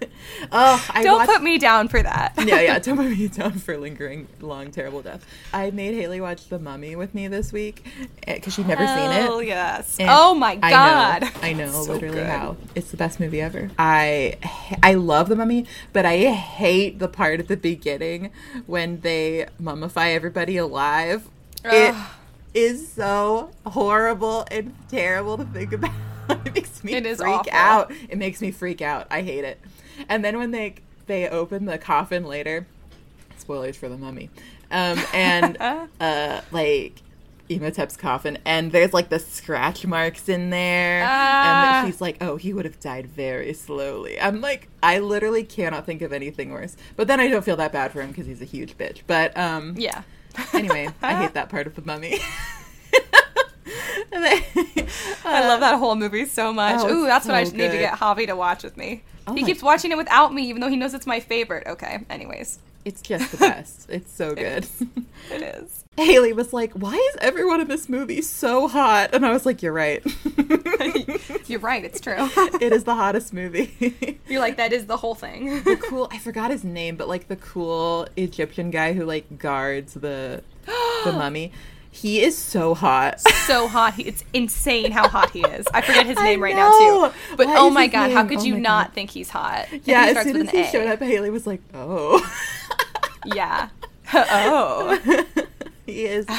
oh, 0.52 0.88
I 0.94 1.04
Don't 1.04 1.18
watched- 1.18 1.32
put 1.32 1.42
me 1.44 1.58
down 1.58 1.88
for 1.88 2.02
that. 2.02 2.34
yeah, 2.38 2.62
yeah. 2.62 2.80
Don't 2.90 2.98
put 2.98 3.10
me 3.10 3.28
down 3.28 3.54
for 3.54 3.78
lingering, 3.78 4.28
long, 4.40 4.72
terrible 4.72 5.02
death. 5.02 5.26
I 5.54 5.72
made 5.72 5.94
Haley 5.96 6.22
watch 6.22 6.48
The 6.48 6.60
Mummy 6.60 6.96
with 6.96 7.14
me 7.14 7.28
this 7.28 7.52
week 7.52 7.86
eh, 8.28 8.36
because 8.36 8.54
she'd 8.54 8.68
never 8.68 8.86
seen 8.88 9.12
it. 9.12 9.22
Hell 9.24 9.42
yes. 9.44 9.98
And 10.00 10.10
oh 10.12 10.34
my 10.36 10.56
god. 10.56 11.24
I 11.42 11.54
know, 11.54 11.64
I 11.64 11.66
know, 11.68 11.72
So 11.84 11.94
literally 11.94 12.16
good. 12.20 12.28
how 12.28 12.58
it's 12.76 12.92
the 12.92 12.98
best 12.98 13.20
movie 13.20 13.42
ever. 13.42 13.70
I 13.78 14.38
I 14.82 14.94
love 14.94 15.30
the 15.30 15.36
Mummy, 15.36 15.66
but 15.94 16.06
I 16.06 16.18
hate 16.32 17.00
the 17.00 17.08
part 17.08 17.40
at 17.40 17.48
the 17.48 17.58
beginning 17.58 18.32
when 18.68 19.02
they 19.02 19.48
mummify 19.62 20.14
everybody 20.14 20.58
alive. 20.58 21.28
It 21.66 21.94
Ugh. 21.94 22.08
is 22.54 22.90
so 22.92 23.52
horrible 23.66 24.46
and 24.50 24.74
terrible 24.90 25.38
to 25.38 25.44
think 25.46 25.74
about. 25.74 25.92
it 26.46 26.54
makes 26.56 26.84
me 26.84 26.94
It 26.94 27.18
freak 27.18 27.28
awful. 27.30 27.52
out. 27.54 27.92
It 28.10 28.18
makes 28.18 28.42
me 28.42 28.52
freak 28.52 28.82
out. 28.82 29.08
I 29.12 29.22
hate 29.22 29.44
it. 29.44 29.60
And 30.08 30.24
then 30.24 30.38
when 30.38 30.52
they 30.52 30.76
they 31.08 31.28
open 31.28 31.66
the 31.66 31.78
coffin 31.78 32.24
later, 32.26 32.68
spoilers 33.38 33.76
for 33.78 33.90
the 33.90 33.98
Mummy, 33.98 34.30
um, 34.72 35.00
and 35.14 35.58
uh, 36.00 36.42
like. 36.52 37.02
Imhotep's 37.52 37.98
coffin, 37.98 38.38
and 38.46 38.72
there's 38.72 38.94
like 38.94 39.10
the 39.10 39.18
scratch 39.18 39.84
marks 39.84 40.30
in 40.30 40.52
there, 40.52 41.04
Ah. 41.04 41.80
and 41.80 41.88
she's 41.92 42.00
like, 42.00 42.18
"Oh, 42.22 42.36
he 42.36 42.54
would 42.54 42.64
have 42.66 42.80
died 42.80 43.08
very 43.08 43.54
slowly." 43.54 44.22
I'm 44.22 44.40
like, 44.40 44.68
I 44.84 45.00
literally 45.00 45.44
cannot 45.44 45.84
think 45.88 46.04
of 46.04 46.14
anything 46.14 46.52
worse. 46.52 46.78
But 46.96 47.08
then 47.08 47.20
I 47.20 47.28
don't 47.28 47.44
feel 47.44 47.56
that 47.56 47.72
bad 47.72 47.92
for 47.92 48.02
him 48.04 48.10
because 48.10 48.28
he's 48.28 48.44
a 48.44 48.46
huge 48.46 48.78
bitch. 48.78 49.00
But 49.08 49.36
um, 49.36 49.74
Yeah. 49.80 50.04
anyway, 50.54 50.90
I 51.02 51.16
hate 51.16 51.34
that 51.34 51.50
part 51.50 51.66
of 51.66 51.74
the 51.74 51.82
mummy. 51.82 52.20
Then- 54.10 54.44
I 55.26 55.48
love 55.48 55.60
that 55.60 55.78
whole 55.80 55.96
movie 55.96 56.26
so 56.26 56.52
much. 56.54 56.80
Oh, 56.82 56.90
Ooh, 57.04 57.06
that's 57.06 57.26
what 57.26 57.36
I 57.36 57.44
so 57.44 57.56
need 57.56 57.72
to 57.72 57.78
get 57.78 57.94
Javi 58.00 58.26
to 58.28 58.36
watch 58.36 58.64
with 58.64 58.78
me. 58.78 59.04
Oh 59.28 59.34
he 59.34 59.44
keeps 59.44 59.62
watching 59.62 59.92
it 59.92 59.98
without 59.98 60.34
me, 60.34 60.44
even 60.50 60.62
though 60.62 60.70
he 60.70 60.76
knows 60.76 60.94
it's 60.94 61.06
my 61.06 61.20
favorite. 61.20 61.68
Okay, 61.68 62.00
anyways, 62.10 62.58
It's 62.86 63.02
just 63.02 63.32
the 63.32 63.38
best. 63.50 63.88
It's 63.90 64.12
so 64.12 64.34
good. 64.34 64.66
it 65.32 65.42
is. 65.42 65.84
Haley 65.98 66.34
was 66.34 66.54
like, 66.54 66.72
"Why 66.74 66.96
is 66.96 67.18
everyone 67.22 67.60
in 67.62 67.68
this 67.68 67.90
movie 67.90 68.22
so 68.22 68.68
hot?" 68.68 69.10
And 69.14 69.26
I 69.26 69.32
was 69.32 69.46
like, 69.46 69.62
"You're 69.62 69.74
right. 69.74 70.02
You're 71.48 71.60
right, 71.60 71.84
it's 71.84 72.00
true. 72.00 72.16
it 72.62 72.72
is 72.74 72.86
the 72.86 72.96
hottest 72.96 73.34
movie." 73.34 74.20
You're 74.28 74.40
like, 74.40 74.58
that 74.58 74.72
is 74.74 74.86
the 74.86 74.98
whole 74.98 75.16
thing. 75.16 75.62
the 75.64 75.76
cool 75.76 76.08
I 76.12 76.18
forgot 76.20 76.52
his 76.52 76.64
name, 76.64 76.96
but 76.96 77.08
like 77.08 77.28
the 77.28 77.36
cool 77.36 78.08
Egyptian 78.16 78.70
guy 78.72 78.94
who 78.94 79.04
like 79.06 79.38
guards 79.38 79.94
the 79.96 80.42
the 80.66 81.12
mummy. 81.12 81.52
He 81.92 82.22
is 82.22 82.38
so 82.38 82.74
hot. 82.76 83.20
so 83.20 83.68
hot. 83.68 83.96
He, 83.96 84.04
it's 84.04 84.24
insane 84.34 84.92
how 84.92 85.08
hot 85.10 85.32
he 85.32 85.42
is. 85.42 85.66
I 85.74 85.82
forget 85.82 86.06
his 86.06 86.18
name 86.20 86.42
right 86.42 86.56
now 86.56 86.70
too. 86.78 87.14
But 87.36 87.48
What 87.48 87.58
oh 87.60 87.70
my 87.70 87.88
god, 87.88 88.12
how 88.12 88.26
could 88.26 88.40
Oh 88.40 88.44
you 88.44 88.58
not 88.60 88.88
God. 88.88 88.94
think 88.94 89.10
he's 89.10 89.30
hot? 89.30 89.68
Yeah, 89.86 90.06
he 90.12 90.16
as 90.18 90.24
soon 90.24 90.38
as 90.38 90.50
he 90.52 90.62
A. 90.62 90.68
showed 90.72 90.88
up, 90.88 91.00
Haley 91.00 91.30
was 91.30 91.46
like, 91.48 91.62
"Oh." 91.74 92.22
Yeah. 93.26 93.70
oh. 94.14 94.98
He 95.90 96.06
is. 96.06 96.26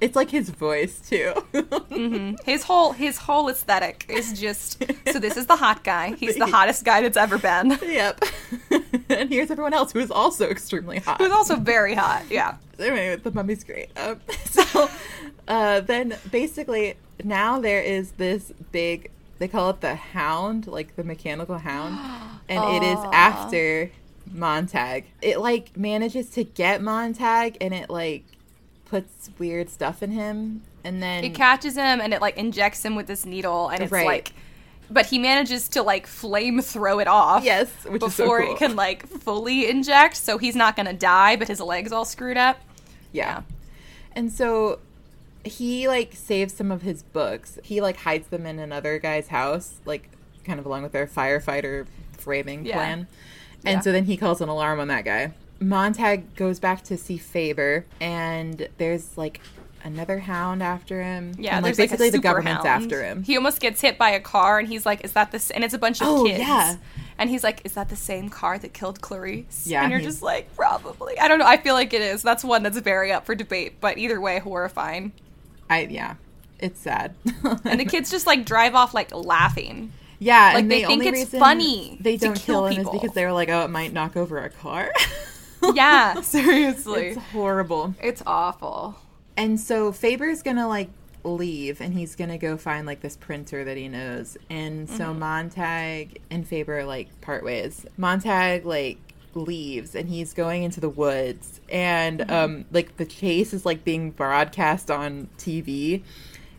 It's 0.00 0.16
like 0.16 0.30
his 0.30 0.50
voice 0.50 1.00
too. 1.08 1.32
Mhm. 1.52 2.42
His 2.44 2.64
whole 2.64 2.92
his 2.92 3.18
whole 3.18 3.48
aesthetic 3.48 4.04
is 4.08 4.38
just 4.40 4.82
so 5.12 5.18
this 5.20 5.36
is 5.36 5.46
the 5.46 5.54
hot 5.56 5.84
guy. 5.84 6.14
He's 6.16 6.36
the 6.36 6.46
hottest 6.56 6.84
guy 6.84 7.02
that's 7.02 7.16
ever 7.16 7.38
been. 7.38 7.78
Yep. 7.82 8.24
and 9.08 9.28
here's 9.30 9.50
everyone 9.50 9.74
else 9.74 9.92
who 9.92 10.00
is 10.00 10.10
also 10.10 10.48
extremely 10.48 10.98
hot. 10.98 11.20
Who's 11.20 11.30
also 11.30 11.54
very 11.56 11.94
hot. 11.94 12.24
Yeah. 12.30 12.56
anyway, 12.80 13.14
the 13.16 13.30
mummy's 13.30 13.62
great. 13.62 13.90
Um, 13.96 14.20
so 14.46 14.88
uh, 15.46 15.80
then 15.80 16.16
basically 16.30 16.94
now 17.22 17.60
there 17.60 17.80
is 17.82 18.12
this 18.12 18.52
big. 18.72 19.10
They 19.38 19.48
call 19.48 19.70
it 19.70 19.80
the 19.80 19.94
hound, 19.94 20.66
like 20.66 20.96
the 20.96 21.04
mechanical 21.04 21.58
hound, 21.58 21.98
and 22.48 22.64
it 22.76 22.82
is 22.86 22.98
after 23.12 23.90
Montag. 24.32 25.04
It 25.20 25.38
like 25.38 25.76
manages 25.76 26.30
to 26.30 26.44
get 26.44 26.82
Montag, 26.82 27.56
and 27.60 27.72
it 27.74 27.88
like 27.90 28.24
puts 28.92 29.30
weird 29.38 29.70
stuff 29.70 30.02
in 30.02 30.10
him, 30.10 30.62
and 30.84 31.02
then 31.02 31.24
It 31.24 31.34
catches 31.34 31.76
him 31.76 32.00
and 32.00 32.12
it 32.12 32.20
like 32.20 32.36
injects 32.36 32.84
him 32.84 32.94
with 32.94 33.06
this 33.06 33.24
needle 33.24 33.68
and 33.70 33.82
it's 33.82 33.90
Right. 33.90 34.06
like 34.06 34.32
but 34.90 35.06
he 35.06 35.18
manages 35.18 35.70
to 35.70 35.82
like 35.82 36.06
flame 36.06 36.60
throw 36.60 36.98
it 36.98 37.08
off. 37.08 37.42
yes, 37.42 37.70
which 37.86 38.02
is 38.02 38.14
so 38.14 38.24
Before 38.24 38.42
cool. 38.42 38.52
it 38.54 38.58
can 38.58 38.76
like 38.76 39.06
fully 39.06 39.66
inject, 39.70 40.16
so 40.18 40.36
he's 40.36 40.54
not 40.54 40.76
gonna 40.76 40.92
die, 40.92 41.36
but 41.36 41.48
his 41.48 41.60
leg's 41.60 41.90
all 41.92 42.04
screwed 42.04 42.36
up. 42.36 42.58
Yeah. 43.12 43.42
And 44.14 44.30
so 44.30 44.78
he 45.44 45.88
like 45.88 46.12
saves 46.14 46.52
some 46.52 46.70
of 46.70 46.82
his 46.82 47.02
books. 47.02 47.58
He 47.62 47.80
like 47.80 47.96
hides 47.96 48.28
them 48.28 48.44
in 48.44 48.58
another 48.58 48.98
guy's 48.98 49.28
house, 49.28 49.74
like 49.86 50.10
kind 50.44 50.60
of 50.60 50.66
along 50.66 50.82
with 50.82 50.92
their 50.92 51.06
firefighter 51.06 51.86
framing 52.18 52.66
Yeah. 52.66 52.74
plan. 52.76 53.06
And 53.64 53.76
Yeah. 53.76 53.80
so 53.80 53.92
then 53.92 54.04
he 54.04 54.18
calls 54.18 54.42
an 54.42 54.50
alarm 54.50 54.78
on 54.78 54.88
that 54.88 55.04
guy. 55.06 55.32
Montag 55.62 56.34
goes 56.36 56.58
back 56.60 56.82
to 56.84 56.96
see 56.96 57.16
Faber 57.18 57.86
and 58.00 58.68
there's 58.78 59.16
like 59.16 59.40
another 59.84 60.20
hound 60.20 60.62
after 60.62 61.02
him. 61.02 61.32
Yeah, 61.38 61.56
and, 61.56 61.64
like 61.64 61.74
there's 61.76 61.90
like 61.90 61.98
basically 61.98 62.08
a 62.08 62.12
the 62.12 62.18
government's 62.18 62.64
hound. 62.64 62.84
after 62.84 63.02
him. 63.02 63.22
He 63.24 63.36
almost 63.36 63.60
gets 63.60 63.80
hit 63.80 63.98
by 63.98 64.10
a 64.10 64.20
car, 64.20 64.58
and 64.60 64.68
he's 64.68 64.86
like, 64.86 65.04
"Is 65.04 65.12
that 65.12 65.32
this?" 65.32 65.50
And 65.50 65.64
it's 65.64 65.74
a 65.74 65.78
bunch 65.78 66.00
of 66.00 66.06
Oh, 66.08 66.24
kids. 66.24 66.38
yeah. 66.38 66.76
And 67.18 67.28
he's 67.30 67.42
like, 67.42 67.60
"Is 67.64 67.72
that 67.72 67.88
the 67.88 67.96
same 67.96 68.28
car 68.28 68.58
that 68.58 68.72
killed 68.72 69.00
Clarisse?" 69.00 69.66
Yeah, 69.66 69.82
And 69.82 69.90
you're 69.90 70.00
just 70.00 70.22
like, 70.22 70.54
"Probably." 70.54 71.18
I 71.18 71.26
don't 71.26 71.38
know. 71.40 71.46
I 71.46 71.56
feel 71.56 71.74
like 71.74 71.92
it 71.92 72.00
is. 72.00 72.22
That's 72.22 72.44
one 72.44 72.62
that's 72.62 72.78
very 72.78 73.10
up 73.12 73.26
for 73.26 73.34
debate, 73.34 73.80
but 73.80 73.98
either 73.98 74.20
way, 74.20 74.38
horrifying. 74.38 75.12
I 75.68 75.82
yeah. 75.90 76.14
It's 76.60 76.78
sad. 76.80 77.14
And 77.64 77.80
the 77.80 77.84
kids 77.84 78.08
just 78.08 78.24
like 78.26 78.44
drive 78.44 78.76
off 78.76 78.94
like 78.94 79.12
laughing. 79.12 79.92
Yeah, 80.20 80.52
Like, 80.54 80.62
and 80.62 80.70
they 80.70 80.82
the 80.82 80.86
think 80.86 81.04
it's 81.06 81.30
funny 81.32 81.98
they 82.00 82.16
don't 82.16 82.34
kill 82.34 82.60
kill 82.62 82.66
him 82.66 82.76
people. 82.76 82.92
is 82.94 83.00
because 83.00 83.14
they 83.16 83.24
were 83.24 83.32
like, 83.32 83.48
"Oh, 83.48 83.64
it 83.64 83.70
might 83.70 83.92
knock 83.92 84.16
over 84.16 84.38
a 84.38 84.48
car." 84.50 84.92
Yeah, 85.74 86.20
seriously. 86.20 87.08
it's 87.08 87.22
horrible. 87.32 87.94
It's 88.02 88.22
awful. 88.26 88.96
And 89.36 89.58
so 89.58 89.92
Faber's 89.92 90.42
gonna 90.42 90.68
like 90.68 90.90
leave 91.24 91.80
and 91.80 91.94
he's 91.94 92.16
gonna 92.16 92.38
go 92.38 92.56
find 92.56 92.86
like 92.86 93.00
this 93.00 93.16
printer 93.16 93.64
that 93.64 93.76
he 93.76 93.88
knows. 93.88 94.36
And 94.50 94.88
so 94.90 95.04
Mm-hmm. 95.06 95.18
Montag 95.20 96.20
and 96.30 96.46
Faber 96.46 96.84
like 96.84 97.20
part 97.20 97.44
ways. 97.44 97.86
Montag 97.96 98.66
like 98.66 98.98
leaves 99.34 99.94
and 99.94 100.08
he's 100.10 100.34
going 100.34 100.62
into 100.62 100.78
the 100.80 100.88
woods 100.90 101.60
and 101.70 102.20
Mm-hmm. 102.20 102.32
um 102.32 102.64
like 102.72 102.96
the 102.98 103.06
chase 103.06 103.54
is 103.54 103.64
like 103.64 103.84
being 103.84 104.10
broadcast 104.10 104.90
on 104.90 105.28
TV 105.38 106.02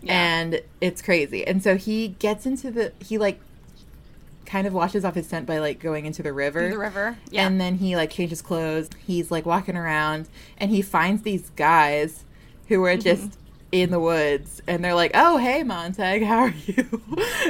Yeah. 0.01 0.13
and 0.13 0.61
it's 0.81 1.01
crazy. 1.01 1.45
And 1.45 1.61
so 1.61 1.75
he 1.77 2.07
gets 2.19 2.45
into 2.45 2.71
the 2.71 2.93
he 2.99 3.17
like 3.17 3.39
kind 4.53 4.67
of 4.67 4.73
washes 4.73 5.03
off 5.03 5.15
his 5.15 5.27
scent 5.27 5.45
by 5.47 5.57
like 5.57 5.80
going 5.80 6.05
into 6.05 6.21
the 6.21 6.31
river. 6.31 6.69
The 6.69 6.77
river. 6.77 7.17
Yeah. 7.31 7.47
And 7.47 7.59
then 7.59 7.75
he 7.75 7.95
like 7.95 8.11
changes 8.11 8.41
clothes. 8.41 8.89
He's 9.05 9.31
like 9.31 9.45
walking 9.45 9.75
around 9.75 10.30
and 10.59 10.69
he 10.69 10.81
finds 10.84 11.23
these 11.23 11.49
guys 11.55 12.23
who 12.67 12.84
are 12.85 12.95
just 12.95 13.23
Mm-hmm. 13.31 13.39
in 13.71 13.89
the 13.89 13.99
woods 13.99 14.61
and 14.67 14.84
they're 14.84 14.93
like, 14.93 15.11
"Oh, 15.15 15.38
hey 15.38 15.63
Montag, 15.63 16.23
how 16.31 16.39
are 16.41 16.53
you?" 16.67 16.85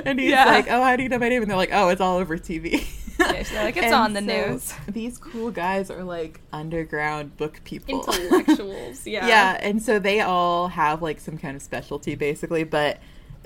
and 0.05 0.17
he's 0.19 0.31
Yeah. 0.31 0.45
like, 0.45 0.67
"Oh, 0.69 0.81
how 0.81 0.95
do 0.95 1.03
you 1.03 1.09
know 1.09 1.19
my 1.19 1.27
name?" 1.29 1.41
And 1.41 1.51
they're 1.51 1.57
like, 1.57 1.73
"Oh, 1.73 1.89
it's 1.89 1.99
all 1.99 2.17
over 2.17 2.37
TV." 2.37 2.85
Yeah, 3.19 3.43
so 3.43 3.55
like, 3.55 3.75
"It's 3.77 3.85
And 3.91 3.93
on 3.95 4.13
the 4.13 4.21
so 4.21 4.25
news." 4.25 4.73
These 4.87 5.17
cool 5.17 5.51
guys 5.51 5.91
are 5.91 6.03
like 6.05 6.39
underground 6.53 7.35
book 7.37 7.59
people. 7.65 7.99
Intellectuals. 7.99 9.05
Yeah. 9.05 9.27
yeah, 9.27 9.57
and 9.61 9.81
so 9.83 9.99
they 9.99 10.21
all 10.21 10.69
have 10.69 11.01
like 11.01 11.19
some 11.19 11.37
kind 11.37 11.55
of 11.57 11.61
specialty 11.61 12.15
basically, 12.15 12.63
but 12.63 12.99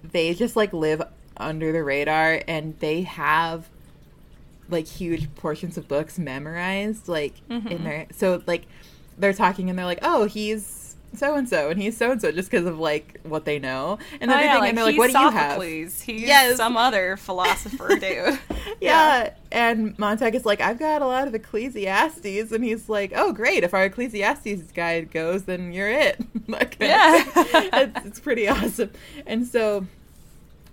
they 0.04 0.34
just 0.36 0.56
like 0.56 0.72
live 0.74 1.02
under 1.40 1.72
the 1.72 1.84
radar 1.84 2.42
and 2.48 2.78
they 2.80 3.02
have 3.04 3.68
like 4.70 4.86
huge 4.88 5.34
portions 5.36 5.78
of 5.78 5.88
books 5.88 6.20
memorized 6.20 7.08
like 7.08 7.34
in 7.50 7.62
Mhm. 7.62 7.84
their 7.84 8.06
so 8.16 8.42
like 8.48 8.64
they're 9.18 9.34
talking 9.34 9.70
and 9.70 9.80
they're 9.80 9.86
like, 9.86 10.00
"Oh, 10.04 10.26
he's 10.26 10.96
so 11.16 11.36
and 11.36 11.48
so 11.50 11.70
and 11.70 11.82
he's 11.82 11.96
so 11.98 12.12
and 12.12 12.22
so 12.22 12.32
just 12.32 12.52
because 12.52 12.68
of 12.68 12.78
like 12.78 13.20
what 13.24 13.46
they 13.46 13.58
know." 13.60 13.98
And 14.22 14.30
Oh, 14.30 14.34
everything 14.36 14.54
yeah, 14.54 14.60
like, 14.60 14.70
and 14.70 14.78
they're 14.78 14.86
like, 14.86 14.98
"What 14.98 15.12
do 15.12 15.18
you 15.18 15.30
have?" 15.32 15.62
He's 15.64 16.08
Yes. 16.08 16.58
some 16.58 16.76
other 16.78 17.18
philosopher 17.18 17.96
dude. 18.00 18.38
Yeah. 18.82 19.32
And 19.52 19.98
Montag 19.98 20.36
is 20.36 20.46
like, 20.46 20.60
I've 20.62 20.78
got 20.78 21.02
a 21.02 21.08
lot 21.08 21.28
of 21.28 21.34
Ecclesiastes. 21.34 22.52
And 22.52 22.64
he's 22.64 22.90
like, 22.90 23.14
oh, 23.16 23.32
great. 23.32 23.64
If 23.64 23.74
our 23.74 23.86
Ecclesiastes 23.86 24.72
guy 24.74 25.02
goes, 25.02 25.44
then 25.44 25.72
you're 25.72 25.90
it. 25.90 26.20
That 26.50 26.78
kind 26.78 26.92
of 26.92 27.34
Yeah. 27.42 27.80
it's, 27.96 28.06
it's 28.06 28.20
pretty 28.20 28.48
awesome. 28.50 28.92
And 29.26 29.48
so 29.48 29.88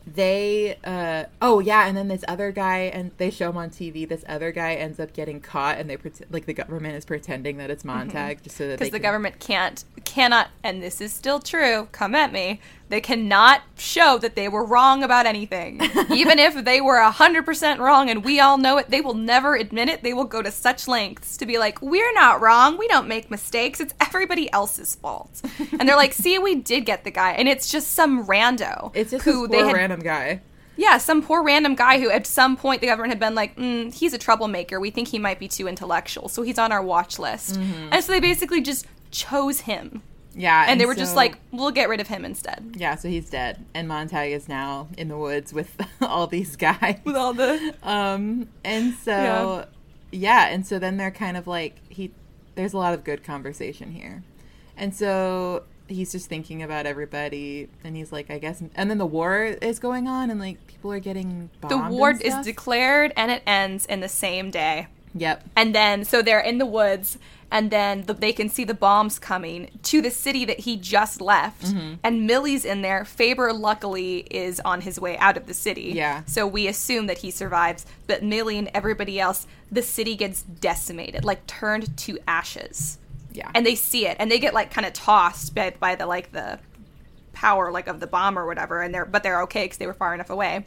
they, 0.07 0.77
uh, 0.85 1.25
oh, 1.41 1.61
yeah. 1.61 1.87
And 1.87 1.97
then 1.97 2.09
this 2.09 2.25
other 2.29 2.53
guy, 2.53 2.81
and 2.81 3.11
they 3.17 3.31
show 3.31 3.51
him 3.51 3.57
on 3.57 3.71
TV, 3.71 4.09
this 4.09 4.25
other 4.29 4.53
guy 4.53 4.75
ends 4.75 5.01
up 5.01 5.13
getting 5.13 5.41
caught, 5.41 5.79
and 5.79 5.89
they, 5.89 5.97
pret 5.97 6.21
like, 6.31 6.47
the 6.47 6.53
government 6.53 6.95
is 6.97 7.05
pretending 7.05 7.57
that 7.57 7.71
it's 7.71 7.85
Montag 7.85 8.43
just 8.43 8.57
so 8.57 8.67
that 8.69 8.79
Because 8.79 8.91
the 8.91 8.99
can- 8.99 9.03
government 9.03 9.41
can't, 9.41 9.85
cannot, 10.05 10.49
and 10.63 10.83
this 10.83 11.01
is 11.01 11.13
still 11.13 11.41
true, 11.41 11.89
come 11.93 12.15
at 12.15 12.33
me, 12.33 12.61
they 12.89 13.01
cannot 13.01 13.63
show 13.77 14.19
that 14.19 14.37
they 14.37 14.49
were 14.49 14.65
wrong 14.65 15.03
about 15.03 15.27
anything. 15.27 15.81
Even 16.13 16.39
if 16.39 16.65
they 16.65 16.81
were 16.81 17.01
100% 17.01 17.79
wrong 17.79 18.11
and 18.11 18.25
we 18.25 18.41
all 18.41 18.59
know 18.59 18.77
it, 18.77 18.91
they 18.91 19.01
will 19.01 19.15
never 19.15 19.57
admit 19.57 19.89
it. 19.89 20.03
They 20.03 20.13
will 20.13 20.25
go 20.25 20.43
to 20.43 20.51
such 20.51 20.87
lengths 20.87 21.37
to 21.39 21.47
be 21.47 21.59
like, 21.59 21.81
we're 21.81 22.13
not 22.13 22.41
wrong. 22.41 22.77
We 22.77 22.87
don't 22.89 23.09
make 23.09 23.31
mistakes. 23.31 23.81
It's 23.81 23.95
everybody 24.01 24.53
else's 24.53 24.95
fault. 24.95 25.43
And 25.79 25.89
they're 25.89 25.97
like, 25.97 26.13
see, 26.13 26.39
we 26.39 26.57
did 26.57 26.85
get 26.85 27.05
the 27.05 27.11
guy. 27.11 27.33
And 27.33 27.49
it's 27.49 27.71
just 27.71 27.93
some 27.93 28.27
rando. 28.27 28.91
It's 28.95 29.11
just 29.11 29.25
who 29.25 29.49
poor 29.49 29.67
had 29.67 29.75
random 29.75 30.01
guy. 30.01 30.43
Yeah, 30.77 30.99
some 30.99 31.23
poor 31.23 31.43
random 31.43 31.75
guy 31.75 32.01
who 32.01 32.11
at 32.11 32.27
some 32.27 32.57
point 32.57 32.81
the 32.81 32.89
government 32.89 33.13
had 33.13 33.21
been 33.21 33.35
like, 33.35 33.57
mm, 33.57 33.95
he's 33.95 34.13
a 34.13 34.19
troublemaker. 34.19 34.81
We 34.81 34.91
think 34.91 35.09
he 35.09 35.19
might 35.19 35.39
be 35.39 35.49
too 35.49 35.69
intellectual, 35.69 36.29
so 36.29 36.43
he's 36.43 36.59
on 36.59 36.73
our 36.73 36.83
watch 36.83 37.19
list. 37.19 37.55
Mm-hmm. 37.55 37.89
And 37.93 38.05
so 38.05 38.13
they 38.13 38.21
basically 38.21 38.61
just 38.61 38.87
chose 39.11 39.61
him. 39.61 40.03
Yeah, 40.37 40.67
And, 40.69 40.81
they 40.81 40.87
were 40.87 40.95
just 40.95 41.15
like, 41.15 41.39
we'll 41.53 41.71
get 41.71 41.89
rid 41.89 42.01
of 42.01 42.09
him 42.09 42.25
instead. 42.25 42.75
yeah. 42.77 42.97
So 42.97 43.09
he's 43.09 43.31
dead, 43.31 43.65
and 43.75 43.87
Montag 43.87 44.33
is 44.33 44.49
now 44.49 44.89
in 44.99 45.09
the 45.09 45.17
woods 45.17 45.53
with 45.53 45.77
all 46.01 46.27
these 46.27 46.57
guys. 46.57 46.99
With 47.05 47.17
all 47.17 47.33
the. 47.33 47.75
Um, 47.83 48.49
and 48.65 48.95
so, 48.95 49.67
yeah. 50.11 50.49
and 50.49 50.67
so 50.67 50.79
then 50.79 50.97
they're 50.97 51.11
kind 51.11 51.37
of 51.37 51.47
like 51.47 51.77
he. 51.89 52.11
There's 52.57 52.73
a 52.73 52.79
lot 52.79 52.95
of 52.95 53.05
good 53.05 53.25
conversation 53.25 53.93
here, 53.93 54.23
and 54.77 54.95
so 54.95 55.65
he's 55.89 56.13
just 56.13 56.29
thinking 56.29 56.63
about 56.63 56.87
everybody, 56.87 57.69
and 57.83 57.97
he's 57.97 58.13
like, 58.13 58.31
I 58.31 58.39
guess, 58.39 58.63
and 58.75 58.91
then 58.91 58.99
the 58.99 59.07
war 59.07 59.45
is 59.45 59.79
going 59.79 60.07
on, 60.09 60.31
and 60.31 60.41
like 60.41 60.65
people 60.85 60.93
are 60.93 61.01
getting 61.01 61.51
bombed 61.61 61.71
The 61.71 61.79
and 61.87 61.95
war 61.95 62.11
is 62.11 62.35
declared 62.45 63.13
and 63.17 63.31
it 63.31 63.43
ends 63.47 63.87
in 63.87 64.01
the 64.01 64.09
same 64.09 64.51
day. 64.51 64.89
Yep. 65.15 65.45
And 65.57 65.75
then, 65.75 66.05
so 66.05 66.23
they're 66.23 66.41
in 66.41 66.59
the 66.59 66.67
woods, 66.67 67.19
and 67.51 67.71
then 67.71 68.03
the, 68.03 68.15
they 68.15 68.33
can 68.33 68.49
see 68.49 68.65
the 68.65 68.75
bombs 68.75 69.19
coming 69.19 69.71
to 69.85 70.03
the 70.03 70.11
city 70.11 70.45
that 70.45 70.61
he 70.61 70.77
just 70.77 71.21
left. 71.21 71.63
Mm-hmm. 71.67 71.95
And 72.03 72.27
Millie's 72.27 72.65
in 72.65 72.83
there. 72.83 73.05
Faber, 73.05 73.53
luckily, 73.53 74.27
is 74.31 74.61
on 74.61 74.81
his 74.81 74.99
way 74.99 75.17
out 75.19 75.37
of 75.37 75.47
the 75.47 75.55
city. 75.55 75.93
Yeah. 75.95 76.25
So 76.27 76.47
we 76.47 76.67
assume 76.67 77.07
that 77.07 77.19
he 77.19 77.31
survives. 77.31 77.87
But 78.07 78.23
Millie 78.23 78.59
and 78.59 78.71
everybody 78.75 79.21
else, 79.21 79.47
the 79.71 79.83
city 79.83 80.17
gets 80.17 80.43
decimated, 80.43 81.25
like 81.25 81.47
turned 81.47 81.97
to 81.99 82.19
ashes. 82.27 82.99
Yeah. 83.33 83.51
And 83.55 83.65
they 83.65 83.75
see 83.75 84.07
it, 84.07 84.17
and 84.19 84.31
they 84.31 84.39
get 84.39 84.55
like 84.55 84.73
kind 84.73 84.87
of 84.87 84.93
tossed 84.93 85.55
by, 85.55 85.71
by 85.71 85.95
the 85.95 86.07
like 86.07 86.33
the 86.33 86.59
power 87.35 87.71
like 87.71 87.89
of 87.89 88.01
the 88.01 88.07
bomb 88.07 88.39
or 88.39 88.47
whatever 88.47 88.81
and 88.81 88.95
they're 88.95 89.05
but 89.05 89.23
they're 89.23 89.43
okay 89.43 89.65
because 89.65 89.77
they 89.79 89.87
were 89.87 89.93
far 89.93 90.15
enough 90.15 90.31
away 90.31 90.65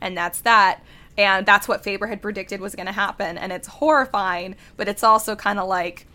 and 0.00 0.16
that's 0.16 0.42
that 0.42 0.84
and 1.20 1.46
that's 1.46 1.68
what 1.68 1.82
faber 1.82 2.06
had 2.06 2.22
predicted 2.22 2.60
was 2.60 2.74
going 2.74 2.86
to 2.86 2.92
happen 2.92 3.36
and 3.38 3.52
it's 3.52 3.68
horrifying 3.68 4.54
but 4.76 4.88
it's 4.88 5.02
also 5.02 5.36
kind 5.36 5.58
of 5.58 5.68
like 5.68 6.06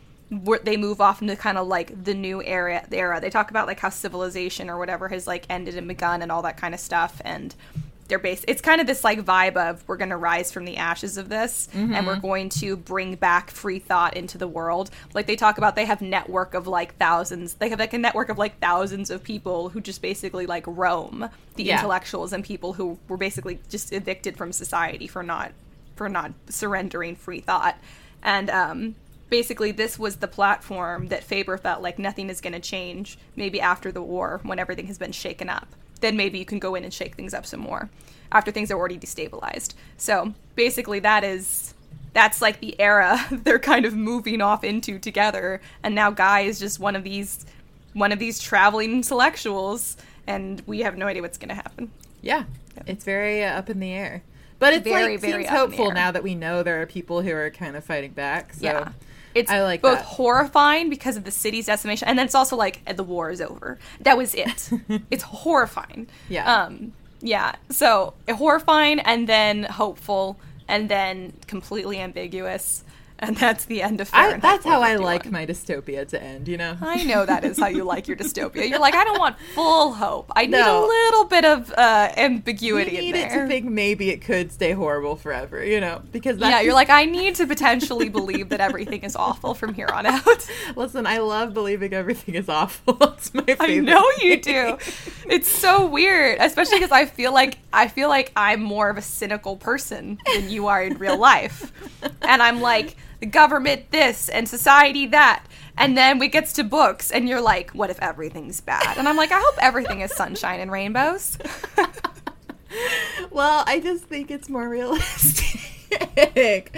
they 0.63 0.77
move 0.77 1.01
off 1.01 1.21
into 1.21 1.35
kind 1.35 1.57
of 1.57 1.67
like 1.67 2.03
the 2.03 2.13
new 2.13 2.41
era 2.41 2.83
era. 2.91 3.21
They 3.21 3.29
talk 3.29 3.51
about 3.51 3.67
like 3.67 3.79
how 3.79 3.89
civilization 3.89 4.69
or 4.69 4.77
whatever 4.77 5.07
has 5.09 5.27
like 5.27 5.45
ended 5.49 5.75
and 5.75 5.87
begun 5.87 6.21
and 6.21 6.31
all 6.31 6.41
that 6.41 6.57
kind 6.57 6.73
of 6.73 6.79
stuff 6.79 7.21
and 7.23 7.53
they're 8.07 8.19
based 8.19 8.45
it's 8.47 8.61
kind 8.61 8.79
of 8.79 8.85
this 8.87 9.03
like 9.03 9.19
vibe 9.25 9.55
of 9.57 9.83
we're 9.87 9.97
going 9.97 10.09
to 10.11 10.17
rise 10.17 10.51
from 10.51 10.65
the 10.65 10.77
ashes 10.77 11.17
of 11.17 11.27
this 11.29 11.67
and 11.73 12.05
we're 12.05 12.19
going 12.19 12.49
to 12.49 12.77
bring 12.77 13.15
back 13.15 13.49
free 13.49 13.79
thought 13.79 14.15
into 14.15 14.37
the 14.37 14.47
world. 14.47 14.91
Like 15.13 15.25
they 15.25 15.35
talk 15.35 15.57
about 15.57 15.75
they 15.75 15.85
have 15.85 16.01
network 16.01 16.53
of 16.53 16.67
like 16.67 16.97
thousands 16.97 17.55
they 17.55 17.69
have 17.69 17.79
like 17.79 17.93
a 17.93 17.97
network 17.97 18.29
of 18.29 18.37
like 18.37 18.59
thousands 18.59 19.09
of 19.09 19.23
people 19.23 19.69
who 19.69 19.81
just 19.81 20.01
basically 20.01 20.45
like 20.45 20.63
roam 20.67 21.29
the 21.55 21.63
Yeah. 21.63 21.77
intellectuals 21.77 22.31
and 22.31 22.43
people 22.43 22.73
who 22.73 22.99
were 23.07 23.17
basically 23.17 23.59
just 23.69 23.91
evicted 23.91 24.37
from 24.37 24.51
society 24.51 25.07
for 25.07 25.23
not 25.23 25.51
for 25.95 26.07
not 26.07 26.31
surrendering 26.49 27.15
free 27.15 27.39
thought. 27.39 27.77
And 28.21 28.49
um 28.51 28.95
basically 29.31 29.71
this 29.71 29.97
was 29.97 30.17
the 30.17 30.27
platform 30.27 31.07
that 31.07 31.23
faber 31.23 31.57
felt 31.57 31.81
like 31.81 31.97
nothing 31.97 32.29
is 32.29 32.39
going 32.39 32.53
to 32.53 32.59
change 32.59 33.17
maybe 33.35 33.59
after 33.59 33.91
the 33.91 34.01
war 34.01 34.39
when 34.43 34.59
everything 34.59 34.85
has 34.85 34.99
been 34.99 35.11
shaken 35.11 35.49
up 35.49 35.67
then 36.05 36.15
maybe 36.15 36.39
you 36.39 36.45
can 36.45 36.59
go 36.59 36.75
in 36.75 36.83
and 36.83 36.93
shake 36.93 37.15
things 37.15 37.33
up 37.33 37.45
some 37.45 37.59
more 37.59 37.89
after 38.31 38.51
things 38.51 38.71
are 38.71 38.77
already 38.77 38.97
destabilized 38.97 39.73
so 39.97 40.33
basically 40.55 40.99
that 40.99 41.23
is 41.23 41.73
that's 42.13 42.41
like 42.41 42.59
the 42.59 42.79
era 42.79 43.19
they're 43.31 43.59
kind 43.59 43.85
of 43.85 43.93
moving 43.95 44.41
off 44.41 44.63
into 44.63 44.99
together 44.99 45.61
and 45.83 45.95
now 45.95 46.11
guy 46.11 46.41
is 46.41 46.59
just 46.59 46.79
one 46.79 46.95
of 46.95 47.03
these 47.03 47.45
one 47.93 48.11
of 48.11 48.19
these 48.19 48.39
traveling 48.39 48.91
intellectuals 48.91 49.97
and 50.27 50.61
we 50.65 50.81
have 50.81 50.97
no 50.97 51.07
idea 51.07 51.21
what's 51.21 51.37
going 51.37 51.49
to 51.49 51.55
happen 51.55 51.91
Yeah, 52.25 52.45
it's 52.87 53.05
very 53.05 53.43
uh, 53.43 53.59
up 53.59 53.69
in 53.69 53.79
the 53.79 53.91
air. 53.91 54.23
But 54.57 54.73
it's 54.73 54.83
Very, 54.83 55.13
like 55.13 55.21
very 55.21 55.43
seems 55.43 55.51
up 55.51 55.65
in 55.65 55.71
the 55.71 55.77
hopeful 55.77 55.91
now 55.91 56.09
that 56.11 56.23
we 56.23 56.33
know 56.33 56.63
there 56.63 56.81
are 56.81 56.87
people 56.87 57.21
who 57.21 57.31
are 57.31 57.51
kind 57.51 57.75
of 57.75 57.83
fighting 57.83 58.13
back. 58.13 58.53
So 58.53 58.63
Yeah. 58.63 58.91
It's 59.35 59.51
I 59.51 59.61
like 59.61 59.81
both 59.81 59.99
that. 59.99 60.05
horrifying 60.05 60.89
because 60.89 61.17
of 61.17 61.25
the 61.25 61.31
city's 61.31 61.65
decimation, 61.65 62.07
and 62.07 62.17
then 62.17 62.25
it's 62.25 62.35
also 62.35 62.55
like 62.55 62.83
the 62.95 63.03
war 63.03 63.29
is 63.29 63.41
over. 63.41 63.77
That 63.99 64.17
was 64.17 64.33
it. 64.33 64.69
it's 65.11 65.23
horrifying. 65.23 66.07
Yeah. 66.29 66.63
Um. 66.63 66.93
Yeah. 67.21 67.55
So 67.69 68.13
horrifying, 68.29 69.01
and 69.01 69.27
then 69.27 69.63
hopeful, 69.63 70.39
and 70.69 70.87
then 70.87 71.33
completely 71.47 71.99
ambiguous, 71.99 72.84
and 73.19 73.37
that's 73.37 73.65
the 73.65 73.81
end 73.81 74.01
of 74.01 74.09
I, 74.13 74.37
that's 74.37 74.65
how 74.65 74.81
I 74.81 74.95
like 74.97 75.31
my 75.31 75.45
dystopia 75.45 76.07
to 76.09 76.21
end. 76.21 76.47
You 76.47 76.57
know. 76.57 76.77
I 76.81 77.03
know 77.03 77.25
that 77.25 77.43
is 77.45 77.57
how 77.59 77.67
you 77.67 77.83
like 77.83 78.07
your 78.07 78.17
dystopia. 78.17 78.67
You're 78.69 78.79
like, 78.79 78.95
I 78.95 79.03
don't 79.03 79.19
want 79.19 79.37
full 79.53 79.93
hope. 79.93 80.31
I 80.35 80.43
need 80.45 80.51
No. 80.51 80.85
a 80.85 80.87
little 80.87 81.25
bit 81.25 81.45
of 81.45 81.71
uh, 81.71 82.09
You 82.17 82.23
ambiguity 82.23 82.97
in 82.97 83.03
need 83.03 83.15
it 83.15 83.29
to 83.29 83.47
think 83.47 83.65
maybe 83.65 84.09
it 84.09 84.21
could 84.21 84.51
stay 84.51 84.71
horrible 84.73 85.15
forever. 85.15 85.63
You 85.63 85.79
know, 85.79 86.01
because 86.11 86.37
that's 86.37 86.51
yeah, 86.51 86.61
you're 86.61 86.73
like, 86.73 86.89
I 86.89 87.05
need 87.05 87.35
to 87.35 87.47
potentially 87.47 88.09
believe 88.09 88.49
that 88.49 88.59
everything 88.59 89.03
is 89.03 89.15
awful 89.15 89.53
from 89.53 89.73
here 89.73 89.87
on 89.91 90.05
out. 90.05 90.49
Listen, 90.75 91.07
I 91.07 91.19
love 91.19 91.53
believing 91.53 91.93
everything 91.93 92.35
is 92.35 92.49
awful. 92.49 92.97
it's 93.01 93.33
my 93.33 93.43
favorite. 93.43 93.69
I 93.69 93.77
know 93.79 94.05
you 94.21 94.41
do. 94.41 94.77
It's 95.29 95.47
so 95.49 95.85
weird, 95.85 96.37
especially 96.41 96.77
because 96.79 96.91
I 96.91 97.05
feel 97.05 97.33
like 97.33 97.57
I 97.71 97.87
feel 97.87 98.09
like 98.09 98.31
I'm 98.35 98.61
more 98.61 98.89
of 98.89 98.97
a 98.97 99.01
cynical 99.01 99.55
person 99.57 100.17
than 100.33 100.49
you 100.49 100.67
are 100.67 100.83
in 100.83 100.97
real 100.97 101.17
life, 101.17 101.71
and 102.21 102.41
I'm 102.41 102.61
like 102.61 102.95
the 103.25 103.31
government 103.31 103.89
this 103.91 104.29
and 104.29 104.47
society 104.47 105.07
that, 105.07 105.43
and 105.77 105.97
then 105.97 106.19
we 106.19 106.27
gets 106.27 106.53
to 106.53 106.63
books, 106.63 107.11
and 107.11 107.27
you're 107.27 107.41
like, 107.41 107.71
what 107.71 107.89
if 107.89 107.99
everything's 108.01 108.61
bad? 108.61 108.97
And 108.97 109.07
I'm 109.09 109.17
like, 109.17 109.31
I 109.31 109.39
hope 109.39 109.55
everything 109.61 110.01
is 110.01 110.11
sunshine 110.13 110.59
and 110.59 110.71
rainbows. 110.71 111.37
well, 113.31 113.63
I 113.67 113.79
just 113.79 114.05
think 114.05 114.29
it's 114.31 114.47
more 114.49 114.69
realistic. 114.69 115.61
I, 116.17 116.65
guess 116.65 116.71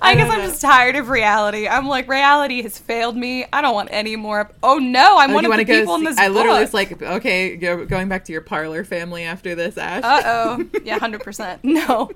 don't 0.00 0.30
I'm 0.30 0.38
know. 0.38 0.46
just 0.46 0.62
tired 0.62 0.96
of 0.96 1.08
reality. 1.10 1.68
I'm 1.68 1.86
like, 1.86 2.08
reality 2.08 2.62
has 2.62 2.78
failed 2.78 3.16
me. 3.16 3.44
I 3.52 3.60
don't 3.60 3.74
want 3.74 3.90
any 3.92 4.16
more. 4.16 4.50
Oh 4.62 4.78
no, 4.78 5.18
I'm 5.18 5.30
Oh, 5.30 5.34
one 5.34 5.44
of 5.44 5.52
the 5.56 5.64
people 5.64 5.94
in 5.96 6.00
see- 6.00 6.06
this 6.06 6.18
I 6.18 6.28
literally 6.28 6.58
book. 6.60 6.72
was 6.72 6.74
like, 6.74 7.02
okay, 7.02 7.56
go, 7.56 7.84
going 7.84 8.08
back 8.08 8.24
to 8.26 8.32
your 8.32 8.40
parlor 8.40 8.82
family 8.84 9.24
after 9.24 9.54
this, 9.54 9.76
Ash. 9.76 10.02
Uh 10.02 10.22
oh. 10.24 10.64
Yeah, 10.84 10.98
hundred 10.98 11.22
percent. 11.22 11.62
No, 11.64 12.10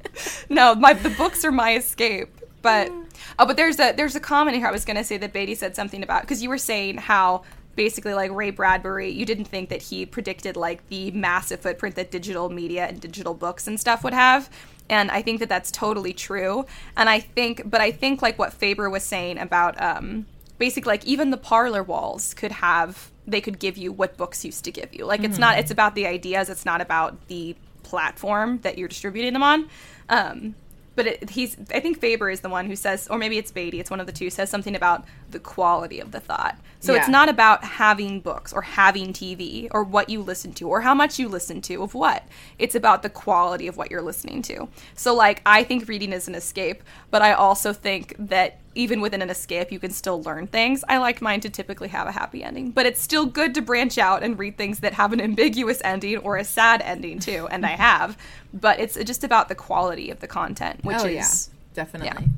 no. 0.50 0.74
My 0.74 0.92
the 0.92 1.10
books 1.10 1.44
are 1.46 1.52
my 1.52 1.76
escape. 1.76 2.28
But 2.62 2.90
oh, 3.38 3.46
but 3.46 3.56
there's 3.56 3.78
a 3.78 3.92
there's 3.92 4.16
a 4.16 4.20
comment 4.20 4.56
here. 4.56 4.66
I 4.66 4.72
was 4.72 4.84
gonna 4.84 5.04
say 5.04 5.18
that 5.18 5.32
Beatty 5.32 5.54
said 5.54 5.76
something 5.76 6.02
about 6.02 6.22
because 6.22 6.42
you 6.42 6.48
were 6.48 6.58
saying 6.58 6.98
how 6.98 7.42
basically 7.76 8.14
like 8.14 8.30
Ray 8.30 8.50
Bradbury, 8.50 9.10
you 9.10 9.24
didn't 9.24 9.46
think 9.46 9.68
that 9.70 9.82
he 9.82 10.06
predicted 10.06 10.56
like 10.56 10.86
the 10.88 11.10
massive 11.10 11.60
footprint 11.60 11.96
that 11.96 12.10
digital 12.10 12.48
media 12.48 12.86
and 12.86 13.00
digital 13.00 13.34
books 13.34 13.66
and 13.66 13.80
stuff 13.80 14.04
would 14.04 14.14
have. 14.14 14.50
And 14.88 15.10
I 15.10 15.22
think 15.22 15.40
that 15.40 15.48
that's 15.48 15.70
totally 15.70 16.12
true. 16.12 16.66
And 16.96 17.08
I 17.08 17.20
think, 17.20 17.62
but 17.68 17.80
I 17.80 17.90
think 17.90 18.20
like 18.20 18.38
what 18.38 18.52
Faber 18.52 18.90
was 18.90 19.02
saying 19.02 19.38
about 19.38 19.80
um, 19.80 20.26
basically 20.58 20.90
like 20.90 21.04
even 21.06 21.30
the 21.30 21.36
parlor 21.36 21.82
walls 21.82 22.34
could 22.34 22.52
have 22.52 23.10
they 23.26 23.40
could 23.40 23.58
give 23.58 23.78
you 23.78 23.92
what 23.92 24.16
books 24.16 24.44
used 24.44 24.64
to 24.64 24.72
give 24.72 24.92
you. 24.92 25.06
Like 25.06 25.22
it's 25.22 25.38
not 25.38 25.58
it's 25.58 25.70
about 25.70 25.94
the 25.94 26.06
ideas. 26.06 26.50
It's 26.50 26.64
not 26.64 26.80
about 26.80 27.28
the 27.28 27.56
platform 27.84 28.58
that 28.62 28.78
you're 28.78 28.88
distributing 28.88 29.32
them 29.32 29.42
on. 29.42 29.68
Um, 30.08 30.54
but 30.94 31.06
it, 31.06 31.30
he's 31.30 31.56
I 31.72 31.80
think 31.80 31.98
Faber 31.98 32.30
is 32.30 32.40
the 32.40 32.48
one 32.48 32.66
who 32.66 32.76
says, 32.76 33.08
or 33.08 33.18
maybe 33.18 33.38
it's 33.38 33.50
Beatty, 33.50 33.80
it's 33.80 33.90
one 33.90 34.00
of 34.00 34.06
the 34.06 34.12
two, 34.12 34.30
says 34.30 34.50
something 34.50 34.76
about 34.76 35.04
the 35.30 35.38
quality 35.38 36.00
of 36.00 36.12
the 36.12 36.20
thought. 36.20 36.58
So 36.80 36.94
it's 36.94 37.08
not 37.08 37.28
about 37.28 37.62
having 37.62 38.20
books 38.20 38.52
or 38.52 38.62
having 38.62 39.12
TV 39.12 39.68
or 39.70 39.84
what 39.84 40.08
you 40.08 40.20
listen 40.20 40.52
to 40.54 40.68
or 40.68 40.80
how 40.80 40.94
much 40.94 41.16
you 41.18 41.28
listen 41.28 41.60
to 41.62 41.82
of 41.82 41.94
what. 41.94 42.26
It's 42.58 42.74
about 42.74 43.02
the 43.02 43.08
quality 43.08 43.68
of 43.68 43.76
what 43.76 43.90
you're 43.90 44.02
listening 44.02 44.42
to. 44.42 44.68
So 44.94 45.14
like 45.14 45.42
I 45.46 45.62
think 45.62 45.88
reading 45.88 46.12
is 46.12 46.26
an 46.26 46.34
escape, 46.34 46.82
but 47.10 47.22
I 47.22 47.34
also 47.34 47.72
think 47.72 48.16
that 48.18 48.58
even 48.74 49.00
within 49.00 49.22
an 49.22 49.30
escape 49.30 49.70
you 49.70 49.78
can 49.78 49.90
still 49.90 50.22
learn 50.22 50.46
things. 50.46 50.84
I 50.88 50.98
like 50.98 51.20
mine 51.20 51.40
to 51.40 51.50
typically 51.50 51.88
have 51.88 52.06
a 52.06 52.12
happy 52.12 52.42
ending, 52.42 52.70
but 52.70 52.86
it's 52.86 53.00
still 53.00 53.26
good 53.26 53.54
to 53.54 53.62
branch 53.62 53.98
out 53.98 54.22
and 54.22 54.38
read 54.38 54.56
things 54.56 54.80
that 54.80 54.94
have 54.94 55.12
an 55.12 55.20
ambiguous 55.20 55.80
ending 55.84 56.18
or 56.18 56.36
a 56.36 56.44
sad 56.44 56.82
ending 56.82 57.18
too, 57.18 57.48
and 57.50 57.66
I 57.66 57.70
have. 57.70 58.16
But 58.52 58.80
it's 58.80 58.96
just 59.04 59.24
about 59.24 59.48
the 59.48 59.54
quality 59.54 60.10
of 60.10 60.20
the 60.20 60.28
content, 60.28 60.84
which 60.84 60.98
oh, 61.00 61.06
is 61.06 61.50
yeah, 61.74 61.84
definitely. 61.84 62.28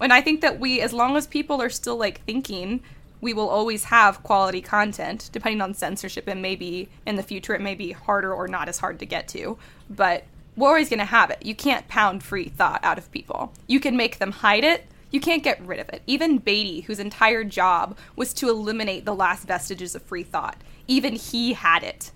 and 0.00 0.12
I 0.12 0.20
think 0.20 0.40
that 0.40 0.60
we, 0.60 0.80
as 0.80 0.92
long 0.92 1.16
as 1.16 1.26
people 1.26 1.60
are 1.60 1.70
still 1.70 1.96
like 1.96 2.24
thinking, 2.24 2.80
we 3.20 3.32
will 3.32 3.48
always 3.48 3.84
have 3.84 4.22
quality 4.22 4.60
content. 4.60 5.30
Depending 5.32 5.60
on 5.60 5.74
censorship, 5.74 6.26
and 6.26 6.40
maybe 6.40 6.88
in 7.06 7.16
the 7.16 7.22
future 7.22 7.54
it 7.54 7.60
may 7.60 7.74
be 7.74 7.92
harder 7.92 8.32
or 8.32 8.48
not 8.48 8.68
as 8.68 8.78
hard 8.78 8.98
to 8.98 9.06
get 9.06 9.28
to, 9.28 9.58
but 9.88 10.24
we're 10.56 10.68
always 10.68 10.88
going 10.88 10.98
to 10.98 11.04
have 11.04 11.30
it. 11.30 11.44
You 11.44 11.54
can't 11.54 11.88
pound 11.88 12.22
free 12.22 12.48
thought 12.48 12.80
out 12.82 12.98
of 12.98 13.10
people. 13.12 13.52
You 13.66 13.80
can 13.80 13.96
make 13.96 14.18
them 14.18 14.32
hide 14.32 14.64
it. 14.64 14.86
You 15.10 15.20
can't 15.20 15.42
get 15.42 15.60
rid 15.60 15.80
of 15.80 15.88
it. 15.88 16.02
Even 16.06 16.38
Beatty, 16.38 16.82
whose 16.82 16.98
entire 16.98 17.44
job 17.44 17.96
was 18.16 18.32
to 18.34 18.48
eliminate 18.48 19.04
the 19.04 19.14
last 19.14 19.46
vestiges 19.46 19.94
of 19.94 20.02
free 20.02 20.22
thought, 20.22 20.56
even 20.86 21.14
he 21.14 21.54
had 21.54 21.82
it 21.82 22.12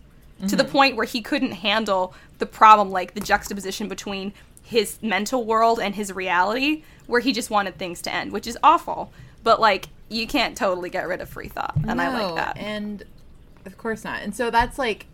to 0.48 0.56
the 0.56 0.62
mm-hmm. 0.62 0.72
point 0.72 0.96
where 0.96 1.06
he 1.06 1.20
couldn't 1.22 1.52
handle 1.52 2.14
the 2.38 2.46
problem, 2.46 2.90
like 2.90 3.14
the 3.14 3.20
juxtaposition 3.20 3.88
between 3.88 4.32
his 4.62 4.98
mental 5.02 5.44
world 5.44 5.80
and 5.80 5.94
his 5.94 6.12
reality, 6.12 6.82
where 7.06 7.20
he 7.20 7.32
just 7.32 7.50
wanted 7.50 7.76
things 7.78 8.02
to 8.02 8.12
end, 8.12 8.32
which 8.32 8.46
is 8.46 8.58
awful. 8.62 9.12
But 9.42 9.60
like, 9.60 9.86
you 10.08 10.26
can't 10.26 10.56
totally 10.56 10.90
get 10.90 11.06
rid 11.06 11.20
of 11.20 11.28
free 11.28 11.48
thought, 11.48 11.76
and 11.86 12.00
I 12.00 12.08
like 12.08 12.34
that. 12.36 12.56
And 12.58 13.04
of 13.64 13.78
course 13.78 14.04
not. 14.04 14.22
And 14.22 14.34
so 14.34 14.50
that's 14.50 14.78
like, 14.78 15.06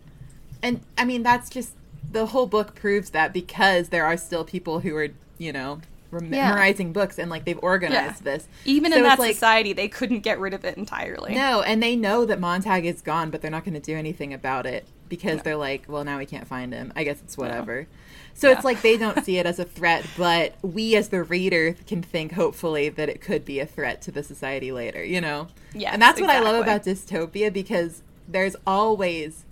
and 0.61 0.81
I 0.97 1.05
mean, 1.05 1.23
that's 1.23 1.49
just 1.49 1.73
the 2.11 2.27
whole 2.27 2.47
book 2.47 2.75
proves 2.75 3.11
that 3.11 3.33
because 3.33 3.89
there 3.89 4.05
are 4.05 4.17
still 4.17 4.43
people 4.43 4.79
who 4.81 4.95
are 4.95 5.09
you 5.37 5.51
know 5.53 5.81
memorizing 6.19 6.87
yeah. 6.87 6.93
books 6.93 7.17
and 7.17 7.29
like 7.29 7.45
they've 7.45 7.59
organized 7.61 8.25
yeah. 8.25 8.33
this. 8.33 8.47
Even 8.65 8.91
so 8.91 8.97
in 8.97 9.03
that 9.03 9.19
like, 9.19 9.33
society, 9.33 9.73
they 9.73 9.87
couldn't 9.87 10.19
get 10.19 10.39
rid 10.39 10.53
of 10.53 10.65
it 10.65 10.77
entirely. 10.77 11.33
No, 11.33 11.61
and 11.61 11.81
they 11.81 11.95
know 11.95 12.25
that 12.25 12.39
Montag 12.39 12.85
is 12.85 13.01
gone, 13.01 13.29
but 13.29 13.41
they're 13.41 13.51
not 13.51 13.63
going 13.63 13.75
to 13.75 13.79
do 13.79 13.95
anything 13.95 14.33
about 14.33 14.65
it 14.65 14.85
because 15.07 15.37
yeah. 15.37 15.43
they're 15.43 15.55
like, 15.55 15.85
well, 15.87 16.03
now 16.03 16.17
we 16.17 16.25
can't 16.25 16.47
find 16.47 16.73
him. 16.73 16.91
I 16.95 17.03
guess 17.03 17.21
it's 17.21 17.37
whatever. 17.37 17.87
So 18.33 18.49
it's 18.49 18.63
like 18.63 18.81
they 18.81 18.97
don't 18.97 19.23
see 19.23 19.37
it 19.37 19.45
as 19.45 19.59
a 19.59 19.65
threat, 19.65 20.05
but 20.17 20.55
we 20.61 20.95
as 20.95 21.09
the 21.09 21.21
reader 21.21 21.75
can 21.85 22.01
think 22.01 22.31
hopefully 22.31 22.89
that 22.89 23.09
it 23.09 23.21
could 23.21 23.45
be 23.45 23.59
a 23.59 23.65
threat 23.65 24.01
to 24.03 24.11
the 24.11 24.23
society 24.23 24.71
later, 24.71 25.03
you 25.03 25.21
know? 25.21 25.47
Yeah. 25.73 25.91
And 25.91 26.01
that's 26.01 26.19
what 26.19 26.29
exactly. 26.29 26.49
I 26.49 26.51
love 26.51 26.61
about 26.63 26.83
dystopia 26.83 27.51
because 27.51 28.03
there's 28.27 28.55
always 28.65 29.45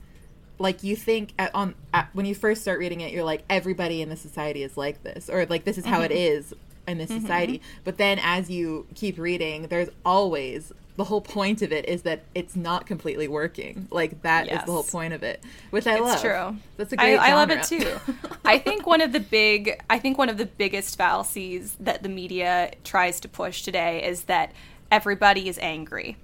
like 0.60 0.84
you 0.84 0.96
think 0.96 1.34
at, 1.40 1.54
on 1.56 1.74
at, 1.94 2.10
when 2.14 2.26
you 2.26 2.36
first 2.36 2.62
start 2.62 2.80
reading 2.80 3.02
it, 3.02 3.12
you're 3.12 3.24
like 3.24 3.44
everybody 3.50 4.02
in 4.02 4.10
the 4.10 4.18
society 4.18 4.62
is 4.62 4.78
like 4.78 5.02
this, 5.04 5.30
or 5.30 5.46
like 5.46 5.64
this 5.64 5.78
is 5.78 5.86
how 5.86 6.02
mm-hmm. 6.02 6.12
it 6.12 6.12
is 6.12 6.54
in 6.88 6.98
this 6.98 7.10
mm-hmm. 7.10 7.22
society. 7.22 7.62
But 7.84 7.98
then 7.98 8.20
as 8.22 8.50
you 8.50 8.86
keep 8.94 9.18
reading, 9.18 9.68
there's 9.68 9.90
always 10.06 10.74
the 10.98 11.06
whole 11.06 11.22
point 11.22 11.62
of 11.62 11.72
it 11.72 11.86
is 11.86 12.02
that 12.02 12.24
it's 12.36 12.58
not 12.58 12.86
completely 12.86 13.30
working. 13.30 13.88
Like 13.90 14.22
that 14.24 14.48
yes. 14.48 14.60
is 14.60 14.66
the 14.66 14.72
whole 14.74 14.84
point 14.84 15.14
of 15.14 15.24
it, 15.24 15.42
which 15.70 15.88
I 15.88 15.94
it's 15.94 16.02
love. 16.02 16.22
True. 16.22 16.58
That's 16.76 16.92
a 16.92 16.98
great. 16.98 17.18
I, 17.18 17.32
I 17.32 17.34
love 17.36 17.52
it 17.52 17.64
too. 17.64 17.98
I 18.46 18.58
think 18.58 18.86
one 18.86 19.00
of 19.00 19.14
the 19.14 19.22
big, 19.22 19.82
I 19.90 19.98
think 19.98 20.18
one 20.18 20.28
of 20.28 20.38
the 20.38 20.46
biggest 20.46 20.98
fallacies 20.98 21.78
that 21.80 22.04
the 22.04 22.10
media 22.10 22.74
tries 22.84 23.22
to 23.22 23.30
push 23.30 23.64
today 23.64 24.04
is 24.06 24.24
that 24.24 24.52
everybody 24.92 25.48
is 25.48 25.58
angry 25.62 26.18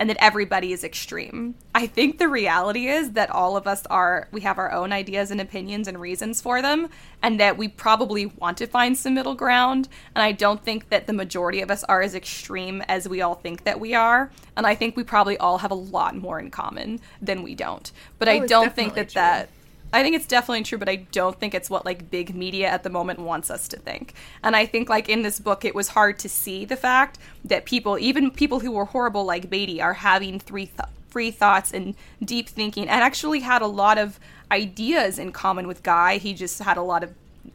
and 0.00 0.08
that 0.08 0.16
everybody 0.18 0.72
is 0.72 0.82
extreme. 0.82 1.54
I 1.74 1.86
think 1.86 2.16
the 2.16 2.28
reality 2.28 2.86
is 2.86 3.12
that 3.12 3.30
all 3.30 3.54
of 3.54 3.66
us 3.66 3.84
are, 3.86 4.28
we 4.32 4.40
have 4.40 4.56
our 4.56 4.72
own 4.72 4.92
ideas 4.92 5.30
and 5.30 5.42
opinions 5.42 5.86
and 5.86 6.00
reasons 6.00 6.40
for 6.40 6.62
them, 6.62 6.88
and 7.22 7.38
that 7.38 7.58
we 7.58 7.68
probably 7.68 8.24
want 8.24 8.56
to 8.58 8.66
find 8.66 8.96
some 8.96 9.12
middle 9.12 9.34
ground. 9.34 9.88
And 10.14 10.22
I 10.22 10.32
don't 10.32 10.64
think 10.64 10.88
that 10.88 11.06
the 11.06 11.12
majority 11.12 11.60
of 11.60 11.70
us 11.70 11.84
are 11.84 12.00
as 12.00 12.14
extreme 12.14 12.80
as 12.88 13.10
we 13.10 13.20
all 13.20 13.34
think 13.34 13.64
that 13.64 13.78
we 13.78 13.92
are. 13.92 14.30
And 14.56 14.66
I 14.66 14.74
think 14.74 14.96
we 14.96 15.04
probably 15.04 15.36
all 15.36 15.58
have 15.58 15.70
a 15.70 15.74
lot 15.74 16.16
more 16.16 16.40
in 16.40 16.50
common 16.50 17.00
than 17.20 17.42
we 17.42 17.54
don't. 17.54 17.92
But 18.18 18.28
oh, 18.28 18.32
I 18.32 18.46
don't 18.46 18.74
think 18.74 18.94
that 18.94 19.10
true. 19.10 19.20
that 19.20 19.50
I 19.92 20.02
think 20.02 20.14
it's 20.14 20.26
definitely 20.26 20.62
true, 20.62 20.78
but 20.78 20.88
I 20.88 20.96
don't 20.96 21.38
think 21.38 21.54
it's 21.54 21.68
what 21.68 21.84
like 21.84 22.10
big 22.10 22.34
media 22.34 22.68
at 22.68 22.82
the 22.84 22.90
moment 22.90 23.18
wants 23.18 23.50
us 23.50 23.66
to 23.68 23.76
think. 23.76 24.14
And 24.42 24.54
I 24.54 24.66
think 24.66 24.88
like 24.88 25.08
in 25.08 25.22
this 25.22 25.40
book, 25.40 25.64
it 25.64 25.74
was 25.74 25.88
hard 25.88 26.18
to 26.20 26.28
see 26.28 26.64
the 26.64 26.76
fact 26.76 27.18
that 27.44 27.64
people, 27.64 27.98
even 27.98 28.30
people 28.30 28.60
who 28.60 28.70
were 28.70 28.84
horrible 28.84 29.24
like 29.24 29.50
Beatty, 29.50 29.82
are 29.82 29.94
having 29.94 30.38
three 30.38 30.66
th- 30.66 30.88
free 31.08 31.32
thoughts 31.32 31.72
and 31.72 31.96
deep 32.24 32.48
thinking, 32.48 32.88
and 32.88 33.02
actually 33.02 33.40
had 33.40 33.62
a 33.62 33.66
lot 33.66 33.98
of 33.98 34.20
ideas 34.52 35.18
in 35.18 35.32
common 35.32 35.66
with 35.66 35.82
Guy. 35.82 36.18
He 36.18 36.34
just 36.34 36.60
had 36.60 36.76
a 36.76 36.82
lot 36.82 37.02
of 37.02 37.12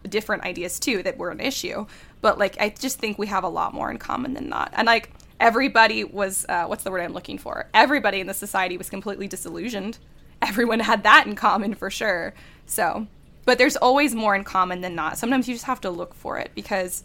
different 0.10 0.44
ideas 0.44 0.80
too 0.80 1.04
that 1.04 1.18
were 1.18 1.32
an 1.32 1.40
issue. 1.40 1.86
But 2.22 2.38
like, 2.38 2.60
I 2.60 2.70
just 2.70 3.00
think 3.00 3.18
we 3.18 3.28
have 3.28 3.44
a 3.46 3.50
lot 3.50 3.74
more 3.74 3.90
in 3.90 3.98
common 3.98 4.34
than 4.34 4.50
not. 4.50 4.74
And 4.74 4.88
like, 4.88 5.12
everybody 5.40 6.04
was 6.04 6.46
uh, 6.50 6.66
what's 6.66 6.84
the 6.84 6.92
word 6.92 7.02
I'm 7.02 7.14
looking 7.14 7.38
for? 7.38 7.68
Everybody 7.74 8.20
in 8.20 8.28
the 8.28 8.34
society 8.34 8.78
was 8.78 8.90
completely 8.90 9.28
disillusioned 9.28 10.00
everyone 10.42 10.80
had 10.80 11.04
that 11.04 11.26
in 11.28 11.36
common 11.36 11.74
for 11.74 11.90
sure. 11.90 12.34
So, 12.66 13.08
but 13.46 13.58
there's 13.58 13.76
always 13.76 14.16
more 14.16 14.36
in 14.36 14.44
common 14.44 14.82
than 14.82 14.96
not. 14.96 15.18
Sometimes 15.18 15.48
you 15.48 15.56
just 15.56 15.66
have 15.66 15.82
to 15.82 15.90
look 15.90 16.14
for 16.14 16.38
it 16.38 16.52
because 16.56 17.04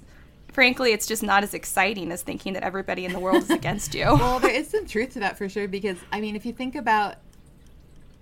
frankly, 0.52 0.92
it's 0.92 1.06
just 1.06 1.22
not 1.22 1.42
as 1.42 1.54
exciting 1.54 2.10
as 2.12 2.22
thinking 2.22 2.54
that 2.54 2.62
everybody 2.62 3.04
in 3.04 3.12
the 3.12 3.20
world 3.20 3.42
is 3.42 3.50
against 3.50 3.94
you. 3.94 4.04
well, 4.04 4.40
there 4.40 4.50
is 4.50 4.68
some 4.68 4.86
truth 4.86 5.10
to 5.14 5.20
that 5.20 5.38
for 5.38 5.48
sure 5.48 5.68
because 5.68 5.98
I 6.12 6.20
mean, 6.20 6.36
if 6.36 6.44
you 6.44 6.52
think 6.52 6.74
about 6.74 7.16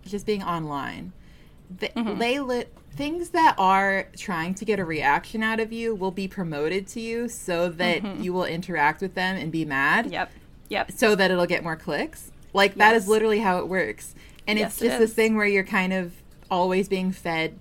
just 0.04 0.26
being 0.26 0.42
online, 0.42 1.12
the, 1.78 1.88
mm-hmm. 1.88 2.18
they 2.18 2.40
lit 2.40 2.72
things 2.92 3.30
that 3.30 3.54
are 3.58 4.08
trying 4.16 4.54
to 4.54 4.64
get 4.64 4.80
a 4.80 4.84
reaction 4.84 5.42
out 5.42 5.60
of 5.60 5.72
you 5.72 5.94
will 5.94 6.10
be 6.10 6.26
promoted 6.26 6.86
to 6.88 7.00
you 7.00 7.28
so 7.28 7.68
that 7.68 8.02
mm-hmm. 8.02 8.22
you 8.22 8.32
will 8.32 8.44
interact 8.44 9.00
with 9.00 9.14
them 9.14 9.36
and 9.36 9.52
be 9.52 9.64
mad. 9.64 10.10
Yep. 10.10 10.32
Yep. 10.70 10.92
So 10.92 11.14
that 11.14 11.30
it'll 11.30 11.46
get 11.46 11.62
more 11.62 11.76
clicks. 11.76 12.32
Like 12.52 12.72
yes. 12.72 12.78
that 12.78 12.96
is 12.96 13.08
literally 13.08 13.40
how 13.40 13.58
it 13.58 13.68
works. 13.68 14.14
And 14.48 14.58
yes, 14.58 14.72
it's 14.72 14.80
just 14.80 14.96
it 14.96 14.98
this 14.98 15.12
thing 15.12 15.36
where 15.36 15.46
you're 15.46 15.62
kind 15.62 15.92
of 15.92 16.12
always 16.50 16.88
being 16.88 17.12
fed 17.12 17.56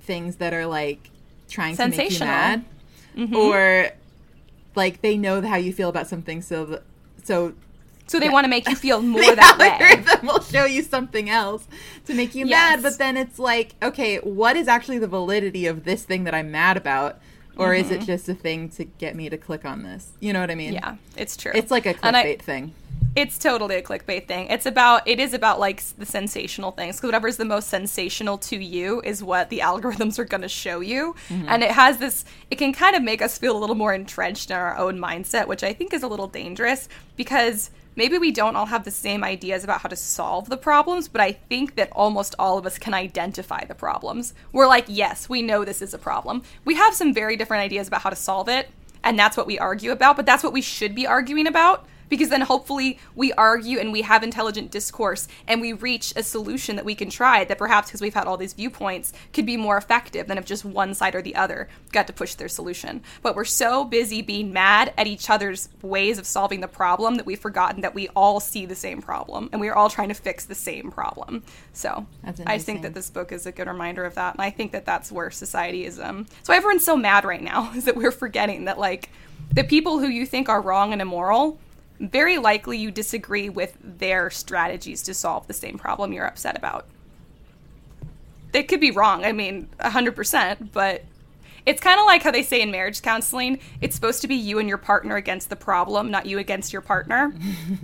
things 0.00 0.36
that 0.36 0.52
are 0.52 0.66
like 0.66 1.10
trying 1.48 1.76
to 1.76 1.88
make 1.88 2.10
you 2.10 2.18
mad, 2.20 2.64
mm-hmm. 3.16 3.36
or 3.36 3.90
like 4.74 5.02
they 5.02 5.16
know 5.16 5.42
how 5.42 5.56
you 5.56 5.72
feel 5.72 5.90
about 5.90 6.08
something, 6.08 6.40
so 6.42 6.80
so 7.22 7.54
so 8.06 8.18
they 8.18 8.28
want 8.28 8.44
to 8.44 8.48
make 8.48 8.68
you 8.68 8.74
feel 8.74 9.00
more 9.16 9.20
that 9.20 9.56
way. 9.58 9.68
algorithm 9.68 10.26
will 10.26 10.40
show 10.40 10.64
you 10.64 10.82
something 10.82 11.30
else 11.30 11.68
to 12.06 12.14
make 12.14 12.34
you 12.34 12.46
yes. 12.46 12.76
mad, 12.76 12.82
but 12.82 12.98
then 12.98 13.16
it's 13.16 13.38
like, 13.38 13.76
okay, 13.82 14.16
what 14.16 14.56
is 14.56 14.66
actually 14.66 14.98
the 14.98 15.06
validity 15.06 15.66
of 15.66 15.84
this 15.84 16.02
thing 16.02 16.24
that 16.24 16.34
I'm 16.34 16.50
mad 16.50 16.76
about? 16.76 17.20
Or 17.56 17.68
mm-hmm. 17.68 17.84
is 17.84 17.90
it 17.90 17.96
mm-hmm. 17.98 18.06
just 18.06 18.28
a 18.28 18.34
thing 18.34 18.68
to 18.70 18.84
get 18.84 19.14
me 19.14 19.28
to 19.28 19.36
click 19.36 19.64
on 19.64 19.82
this? 19.82 20.12
You 20.18 20.32
know 20.32 20.40
what 20.40 20.50
I 20.50 20.56
mean? 20.56 20.72
Yeah, 20.72 20.96
it's 21.16 21.36
true. 21.36 21.52
It's 21.54 21.70
like 21.70 21.86
a 21.86 21.94
clickbait 21.94 22.40
I, 22.40 22.42
thing. 22.42 22.74
It's 23.16 23.38
totally 23.38 23.74
a 23.74 23.82
clickbait 23.82 24.28
thing. 24.28 24.46
It's 24.48 24.66
about 24.66 25.06
it 25.06 25.18
is 25.18 25.34
about 25.34 25.58
like 25.58 25.82
the 25.98 26.06
sensational 26.06 26.70
things 26.70 26.96
because 26.96 27.08
whatever's 27.08 27.36
the 27.38 27.44
most 27.44 27.68
sensational 27.68 28.38
to 28.38 28.56
you 28.56 29.00
is 29.02 29.22
what 29.22 29.50
the 29.50 29.58
algorithms 29.64 30.18
are 30.18 30.24
going 30.24 30.42
to 30.42 30.48
show 30.48 30.80
you, 30.80 31.14
mm-hmm. 31.28 31.48
and 31.48 31.64
it 31.64 31.72
has 31.72 31.98
this. 31.98 32.24
It 32.50 32.56
can 32.56 32.72
kind 32.72 32.94
of 32.94 33.02
make 33.02 33.20
us 33.20 33.36
feel 33.36 33.56
a 33.56 33.58
little 33.58 33.74
more 33.74 33.92
entrenched 33.92 34.50
in 34.50 34.56
our 34.56 34.76
own 34.76 34.98
mindset, 34.98 35.48
which 35.48 35.64
I 35.64 35.72
think 35.72 35.92
is 35.92 36.04
a 36.04 36.08
little 36.08 36.28
dangerous 36.28 36.88
because 37.16 37.70
maybe 37.96 38.16
we 38.16 38.30
don't 38.30 38.54
all 38.54 38.66
have 38.66 38.84
the 38.84 38.92
same 38.92 39.24
ideas 39.24 39.64
about 39.64 39.80
how 39.80 39.88
to 39.88 39.96
solve 39.96 40.48
the 40.48 40.56
problems, 40.56 41.08
but 41.08 41.20
I 41.20 41.32
think 41.32 41.74
that 41.74 41.90
almost 41.92 42.36
all 42.38 42.58
of 42.58 42.64
us 42.66 42.78
can 42.78 42.94
identify 42.94 43.64
the 43.64 43.74
problems. 43.74 44.34
We're 44.52 44.68
like, 44.68 44.84
yes, 44.86 45.28
we 45.28 45.42
know 45.42 45.64
this 45.64 45.82
is 45.82 45.92
a 45.92 45.98
problem. 45.98 46.42
We 46.64 46.76
have 46.76 46.94
some 46.94 47.12
very 47.12 47.36
different 47.36 47.62
ideas 47.62 47.88
about 47.88 48.02
how 48.02 48.10
to 48.10 48.16
solve 48.16 48.48
it, 48.48 48.70
and 49.02 49.18
that's 49.18 49.36
what 49.36 49.48
we 49.48 49.58
argue 49.58 49.90
about, 49.90 50.16
but 50.16 50.26
that's 50.26 50.44
what 50.44 50.52
we 50.52 50.62
should 50.62 50.94
be 50.94 51.08
arguing 51.08 51.48
about 51.48 51.86
because 52.10 52.28
then 52.28 52.42
hopefully 52.42 52.98
we 53.14 53.32
argue 53.32 53.78
and 53.78 53.92
we 53.92 54.02
have 54.02 54.22
intelligent 54.22 54.70
discourse 54.70 55.26
and 55.48 55.62
we 55.62 55.72
reach 55.72 56.12
a 56.16 56.22
solution 56.22 56.76
that 56.76 56.84
we 56.84 56.94
can 56.94 57.08
try 57.08 57.44
that 57.44 57.56
perhaps 57.56 57.88
because 57.88 58.02
we've 58.02 58.12
had 58.12 58.26
all 58.26 58.36
these 58.36 58.52
viewpoints 58.52 59.14
could 59.32 59.46
be 59.46 59.56
more 59.56 59.78
effective 59.78 60.26
than 60.26 60.36
if 60.36 60.44
just 60.44 60.64
one 60.64 60.92
side 60.92 61.14
or 61.14 61.22
the 61.22 61.34
other 61.34 61.68
got 61.92 62.06
to 62.06 62.12
push 62.12 62.34
their 62.34 62.48
solution. 62.48 63.02
But 63.22 63.34
we're 63.34 63.44
so 63.46 63.84
busy 63.84 64.20
being 64.20 64.52
mad 64.52 64.92
at 64.98 65.06
each 65.06 65.30
other's 65.30 65.70
ways 65.80 66.18
of 66.18 66.26
solving 66.26 66.60
the 66.60 66.68
problem 66.68 67.14
that 67.14 67.24
we've 67.24 67.40
forgotten 67.40 67.80
that 67.80 67.94
we 67.94 68.08
all 68.08 68.40
see 68.40 68.66
the 68.66 68.74
same 68.74 69.00
problem 69.00 69.48
and 69.52 69.60
we 69.60 69.68
are 69.68 69.76
all 69.76 69.88
trying 69.88 70.08
to 70.08 70.14
fix 70.14 70.44
the 70.44 70.54
same 70.54 70.90
problem. 70.90 71.42
So 71.72 72.06
I 72.44 72.58
think 72.58 72.82
that 72.82 72.94
this 72.94 73.08
book 73.08 73.32
is 73.32 73.46
a 73.46 73.52
good 73.52 73.68
reminder 73.68 74.04
of 74.04 74.16
that. 74.16 74.34
And 74.34 74.42
I 74.42 74.50
think 74.50 74.72
that 74.72 74.84
that's 74.84 75.12
where 75.12 75.30
society 75.30 75.84
is. 75.84 76.00
Um, 76.00 76.26
so 76.42 76.52
everyone's 76.52 76.84
so 76.84 76.96
mad 76.96 77.24
right 77.24 77.42
now 77.42 77.72
is 77.74 77.84
that 77.84 77.96
we're 77.96 78.10
forgetting 78.10 78.64
that 78.64 78.78
like 78.78 79.10
the 79.52 79.64
people 79.64 79.98
who 79.98 80.08
you 80.08 80.26
think 80.26 80.48
are 80.48 80.60
wrong 80.60 80.92
and 80.92 81.00
immoral 81.00 81.58
very 82.00 82.38
likely 82.38 82.78
you 82.78 82.90
disagree 82.90 83.48
with 83.48 83.76
their 83.82 84.30
strategies 84.30 85.02
to 85.02 85.14
solve 85.14 85.46
the 85.46 85.52
same 85.52 85.78
problem 85.78 86.12
you're 86.12 86.26
upset 86.26 86.56
about. 86.56 86.86
They 88.52 88.62
could 88.62 88.80
be 88.80 88.90
wrong, 88.90 89.24
I 89.24 89.32
mean, 89.32 89.68
100%, 89.80 90.72
but 90.72 91.04
it's 91.66 91.80
kind 91.80 91.98
of 92.00 92.06
like 92.06 92.22
how 92.22 92.30
they 92.30 92.42
say 92.42 92.60
in 92.60 92.70
marriage 92.70 93.02
counseling 93.02 93.58
it's 93.80 93.94
supposed 93.94 94.22
to 94.22 94.28
be 94.28 94.34
you 94.34 94.58
and 94.58 94.68
your 94.68 94.78
partner 94.78 95.16
against 95.16 95.50
the 95.50 95.56
problem, 95.56 96.10
not 96.10 96.26
you 96.26 96.38
against 96.38 96.72
your 96.72 96.82
partner. 96.82 97.32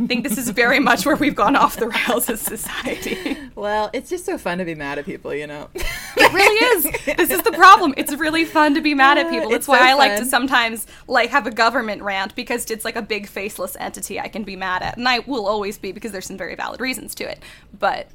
I 0.01 0.07
think 0.07 0.25
this 0.25 0.39
is 0.39 0.51
very 0.51 0.81
much 0.81 1.07
where 1.07 1.17
we've 1.17 1.35
gone 1.35 1.57
off 1.57 1.77
the 1.77 1.89
rails 1.89 2.29
as 2.31 2.41
society. 2.41 3.37
Well, 3.55 3.91
it's 3.93 4.11
just 4.11 4.25
so 4.27 4.39
fun 4.39 4.59
to 4.59 4.65
be 4.65 4.75
mad 4.75 4.99
at 4.99 5.07
people, 5.07 5.35
you 5.35 5.47
know? 5.47 5.69
it 5.75 6.33
really 6.33 6.77
is. 6.77 7.17
This 7.17 7.31
is 7.31 7.43
the 7.43 7.53
problem. 7.53 7.95
It's 7.97 8.13
really 8.15 8.45
fun 8.45 8.75
to 8.75 8.81
be 8.81 8.95
mad 8.95 9.19
at 9.19 9.27
uh, 9.27 9.31
people. 9.31 9.49
That's 9.49 9.61
it's 9.61 9.69
why 9.69 9.79
so 9.79 9.85
I 9.85 9.95
like 9.95 10.17
to 10.19 10.25
sometimes 10.25 10.87
like 11.09 11.31
have 11.31 11.47
a 11.47 11.51
government 11.51 12.03
rant 12.03 12.35
because 12.35 12.71
it's 12.71 12.85
like 12.85 12.97
a 12.97 13.03
big 13.03 13.27
faceless 13.27 13.77
entity 13.81 14.21
I 14.21 14.29
can 14.29 14.45
be 14.45 14.57
mad 14.57 14.83
at. 14.83 14.97
And 14.97 15.09
I 15.09 15.21
will 15.21 15.47
always 15.47 15.79
be 15.79 15.93
because 15.93 16.13
there's 16.13 16.27
some 16.27 16.37
very 16.37 16.55
valid 16.55 16.81
reasons 16.81 17.15
to 17.17 17.31
it. 17.31 17.41
But 17.79 18.09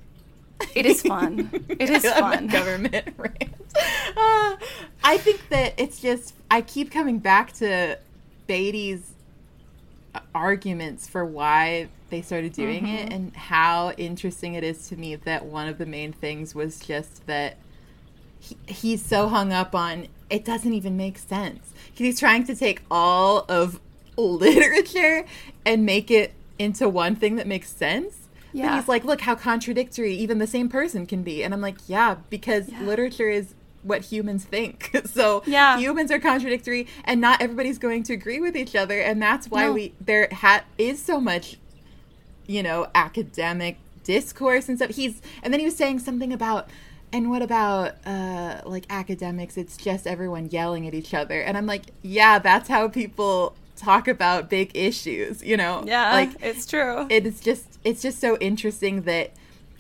it 0.75 0.85
is 0.85 1.01
fun. 1.01 1.49
It 1.69 1.89
is 1.89 2.05
fun. 2.13 2.47
Government 2.47 3.07
rant. 3.17 3.55
Uh, 4.17 4.55
I 5.03 5.17
think 5.17 5.49
that 5.49 5.73
it's 5.77 5.99
just 5.99 6.33
I 6.49 6.61
keep 6.61 6.91
coming 6.91 7.19
back 7.19 7.53
to 7.53 7.97
Beatty's 8.47 9.13
arguments 10.35 11.07
for 11.07 11.23
why 11.23 11.87
they 12.09 12.21
started 12.21 12.51
doing 12.53 12.83
mm-hmm. 12.83 12.95
it 12.95 13.13
and 13.13 13.35
how 13.35 13.91
interesting 13.91 14.55
it 14.55 14.63
is 14.63 14.89
to 14.89 14.97
me 14.97 15.15
that 15.15 15.45
one 15.45 15.69
of 15.69 15.77
the 15.77 15.85
main 15.85 16.11
things 16.11 16.53
was 16.53 16.79
just 16.81 17.25
that 17.27 17.57
he, 18.39 18.57
he's 18.67 19.03
so 19.03 19.29
hung 19.29 19.53
up 19.53 19.73
on 19.73 20.07
it 20.29 20.43
doesn't 20.43 20.73
even 20.73 20.97
make 20.97 21.17
sense. 21.17 21.73
He's 21.93 22.19
trying 22.19 22.45
to 22.45 22.55
take 22.55 22.81
all 22.89 23.45
of 23.49 23.79
literature 24.17 25.25
and 25.65 25.85
make 25.85 26.11
it 26.11 26.33
into 26.59 26.87
one 26.87 27.15
thing 27.15 27.35
that 27.37 27.47
makes 27.47 27.69
sense 27.69 28.20
yeah. 28.53 28.69
But 28.69 28.75
he's 28.75 28.87
like, 28.87 29.03
look 29.03 29.21
how 29.21 29.35
contradictory 29.35 30.13
even 30.15 30.39
the 30.39 30.47
same 30.47 30.69
person 30.69 31.05
can 31.05 31.23
be. 31.23 31.43
And 31.43 31.53
I'm 31.53 31.61
like, 31.61 31.77
yeah, 31.87 32.15
because 32.29 32.69
yeah. 32.69 32.81
literature 32.81 33.29
is 33.29 33.53
what 33.83 34.01
humans 34.03 34.43
think. 34.43 34.95
so 35.05 35.43
yeah. 35.45 35.77
humans 35.77 36.11
are 36.11 36.19
contradictory 36.19 36.87
and 37.03 37.19
not 37.21 37.41
everybody's 37.41 37.77
going 37.77 38.03
to 38.03 38.13
agree 38.13 38.39
with 38.39 38.55
each 38.55 38.75
other. 38.75 38.99
And 38.99 39.21
that's 39.21 39.47
why 39.49 39.65
no. 39.65 39.73
we 39.73 39.93
there 39.99 40.27
ha- 40.31 40.63
is 40.77 41.01
so 41.01 41.19
much, 41.19 41.57
you 42.47 42.63
know, 42.63 42.87
academic 42.93 43.77
discourse 44.03 44.67
and 44.69 44.77
stuff. 44.77 44.91
He's 44.91 45.21
and 45.43 45.53
then 45.53 45.59
he 45.59 45.65
was 45.65 45.75
saying 45.75 45.99
something 45.99 46.33
about 46.33 46.69
and 47.13 47.29
what 47.29 47.41
about 47.41 47.95
uh, 48.05 48.61
like 48.65 48.85
academics? 48.89 49.57
It's 49.57 49.75
just 49.75 50.07
everyone 50.07 50.49
yelling 50.49 50.87
at 50.87 50.93
each 50.93 51.13
other. 51.13 51.41
And 51.41 51.57
I'm 51.57 51.65
like, 51.65 51.87
yeah, 52.01 52.39
that's 52.39 52.69
how 52.69 52.87
people 52.87 53.55
talk 53.81 54.07
about 54.07 54.49
big 54.49 54.71
issues, 54.75 55.43
you 55.43 55.57
know? 55.57 55.83
Yeah, 55.85 56.11
like 56.13 56.31
it's 56.41 56.65
true. 56.65 57.07
It's 57.09 57.39
just 57.39 57.79
it's 57.83 58.01
just 58.01 58.19
so 58.19 58.37
interesting 58.37 59.01
that 59.03 59.31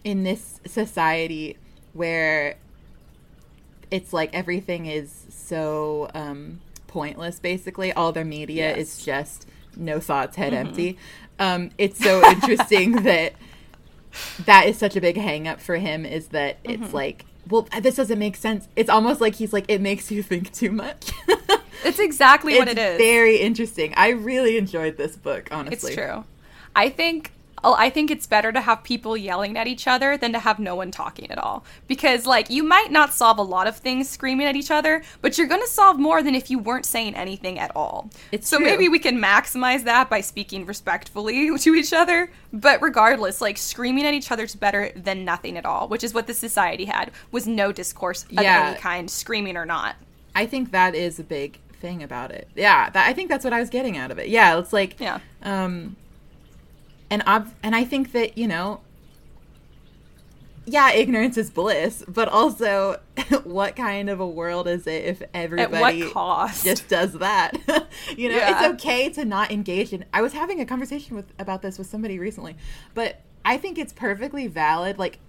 in 0.03 0.23
this 0.23 0.59
society 0.65 1.57
where 1.93 2.55
it's 3.91 4.13
like 4.13 4.33
everything 4.33 4.85
is 4.85 5.25
so 5.29 6.09
um, 6.13 6.61
pointless. 6.87 7.39
Basically, 7.39 7.91
all 7.93 8.11
their 8.11 8.25
media 8.25 8.69
Yes. 8.69 8.77
is 8.77 9.05
just 9.05 9.47
no 9.75 9.99
thoughts, 9.99 10.35
head 10.35 10.53
empty. 10.53 10.97
Um, 11.39 11.71
it's 11.77 11.99
so 11.99 12.25
interesting 12.29 13.03
that 13.03 13.33
that 14.45 14.67
is 14.67 14.77
such 14.77 14.95
a 14.95 15.01
big 15.01 15.17
hang 15.17 15.47
up 15.47 15.61
for 15.61 15.75
him 15.77 16.05
is 16.05 16.27
that 16.29 16.57
it's 16.63 16.93
like 16.93 17.25
well 17.49 17.67
this 17.81 17.95
doesn't 17.95 18.19
make 18.19 18.35
sense. 18.35 18.67
It's 18.75 18.89
almost 18.89 19.21
like 19.21 19.35
he's 19.35 19.53
like 19.53 19.65
it 19.67 19.81
makes 19.81 20.11
you 20.11 20.23
think 20.23 20.51
too 20.53 20.71
much. 20.71 21.11
It's 21.83 21.99
exactly 21.99 22.57
what 22.57 22.67
it's 22.67 22.75
very 22.75 23.37
interesting. 23.37 23.93
I 23.97 24.09
really 24.09 24.57
enjoyed 24.57 24.97
this 24.97 25.15
book 25.15 25.49
honestly. 25.51 25.93
It's 25.93 25.99
true. 25.99 26.23
I 26.75 26.89
think 26.89 27.31
I 27.63 27.89
think 27.89 28.09
it's 28.11 28.25
better 28.27 28.51
to 28.51 28.61
have 28.61 28.83
people 28.83 29.15
yelling 29.15 29.57
at 29.57 29.67
each 29.67 29.87
other 29.87 30.17
than 30.17 30.33
to 30.33 30.39
have 30.39 30.59
no 30.59 30.75
one 30.75 30.91
talking 30.91 31.29
at 31.31 31.37
all. 31.37 31.63
Because 31.87 32.25
like 32.25 32.49
you 32.49 32.63
might 32.63 32.91
not 32.91 33.13
solve 33.13 33.37
a 33.37 33.43
lot 33.43 33.67
of 33.67 33.77
things 33.77 34.09
screaming 34.09 34.47
at 34.47 34.55
each 34.55 34.71
other, 34.71 35.03
but 35.21 35.37
you're 35.37 35.47
going 35.47 35.61
to 35.61 35.67
solve 35.67 35.99
more 35.99 36.23
than 36.23 36.33
if 36.35 36.49
you 36.49 36.57
weren't 36.59 36.85
saying 36.85 37.15
anything 37.15 37.59
at 37.59 37.71
all. 37.75 38.09
It's 38.31 38.47
so 38.47 38.57
true. 38.57 38.65
maybe 38.65 38.89
we 38.89 38.99
can 38.99 39.17
maximize 39.19 39.83
that 39.83 40.09
by 40.09 40.21
speaking 40.21 40.65
respectfully 40.65 41.57
to 41.59 41.75
each 41.75 41.93
other, 41.93 42.31
but 42.51 42.81
regardless, 42.81 43.41
like 43.41 43.57
screaming 43.57 44.05
at 44.05 44.13
each 44.13 44.31
other's 44.31 44.55
better 44.55 44.91
than 44.95 45.23
nothing 45.23 45.57
at 45.57 45.65
all, 45.65 45.87
which 45.87 46.03
is 46.03 46.13
what 46.13 46.27
the 46.27 46.33
society 46.33 46.85
had 46.85 47.11
was 47.31 47.47
no 47.47 47.71
discourse 47.71 48.23
of 48.23 48.31
Yeah. 48.31 48.69
any 48.71 48.79
kind, 48.79 49.09
screaming 49.09 49.55
or 49.57 49.65
not. 49.65 49.95
i 50.35 50.45
think 50.45 50.71
that 50.71 50.95
is 50.95 51.19
a 51.19 51.23
big 51.23 51.59
thing 51.81 52.01
about 52.01 52.31
it 52.31 52.47
yeah 52.55 52.89
that, 52.91 53.07
i 53.07 53.11
think 53.13 53.27
that's 53.29 53.43
what 53.43 53.51
i 53.53 53.59
was 53.59 53.69
getting 53.69 53.97
out 53.97 54.11
of 54.11 54.17
it 54.19 54.29
yeah 54.29 54.57
it's 54.57 54.71
like 54.71 54.95
Yeah. 54.99 55.19
um 55.43 55.95
and 57.11 57.21
ob- 57.27 57.53
and 57.61 57.75
i 57.75 57.83
think 57.83 58.11
that 58.13 58.37
you 58.37 58.47
know 58.47 58.79
yeah 60.65 60.91
ignorance 60.91 61.37
is 61.37 61.49
bliss 61.49 62.03
but 62.07 62.27
also 62.29 62.99
what 63.43 63.75
kind 63.75 64.09
of 64.09 64.19
a 64.19 64.27
world 64.27 64.67
is 64.67 64.85
it 64.85 65.05
if 65.05 65.21
everybody 65.33 66.01
just 66.63 66.87
does 66.87 67.13
that 67.13 67.57
you 68.17 68.29
know 68.29 68.35
Yeah. 68.37 68.51
it's 68.65 68.73
okay 68.75 69.09
to 69.09 69.25
not 69.25 69.51
engage 69.51 69.91
in 69.91 70.05
i 70.13 70.21
was 70.21 70.33
having 70.33 70.59
a 70.61 70.65
conversation 70.65 71.15
with 71.15 71.25
about 71.39 71.61
this 71.63 71.77
with 71.79 71.87
somebody 71.87 72.19
recently 72.19 72.55
but 72.93 73.21
i 73.43 73.57
think 73.57 73.77
it's 73.79 73.91
perfectly 73.93 74.47
valid 74.47 74.99
like 74.99 75.19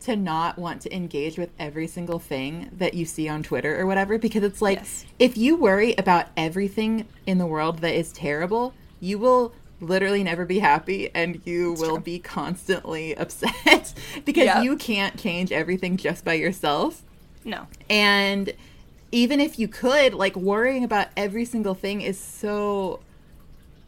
to 0.00 0.16
not 0.16 0.58
want 0.58 0.80
to 0.80 0.96
engage 0.96 1.36
with 1.36 1.50
every 1.58 1.86
single 1.86 2.18
thing 2.18 2.70
that 2.72 2.94
you 2.94 3.04
see 3.04 3.28
on 3.28 3.42
Twitter 3.42 3.78
or 3.78 3.84
whatever 3.84 4.16
because 4.16 4.42
it's 4.42 4.62
like 4.62 4.78
Yes. 4.78 5.04
if 5.18 5.36
you 5.36 5.56
worry 5.56 5.94
about 5.98 6.28
everything 6.38 7.06
in 7.26 7.36
the 7.36 7.44
world 7.44 7.80
that 7.80 7.94
is 7.94 8.10
terrible, 8.10 8.72
you 8.98 9.18
will 9.18 9.52
literally 9.80 10.22
never 10.22 10.44
be 10.44 10.58
happy 10.58 11.10
and 11.14 11.40
you 11.44 11.72
will 11.74 11.96
true. 11.96 12.00
be 12.00 12.18
constantly 12.18 13.14
upset 13.24 13.94
because 14.24 14.44
Yeah. 14.44 14.62
you 14.62 14.76
can't 14.76 15.18
change 15.18 15.52
everything 15.52 15.96
just 15.96 16.24
by 16.24 16.34
yourself. 16.34 17.02
no. 17.44 17.66
And 17.88 18.52
even 19.12 19.40
if 19.40 19.58
you 19.58 19.66
could, 19.66 20.14
like 20.14 20.36
worrying 20.36 20.84
about 20.84 21.08
every 21.16 21.44
single 21.44 21.74
thing 21.74 22.00
is 22.00 22.18
so 22.18 23.00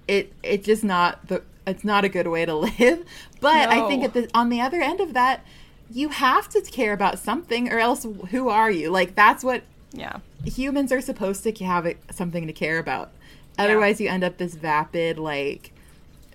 it 0.09 0.33
it's 0.43 0.67
just 0.67 0.83
not 0.83 1.29
the 1.29 1.43
it's 1.67 1.85
not 1.85 2.05
a 2.05 2.09
good 2.09 2.27
way 2.27 2.45
to 2.45 2.55
live. 2.69 3.05
But 3.41 3.69
I 3.69 3.87
think 3.89 4.03
at 4.03 4.15
the 4.15 4.29
on 4.35 4.49
the 4.49 4.61
other 4.61 4.81
end 4.81 5.01
of 5.01 5.15
that, 5.15 5.45
you 5.91 6.09
have 6.09 6.49
to 6.51 6.61
care 6.63 6.93
about 6.93 7.19
something 7.21 7.71
or 7.73 7.79
else 7.79 8.05
who 8.31 8.49
are 8.49 8.71
you? 8.71 8.91
Like 8.91 9.15
that's 9.15 9.45
what 9.45 9.63
Yeah. 9.93 10.17
humans 10.45 10.91
are 10.91 11.01
supposed 11.01 11.45
to 11.45 11.53
have 11.65 11.87
something 12.11 12.47
to 12.49 12.53
care 12.53 12.79
about. 12.79 13.11
Yeah. 13.59 13.65
Otherwise, 13.67 14.01
you 14.01 14.09
end 14.09 14.25
up 14.25 14.39
this 14.39 14.55
vapid, 14.57 15.19
like 15.19 15.71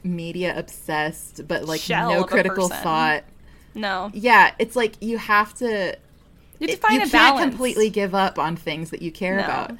media 0.07 0.57
obsessed, 0.57 1.47
but 1.47 1.65
like 1.65 1.81
Shell 1.81 2.09
no 2.11 2.23
critical 2.23 2.69
person. 2.69 2.83
thought. 2.83 3.23
No. 3.75 4.09
Yeah, 4.13 4.51
it's 4.59 4.75
like 4.75 4.95
you 5.01 5.17
have 5.17 5.53
to 5.55 5.95
You 6.59 6.67
have 6.69 6.79
to 6.79 6.93
you 6.93 6.97
a 6.97 6.99
can't 7.01 7.11
balance. 7.11 7.41
completely 7.49 7.89
give 7.89 8.15
up 8.15 8.39
on 8.39 8.55
things 8.55 8.89
that 8.89 9.01
you 9.01 9.11
care 9.11 9.37
No. 9.37 9.43
about. 9.43 9.71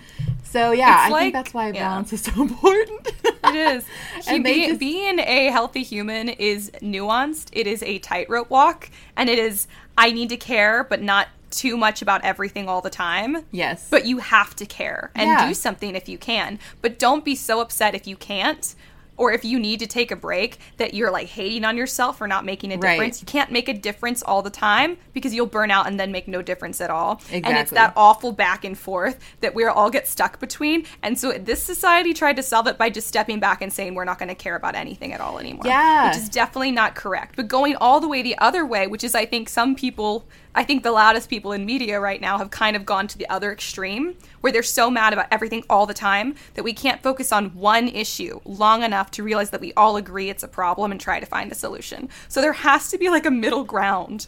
So 0.43 0.71
yeah, 0.71 1.05
It's 1.05 1.07
I 1.07 1.09
like- 1.09 1.21
think 1.23 1.33
that's 1.33 1.53
why 1.53 1.67
yeah. 1.67 1.89
balance 1.89 2.13
is 2.13 2.21
so 2.21 2.31
important. 2.41 3.07
It 3.25 3.55
is. 3.55 3.85
He, 4.27 4.35
And 4.35 4.43
be- 4.43 4.67
just- 4.67 4.79
being 4.79 5.19
a 5.19 5.47
healthy 5.47 5.83
human 5.83 6.29
is 6.29 6.69
nuanced. 6.81 7.49
It 7.53 7.65
is 7.67 7.81
a 7.83 7.99
tightrope 7.99 8.49
walk, 8.49 8.89
and 9.15 9.29
it 9.29 9.39
is 9.39 9.67
I 9.97 10.11
need 10.11 10.29
to 10.29 10.37
care, 10.37 10.83
but 10.83 11.01
not 11.01 11.27
too 11.49 11.77
much 11.77 12.01
about 12.01 12.23
everything 12.25 12.67
all 12.69 12.81
the 12.81 12.89
time. 12.89 13.37
yes, 13.51 13.87
But 13.89 14.05
you 14.05 14.17
have 14.19 14.53
to 14.57 14.65
care 14.65 15.11
and 15.15 15.29
Yeah. 15.29 15.47
do 15.47 15.53
something 15.53 15.95
if 15.95 16.07
you 16.09 16.17
can. 16.17 16.59
But 16.81 16.99
don't 16.99 17.23
be 17.25 17.35
so 17.35 17.61
upset 17.61 17.95
if 17.95 18.05
you 18.05 18.15
can't. 18.17 18.75
Or 19.17 19.31
if 19.31 19.43
you 19.43 19.59
need 19.59 19.79
to 19.79 19.87
take 19.87 20.11
a 20.11 20.15
break, 20.15 20.57
that 20.77 20.93
you're 20.93 21.11
like 21.11 21.27
hating 21.27 21.65
on 21.65 21.75
yourself 21.75 22.17
for 22.19 22.27
not 22.27 22.45
making 22.45 22.71
a 22.71 22.77
Right. 22.77 22.91
difference. 22.93 23.21
You 23.21 23.25
can't 23.25 23.51
make 23.51 23.67
a 23.67 23.73
difference 23.73 24.21
all 24.23 24.41
the 24.41 24.49
time 24.49 24.97
because 25.13 25.33
you'll 25.33 25.47
burn 25.47 25.71
out 25.71 25.87
and 25.87 25.99
then 25.99 26.11
make 26.11 26.27
no 26.27 26.41
difference 26.41 26.79
at 26.81 26.89
all. 26.89 27.13
Exactly. 27.13 27.41
And 27.43 27.57
it's 27.57 27.71
that 27.71 27.93
awful 27.95 28.31
back 28.31 28.63
and 28.63 28.77
forth 28.77 29.17
that 29.41 29.55
we 29.55 29.65
all 29.65 29.89
get 29.89 30.07
stuck 30.07 30.39
between. 30.39 30.85
And 31.01 31.17
so 31.19 31.31
this 31.33 31.61
society 31.63 32.13
tried 32.13 32.35
to 32.37 32.43
solve 32.43 32.67
it 32.67 32.77
by 32.77 32.89
just 32.89 33.07
stepping 33.07 33.39
back 33.39 33.61
and 33.61 33.73
saying 33.73 33.95
we're 33.95 34.05
not 34.05 34.19
going 34.19 34.29
to 34.29 34.35
care 34.35 34.55
about 34.55 34.75
anything 34.75 35.13
at 35.13 35.19
all 35.19 35.39
anymore. 35.39 35.63
Yeah. 35.65 36.09
Which 36.09 36.17
is 36.17 36.29
definitely 36.29 36.71
not 36.71 36.95
correct. 36.95 37.35
But 37.35 37.47
going 37.47 37.75
all 37.77 37.99
the 37.99 38.07
way 38.07 38.21
the 38.21 38.37
other 38.37 38.65
way, 38.65 38.87
which 38.87 39.03
is 39.03 39.15
I 39.15 39.25
think 39.25 39.49
some 39.49 39.75
people, 39.75 40.25
I 40.57 40.63
think 40.63 40.81
the 40.81 40.91
loudest 40.91 41.29
people 41.29 41.51
in 41.51 41.65
media 41.67 41.99
right 41.99 42.19
now 42.19 42.39
have 42.39 42.49
kind 42.49 42.75
of 42.75 42.83
gone 42.83 43.07
to 43.09 43.17
the 43.17 43.29
other 43.29 43.51
extreme 43.51 44.15
where 44.41 44.51
they're 44.51 44.63
so 44.63 44.89
mad 44.89 45.13
about 45.13 45.27
everything 45.31 45.63
all 45.69 45.85
the 45.85 45.93
time 45.93 46.33
that 46.55 46.63
we 46.63 46.73
can't 46.73 47.01
focus 47.03 47.31
on 47.31 47.49
one 47.51 47.87
issue 47.87 48.39
long 48.43 48.81
enough 48.81 49.11
to 49.11 49.21
realize 49.23 49.51
that 49.51 49.61
we 49.61 49.71
all 49.73 49.97
agree 49.97 50.29
it's 50.31 50.41
a 50.41 50.47
problem 50.47 50.91
and 50.91 50.99
try 50.99 51.19
to 51.19 51.27
find 51.27 51.51
a 51.51 51.55
solution. 51.55 52.09
So 52.27 52.41
there 52.41 52.53
has 52.53 52.89
to 52.89 52.97
be 52.97 53.07
like 53.09 53.25
a 53.25 53.31
middle 53.31 53.63
ground. 53.63 54.27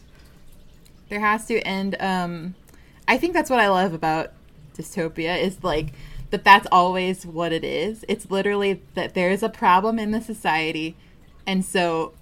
there 1.10 1.20
has 1.20 1.48
to. 1.48 1.60
And 1.62 1.96
um, 2.00 2.54
I 3.08 3.18
think 3.18 3.34
that's 3.34 3.50
what 3.50 3.60
I 3.60 3.68
love 3.70 3.94
about 3.94 4.32
dystopia 4.78 5.42
is 5.42 5.64
like 5.64 5.94
that. 6.30 6.44
That's 6.44 6.68
always 6.72 7.26
what 7.26 7.52
it 7.52 7.64
is. 7.64 8.06
It's 8.08 8.30
literally 8.30 8.82
that 8.94 9.16
there 9.16 9.32
is 9.32 9.42
a 9.42 9.50
problem 9.50 9.98
in 9.98 10.12
the 10.12 10.22
society, 10.22 10.96
and 11.48 11.66
so 11.66 12.14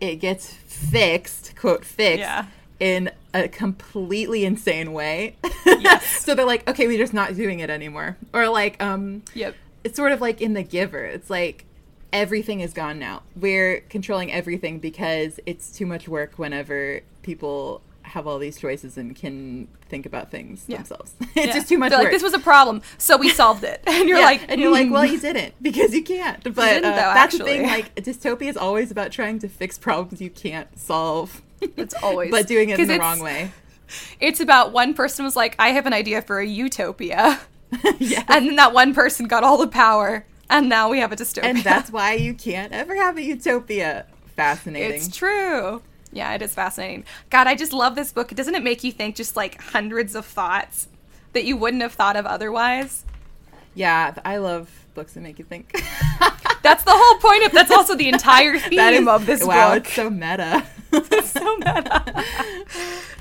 it 0.00 0.16
gets 0.16 0.52
fixed, 0.52 1.54
quote 1.56 1.84
fixed, 1.84 2.18
Yeah. 2.18 2.46
in 2.80 3.10
a 3.34 3.48
completely 3.48 4.44
insane 4.44 4.92
way. 4.92 5.36
Yes. 5.66 6.06
so 6.24 6.34
they're 6.34 6.46
like, 6.46 6.66
okay, 6.68 6.86
we're 6.86 6.96
just 6.98 7.12
not 7.12 7.34
doing 7.34 7.58
it 7.60 7.68
anymore, 7.68 8.16
or 8.32 8.48
like, 8.48 8.82
um, 8.82 9.22
Yep. 9.34 9.54
it's 9.82 9.96
sort 9.96 10.12
of 10.12 10.20
like 10.20 10.40
in 10.40 10.54
The 10.54 10.62
Giver. 10.62 11.04
It's 11.04 11.28
like 11.28 11.64
everything 12.12 12.60
is 12.60 12.72
gone 12.72 12.98
now. 12.98 13.22
We're 13.34 13.80
controlling 13.90 14.32
everything 14.32 14.78
because 14.78 15.40
it's 15.46 15.76
too 15.76 15.84
much 15.84 16.06
work 16.08 16.38
whenever 16.38 17.00
people 17.22 17.82
have 18.02 18.26
all 18.26 18.38
these 18.38 18.58
choices 18.58 18.96
and 18.98 19.16
can 19.16 19.66
think 19.88 20.04
about 20.06 20.30
things 20.30 20.64
Yeah. 20.68 20.76
themselves. 20.76 21.14
it's 21.20 21.34
Yeah. 21.34 21.52
just 21.54 21.68
too 21.68 21.78
much 21.78 21.90
They're 21.90 21.98
work. 21.98 22.04
like, 22.04 22.12
this 22.12 22.22
was 22.22 22.34
a 22.34 22.38
problem, 22.38 22.82
so 22.98 23.16
we 23.16 23.28
solved 23.42 23.64
it. 23.64 23.82
And 23.86 24.08
you're 24.08 24.18
Yeah, 24.18 24.26
like, 24.26 24.42
and 24.48 24.60
you're 24.60 24.70
like, 24.70 24.90
well, 24.92 25.04
"Mm." 25.04 25.12
you 25.12 25.20
didn't 25.20 25.54
because 25.60 25.92
you 25.94 26.04
can't. 26.04 26.42
But 26.44 26.54
didn't, 26.54 26.84
uh, 26.84 26.90
though, 26.90 26.96
that's 27.14 27.36
the 27.36 27.42
thing. 27.44 27.64
actually. 27.64 27.82
Like 27.82 27.94
dystopia 27.96 28.48
is 28.50 28.56
always 28.56 28.90
about 28.92 29.10
trying 29.10 29.38
to 29.40 29.48
fix 29.48 29.76
problems 29.78 30.20
you 30.20 30.30
can't 30.30 30.78
solve. 30.78 31.42
It's 31.76 31.94
always- 32.02 32.30
but 32.30 32.46
doing 32.46 32.70
it 32.70 32.78
in 32.80 32.88
the 32.88 32.98
wrong 32.98 33.20
way. 33.20 33.50
it's 34.20 34.40
about 34.40 34.72
one 34.72 34.94
person 34.94 35.24
was 35.24 35.36
like, 35.36 35.54
I 35.58 35.68
have 35.70 35.86
an 35.86 35.92
idea 35.92 36.22
for 36.22 36.38
a 36.40 36.46
utopia. 36.46 37.40
yeah. 37.98 38.24
And 38.28 38.46
then 38.48 38.56
that 38.56 38.72
one 38.72 38.94
person 38.94 39.26
got 39.26 39.42
all 39.44 39.56
the 39.58 39.66
power, 39.68 40.24
and 40.48 40.68
now 40.68 40.88
we 40.90 40.98
have 41.00 41.12
a 41.12 41.16
dystopia. 41.16 41.44
and 41.44 41.58
that's 41.58 41.90
why 41.90 42.12
you 42.14 42.34
can't 42.34 42.72
ever 42.72 42.94
have 42.94 43.16
a 43.16 43.22
utopia. 43.22 44.06
Fascinating. 44.36 44.92
It's 44.96 45.14
true. 45.16 45.82
Yeah, 46.12 46.32
it 46.34 46.42
is 46.42 46.54
fascinating. 46.54 47.04
God, 47.30 47.46
I 47.48 47.54
just 47.56 47.72
love 47.72 47.94
this 47.96 48.12
book. 48.12 48.28
Doesn't 48.28 48.54
it 48.54 48.62
make 48.62 48.84
you 48.84 48.92
think 48.92 49.16
just 49.16 49.34
like 49.36 49.60
hundreds 49.60 50.14
of 50.14 50.24
thoughts 50.24 50.86
that 51.32 51.44
you 51.44 51.56
wouldn't 51.56 51.82
have 51.82 51.92
thought 51.92 52.14
of 52.16 52.26
otherwise? 52.26 53.04
Yeah, 53.74 54.14
I 54.24 54.36
love 54.36 54.70
books 54.94 55.14
that 55.14 55.20
make 55.22 55.40
you 55.40 55.44
think. 55.44 55.72
That's 56.64 56.82
the 56.82 56.92
whole 56.94 57.18
point 57.20 57.44
of 57.44 57.52
that's 57.52 57.70
also 57.70 57.94
the 57.94 58.08
entire 58.08 58.58
theme 58.58 58.78
That 58.78 59.06
of 59.06 59.26
this 59.26 59.44
wow, 59.44 59.74
book. 59.74 59.84
it's 59.84 59.92
so 59.94 60.10
meta. 60.10 60.64
It's 60.96 61.30
so 61.32 61.56
meta. 61.56 62.24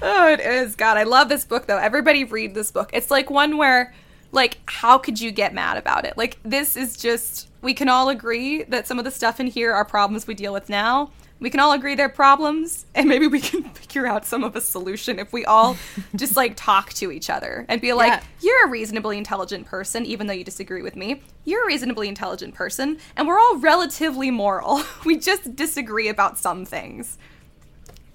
oh, 0.03 0.27
it 0.31 0.39
is. 0.39 0.75
God, 0.75 0.95
I 0.95 1.03
love 1.03 1.27
this 1.27 1.43
book 1.43 1.65
though. 1.65 1.77
Everybody 1.79 2.23
read 2.23 2.53
this 2.53 2.71
book. 2.71 2.91
It's 2.93 3.09
like 3.11 3.29
one 3.31 3.57
where 3.57 3.93
like 4.31 4.59
how 4.67 4.97
could 4.97 5.19
you 5.19 5.31
get 5.31 5.53
mad 5.53 5.77
about 5.77 6.05
it? 6.05 6.15
Like 6.17 6.37
this 6.43 6.77
is 6.77 6.95
just 6.95 7.49
we 7.61 7.73
can 7.73 7.89
all 7.89 8.09
agree 8.09 8.63
that 8.63 8.87
some 8.87 8.97
of 8.99 9.05
the 9.05 9.11
stuff 9.11 9.39
in 9.39 9.47
here 9.47 9.73
are 9.73 9.83
problems 9.85 10.25
we 10.27 10.35
deal 10.35 10.53
with 10.53 10.69
now. 10.69 11.11
We 11.43 11.49
can 11.49 11.59
all 11.59 11.73
agree 11.73 11.95
they're 11.95 12.07
problems 12.07 12.85
and 12.95 13.09
maybe 13.09 13.27
we 13.27 13.41
can 13.41 13.63
figure 13.73 14.07
out 14.07 14.25
some 14.25 14.45
of 14.45 14.55
a 14.55 14.61
solution 14.61 15.19
if 15.19 15.33
we 15.33 15.43
all 15.43 15.75
just 16.15 16.37
like 16.37 16.53
talk 16.55 16.93
to 16.93 17.11
each 17.11 17.29
other 17.29 17.65
and 17.67 17.81
be 17.81 17.91
like, 17.91 18.13
Yeah. 18.13 18.23
you're 18.39 18.65
a 18.65 18.69
reasonably 18.69 19.17
intelligent 19.17 19.65
person 19.67 20.05
even 20.05 20.27
though 20.27 20.33
you 20.33 20.45
disagree 20.45 20.81
with 20.81 20.95
me. 20.95 21.21
You're 21.43 21.65
a 21.65 21.67
reasonably 21.67 22.07
intelligent 22.07 22.55
person 22.55 22.97
and 23.17 23.27
we're 23.27 23.37
all 23.37 23.57
relatively 23.57 24.31
moral. 24.31 24.81
we 25.05 25.17
just 25.17 25.53
disagree 25.53 26.07
about 26.07 26.37
some 26.37 26.63
things. 26.63 27.17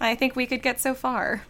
I 0.00 0.14
think 0.14 0.34
we 0.34 0.46
could 0.46 0.62
get 0.62 0.80
so 0.80 0.94
far. 0.94 1.42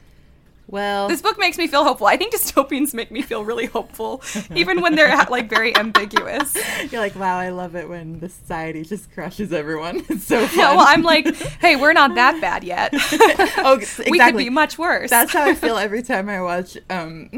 Well, 0.71 1.09
This 1.09 1.23
book 1.23 1.39
makes 1.39 1.57
me 1.57 1.67
feel 1.67 1.83
hopeful. 1.83 2.07
I 2.07 2.19
think 2.19 2.35
dystopians 2.35 2.93
make 2.93 3.11
me 3.11 3.23
feel 3.23 3.43
really 3.43 3.65
hopeful, 3.67 4.23
even 4.55 4.83
when 4.83 4.97
they're 4.97 5.17
like 5.31 5.49
very 5.49 5.75
ambiguous. 5.75 6.55
you're 6.93 7.01
like, 7.01 7.17
wow, 7.17 7.39
I 7.39 7.49
love 7.49 7.75
it 7.75 7.89
when 7.89 8.21
the 8.21 8.29
society 8.29 8.83
just 8.83 9.11
crushes 9.13 9.53
everyone. 9.53 10.05
It's 10.11 10.25
so 10.25 10.47
fun. 10.47 10.59
Yeah, 10.59 10.77
well, 10.77 10.85
I'm 10.87 11.03
like, 11.03 11.35
hey, 11.61 11.77
we're 11.77 11.95
not 11.95 12.15
that 12.17 12.39
bad 12.43 12.65
yet. 12.65 12.91
oh, 12.93 13.77
exactly. 13.81 14.11
We 14.13 14.19
could 14.19 14.37
be 14.37 14.51
much 14.51 14.77
worse. 14.79 15.09
That's 15.09 15.33
how 15.33 15.45
I 15.47 15.55
feel 15.55 15.79
every 15.79 16.03
time 16.03 16.29
I 16.29 16.43
watch 16.43 16.77
um, 16.91 17.31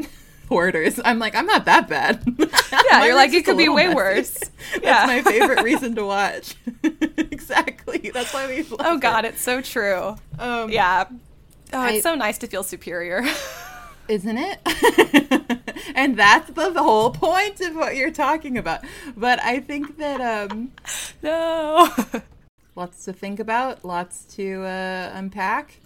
Hoarders. 0.49 0.99
I'm 1.05 1.17
like, 1.17 1.33
I'm 1.33 1.45
not 1.45 1.63
that 1.65 1.87
bad. 1.87 2.21
Yeah, 2.89 3.05
you're 3.05 3.15
like, 3.15 3.31
it 3.33 3.45
could 3.45 3.57
be 3.57 3.69
way 3.69 3.85
messy. 3.85 3.95
worse. 3.95 4.39
That's 4.73 4.83
Yeah. 4.83 5.05
my 5.07 5.21
favorite 5.21 5.63
reason 5.63 5.95
to 5.95 6.05
watch. 6.05 6.55
exactly. 7.17 8.11
That's 8.13 8.33
why 8.33 8.47
we. 8.47 8.65
Oh 8.79 8.95
it. 8.95 9.01
god, 9.01 9.23
it's 9.25 9.41
so 9.41 9.61
true. 9.61 10.17
Um, 10.37 10.69
Yeah. 10.69 11.05
Oh, 11.73 11.85
it's 11.85 12.05
I- 12.05 12.11
so 12.11 12.15
nice 12.15 12.37
to 12.39 12.47
feel 12.47 12.63
superior. 12.63 13.23
isn't 14.07 14.37
it? 14.37 14.59
and 15.95 16.17
that's 16.17 16.51
the, 16.51 16.73
whole 16.73 17.11
point 17.11 17.61
of 17.61 17.75
what 17.75 17.95
you're 17.95 18.11
talking 18.11 18.57
about. 18.57 18.81
But 19.15 19.41
I 19.41 19.59
think 19.59 19.97
that 19.97 20.51
um, 20.51 20.71
no. 21.23 21.89
lots 22.75 23.05
to 23.05 23.13
think 23.13 23.39
about, 23.39 23.85
lots 23.85 24.25
to 24.35 24.63
uh, 24.63 25.11
unpack. 25.13 25.77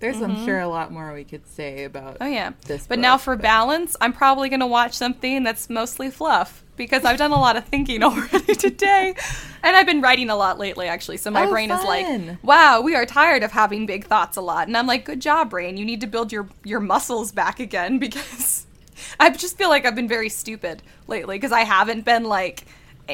There's, 0.00 0.20
I'm 0.22 0.46
sure, 0.46 0.60
a 0.60 0.68
lot 0.68 0.90
more 0.90 1.12
we 1.12 1.24
could 1.24 1.46
say 1.46 1.84
about. 1.84 2.16
Oh 2.22 2.26
yeah. 2.26 2.52
This 2.64 2.86
but 2.86 2.98
now 2.98 3.18
for 3.18 3.36
but- 3.36 3.42
balance, 3.42 3.96
I'm 4.00 4.14
probably 4.14 4.48
going 4.48 4.60
to 4.60 4.66
watch 4.66 4.94
something 4.94 5.42
that's 5.42 5.68
mostly 5.68 6.10
fluff 6.10 6.64
because 6.80 7.04
I've 7.04 7.18
done 7.18 7.32
a 7.32 7.38
lot 7.38 7.56
of 7.56 7.64
thinking 7.66 8.02
already 8.08 8.54
today. 8.54 9.14
And 9.62 9.76
I've 9.76 9.84
been 9.86 10.00
writing 10.00 10.30
a 10.30 10.36
lot 10.36 10.58
lately 10.58 10.88
actually. 10.88 11.18
So 11.18 11.30
my 11.30 11.44
Oh, 11.44 11.50
brain 11.50 11.70
is 11.70 11.84
like, 11.84 12.06
"Wow, 12.42 12.80
we 12.80 12.94
are 12.94 13.04
tired 13.04 13.42
of 13.42 13.52
having 13.52 13.84
big 13.84 14.06
thoughts 14.06 14.36
a 14.38 14.40
lot." 14.40 14.66
And 14.66 14.76
I'm 14.76 14.86
like, 14.86 15.04
"Good 15.04 15.20
job, 15.20 15.50
brain. 15.50 15.76
You 15.76 15.84
need 15.84 16.00
to 16.00 16.06
build 16.06 16.32
your 16.32 16.48
your 16.64 16.80
muscles 16.80 17.32
back 17.32 17.60
again 17.60 17.98
because 18.06 18.66
I 19.18 19.28
just 19.30 19.58
feel 19.58 19.68
like 19.68 19.84
I've 19.84 19.94
been 19.94 20.08
very 20.08 20.30
stupid 20.30 20.82
lately 21.06 21.36
because 21.36 21.52
I 21.52 21.60
haven't 21.64 22.04
been 22.06 22.24
like 22.24 22.64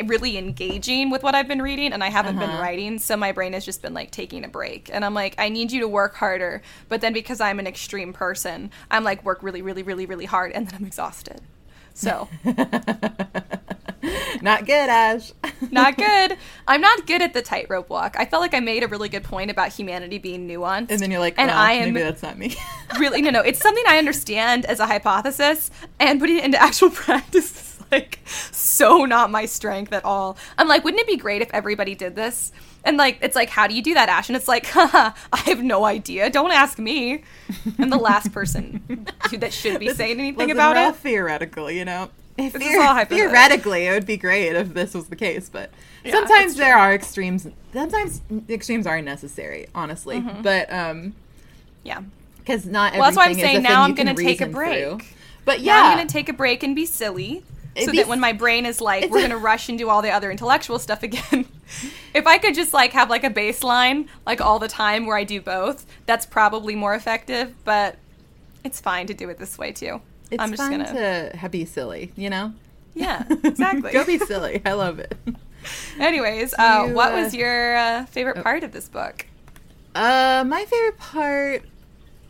really 0.04 0.36
engaging 0.36 1.08
with 1.10 1.22
what 1.22 1.34
I've 1.34 1.48
been 1.48 1.62
reading 1.62 1.92
and 1.94 2.04
I 2.04 2.10
haven't 2.10 2.38
been 2.38 2.50
Uh-huh. 2.50 2.60
writing 2.62 2.98
so 2.98 3.16
my 3.16 3.32
brain 3.32 3.54
has 3.54 3.64
just 3.64 3.80
been 3.80 3.94
like 3.94 4.10
taking 4.10 4.44
a 4.44 4.48
break 4.48 4.90
and 4.92 5.04
I'm 5.06 5.14
like 5.14 5.34
I 5.38 5.48
need 5.48 5.72
you 5.72 5.80
to 5.80 5.88
work 5.88 6.14
harder 6.16 6.60
but 6.90 7.00
then 7.00 7.14
because 7.14 7.40
I'm 7.40 7.58
an 7.58 7.66
extreme 7.66 8.12
person 8.12 8.70
I'm 8.90 9.04
like 9.04 9.24
work 9.24 9.42
really 9.42 9.62
really 9.62 9.82
really 9.82 10.04
really 10.04 10.26
hard 10.26 10.52
and 10.52 10.68
then 10.68 10.74
I'm 10.80 10.86
exhausted 10.86 11.40
so. 11.96 12.28
Not 14.42 14.66
good, 14.66 14.88
Ash. 14.88 15.32
not 15.72 15.96
good. 15.96 16.36
I'm 16.68 16.80
not 16.80 17.06
good 17.06 17.22
at 17.22 17.32
the 17.32 17.42
tightrope 17.42 17.88
walk. 17.90 18.14
I 18.18 18.24
felt 18.26 18.40
like 18.40 18.54
I 18.54 18.60
made 18.60 18.84
a 18.84 18.86
really 18.86 19.08
good 19.08 19.24
point 19.24 19.50
about 19.50 19.72
humanity 19.72 20.18
being 20.18 20.46
nuanced. 20.46 20.90
And 20.90 21.00
then 21.00 21.10
you're 21.10 21.18
like, 21.20 21.34
and 21.38 21.48
well, 21.48 21.58
I 21.58 21.72
am 21.72 21.92
maybe 21.92 22.04
that's 22.04 22.22
not 22.22 22.38
me. 22.38 22.54
really 23.00 23.20
no 23.20 23.30
no 23.30 23.40
it's 23.40 23.60
something 23.60 23.82
i 23.88 23.98
understand 23.98 24.64
as 24.66 24.78
a 24.78 24.86
hypothesis 24.86 25.70
and 25.98 26.20
putting 26.20 26.38
it 26.38 26.44
into 26.44 26.60
actual 26.62 26.88
practice 27.04 27.65
like 27.92 28.20
so 28.26 29.04
not 29.04 29.30
my 29.30 29.46
strength 29.46 29.92
at 29.92 30.04
all 30.04 30.36
i'm 30.58 30.68
like 30.68 30.84
wouldn't 30.84 31.00
it 31.00 31.06
be 31.06 31.16
great 31.16 31.42
if 31.42 31.52
everybody 31.52 31.94
did 31.94 32.16
this 32.16 32.52
and 32.84 32.96
like 32.96 33.18
it's 33.20 33.36
like 33.36 33.48
how 33.48 33.66
do 33.66 33.74
you 33.74 33.82
do 33.82 33.94
that 33.94 34.08
ash 34.08 34.28
and 34.28 34.36
it's 34.36 34.48
like 34.48 34.66
haha, 34.70 35.12
i 35.32 35.36
have 35.40 35.62
no 35.62 35.84
idea 35.84 36.30
don't 36.30 36.52
ask 36.52 36.78
me 36.78 37.22
i'm 37.78 37.90
the 37.90 37.96
last 37.96 38.32
person 38.32 39.06
that 39.32 39.52
should 39.52 39.78
be 39.80 39.90
saying 39.90 40.18
anything 40.18 40.48
Listen, 40.48 40.50
about 40.52 40.76
it 40.76 40.96
theoretical, 40.96 41.70
you 41.70 41.84
know. 41.84 42.10
If 42.38 42.52
This 42.52 42.64
is 42.64 42.76
all 42.76 42.92
hypothetical. 42.92 43.30
theoretically, 43.30 43.86
it 43.86 43.92
would 43.92 44.04
be 44.04 44.18
great 44.18 44.54
if 44.54 44.74
this 44.74 44.92
was 44.92 45.06
the 45.06 45.16
case, 45.16 45.48
but 45.48 45.70
Yeah, 46.04 46.12
sometimes 46.12 46.56
there 46.56 46.76
are 46.76 46.92
extremes. 46.94 47.48
Sometimes 47.72 48.20
extremes 48.50 48.86
are 48.86 49.00
necessary, 49.00 49.68
honestly. 49.74 50.20
Mm-hmm. 50.20 50.42
But 50.42 50.70
um, 50.70 51.14
yeah 51.82 52.00
because 52.46 52.66
not 52.66 52.92
well 52.92 53.02
that's 53.02 53.16
why 53.16 53.26
i'm 53.26 53.34
saying 53.34 53.62
now 53.62 53.82
i'm 53.82 53.94
gonna 53.94 54.14
take 54.14 54.40
a 54.40 54.46
break 54.46 54.84
through. 54.84 55.00
But 55.44 55.60
yeah 55.60 55.74
yeah, 55.74 55.90
i'm 55.90 55.96
gonna 55.96 56.08
take 56.08 56.28
a 56.28 56.32
break 56.32 56.62
and 56.62 56.74
be 56.74 56.86
silly 56.86 57.42
It'd 57.76 57.90
so 57.90 57.92
that 57.92 58.08
when 58.08 58.20
my 58.20 58.32
brain 58.32 58.64
is 58.64 58.80
like 58.80 59.10
we're 59.10 59.20
gonna 59.20 59.36
rush 59.36 59.68
and 59.68 59.78
do 59.78 59.90
all 59.90 60.02
the 60.02 60.10
other 60.10 60.30
intellectual 60.30 60.78
stuff 60.78 61.02
again 61.02 61.46
if 62.14 62.26
i 62.26 62.38
could 62.38 62.54
just 62.54 62.72
like 62.72 62.92
have 62.92 63.10
like 63.10 63.22
a 63.22 63.30
baseline 63.30 64.08
like 64.24 64.40
all 64.40 64.58
the 64.58 64.68
time 64.68 65.04
where 65.06 65.16
i 65.16 65.24
do 65.24 65.40
both 65.40 65.86
that's 66.06 66.24
probably 66.24 66.74
more 66.74 66.94
effective 66.94 67.54
but 67.64 67.96
it's 68.64 68.80
fine 68.80 69.06
to 69.06 69.14
do 69.14 69.28
it 69.28 69.38
this 69.38 69.58
way 69.58 69.72
too 69.72 70.00
it's 70.30 70.42
i'm 70.42 70.50
just 70.50 70.70
gonna 70.70 71.30
to 71.30 71.48
be 71.50 71.64
silly, 71.64 72.12
you 72.16 72.30
know. 72.30 72.52
yeah 72.94 73.24
exactly 73.44 73.92
Go 73.92 74.04
be 74.04 74.18
silly. 74.18 74.62
I 74.64 74.72
love 74.72 74.98
it. 74.98 75.16
anyways 75.98 76.54
uh, 76.58 76.88
what 76.88 77.12
uh, 77.12 77.22
was 77.22 77.34
your 77.34 77.76
uh, 77.76 78.06
favorite 78.06 78.38
oh. 78.38 78.42
part 78.42 78.64
of 78.64 78.72
this 78.72 78.88
book 78.88 79.26
Uh, 79.94 80.44
my 80.46 80.64
favorite 80.66 80.98
part, 80.98 81.62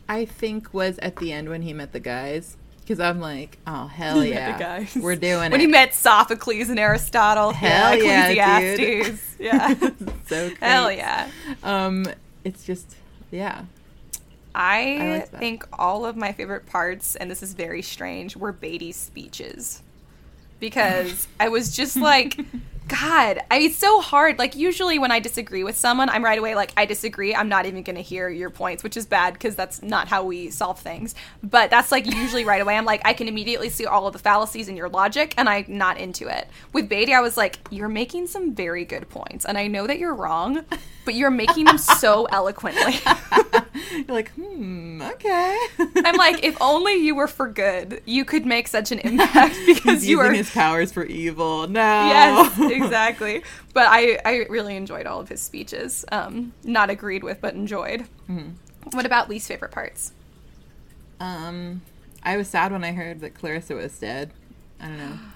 I 0.08 0.24
think, 0.24 0.72
was 0.72 0.98
at 0.98 1.16
the 1.16 1.32
end 1.32 1.48
when 1.48 1.62
he 1.62 1.72
met 1.72 1.92
the 1.92 1.98
guys. 2.00 2.56
Because 2.86 3.00
I'm 3.00 3.18
like, 3.20 3.58
oh 3.66 3.86
hell 3.88 4.20
He 4.22 4.30
yeah, 4.30 4.84
we're 5.00 5.16
doing 5.16 5.38
when 5.40 5.46
it. 5.46 5.54
When 5.54 5.60
he 5.60 5.66
met 5.66 5.92
sophocles 5.92 6.68
and 6.68 6.78
aristotle 6.78 7.50
Hell 7.52 7.96
yeah, 7.96 8.28
Ecclesiastes. 8.28 9.34
dude. 9.38 9.46
yeah 9.46 9.74
so 10.26 10.48
great. 10.48 10.58
hell 10.60 10.92
yeah 10.92 11.28
Um, 11.64 12.06
it's 12.44 12.64
just 12.64 12.94
yeah. 13.32 13.64
I, 14.54 15.16
I 15.16 15.20
think 15.20 15.66
all 15.78 16.06
of 16.06 16.16
my 16.16 16.32
favorite 16.32 16.64
parts, 16.66 17.14
and 17.16 17.30
this 17.30 17.42
is 17.42 17.52
very 17.52 17.82
strange, 17.82 18.36
were 18.36 18.52
Beatty's 18.52 18.96
speeches. 18.96 19.82
Because 20.60 21.28
I 21.38 21.48
was 21.50 21.76
just 21.76 21.96
like, 21.96 22.38
God, 22.88 23.40
I 23.50 23.58
mean, 23.58 23.70
it's 23.70 23.78
so 23.78 24.00
hard. 24.00 24.38
Like 24.38 24.54
usually 24.54 24.98
when 24.98 25.10
I 25.10 25.18
disagree 25.18 25.64
with 25.64 25.76
someone, 25.76 26.08
I'm 26.08 26.24
right 26.24 26.38
away 26.38 26.54
like, 26.54 26.72
I 26.76 26.86
disagree. 26.86 27.34
I'm 27.34 27.48
not 27.48 27.66
even 27.66 27.82
gonna 27.82 28.00
hear 28.00 28.28
your 28.28 28.50
points, 28.50 28.84
which 28.84 28.96
is 28.96 29.06
bad 29.06 29.32
because 29.34 29.56
that's 29.56 29.82
not 29.82 30.08
how 30.08 30.22
we 30.24 30.50
solve 30.50 30.78
things. 30.78 31.14
But 31.42 31.70
that's 31.70 31.90
like 31.90 32.06
usually 32.06 32.44
right 32.44 32.60
away. 32.62 32.76
I'm 32.76 32.84
like, 32.84 33.02
I 33.04 33.12
can 33.12 33.26
immediately 33.28 33.70
see 33.70 33.86
all 33.86 34.06
of 34.06 34.12
the 34.12 34.18
fallacies 34.20 34.68
in 34.68 34.76
your 34.76 34.88
logic, 34.88 35.34
and 35.36 35.48
I'm 35.48 35.64
not 35.68 35.98
into 35.98 36.28
it. 36.28 36.48
With 36.72 36.88
Beatty, 36.88 37.12
I 37.12 37.20
was 37.20 37.36
like, 37.36 37.58
you're 37.70 37.88
making 37.88 38.28
some 38.28 38.54
very 38.54 38.84
good 38.84 39.08
points, 39.08 39.44
and 39.44 39.58
I 39.58 39.66
know 39.66 39.86
that 39.86 39.98
you're 39.98 40.14
wrong, 40.14 40.64
but 41.04 41.14
you're 41.14 41.30
making 41.30 41.64
them 41.64 41.78
so 41.78 42.24
eloquently. 42.30 42.94
You're 43.92 44.04
like, 44.08 44.30
hmm, 44.32 45.00
okay. 45.02 45.58
I'm 46.04 46.16
like, 46.16 46.42
if 46.44 46.56
only 46.60 46.94
you 46.94 47.14
were 47.14 47.28
for 47.28 47.48
good, 47.48 48.02
you 48.04 48.24
could 48.24 48.44
make 48.46 48.68
such 48.68 48.90
an 48.92 48.98
impact 49.04 49.56
because 49.66 50.02
He's 50.02 50.08
you 50.08 50.18
using 50.18 50.32
are. 50.32 50.34
his 50.34 50.50
powers 50.50 50.92
for 50.92 51.04
evil. 51.04 51.68
No. 51.68 51.80
Yes, 51.80 52.58
exactly. 52.84 53.42
But 53.74 53.86
I, 53.88 54.18
I 54.24 54.46
really 54.48 54.76
enjoyed 54.76 55.06
all 55.06 55.20
of 55.20 55.28
his 55.28 55.40
speeches. 55.42 56.04
Um, 56.12 56.52
not 56.64 56.90
agreed 56.90 57.22
with, 57.24 57.40
but 57.40 57.54
enjoyed. 57.54 58.06
Mhm. 58.28 58.54
What 58.92 59.04
about 59.06 59.28
least 59.28 59.48
favorite 59.48 59.72
parts? 59.72 60.12
Um, 61.20 61.82
I 62.22 62.36
was 62.36 62.48
sad 62.48 62.72
when 62.72 62.84
I 62.84 62.92
heard 62.92 63.20
that 63.20 63.34
Clarissa 63.34 63.74
was 63.74 63.98
dead. 63.98 64.32
I 64.80 64.86
don't 64.88 64.98
know. 64.98 65.18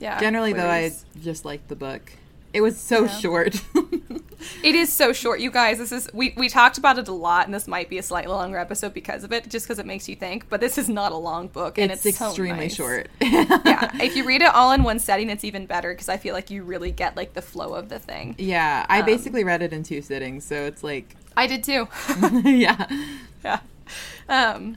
Yeah. 0.00 0.18
Generally, 0.18 0.54
though, 0.54 0.68
I 0.68 0.90
just 1.22 1.44
liked 1.44 1.68
the 1.68 1.76
book. 1.76 2.12
It 2.54 2.60
was 2.62 2.78
so 2.78 3.02
Yeah. 3.04 3.18
short. 3.18 3.62
It 4.62 4.74
is 4.74 4.92
so 4.92 5.14
short, 5.14 5.40
you 5.40 5.50
guys. 5.50 5.78
This 5.78 5.90
is 5.90 6.06
we 6.12 6.34
we 6.36 6.50
talked 6.50 6.76
about 6.76 6.98
it 6.98 7.08
a 7.08 7.12
lot, 7.12 7.46
and 7.46 7.54
this 7.54 7.66
might 7.66 7.88
be 7.88 7.96
a 7.96 8.02
slightly 8.02 8.30
longer 8.32 8.58
episode 8.58 8.92
because 8.92 9.24
of 9.24 9.32
it, 9.32 9.48
just 9.48 9.66
because 9.66 9.78
it 9.78 9.86
makes 9.86 10.06
you 10.06 10.16
think. 10.16 10.50
But 10.50 10.60
this 10.60 10.76
is 10.76 10.86
not 10.88 11.12
a 11.12 11.16
long 11.16 11.48
book, 11.48 11.78
and 11.78 11.90
it's, 11.90 12.04
it's, 12.04 12.18
so 12.18 12.26
extremely 12.26 12.64
nice. 12.66 12.74
short. 12.74 13.08
yeah, 13.22 13.90
if 14.02 14.14
you 14.16 14.26
read 14.26 14.42
it 14.42 14.54
all 14.54 14.72
in 14.72 14.82
one 14.82 14.98
setting, 14.98 15.30
it's 15.30 15.44
even 15.44 15.64
better 15.64 15.92
because 15.94 16.10
I 16.10 16.18
feel 16.18 16.34
like 16.34 16.50
you 16.50 16.62
really 16.62 16.90
get 16.92 17.16
like 17.16 17.32
the 17.32 17.40
flow 17.42 17.72
of 17.74 17.88
the 17.88 17.98
thing. 17.98 18.34
Yeah, 18.38 18.84
I 18.88 19.00
Um, 19.00 19.06
basically 19.06 19.44
read 19.44 19.62
it 19.62 19.72
in 19.72 19.82
two 19.82 20.02
sittings, 20.02 20.44
so 20.44 20.66
it's 20.66 20.84
like, 20.84 21.16
I 21.36 21.46
did 21.46 21.64
too. 21.64 21.88
yeah. 22.44 22.86
yeah. 23.42 23.60
Um, 24.28 24.76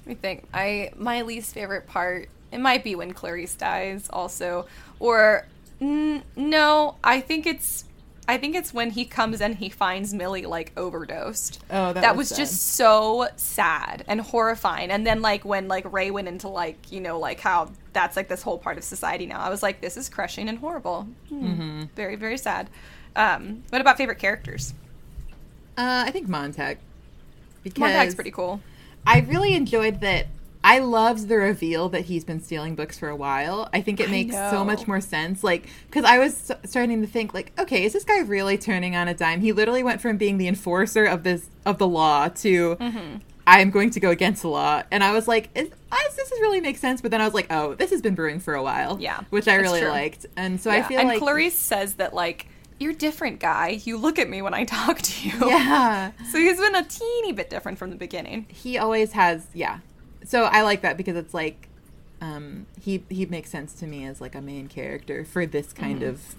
let 0.00 0.06
me 0.06 0.14
think. 0.14 0.46
I 0.52 0.90
my 0.94 1.22
least 1.22 1.54
favorite 1.54 1.86
part. 1.86 2.28
It 2.52 2.58
might 2.58 2.84
be 2.84 2.94
when 2.94 3.12
Clarisse 3.14 3.56
dies, 3.56 4.08
also, 4.12 4.66
or 5.00 5.46
n- 5.80 6.22
no. 6.36 6.96
I 7.02 7.20
think 7.20 7.46
it's. 7.46 7.84
I 8.28 8.38
think 8.38 8.56
it's 8.56 8.74
when 8.74 8.90
he 8.90 9.04
comes 9.04 9.40
and 9.40 9.54
he 9.54 9.68
finds 9.68 10.12
Millie 10.12 10.46
like 10.46 10.72
overdosed. 10.76 11.62
Oh, 11.70 11.92
that, 11.92 12.00
that 12.00 12.16
was, 12.16 12.30
was 12.30 12.36
just 12.36 12.74
so 12.74 13.28
sad 13.36 14.04
and 14.08 14.20
horrifying. 14.20 14.90
And 14.90 15.06
then 15.06 15.22
like 15.22 15.44
when 15.44 15.68
like 15.68 15.90
Ray 15.92 16.10
went 16.10 16.26
into 16.26 16.48
like 16.48 16.90
you 16.90 17.00
know 17.00 17.20
like 17.20 17.38
how 17.38 17.70
that's 17.92 18.16
like 18.16 18.28
this 18.28 18.42
whole 18.42 18.58
part 18.58 18.78
of 18.78 18.84
society 18.84 19.26
now. 19.26 19.38
I 19.40 19.48
was 19.48 19.62
like, 19.62 19.80
this 19.80 19.96
is 19.96 20.08
crushing 20.08 20.48
and 20.48 20.58
horrible. 20.58 21.06
Hmm. 21.28 21.46
Mm-hmm. 21.46 21.82
Very 21.94 22.16
very 22.16 22.36
sad. 22.36 22.68
Um, 23.14 23.62
what 23.70 23.80
about 23.80 23.96
favorite 23.96 24.18
characters? 24.18 24.74
Uh, 25.78 26.04
I 26.06 26.10
think 26.10 26.28
Montag. 26.28 26.78
Because 27.62 27.80
Montag's 27.80 28.14
pretty 28.14 28.30
cool. 28.30 28.60
I 29.06 29.20
really 29.20 29.54
enjoyed 29.54 30.00
that. 30.00 30.26
I 30.66 30.80
loved 30.80 31.28
the 31.28 31.36
reveal 31.36 31.88
that 31.90 32.06
he's 32.06 32.24
been 32.24 32.40
stealing 32.40 32.74
books 32.74 32.98
for 32.98 33.08
a 33.08 33.14
while. 33.14 33.68
I 33.72 33.80
think 33.80 34.00
it 34.00 34.10
makes 34.10 34.34
so 34.34 34.64
much 34.64 34.88
more 34.88 35.00
sense. 35.00 35.44
Like, 35.44 35.68
because 35.88 36.04
I 36.04 36.18
was 36.18 36.50
starting 36.64 37.00
to 37.02 37.06
think, 37.06 37.32
like, 37.32 37.52
okay, 37.58 37.84
is 37.84 37.92
this 37.92 38.02
guy 38.04 38.18
really 38.20 38.58
turning 38.58 38.96
on 38.96 39.06
a 39.06 39.14
dime? 39.14 39.40
He 39.40 39.52
literally 39.52 39.84
went 39.84 40.00
from 40.00 40.16
being 40.16 40.38
the 40.38 40.48
enforcer 40.48 41.04
of 41.04 41.22
this 41.22 41.48
of 41.64 41.78
the 41.78 41.86
law 41.86 42.28
to 42.28 42.76
Mm-hmm. 42.76 43.18
I 43.48 43.60
am 43.60 43.70
going 43.70 43.90
to 43.90 44.00
go 44.00 44.10
against 44.10 44.42
the 44.42 44.48
law. 44.48 44.82
And 44.90 45.04
I 45.04 45.12
was 45.12 45.28
like, 45.28 45.50
is, 45.54 45.68
this 45.70 46.30
really 46.40 46.60
make 46.60 46.76
sense? 46.76 47.00
But 47.00 47.12
then 47.12 47.20
I 47.20 47.24
was 47.24 47.34
like, 47.34 47.46
oh, 47.50 47.74
this 47.74 47.90
has 47.90 48.02
been 48.02 48.14
brewing 48.14 48.40
for 48.40 48.54
a 48.54 48.62
while. 48.62 48.98
Yeah, 49.00 49.20
which 49.30 49.46
I 49.48 49.54
really 49.56 49.80
true. 49.80 49.88
liked. 49.90 50.26
And 50.36 50.60
so 50.60 50.70
I 50.70 50.78
Yeah, 50.78 50.88
feel 50.88 50.98
and 51.00 51.08
like 51.08 51.22
Clarisse 51.22 51.52
says 51.52 51.94
that 51.94 52.12
like 52.14 52.48
you're 52.78 52.92
different, 52.92 53.38
guy. 53.40 53.80
You 53.84 53.96
look 53.96 54.18
at 54.18 54.28
me 54.28 54.42
when 54.42 54.52
I 54.52 54.64
talk 54.78 55.00
to 55.00 55.28
you. 55.28 55.48
yeah. 55.48 56.10
So 56.30 56.38
he's 56.38 56.58
been 56.58 56.74
a 56.74 56.84
teeny 56.84 57.32
bit 57.32 57.48
different 57.50 57.78
from 57.78 57.90
the 57.90 57.96
beginning. 57.96 58.46
he 58.48 58.78
always 58.78 59.12
has 59.12 59.46
yeah 59.54 59.78
so 60.26 60.42
I 60.44 60.60
like 60.62 60.82
that 60.82 60.96
because 60.98 61.16
it's 61.16 61.32
like 61.32 61.68
um, 62.20 62.66
he 62.80 63.02
he 63.08 63.24
makes 63.26 63.48
sense 63.50 63.72
to 63.74 63.86
me 63.86 64.04
as 64.06 64.20
like 64.20 64.34
a 64.34 64.40
main 64.42 64.68
character 64.68 65.24
for 65.24 65.46
this 65.46 65.72
kind 65.72 66.02
Mhm. 66.02 66.08
of 66.08 66.34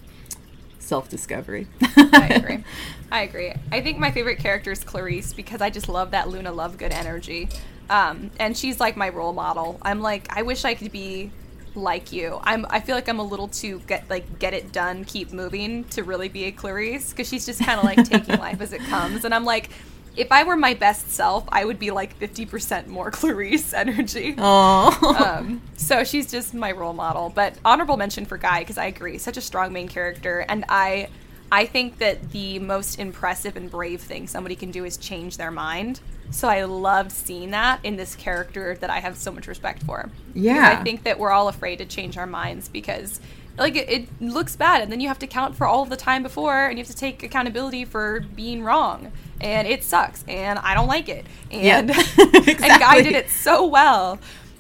self 0.80 1.10
discovery. 1.10 1.68
I 1.82 2.30
agree. 2.42 2.64
I 3.12 3.22
agree. 3.22 3.54
I 3.72 3.82
think 3.82 3.98
my 4.00 4.12
favorite 4.12 4.40
character 4.40 4.72
is 4.72 4.84
Clarisse 4.84 5.36
because 5.36 5.62
I 5.62 5.70
just 5.70 5.90
love 5.90 6.12
that 6.12 6.30
Luna 6.30 6.52
Lovegood 6.52 6.92
energy. 6.92 7.50
Um, 7.90 8.32
and 8.40 8.56
she's 8.58 8.80
like 8.80 8.98
my 8.98 9.10
role 9.10 9.34
model. 9.34 9.78
I'm 9.82 10.02
like, 10.02 10.28
I 10.36 10.42
wish 10.44 10.66
I 10.66 10.74
could 10.76 10.92
be 10.92 11.32
like 11.76 12.12
you. 12.12 12.40
I'm. 12.44 12.66
I 12.70 12.80
feel 12.80 12.96
like 12.96 13.08
I'm 13.08 13.20
a 13.20 13.24
little 13.24 13.48
too 13.48 13.80
get 13.88 14.10
like 14.10 14.40
get 14.40 14.54
it 14.54 14.72
done, 14.72 15.06
keep 15.06 15.32
moving 15.32 15.84
to 15.86 16.04
really 16.04 16.28
be 16.30 16.46
a 16.46 16.52
Clarisse 16.52 17.12
because 17.12 17.28
she's 17.30 17.46
just 17.46 17.64
kind 17.64 17.80
of 17.80 17.86
like 17.86 18.04
taking 18.10 18.38
life 18.40 18.62
as 18.62 18.74
it 18.74 18.82
comes. 18.82 19.26
And 19.26 19.34
I'm 19.34 19.46
like, 19.46 19.70
if 20.18 20.32
I 20.32 20.44
were 20.44 20.56
my 20.58 20.74
best 20.74 21.10
self, 21.12 21.46
I 21.50 21.64
would 21.64 21.80
be 21.80 21.92
like 21.92 22.20
50% 22.20 22.88
more 22.88 23.12
Clarisse 23.18 23.74
energy. 23.74 24.36
Oh, 24.38 25.16
um, 25.24 25.62
so 25.76 26.04
she's 26.04 26.30
just 26.30 26.54
my 26.54 26.72
role 26.72 26.94
model. 26.94 27.30
But 27.34 27.56
honorable 27.64 27.98
mention 27.98 28.26
for 28.26 28.38
Guy 28.38 28.60
because 28.60 28.78
I 28.78 28.86
agree, 28.86 29.18
such 29.18 29.38
a 29.38 29.42
strong 29.42 29.72
main 29.72 29.88
character, 29.88 30.46
and 30.50 30.66
I, 30.70 31.10
I 31.52 31.66
think 31.66 32.00
that 32.00 32.32
the 32.32 32.60
most 32.60 33.00
impressive 33.00 33.56
and 33.56 33.70
brave 33.70 34.02
thing 34.02 34.28
somebody 34.28 34.56
can 34.56 34.72
do 34.72 34.84
is 34.86 34.98
change 34.98 35.38
their 35.38 35.52
mind. 35.52 36.02
So 36.32 36.50
I 36.50 36.64
loved 36.66 37.12
seeing 37.12 37.52
that 37.52 37.80
in 37.84 37.96
this 37.96 38.16
character 38.16 38.76
that 38.82 38.90
I 38.90 39.00
have 39.00 39.16
so 39.16 39.32
much 39.32 39.48
respect 39.48 39.84
for. 39.84 40.10
Because 40.34 40.44
Yeah. 40.44 40.78
I 40.78 40.84
think 40.84 41.04
that 41.04 41.18
we're 41.20 41.32
all 41.32 41.48
afraid 41.48 41.78
to 41.78 41.86
change 41.86 42.18
our 42.18 42.28
minds 42.28 42.68
because. 42.68 43.22
Like 43.58 43.76
it, 43.76 43.90
it 43.90 44.22
looks 44.22 44.56
bad, 44.56 44.82
and 44.82 44.92
then 44.92 45.00
you 45.00 45.08
have 45.08 45.20
to 45.20 45.28
count 45.28 45.56
for 45.56 45.66
all 45.66 45.84
of 45.84 45.90
the 45.90 45.98
time 45.98 46.24
before, 46.24 46.66
and 46.66 46.78
you 46.78 46.84
have 46.84 46.94
to 46.94 46.98
take 46.98 47.24
accountability 47.24 47.86
for 47.86 48.22
being 48.36 48.64
wrong, 48.64 49.12
and 49.42 49.68
it 49.68 49.84
sucks, 49.84 50.24
and 50.28 50.60
I 50.60 50.74
don't 50.74 50.88
like 50.88 51.10
it. 51.10 51.26
And 51.52 51.90
Yeah. 51.90 52.04
and 52.18 52.58
Guy 52.58 53.02
did 53.02 53.14
it 53.14 53.30
so 53.30 53.66
well. 53.66 54.20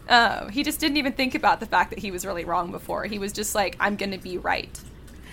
Uh, 0.09 0.47
he 0.47 0.63
just 0.63 0.79
didn't 0.79 0.97
even 0.97 1.13
think 1.13 1.35
about 1.35 1.59
the 1.59 1.65
fact 1.65 1.89
that 1.89 1.99
he 1.99 2.11
was 2.11 2.25
really 2.25 2.45
wrong 2.45 2.71
before. 2.71 3.05
He 3.05 3.19
was 3.19 3.33
just 3.33 3.53
like, 3.53 3.75
I'm 3.79 3.97
going 3.97 4.11
to 4.11 4.17
be 4.17 4.37
right 4.37 4.79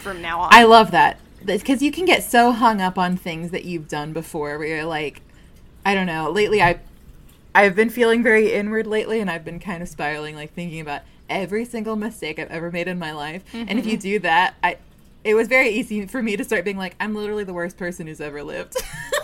from 0.01 0.21
now 0.21 0.41
on. 0.41 0.53
I 0.53 0.65
love 0.65 0.91
that 0.91 1.21
because 1.45 1.83
you 1.83 1.93
can 1.93 2.05
get 2.05 2.23
so 2.23 2.53
hung 2.53 2.81
up 2.81 2.99
on 2.99 3.17
things 3.17 3.51
that 3.51 3.65
you've 3.65 3.89
done 3.89 4.13
before, 4.13 4.59
where 4.59 4.67
you're 4.69 4.85
like, 4.85 5.23
I 5.87 5.95
don't 5.95 6.07
know. 6.07 6.31
Lately, 6.31 6.63
I 6.63 6.81
I've 7.55 7.77
been 7.77 7.91
feeling 7.91 8.23
very 8.23 8.53
inward 8.53 8.87
lately, 8.87 9.21
and 9.21 9.31
I've 9.31 9.45
been 9.45 9.61
kind 9.61 9.83
of 9.83 9.89
spiraling, 9.89 10.35
like 10.35 10.53
thinking 10.55 10.81
about 10.81 11.03
every 11.29 11.65
single 11.65 11.97
mistake 11.97 12.39
I've 12.39 12.51
ever 12.51 12.71
made 12.71 12.89
in 12.89 12.99
my 12.99 13.13
life. 13.13 13.43
And 13.53 13.79
if 13.79 13.87
you 13.87 13.93
mm-hmm. 13.95 14.01
do 14.03 14.19
that, 14.21 14.55
I 14.63 14.79
it 15.25 15.35
was 15.35 15.49
very 15.49 15.71
easy 15.71 16.07
for 16.07 16.23
me 16.23 16.37
to 16.37 16.45
start 16.45 16.65
being 16.65 16.77
like, 16.77 16.95
I'm 17.01 17.15
literally 17.15 17.45
the 17.45 17.55
worst 17.55 17.79
person 17.79 18.07
who's 18.07 18.21
ever 18.21 18.43
lived. 18.43 18.77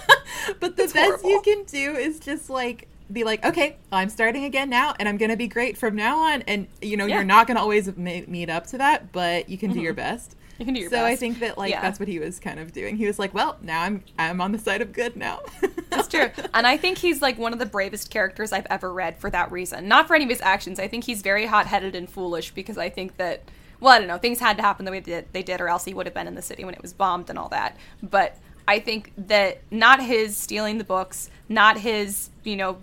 but 0.60 0.77
the 0.77 0.85
It's 0.85 0.94
best 0.94 1.24
you 1.24 1.43
can 1.43 1.64
do 1.64 1.94
is 1.94 2.18
just 2.18 2.48
like 2.48 2.89
be 3.12 3.24
like, 3.24 3.44
okay, 3.44 3.77
I'm 3.93 4.09
starting 4.09 4.44
again 4.44 4.70
now, 4.70 4.94
and 4.98 5.09
I'm 5.09 5.16
gonna 5.16 5.36
be 5.36 5.48
great 5.48 5.77
from 5.77 5.97
now 5.97 6.18
on. 6.20 6.43
And 6.43 6.68
you 6.81 6.97
know, 6.97 7.06
Yeah. 7.06 7.16
you're 7.16 7.24
not 7.24 7.47
gonna 7.47 7.60
always 7.60 7.86
ma- 7.97 8.22
meet 8.27 8.48
up 8.48 8.66
to 8.68 8.78
that, 8.78 9.12
but 9.12 9.48
you 9.48 9.59
can 9.59 9.70
do 9.70 9.77
mm-hmm. 9.77 9.85
your 9.85 9.94
best. 9.94 10.36
You 10.61 10.65
can 10.66 10.74
do 10.74 10.81
your 10.82 10.91
so 10.91 10.97
best. 10.99 11.05
I 11.07 11.16
think 11.16 11.41
that 11.41 11.59
like 11.59 11.70
Yeah. 11.70 11.81
that's 11.81 11.99
what 11.99 12.09
he 12.09 12.19
was 12.20 12.39
kind 12.39 12.61
of 12.61 12.73
doing. 12.73 12.97
He 12.97 13.07
was 13.07 13.19
like, 13.19 13.35
"Well, 13.35 13.57
now 13.62 13.82
I'm 13.82 14.05
I'm 14.19 14.41
on 14.41 14.53
the 14.53 14.59
side 14.59 14.82
of 14.82 14.93
good 14.93 15.16
now." 15.16 15.41
That's 15.91 16.07
true. 16.07 16.31
And 16.55 16.66
I 16.69 16.77
think 16.77 16.99
he's 16.99 17.20
like 17.20 17.37
one 17.39 17.53
of 17.53 17.59
the 17.59 17.66
bravest 17.66 18.11
characters 18.11 18.53
I've 18.53 18.66
ever 18.70 18.93
read 18.93 19.16
for 19.19 19.28
that 19.31 19.51
reason. 19.51 19.89
Not 19.89 20.07
for 20.07 20.15
any 20.15 20.24
of 20.24 20.31
his 20.31 20.41
actions. 20.41 20.78
I 20.78 20.87
think 20.87 21.03
he's 21.05 21.20
very 21.23 21.47
hot 21.47 21.66
headed 21.66 21.97
and 21.97 22.09
foolish 22.09 22.53
because 22.53 22.78
I 22.78 22.89
think 22.91 23.16
that, 23.16 23.43
well, 23.81 23.93
I 23.95 23.99
don't 23.99 24.07
know, 24.07 24.19
things 24.19 24.39
had 24.39 24.57
to 24.59 24.62
happen 24.62 24.85
the 24.85 24.93
way 24.93 25.01
that 25.01 25.32
they 25.32 25.43
did, 25.43 25.61
or 25.61 25.69
else 25.69 25.85
he 25.85 25.93
would 25.95 26.07
have 26.07 26.15
been 26.15 26.28
in 26.28 26.37
the 26.37 26.43
city 26.43 26.65
when 26.65 26.74
it 26.74 26.82
was 26.82 26.93
bombed 26.93 27.28
and 27.28 27.39
all 27.39 27.49
that. 27.49 27.77
But 28.03 28.37
I 28.69 28.78
think 28.78 29.12
that 29.16 29.62
not 29.73 30.01
his 30.01 30.37
stealing 30.37 30.78
the 30.78 30.85
books, 30.85 31.28
not 31.49 31.78
his, 31.78 32.31
you 32.45 32.55
know, 32.57 32.78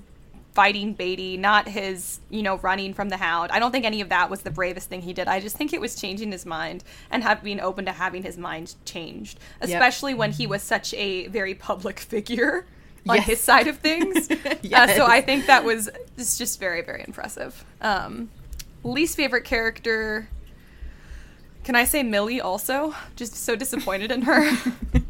fighting 0.58 0.92
Beatty, 0.94 1.38
not 1.38 1.68
his, 1.68 2.20
you 2.32 2.42
know, 2.42 2.58
running 2.58 2.92
from 2.92 3.10
the 3.10 3.18
hound. 3.18 3.52
I 3.52 3.60
don't 3.60 3.72
think 3.72 3.86
any 3.86 4.02
of 4.02 4.10
that 4.10 4.28
was 4.32 4.42
the 4.42 4.50
bravest 4.50 4.90
thing 4.90 5.04
he 5.04 5.14
did. 5.14 5.28
I 5.28 5.40
just 5.40 5.56
think 5.56 5.72
it 5.72 5.80
was 5.80 5.94
changing 5.94 6.32
his 6.32 6.48
mind 6.48 6.84
and 7.12 7.22
have 7.22 7.44
being 7.44 7.60
open 7.60 7.86
to 7.86 7.92
having 7.92 8.24
his 8.24 8.40
mind 8.40 8.74
changed, 8.84 9.40
especially 9.62 10.16
when 10.16 10.32
he 10.32 10.48
was 10.48 10.64
such 10.64 10.96
a 10.96 11.28
very 11.28 11.54
public 11.54 12.00
figure 12.14 12.66
on 13.08 13.18
Yes. 13.18 13.26
his 13.28 13.40
side 13.40 13.68
of 13.68 13.78
things. 13.78 14.32
uh, 14.74 14.88
so 14.96 15.06
I 15.06 15.22
think 15.22 15.46
that 15.46 15.64
was 15.64 15.92
it's 16.18 16.40
just 16.40 16.60
very 16.60 16.82
very 16.82 17.04
impressive. 17.06 17.64
Um, 17.80 18.32
least 18.84 19.16
favorite 19.16 19.44
character. 19.44 20.28
Can 21.64 21.76
I 21.76 21.84
say 21.84 22.02
Millie 22.02 22.40
also? 22.40 22.96
Just 23.18 23.36
so 23.36 23.56
disappointed 23.56 24.12
in 24.12 24.22
her. 24.24 24.50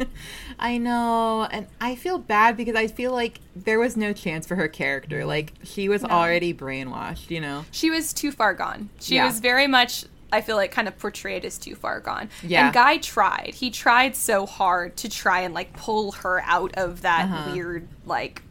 I 0.60 0.80
know, 0.80 1.48
and 1.52 1.68
I 1.80 1.96
feel 1.96 2.18
bad 2.18 2.58
because 2.58 2.76
I 2.76 2.88
feel 2.88 3.12
like 3.12 3.40
there 3.56 3.78
was 3.80 3.96
no 3.96 4.12
chance 4.12 4.48
for 4.48 4.56
her 4.56 4.68
character. 4.68 5.24
Like 5.24 5.54
she 5.64 5.88
was 5.88 6.02
No. 6.02 6.10
already 6.10 6.54
brainwashed, 6.54 7.30
you 7.30 7.40
know. 7.42 7.66
she 7.72 7.92
was 7.92 8.12
too 8.12 8.32
far 8.32 8.54
gone. 8.56 8.90
She 9.00 9.16
Yeah. 9.16 9.26
was 9.28 9.40
very 9.40 9.68
much, 9.68 10.06
I 10.32 10.42
feel 10.42 10.56
like, 10.56 10.72
kind 10.72 10.88
of 10.88 10.98
portrayed 10.98 11.46
as 11.46 11.60
too 11.60 11.76
far 11.76 12.00
gone. 12.00 12.30
Yeah. 12.42 12.66
And 12.66 12.74
Guy 12.74 12.98
tried. 12.98 13.54
He 13.54 13.70
tried 13.70 14.16
so 14.16 14.48
hard 14.48 14.98
to 14.98 15.10
try 15.10 15.42
and 15.42 15.54
like 15.54 15.74
pull 15.74 16.14
her 16.14 16.42
out 16.44 16.74
of 16.76 17.02
that 17.04 17.26
Uh-huh. 17.26 17.52
weird 17.54 17.88
like 18.08 18.42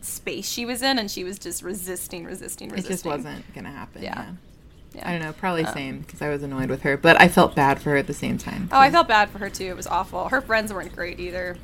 space 0.00 0.48
she 0.48 0.64
was 0.64 0.80
in, 0.82 0.96
and 1.00 1.10
she 1.10 1.24
was 1.24 1.40
just 1.40 1.60
resisting, 1.64 2.24
resisting, 2.24 2.68
resisting. 2.68 2.92
It 2.92 2.94
just 2.94 3.04
wasn't 3.04 3.52
gonna 3.52 3.72
happen. 3.72 4.02
Yeah. 4.04 4.14
Yeah. 4.26 4.30
Yeah. 4.96 5.08
I 5.08 5.12
don't 5.12 5.20
know, 5.20 5.32
probably 5.32 5.64
Um, 5.64 5.74
same 5.74 5.98
because 6.00 6.22
I 6.22 6.28
was 6.30 6.42
annoyed 6.42 6.70
with 6.70 6.82
her, 6.82 6.96
but 6.96 7.20
I 7.20 7.28
felt 7.28 7.54
bad 7.54 7.80
for 7.80 7.90
her 7.90 7.96
at 7.96 8.06
the 8.06 8.14
same 8.14 8.38
time. 8.38 8.68
Oh, 8.72 8.78
I 8.78 8.90
felt 8.90 9.08
bad 9.08 9.28
for 9.30 9.38
her 9.38 9.50
too. 9.50 9.66
It 9.66 9.76
was 9.76 9.86
awful. 9.86 10.28
Her 10.28 10.40
friends 10.40 10.72
weren't 10.72 10.94
great 10.94 11.20
either. 11.20 11.56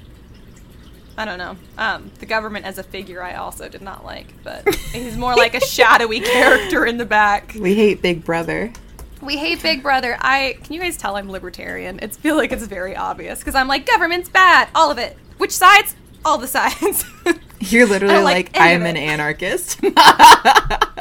I 1.17 1.25
don't 1.25 1.39
know. 1.39 1.57
Um, 1.79 2.11
the 2.21 2.27
government 2.27 2.65
as 2.65 2.79
a 2.79 2.83
figure, 2.83 3.23
I 3.23 3.35
also 3.35 3.69
did 3.69 3.83
not 3.83 4.05
like, 4.05 4.33
but 4.43 4.75
he's 4.93 5.17
more 5.17 5.35
like 5.35 5.55
a 5.55 5.61
shadowy 5.61 6.21
character 6.21 6.85
in 6.87 6.99
the 6.99 7.05
back. 7.05 7.55
We 7.59 7.75
hate 7.75 8.03
Big 8.03 8.25
Brother. 8.25 8.73
We 9.21 9.37
hate 9.37 9.63
Big 9.63 9.83
Brother. 9.83 10.17
I 10.21 10.59
can 10.63 10.75
you 10.75 10.81
guys 10.81 10.97
tell 10.97 11.17
I'm 11.17 11.31
libertarian? 11.31 11.99
It's 12.03 12.17
feel 12.17 12.37
like 12.37 12.53
it's 12.53 12.67
very 12.67 12.97
obvious 12.97 13.39
because 13.39 13.55
I'm 13.55 13.69
like 13.69 13.87
government's 13.87 14.29
bad, 14.29 14.69
all 14.75 14.91
of 14.91 14.99
it. 14.99 15.17
Which 15.39 15.53
sides? 15.53 15.95
All 16.25 16.39
the 16.39 16.49
sides. 16.49 17.05
You're 17.61 17.87
literally 17.87 18.23
like, 18.23 18.53
like 18.53 18.57
I'm 18.61 18.85
an 18.85 18.97
anarchist. 18.97 19.81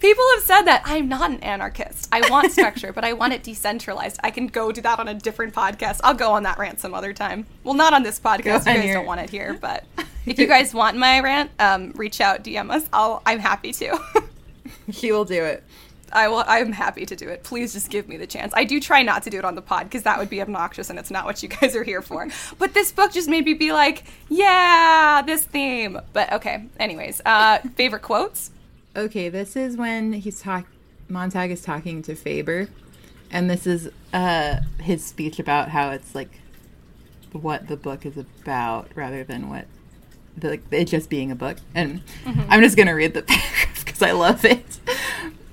People 0.00 0.24
have 0.34 0.44
said 0.44 0.62
that 0.62 0.82
I'm 0.84 1.08
not 1.08 1.30
an 1.30 1.40
anarchist. 1.40 2.08
I 2.12 2.28
want 2.30 2.52
structure, 2.52 2.92
but 2.92 3.04
I 3.04 3.14
want 3.14 3.32
it 3.32 3.42
decentralized. 3.42 4.20
I 4.22 4.30
can 4.30 4.46
go 4.46 4.70
do 4.70 4.80
that 4.82 4.98
on 4.98 5.08
a 5.08 5.14
different 5.14 5.54
podcast. 5.54 6.00
I'll 6.04 6.14
go 6.14 6.32
on 6.32 6.42
that 6.42 6.58
rant 6.58 6.80
some 6.80 6.92
other 6.94 7.12
time. 7.12 7.46
Well, 7.64 7.74
not 7.74 7.94
on 7.94 8.02
this 8.02 8.20
podcast. 8.20 8.66
You 8.66 8.74
guys 8.74 8.84
your- 8.84 8.94
don't 8.94 9.06
want 9.06 9.20
it 9.20 9.30
here, 9.30 9.56
but 9.60 9.84
if 10.26 10.38
you 10.38 10.46
guys 10.46 10.74
want 10.74 10.96
my 10.98 11.20
rant, 11.20 11.50
um, 11.58 11.92
reach 11.92 12.20
out, 12.20 12.44
DM 12.44 12.70
us. 12.70 12.84
I'll. 12.92 13.22
I'm 13.24 13.38
happy 13.38 13.72
to. 13.72 13.98
she 14.90 15.12
will 15.12 15.24
do 15.24 15.42
it. 15.42 15.64
I 16.12 16.28
will. 16.28 16.44
I'm 16.46 16.72
happy 16.72 17.06
to 17.06 17.16
do 17.16 17.28
it. 17.28 17.42
Please 17.42 17.72
just 17.72 17.90
give 17.90 18.06
me 18.06 18.16
the 18.18 18.26
chance. 18.26 18.52
I 18.54 18.64
do 18.64 18.78
try 18.80 19.02
not 19.02 19.22
to 19.24 19.30
do 19.30 19.38
it 19.38 19.44
on 19.46 19.54
the 19.54 19.62
pod 19.62 19.84
because 19.84 20.02
that 20.02 20.18
would 20.18 20.30
be 20.30 20.40
obnoxious 20.42 20.90
and 20.90 20.98
it's 20.98 21.10
not 21.10 21.24
what 21.24 21.42
you 21.42 21.48
guys 21.48 21.74
are 21.74 21.82
here 21.82 22.02
for. 22.02 22.28
But 22.58 22.74
this 22.74 22.92
book 22.92 23.12
just 23.12 23.28
made 23.28 23.44
me 23.46 23.54
be 23.54 23.72
like, 23.72 24.04
yeah, 24.28 25.22
this 25.24 25.44
theme. 25.44 25.98
But 26.12 26.32
okay. 26.34 26.66
Anyways, 26.78 27.22
uh, 27.24 27.58
favorite 27.76 28.02
quotes. 28.02 28.50
Okay, 28.96 29.28
this 29.28 29.56
is 29.56 29.76
when 29.76 30.14
he's 30.14 30.40
talk. 30.40 30.66
Montag 31.08 31.50
is 31.50 31.60
talking 31.60 32.00
to 32.02 32.16
Faber, 32.16 32.68
and 33.30 33.50
this 33.50 33.66
is 33.66 33.90
uh 34.14 34.60
his 34.80 35.04
speech 35.04 35.38
about 35.38 35.68
how 35.68 35.90
it's 35.90 36.14
like 36.14 36.40
what 37.32 37.68
the 37.68 37.76
book 37.76 38.06
is 38.06 38.16
about 38.16 38.90
rather 38.94 39.22
than 39.22 39.50
what 39.50 39.66
the, 40.38 40.48
like 40.48 40.62
it 40.70 40.86
just 40.86 41.10
being 41.10 41.30
a 41.30 41.34
book. 41.34 41.58
And 41.74 42.00
I'm 42.48 42.62
just 42.62 42.76
gonna 42.76 42.94
read 42.94 43.12
the 43.12 43.22
paragraph 43.26 43.84
because 43.84 44.00
I 44.00 44.12
love 44.12 44.46
it. 44.46 44.80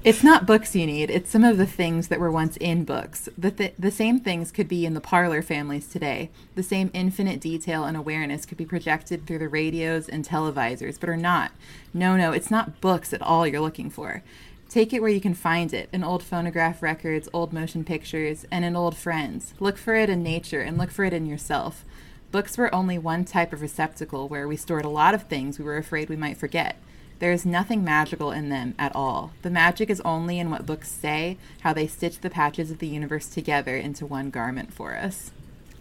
It's 0.03 0.21
not 0.21 0.45
books 0.45 0.75
you 0.75 0.85
need. 0.85 1.09
It's 1.09 1.29
some 1.29 1.45
of 1.45 1.57
the 1.57 1.65
things 1.65 2.09
that 2.09 2.19
were 2.19 2.29
once 2.29 2.57
in 2.57 2.83
books. 2.83 3.29
The, 3.37 3.51
th- 3.51 3.73
the 3.79 3.89
same 3.89 4.19
things 4.19 4.51
could 4.51 4.67
be 4.67 4.85
in 4.85 4.95
the 4.95 4.99
parlor 4.99 5.41
families 5.41 5.87
today. 5.87 6.29
The 6.55 6.63
same 6.63 6.91
infinite 6.93 7.39
detail 7.39 7.85
and 7.85 7.95
awareness 7.95 8.45
could 8.45 8.57
be 8.57 8.65
projected 8.65 9.25
through 9.25 9.39
the 9.39 9.47
radios 9.47 10.09
and 10.09 10.27
televisors, 10.27 10.99
but 10.99 11.07
are 11.07 11.15
not. 11.15 11.53
No, 11.93 12.17
no, 12.17 12.33
it's 12.33 12.51
not 12.51 12.81
books 12.81 13.13
at 13.13 13.21
all 13.21 13.47
you're 13.47 13.61
looking 13.61 13.89
for. 13.89 14.23
Take 14.67 14.91
it 14.91 15.01
where 15.01 15.09
you 15.09 15.21
can 15.21 15.33
find 15.33 15.73
it 15.73 15.87
in 15.93 16.03
old 16.03 16.21
phonograph 16.21 16.83
records, 16.83 17.29
old 17.31 17.53
motion 17.53 17.85
pictures, 17.85 18.45
and 18.51 18.65
in 18.65 18.75
old 18.75 18.97
friends. 18.97 19.53
Look 19.61 19.77
for 19.77 19.95
it 19.95 20.09
in 20.09 20.21
nature 20.21 20.59
and 20.59 20.77
look 20.77 20.91
for 20.91 21.05
it 21.05 21.13
in 21.13 21.25
yourself. 21.25 21.85
Books 22.29 22.57
were 22.57 22.75
only 22.75 22.97
one 22.97 23.23
type 23.23 23.53
of 23.53 23.61
receptacle 23.61 24.27
where 24.27 24.49
we 24.49 24.57
stored 24.57 24.83
a 24.83 24.89
lot 24.89 25.13
of 25.13 25.29
things 25.29 25.57
we 25.57 25.63
were 25.63 25.77
afraid 25.77 26.09
we 26.09 26.17
might 26.17 26.35
forget. 26.35 26.75
There 27.23 27.31
is 27.31 27.45
nothing 27.45 27.85
magical 27.85 28.33
in 28.33 28.49
them 28.49 28.75
at 28.77 28.93
all. 28.93 29.31
The 29.43 29.49
magic 29.49 29.89
is 29.89 30.01
only 30.01 30.39
in 30.39 30.51
what 30.51 30.65
books 30.65 30.91
say, 30.91 31.37
how 31.61 31.71
they 31.71 31.87
stitch 31.87 32.19
the 32.19 32.29
patches 32.29 32.69
of 32.69 32.79
the 32.79 32.87
universe 32.87 33.27
together 33.27 33.77
into 33.77 34.05
one 34.05 34.29
garment 34.29 34.73
for 34.73 34.97
us. 34.97 35.31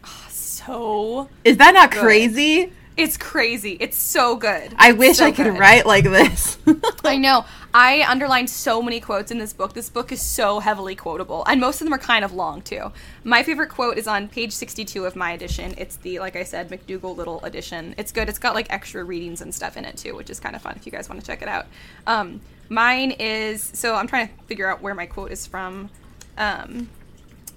Ah, 0.05 0.27
so 0.31 1.28
Is 1.43 1.56
that 1.56 1.74
not 1.74 1.90
Good. 1.90 2.01
crazy? 2.01 2.73
It's 2.97 3.16
crazy. 3.16 3.77
It's 3.81 3.97
so 3.97 4.36
good. 4.36 4.74
I 4.77 4.93
wish 4.93 5.16
So 5.16 5.24
I 5.27 5.32
could 5.32 5.47
good. 5.47 5.59
write 5.59 5.86
like 5.86 6.05
this. 6.05 6.59
I 7.05 7.16
know. 7.16 7.44
I 7.74 8.05
underlined 8.06 8.51
so 8.51 8.82
many 8.82 9.01
quotes 9.01 9.31
in 9.31 9.39
this 9.39 9.55
book. 9.55 9.73
This 9.73 9.89
book 9.89 10.12
is 10.12 10.20
so 10.20 10.60
heavily 10.60 10.94
quotable, 10.94 11.43
and 11.47 11.59
most 11.59 11.81
of 11.81 11.86
them 11.86 11.94
are 11.94 11.98
kind 11.98 12.23
of 12.23 12.35
long 12.35 12.60
too. 12.60 12.93
My 13.24 13.43
favorite 13.43 13.70
quote 13.70 13.97
is 13.97 14.06
on 14.06 14.28
page 14.28 14.52
62 14.52 15.06
of 15.06 15.16
my 15.16 15.32
edition. 15.32 15.73
It's 15.78 15.97
the, 15.97 16.19
like 16.19 16.36
I 16.36 16.44
said, 16.44 16.69
McDougal 16.69 17.16
Littell 17.16 17.40
edition. 17.44 17.94
It's 17.97 18.12
good. 18.12 18.28
It's 18.28 18.39
got 18.39 18.55
like 18.55 18.66
extra 18.70 19.02
readings 19.05 19.40
and 19.40 19.55
stuff 19.55 19.78
in 19.78 19.86
it 19.86 19.97
too, 19.97 20.14
which 20.14 20.28
is 20.28 20.39
kind 20.39 20.55
of 20.55 20.60
fun 20.60 20.74
if 20.77 20.85
you 20.85 20.93
guys 20.93 21.09
want 21.09 21.19
to 21.20 21.27
check 21.27 21.40
it 21.40 21.48
out. 21.48 21.66
Um, 22.06 22.43
mine 22.69 23.12
is 23.12 23.62
so 23.74 23.94
I'm 23.94 24.06
trying 24.06 24.28
to 24.28 24.35
figure 24.44 24.69
out 24.70 24.82
where 24.82 24.94
my 24.94 25.06
quote 25.06 25.32
is 25.32 25.47
from. 25.47 25.89
Um, 26.36 26.90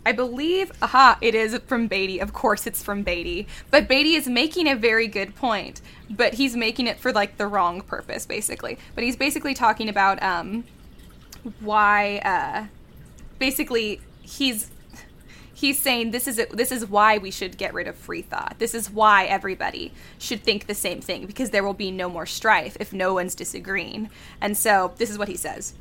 I 0.05 0.11
believe, 0.11 0.71
aha, 0.81 1.17
it 1.19 1.33
is 1.33 1.59
from 1.65 1.87
Beatty. 1.87 2.19
Of 2.19 2.31
course, 2.31 2.67
it's 2.67 2.83
from 2.83 3.01
Beatty. 3.01 3.47
But 3.71 3.87
Beatty 3.87 4.13
is 4.13 4.27
making 4.27 4.67
a 4.67 4.75
very 4.75 5.07
good 5.07 5.35
point, 5.35 5.81
but 6.09 6.35
he's 6.35 6.55
making 6.55 6.85
it 6.85 6.99
for 6.99 7.11
like 7.11 7.37
the 7.37 7.47
wrong 7.47 7.81
purpose, 7.81 8.25
basically. 8.25 8.77
But 8.93 9.03
he's 9.03 9.15
basically 9.15 9.55
talking 9.55 9.89
about 9.89 10.21
um, 10.21 10.63
why, 11.59 12.17
uh, 12.19 12.65
basically, 13.39 13.99
he's 14.21 14.69
he's 15.55 15.81
saying 15.81 16.11
this 16.11 16.27
is 16.27 16.39
this 16.51 16.71
is 16.71 16.85
why 16.85 17.17
we 17.17 17.31
should 17.31 17.57
get 17.57 17.73
rid 17.73 17.87
of 17.87 17.95
free 17.95 18.21
thought. 18.21 18.57
This 18.59 18.75
is 18.75 18.91
why 18.91 19.25
everybody 19.25 19.91
should 20.19 20.43
think 20.43 20.67
the 20.67 20.75
same 20.75 21.01
thing 21.01 21.25
because 21.25 21.49
there 21.49 21.63
will 21.63 21.73
be 21.73 21.89
no 21.89 22.09
more 22.09 22.27
strife 22.27 22.77
if 22.79 22.93
no 22.93 23.15
one's 23.15 23.33
disagreeing. 23.33 24.11
And 24.39 24.55
so 24.55 24.93
this 24.97 25.09
is 25.09 25.17
what 25.17 25.29
he 25.29 25.37
says. 25.37 25.73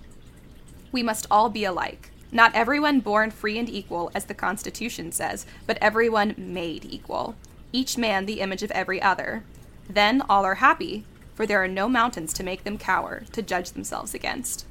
We 0.93 1.03
must 1.03 1.27
all 1.31 1.51
be 1.51 1.65
alike. 1.65 2.11
Not 2.35 2.53
everyone 2.53 2.99
born 2.99 3.31
free 3.31 3.59
and 3.59 3.71
equal, 3.71 4.11
as 4.13 4.25
the 4.25 4.35
Constitution 4.35 5.13
says, 5.13 5.47
but 5.69 5.79
everyone 5.81 6.35
made 6.37 6.85
equal. 6.85 7.37
Each 7.73 7.97
man 7.97 8.27
the 8.27 8.41
image 8.41 8.65
of 8.65 8.73
every 8.73 9.01
other. 9.01 9.45
Then 9.89 10.21
all 10.29 10.45
are 10.45 10.57
happy, 10.57 11.05
for 11.37 11.47
there 11.47 11.63
are 11.63 11.69
no 11.69 11.89
mountains 11.89 12.33
to 12.35 12.43
make 12.43 12.65
them 12.65 12.77
cower, 12.77 13.23
to 13.33 13.41
judge 13.41 13.71
themselves 13.71 14.15
against. 14.15 14.67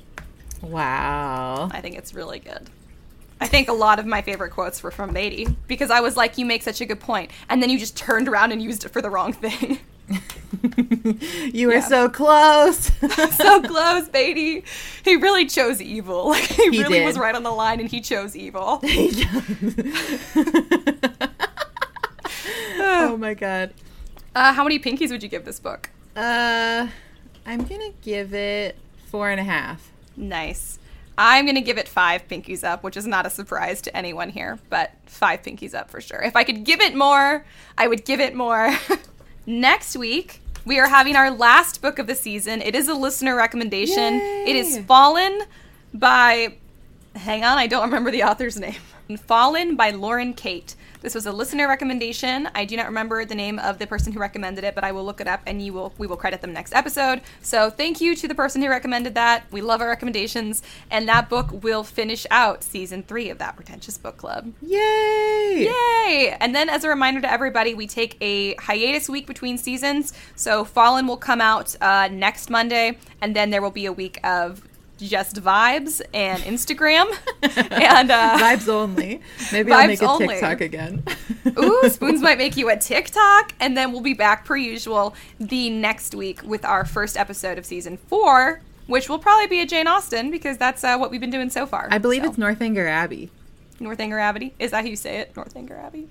wow. 0.61 1.69
I 1.71 1.79
think 1.79 1.97
it's 1.97 2.13
really 2.13 2.39
good. 2.39 2.69
I 3.39 3.47
think 3.47 3.69
a 3.69 3.73
lot 3.73 3.97
of 3.97 4.05
my 4.05 4.21
favorite 4.21 4.51
quotes 4.51 4.83
were 4.83 4.91
from 4.91 5.13
Beatty 5.13 5.47
because 5.67 5.89
I 5.89 6.01
was 6.01 6.17
like, 6.17 6.37
"You 6.37 6.45
make 6.45 6.63
such 6.63 6.81
a 6.81 6.85
good 6.85 6.99
point," 6.99 7.31
and 7.49 7.61
then 7.61 7.69
you 7.69 7.77
just 7.79 7.95
turned 7.97 8.27
around 8.27 8.51
and 8.51 8.61
used 8.61 8.85
it 8.85 8.89
for 8.89 9.01
the 9.01 9.09
wrong 9.09 9.31
thing. 9.33 9.79
you 11.53 11.67
were 11.67 11.73
Yeah. 11.75 11.87
so 11.87 12.09
close. 12.09 12.91
so 13.35 13.61
close, 13.61 14.07
baby. 14.09 14.63
He 15.03 15.15
really 15.15 15.45
chose 15.45 15.81
evil. 15.81 16.29
Like 16.33 16.43
he, 16.43 16.63
He 16.69 16.81
really 16.83 16.99
did. 16.99 17.05
was 17.05 17.17
right 17.17 17.33
on 17.35 17.43
the 17.43 17.51
line, 17.51 17.79
and 17.79 17.89
he 17.89 18.01
chose 18.01 18.35
evil. 18.35 18.81
oh 22.79 23.17
my 23.19 23.33
god. 23.33 23.73
Uh, 24.35 24.53
how 24.53 24.63
many 24.63 24.79
pinkies 24.79 25.09
would 25.11 25.21
you 25.23 25.29
give 25.29 25.45
this 25.45 25.59
book? 25.59 25.89
Uh, 26.15 26.87
I'm 27.45 27.63
gonna 27.65 27.91
give 28.01 28.33
it 28.33 28.77
four 29.09 29.29
and 29.29 29.39
a 29.39 29.43
half. 29.43 29.91
Nice. 30.17 30.79
I'm 31.15 31.45
going 31.45 31.53
to 31.53 31.61
give 31.61 31.77
it 31.77 31.87
five 31.87 32.27
pinkies 32.27 32.63
up, 32.63 32.81
which 32.83 32.97
is 32.97 33.05
not 33.05 33.27
a 33.27 33.29
surprise 33.29 33.83
to 33.83 33.95
anyone 33.95 34.29
here, 34.29 34.57
but 34.71 34.93
five 35.05 35.43
pinkies 35.43 35.75
up 35.75 35.91
for 35.91 36.01
sure. 36.01 36.19
If 36.19 36.35
I 36.35 36.43
could 36.43 36.63
give 36.63 36.81
it 36.81 36.95
more, 36.95 37.45
I 37.77 37.87
would 37.87 38.03
give 38.03 38.19
it 38.19 38.33
more. 38.33 38.71
Next 39.45 39.97
week, 39.97 40.39
we 40.65 40.79
are 40.79 40.87
having 40.87 41.15
our 41.15 41.29
last 41.29 41.81
book 41.81 41.99
of 41.99 42.07
the 42.07 42.15
season. 42.15 42.61
It 42.61 42.75
is 42.75 42.87
a 42.87 42.93
listener 42.93 43.35
recommendation. 43.35 44.13
It 44.21 44.55
is 44.55 44.79
Fallen 44.85 45.41
by. 45.93 46.55
Hang 47.15 47.43
on, 47.43 47.57
I 47.57 47.67
don't 47.67 47.83
remember 47.85 48.09
the 48.09 48.23
author's 48.23 48.57
name. 48.57 48.75
Fallen 49.27 49.75
by 49.75 49.91
Lauren 49.91 50.33
Kate. 50.33 50.75
This 51.03 51.13
was 51.13 51.25
a 51.25 51.33
listener 51.33 51.67
recommendation. 51.67 52.47
I 52.55 52.63
do 52.63 52.77
not 52.77 52.85
remember 52.85 53.25
the 53.25 53.35
name 53.35 53.59
of 53.59 53.77
the 53.77 53.85
person 53.85 54.13
who 54.13 54.21
recommended 54.21 54.63
it, 54.63 54.73
but 54.73 54.85
I 54.85 54.93
will 54.93 55.03
look 55.03 55.19
it 55.19 55.27
up 55.27 55.41
and 55.45 55.61
you 55.61 55.73
will 55.73 55.93
we 55.97 56.07
will 56.07 56.15
credit 56.15 56.39
them 56.39 56.53
next 56.53 56.73
episode. 56.73 57.19
So 57.41 57.69
thank 57.69 57.99
you 57.99 58.15
to 58.15 58.25
the 58.25 58.33
person 58.33 58.61
who 58.61 58.69
recommended 58.69 59.13
that. 59.15 59.43
We 59.51 59.59
love 59.59 59.81
our 59.81 59.89
recommendations, 59.89 60.61
and 60.89 61.05
that 61.09 61.29
book 61.29 61.49
will 61.61 61.83
finish 61.83 62.25
out 62.31 62.63
season 62.63 63.03
three 63.03 63.29
of 63.29 63.37
that 63.39 63.57
pretentious 63.57 63.97
book 63.97 64.15
club. 64.15 64.53
Yay! 64.61 65.69
Yay! 65.69 66.37
And 66.39 66.55
then, 66.55 66.69
as 66.69 66.85
a 66.85 66.89
reminder 66.89 67.19
to 67.19 67.31
everybody, 67.31 67.73
we 67.73 67.85
take 67.85 68.15
a 68.21 68.55
hiatus 68.55 69.09
week 69.09 69.27
between 69.27 69.57
seasons. 69.57 70.13
So, 70.37 70.63
Fallen 70.63 71.05
will 71.05 71.17
come 71.17 71.41
out 71.41 71.75
uh, 71.81 72.07
next 72.09 72.49
Monday, 72.49 72.97
and 73.19 73.35
then 73.35 73.49
there 73.49 73.61
will 73.61 73.71
be 73.71 73.85
a 73.85 73.93
week 73.93 74.25
of 74.25 74.61
just 75.09 75.35
vibes 75.37 76.01
and 76.13 76.41
Instagram. 76.43 77.05
and, 77.71 78.11
uh, 78.11 78.37
Vibes 78.39 78.67
only. 78.67 79.21
Maybe 79.51 79.71
I'll 79.71 79.87
make 79.87 80.01
a 80.01 80.07
only. 80.09 80.27
TikTok 80.27 80.61
again. 80.61 81.03
Ooh, 81.59 81.83
Spoons 81.89 82.21
might 82.21 82.37
make 82.37 82.57
you 82.57 82.69
a 82.69 82.77
TikTok, 82.77 83.53
and 83.59 83.75
then 83.77 83.91
we'll 83.91 84.01
be 84.01 84.13
back 84.13 84.45
per 84.45 84.55
usual 84.55 85.15
the 85.39 85.69
next 85.69 86.15
week 86.15 86.41
with 86.43 86.63
our 86.65 86.85
first 86.85 87.17
episode 87.17 87.57
of 87.57 87.65
season 87.65 87.97
four, 87.97 88.61
which 88.87 89.09
will 89.09 89.19
probably 89.19 89.47
be 89.47 89.59
a 89.61 89.65
Jane 89.65 89.87
Austen 89.87 90.31
because 90.31 90.57
that's 90.57 90.83
uh, 90.83 90.97
what 90.97 91.11
we've 91.11 91.21
been 91.21 91.29
doing 91.29 91.49
so 91.49 91.65
far. 91.65 91.87
I 91.91 91.97
believe 91.97 92.23
So, 92.23 92.29
it's 92.29 92.37
Northanger 92.37 92.87
Abbey. 92.87 93.29
Northanger 93.79 94.19
Abbey. 94.19 94.53
Is 94.59 94.71
that 94.71 94.83
how 94.83 94.89
you 94.89 94.95
say 94.95 95.17
it? 95.19 95.35
Northanger 95.35 95.75
Abbey. 95.77 96.07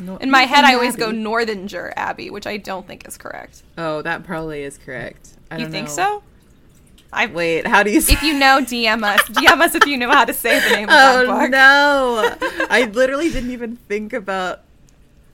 No- 0.00 0.18
In 0.18 0.30
my 0.30 0.42
head, 0.42 0.64
I 0.64 0.74
always 0.74 0.94
go 0.96 1.10
Northanger 1.10 1.92
Abbey, 1.96 2.28
which 2.28 2.46
I 2.46 2.58
don't 2.58 2.86
think 2.86 3.08
is 3.08 3.16
correct. 3.16 3.62
Oh, 3.78 4.02
that 4.02 4.24
probably 4.24 4.62
is 4.62 4.76
correct. 4.76 5.30
I 5.50 5.56
You 5.58 5.68
think 5.68 5.86
know. 5.88 5.94
so? 5.94 6.22
I 7.12 7.26
Wait, 7.26 7.66
how 7.66 7.82
do 7.82 7.90
you 7.90 8.00
say 8.00 8.14
if 8.14 8.22
you 8.22 8.34
know, 8.38 8.58
DM 8.60 9.02
us. 9.04 9.22
DM 9.28 9.60
us 9.60 9.74
if 9.74 9.86
you 9.86 9.96
know 9.96 10.10
how 10.10 10.24
to 10.24 10.32
say 10.34 10.58
the 10.60 10.74
name 10.76 10.84
of 10.84 10.90
that 10.90 11.24
Oh 11.26 11.40
book. 11.40 11.50
no! 11.50 12.66
I 12.70 12.84
literally 12.92 13.30
didn't 13.30 13.50
even 13.52 13.76
think 13.76 14.12
about 14.12 14.60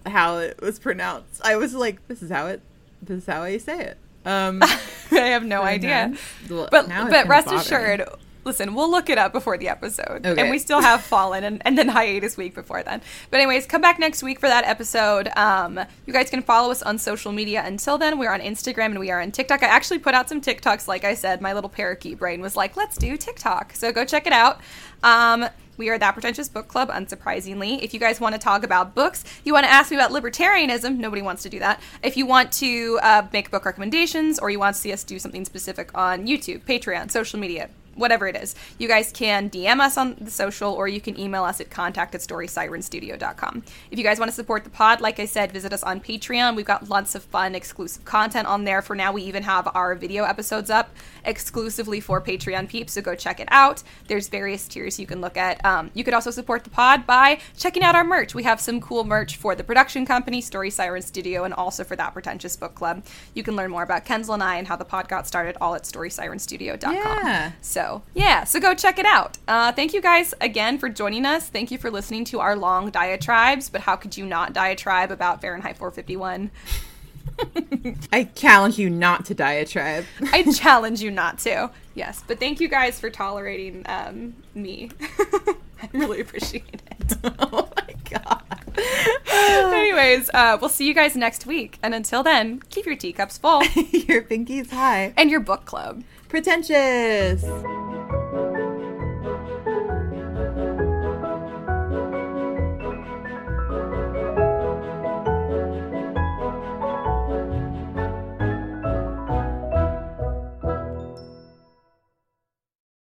how 0.07 0.39
it 0.39 0.61
was 0.61 0.79
pronounced. 0.79 1.41
I 1.45 1.57
was 1.57 1.75
like, 1.75 2.07
"This 2.09 2.23
is 2.23 2.31
how 2.31 2.47
it. 2.47 2.61
This 3.03 3.23
is 3.23 3.27
how 3.27 3.43
I 3.43 3.57
say 3.59 3.81
it." 3.85 3.99
Um, 4.25 4.61
I 5.11 5.17
have 5.31 5.45
no 5.45 5.63
idea. 5.63 6.15
well, 6.49 6.69
But 6.71 6.89
but 6.89 7.27
rest 7.27 7.47
bothering. 7.47 7.61
assured, 7.61 8.09
listen, 8.45 8.75
we'll 8.75 8.91
look 8.91 9.09
it 9.11 9.19
up 9.19 9.33
before 9.33 9.57
the 9.59 9.69
episode, 9.69 10.27
Okay. 10.27 10.41
and 10.41 10.51
we 10.51 10.59
still 10.59 10.81
have 10.81 11.03
Fallen 11.03 11.45
and, 11.45 11.63
and 11.65 11.77
then 11.79 11.89
hiatus 11.89 12.37
week 12.37 12.55
before 12.55 12.83
then. 12.83 13.01
But 13.31 13.41
anyways, 13.41 13.67
come 13.67 13.81
back 13.81 13.99
next 13.99 14.23
week 14.23 14.41
for 14.41 14.49
that 14.49 14.65
episode. 14.65 15.29
Um, 15.37 15.79
you 16.07 16.13
guys 16.13 16.31
can 16.31 16.43
follow 16.43 16.71
us 16.71 16.83
on 16.83 16.99
social 16.99 17.33
media. 17.33 17.63
Until 17.65 17.99
then, 17.99 18.19
we're 18.19 18.33
on 18.33 18.41
Instagram 18.41 18.87
and 18.87 19.01
we 19.01 19.11
are 19.11 19.21
on 19.21 19.31
TikTok. 19.31 19.63
I 19.63 19.67
actually 19.67 19.99
put 20.01 20.15
out 20.15 20.29
some 20.29 20.41
TikToks. 20.41 20.89
Like 20.89 21.05
I 21.05 21.15
said, 21.15 21.41
my 21.41 21.53
little 21.53 21.71
parakeet 21.71 22.19
brain 22.19 22.41
was 22.41 22.57
like, 22.57 22.77
let's 22.77 22.97
do 22.97 23.17
TikTok. 23.17 23.75
So 23.75 23.93
go 23.93 24.05
check 24.05 24.27
it 24.27 24.33
out. 24.33 24.61
Um, 25.03 25.47
we 25.79 25.89
are 25.89 25.99
that 25.99 26.13
pretentious 26.13 26.49
book 26.49 26.69
club, 26.69 26.91
unsurprisingly. 26.91 27.83
If 27.83 27.95
you 27.95 27.99
guys 27.99 28.21
want 28.21 28.35
to 28.35 28.39
talk 28.39 28.63
about 28.63 28.95
books, 28.95 29.25
you 29.43 29.53
want 29.55 29.65
to 29.65 29.73
ask 29.73 29.91
me 29.91 29.97
about 29.97 30.11
libertarianism, 30.11 30.99
nobody 30.99 31.23
wants 31.23 31.43
to 31.45 31.49
do 31.49 31.59
that. 31.61 31.81
If 32.03 32.17
you 32.17 32.27
want 32.27 32.53
to 32.53 33.01
uh, 33.03 33.27
make 33.33 33.51
book 33.51 33.65
recommendations, 33.65 34.39
or 34.39 34.51
you 34.51 34.59
want 34.59 34.77
to 34.77 34.81
see 34.81 34.93
us 34.93 35.03
do 35.03 35.19
something 35.19 35.45
specific 35.45 35.91
on 35.97 36.27
YouTube, 36.27 36.61
Patreon, 36.65 37.11
social 37.11 37.41
media, 37.41 37.71
whatever 37.95 38.27
it 38.27 38.37
is, 38.37 38.55
you 38.79 38.89
guys 38.89 39.13
can 39.13 39.51
DM 39.51 39.81
us 39.81 39.97
on 39.97 40.17
the 40.21 40.31
social, 40.31 40.73
or 40.73 40.89
you 40.89 41.01
can 41.01 41.19
email 41.19 41.45
us 41.45 41.61
at 41.61 41.71
contact 41.71 42.15
at 42.15 42.21
storysirenstudio.com. 42.21 43.63
If 43.91 43.99
you 43.99 44.05
guys 44.05 44.19
want 44.19 44.31
to 44.31 44.35
support 44.35 44.65
the 44.65 44.71
pod, 44.71 45.01
like 45.01 45.21
I 45.21 45.25
said, 45.25 45.53
visit 45.53 45.73
us 45.73 45.83
on 45.83 46.01
Patreon. 46.01 46.57
We've 46.57 46.67
got 46.67 46.89
lots 46.89 47.15
of 47.15 47.23
fun, 47.25 47.55
exclusive 47.55 48.05
content 48.05 48.47
on 48.47 48.65
there. 48.65 48.83
For 48.83 48.97
now, 48.97 49.13
we 49.13 49.23
even 49.23 49.43
have 49.43 49.69
our 49.75 49.95
video 49.95 50.25
episodes 50.25 50.71
up 50.71 50.91
exclusively 51.25 52.01
for 52.01 52.21
Patreon 52.21 52.69
peeps, 52.69 52.95
so 52.95 53.03
go 53.03 53.15
check 53.15 53.41
it 53.41 53.49
out. 53.51 53.83
There's 54.09 54.29
various 54.29 54.67
tiers 54.67 54.99
you 54.99 55.07
can 55.07 55.21
look 55.21 55.37
at. 55.37 55.65
Um, 55.65 55.91
you 55.95 56.05
could 56.05 56.15
also 56.15 56.31
support 56.31 56.65
the 56.65 56.71
pod 56.71 57.07
by 57.07 57.41
checking 57.57 57.83
out 57.83 57.95
our 57.95 58.05
merch. 58.05 58.35
We 58.35 58.43
have 58.45 58.61
some 58.61 58.81
cool 58.81 59.05
merch 59.05 59.37
for 59.37 59.55
the 59.55 59.65
production 59.65 60.07
company, 60.07 60.41
Story 60.41 60.71
Siren 60.71 61.03
Studio, 61.03 61.45
and 61.45 61.55
also 61.55 61.85
for 61.85 61.97
that 61.97 62.13
pretentious 62.13 62.57
book 62.57 62.75
club. 62.75 63.05
You 63.35 63.43
can 63.43 63.57
learn 63.57 63.71
more 63.71 63.83
about 63.83 64.05
Kenzel 64.05 64.35
and 64.35 64.43
I 64.43 64.57
and 64.57 64.67
how 64.67 64.77
the 64.77 64.85
pod 64.85 65.09
got 65.09 65.27
started 65.27 65.57
all 65.61 65.75
at 65.75 65.83
storysirenstudio.com. 65.83 66.95
Yeah. 66.95 67.53
So, 67.61 67.82
yeah, 68.15 68.45
so 68.45 68.61
go 68.61 68.75
check 68.75 68.99
it 68.99 69.07
out. 69.07 69.39
Uh, 69.49 69.73
thank 69.73 69.93
you 69.95 70.01
guys 70.01 70.35
again 70.41 70.79
for 70.79 70.89
joining 70.89 71.25
us. 71.27 71.49
Thank 71.49 71.71
you 71.71 71.79
for 71.79 71.91
listening 71.91 72.25
to 72.27 72.41
our 72.41 72.57
long 72.57 72.91
diatribes, 72.91 73.69
but 73.69 73.83
how 73.83 73.97
could 73.97 74.17
you 74.17 74.27
not 74.27 74.53
diatribe 74.53 75.11
about 75.11 75.41
Fahrenheit 75.41 75.77
451? 75.77 76.51
I 78.13 78.25
challenge 78.25 78.79
you 78.79 78.91
not 78.91 79.25
to 79.27 79.35
diatribe. 79.35 80.05
I 80.33 80.43
challenge 80.53 81.01
you 81.03 81.11
not 81.11 81.39
to. 81.41 81.71
Yes, 81.95 82.23
but 82.27 82.39
thank 82.39 82.61
you 82.61 82.69
guys 82.69 83.01
for 83.01 83.11
tolerating 83.11 83.83
um, 83.87 84.35
me. 84.55 84.91
I 85.19 85.89
really 85.93 86.21
appreciate 86.21 86.83
it. 86.91 87.19
oh 87.25 87.69
my 87.77 87.95
god. 88.11 88.43
Anyways, 89.29 90.31
uh, 90.33 90.57
we'll 90.61 90.71
see 90.71 90.87
you 90.87 90.95
guys 90.95 91.17
next 91.17 91.45
week. 91.47 91.79
And 91.83 91.95
until 91.95 92.23
then, 92.23 92.61
keep 92.71 92.87
your 92.87 92.97
teacups 92.97 93.37
full 93.39 93.63
Your 93.91 94.23
pinky's 94.23 94.71
high. 94.71 95.13
and 95.17 95.31
your 95.31 95.41
book 95.41 95.65
club. 95.65 96.05
Pretentious. 96.33 97.45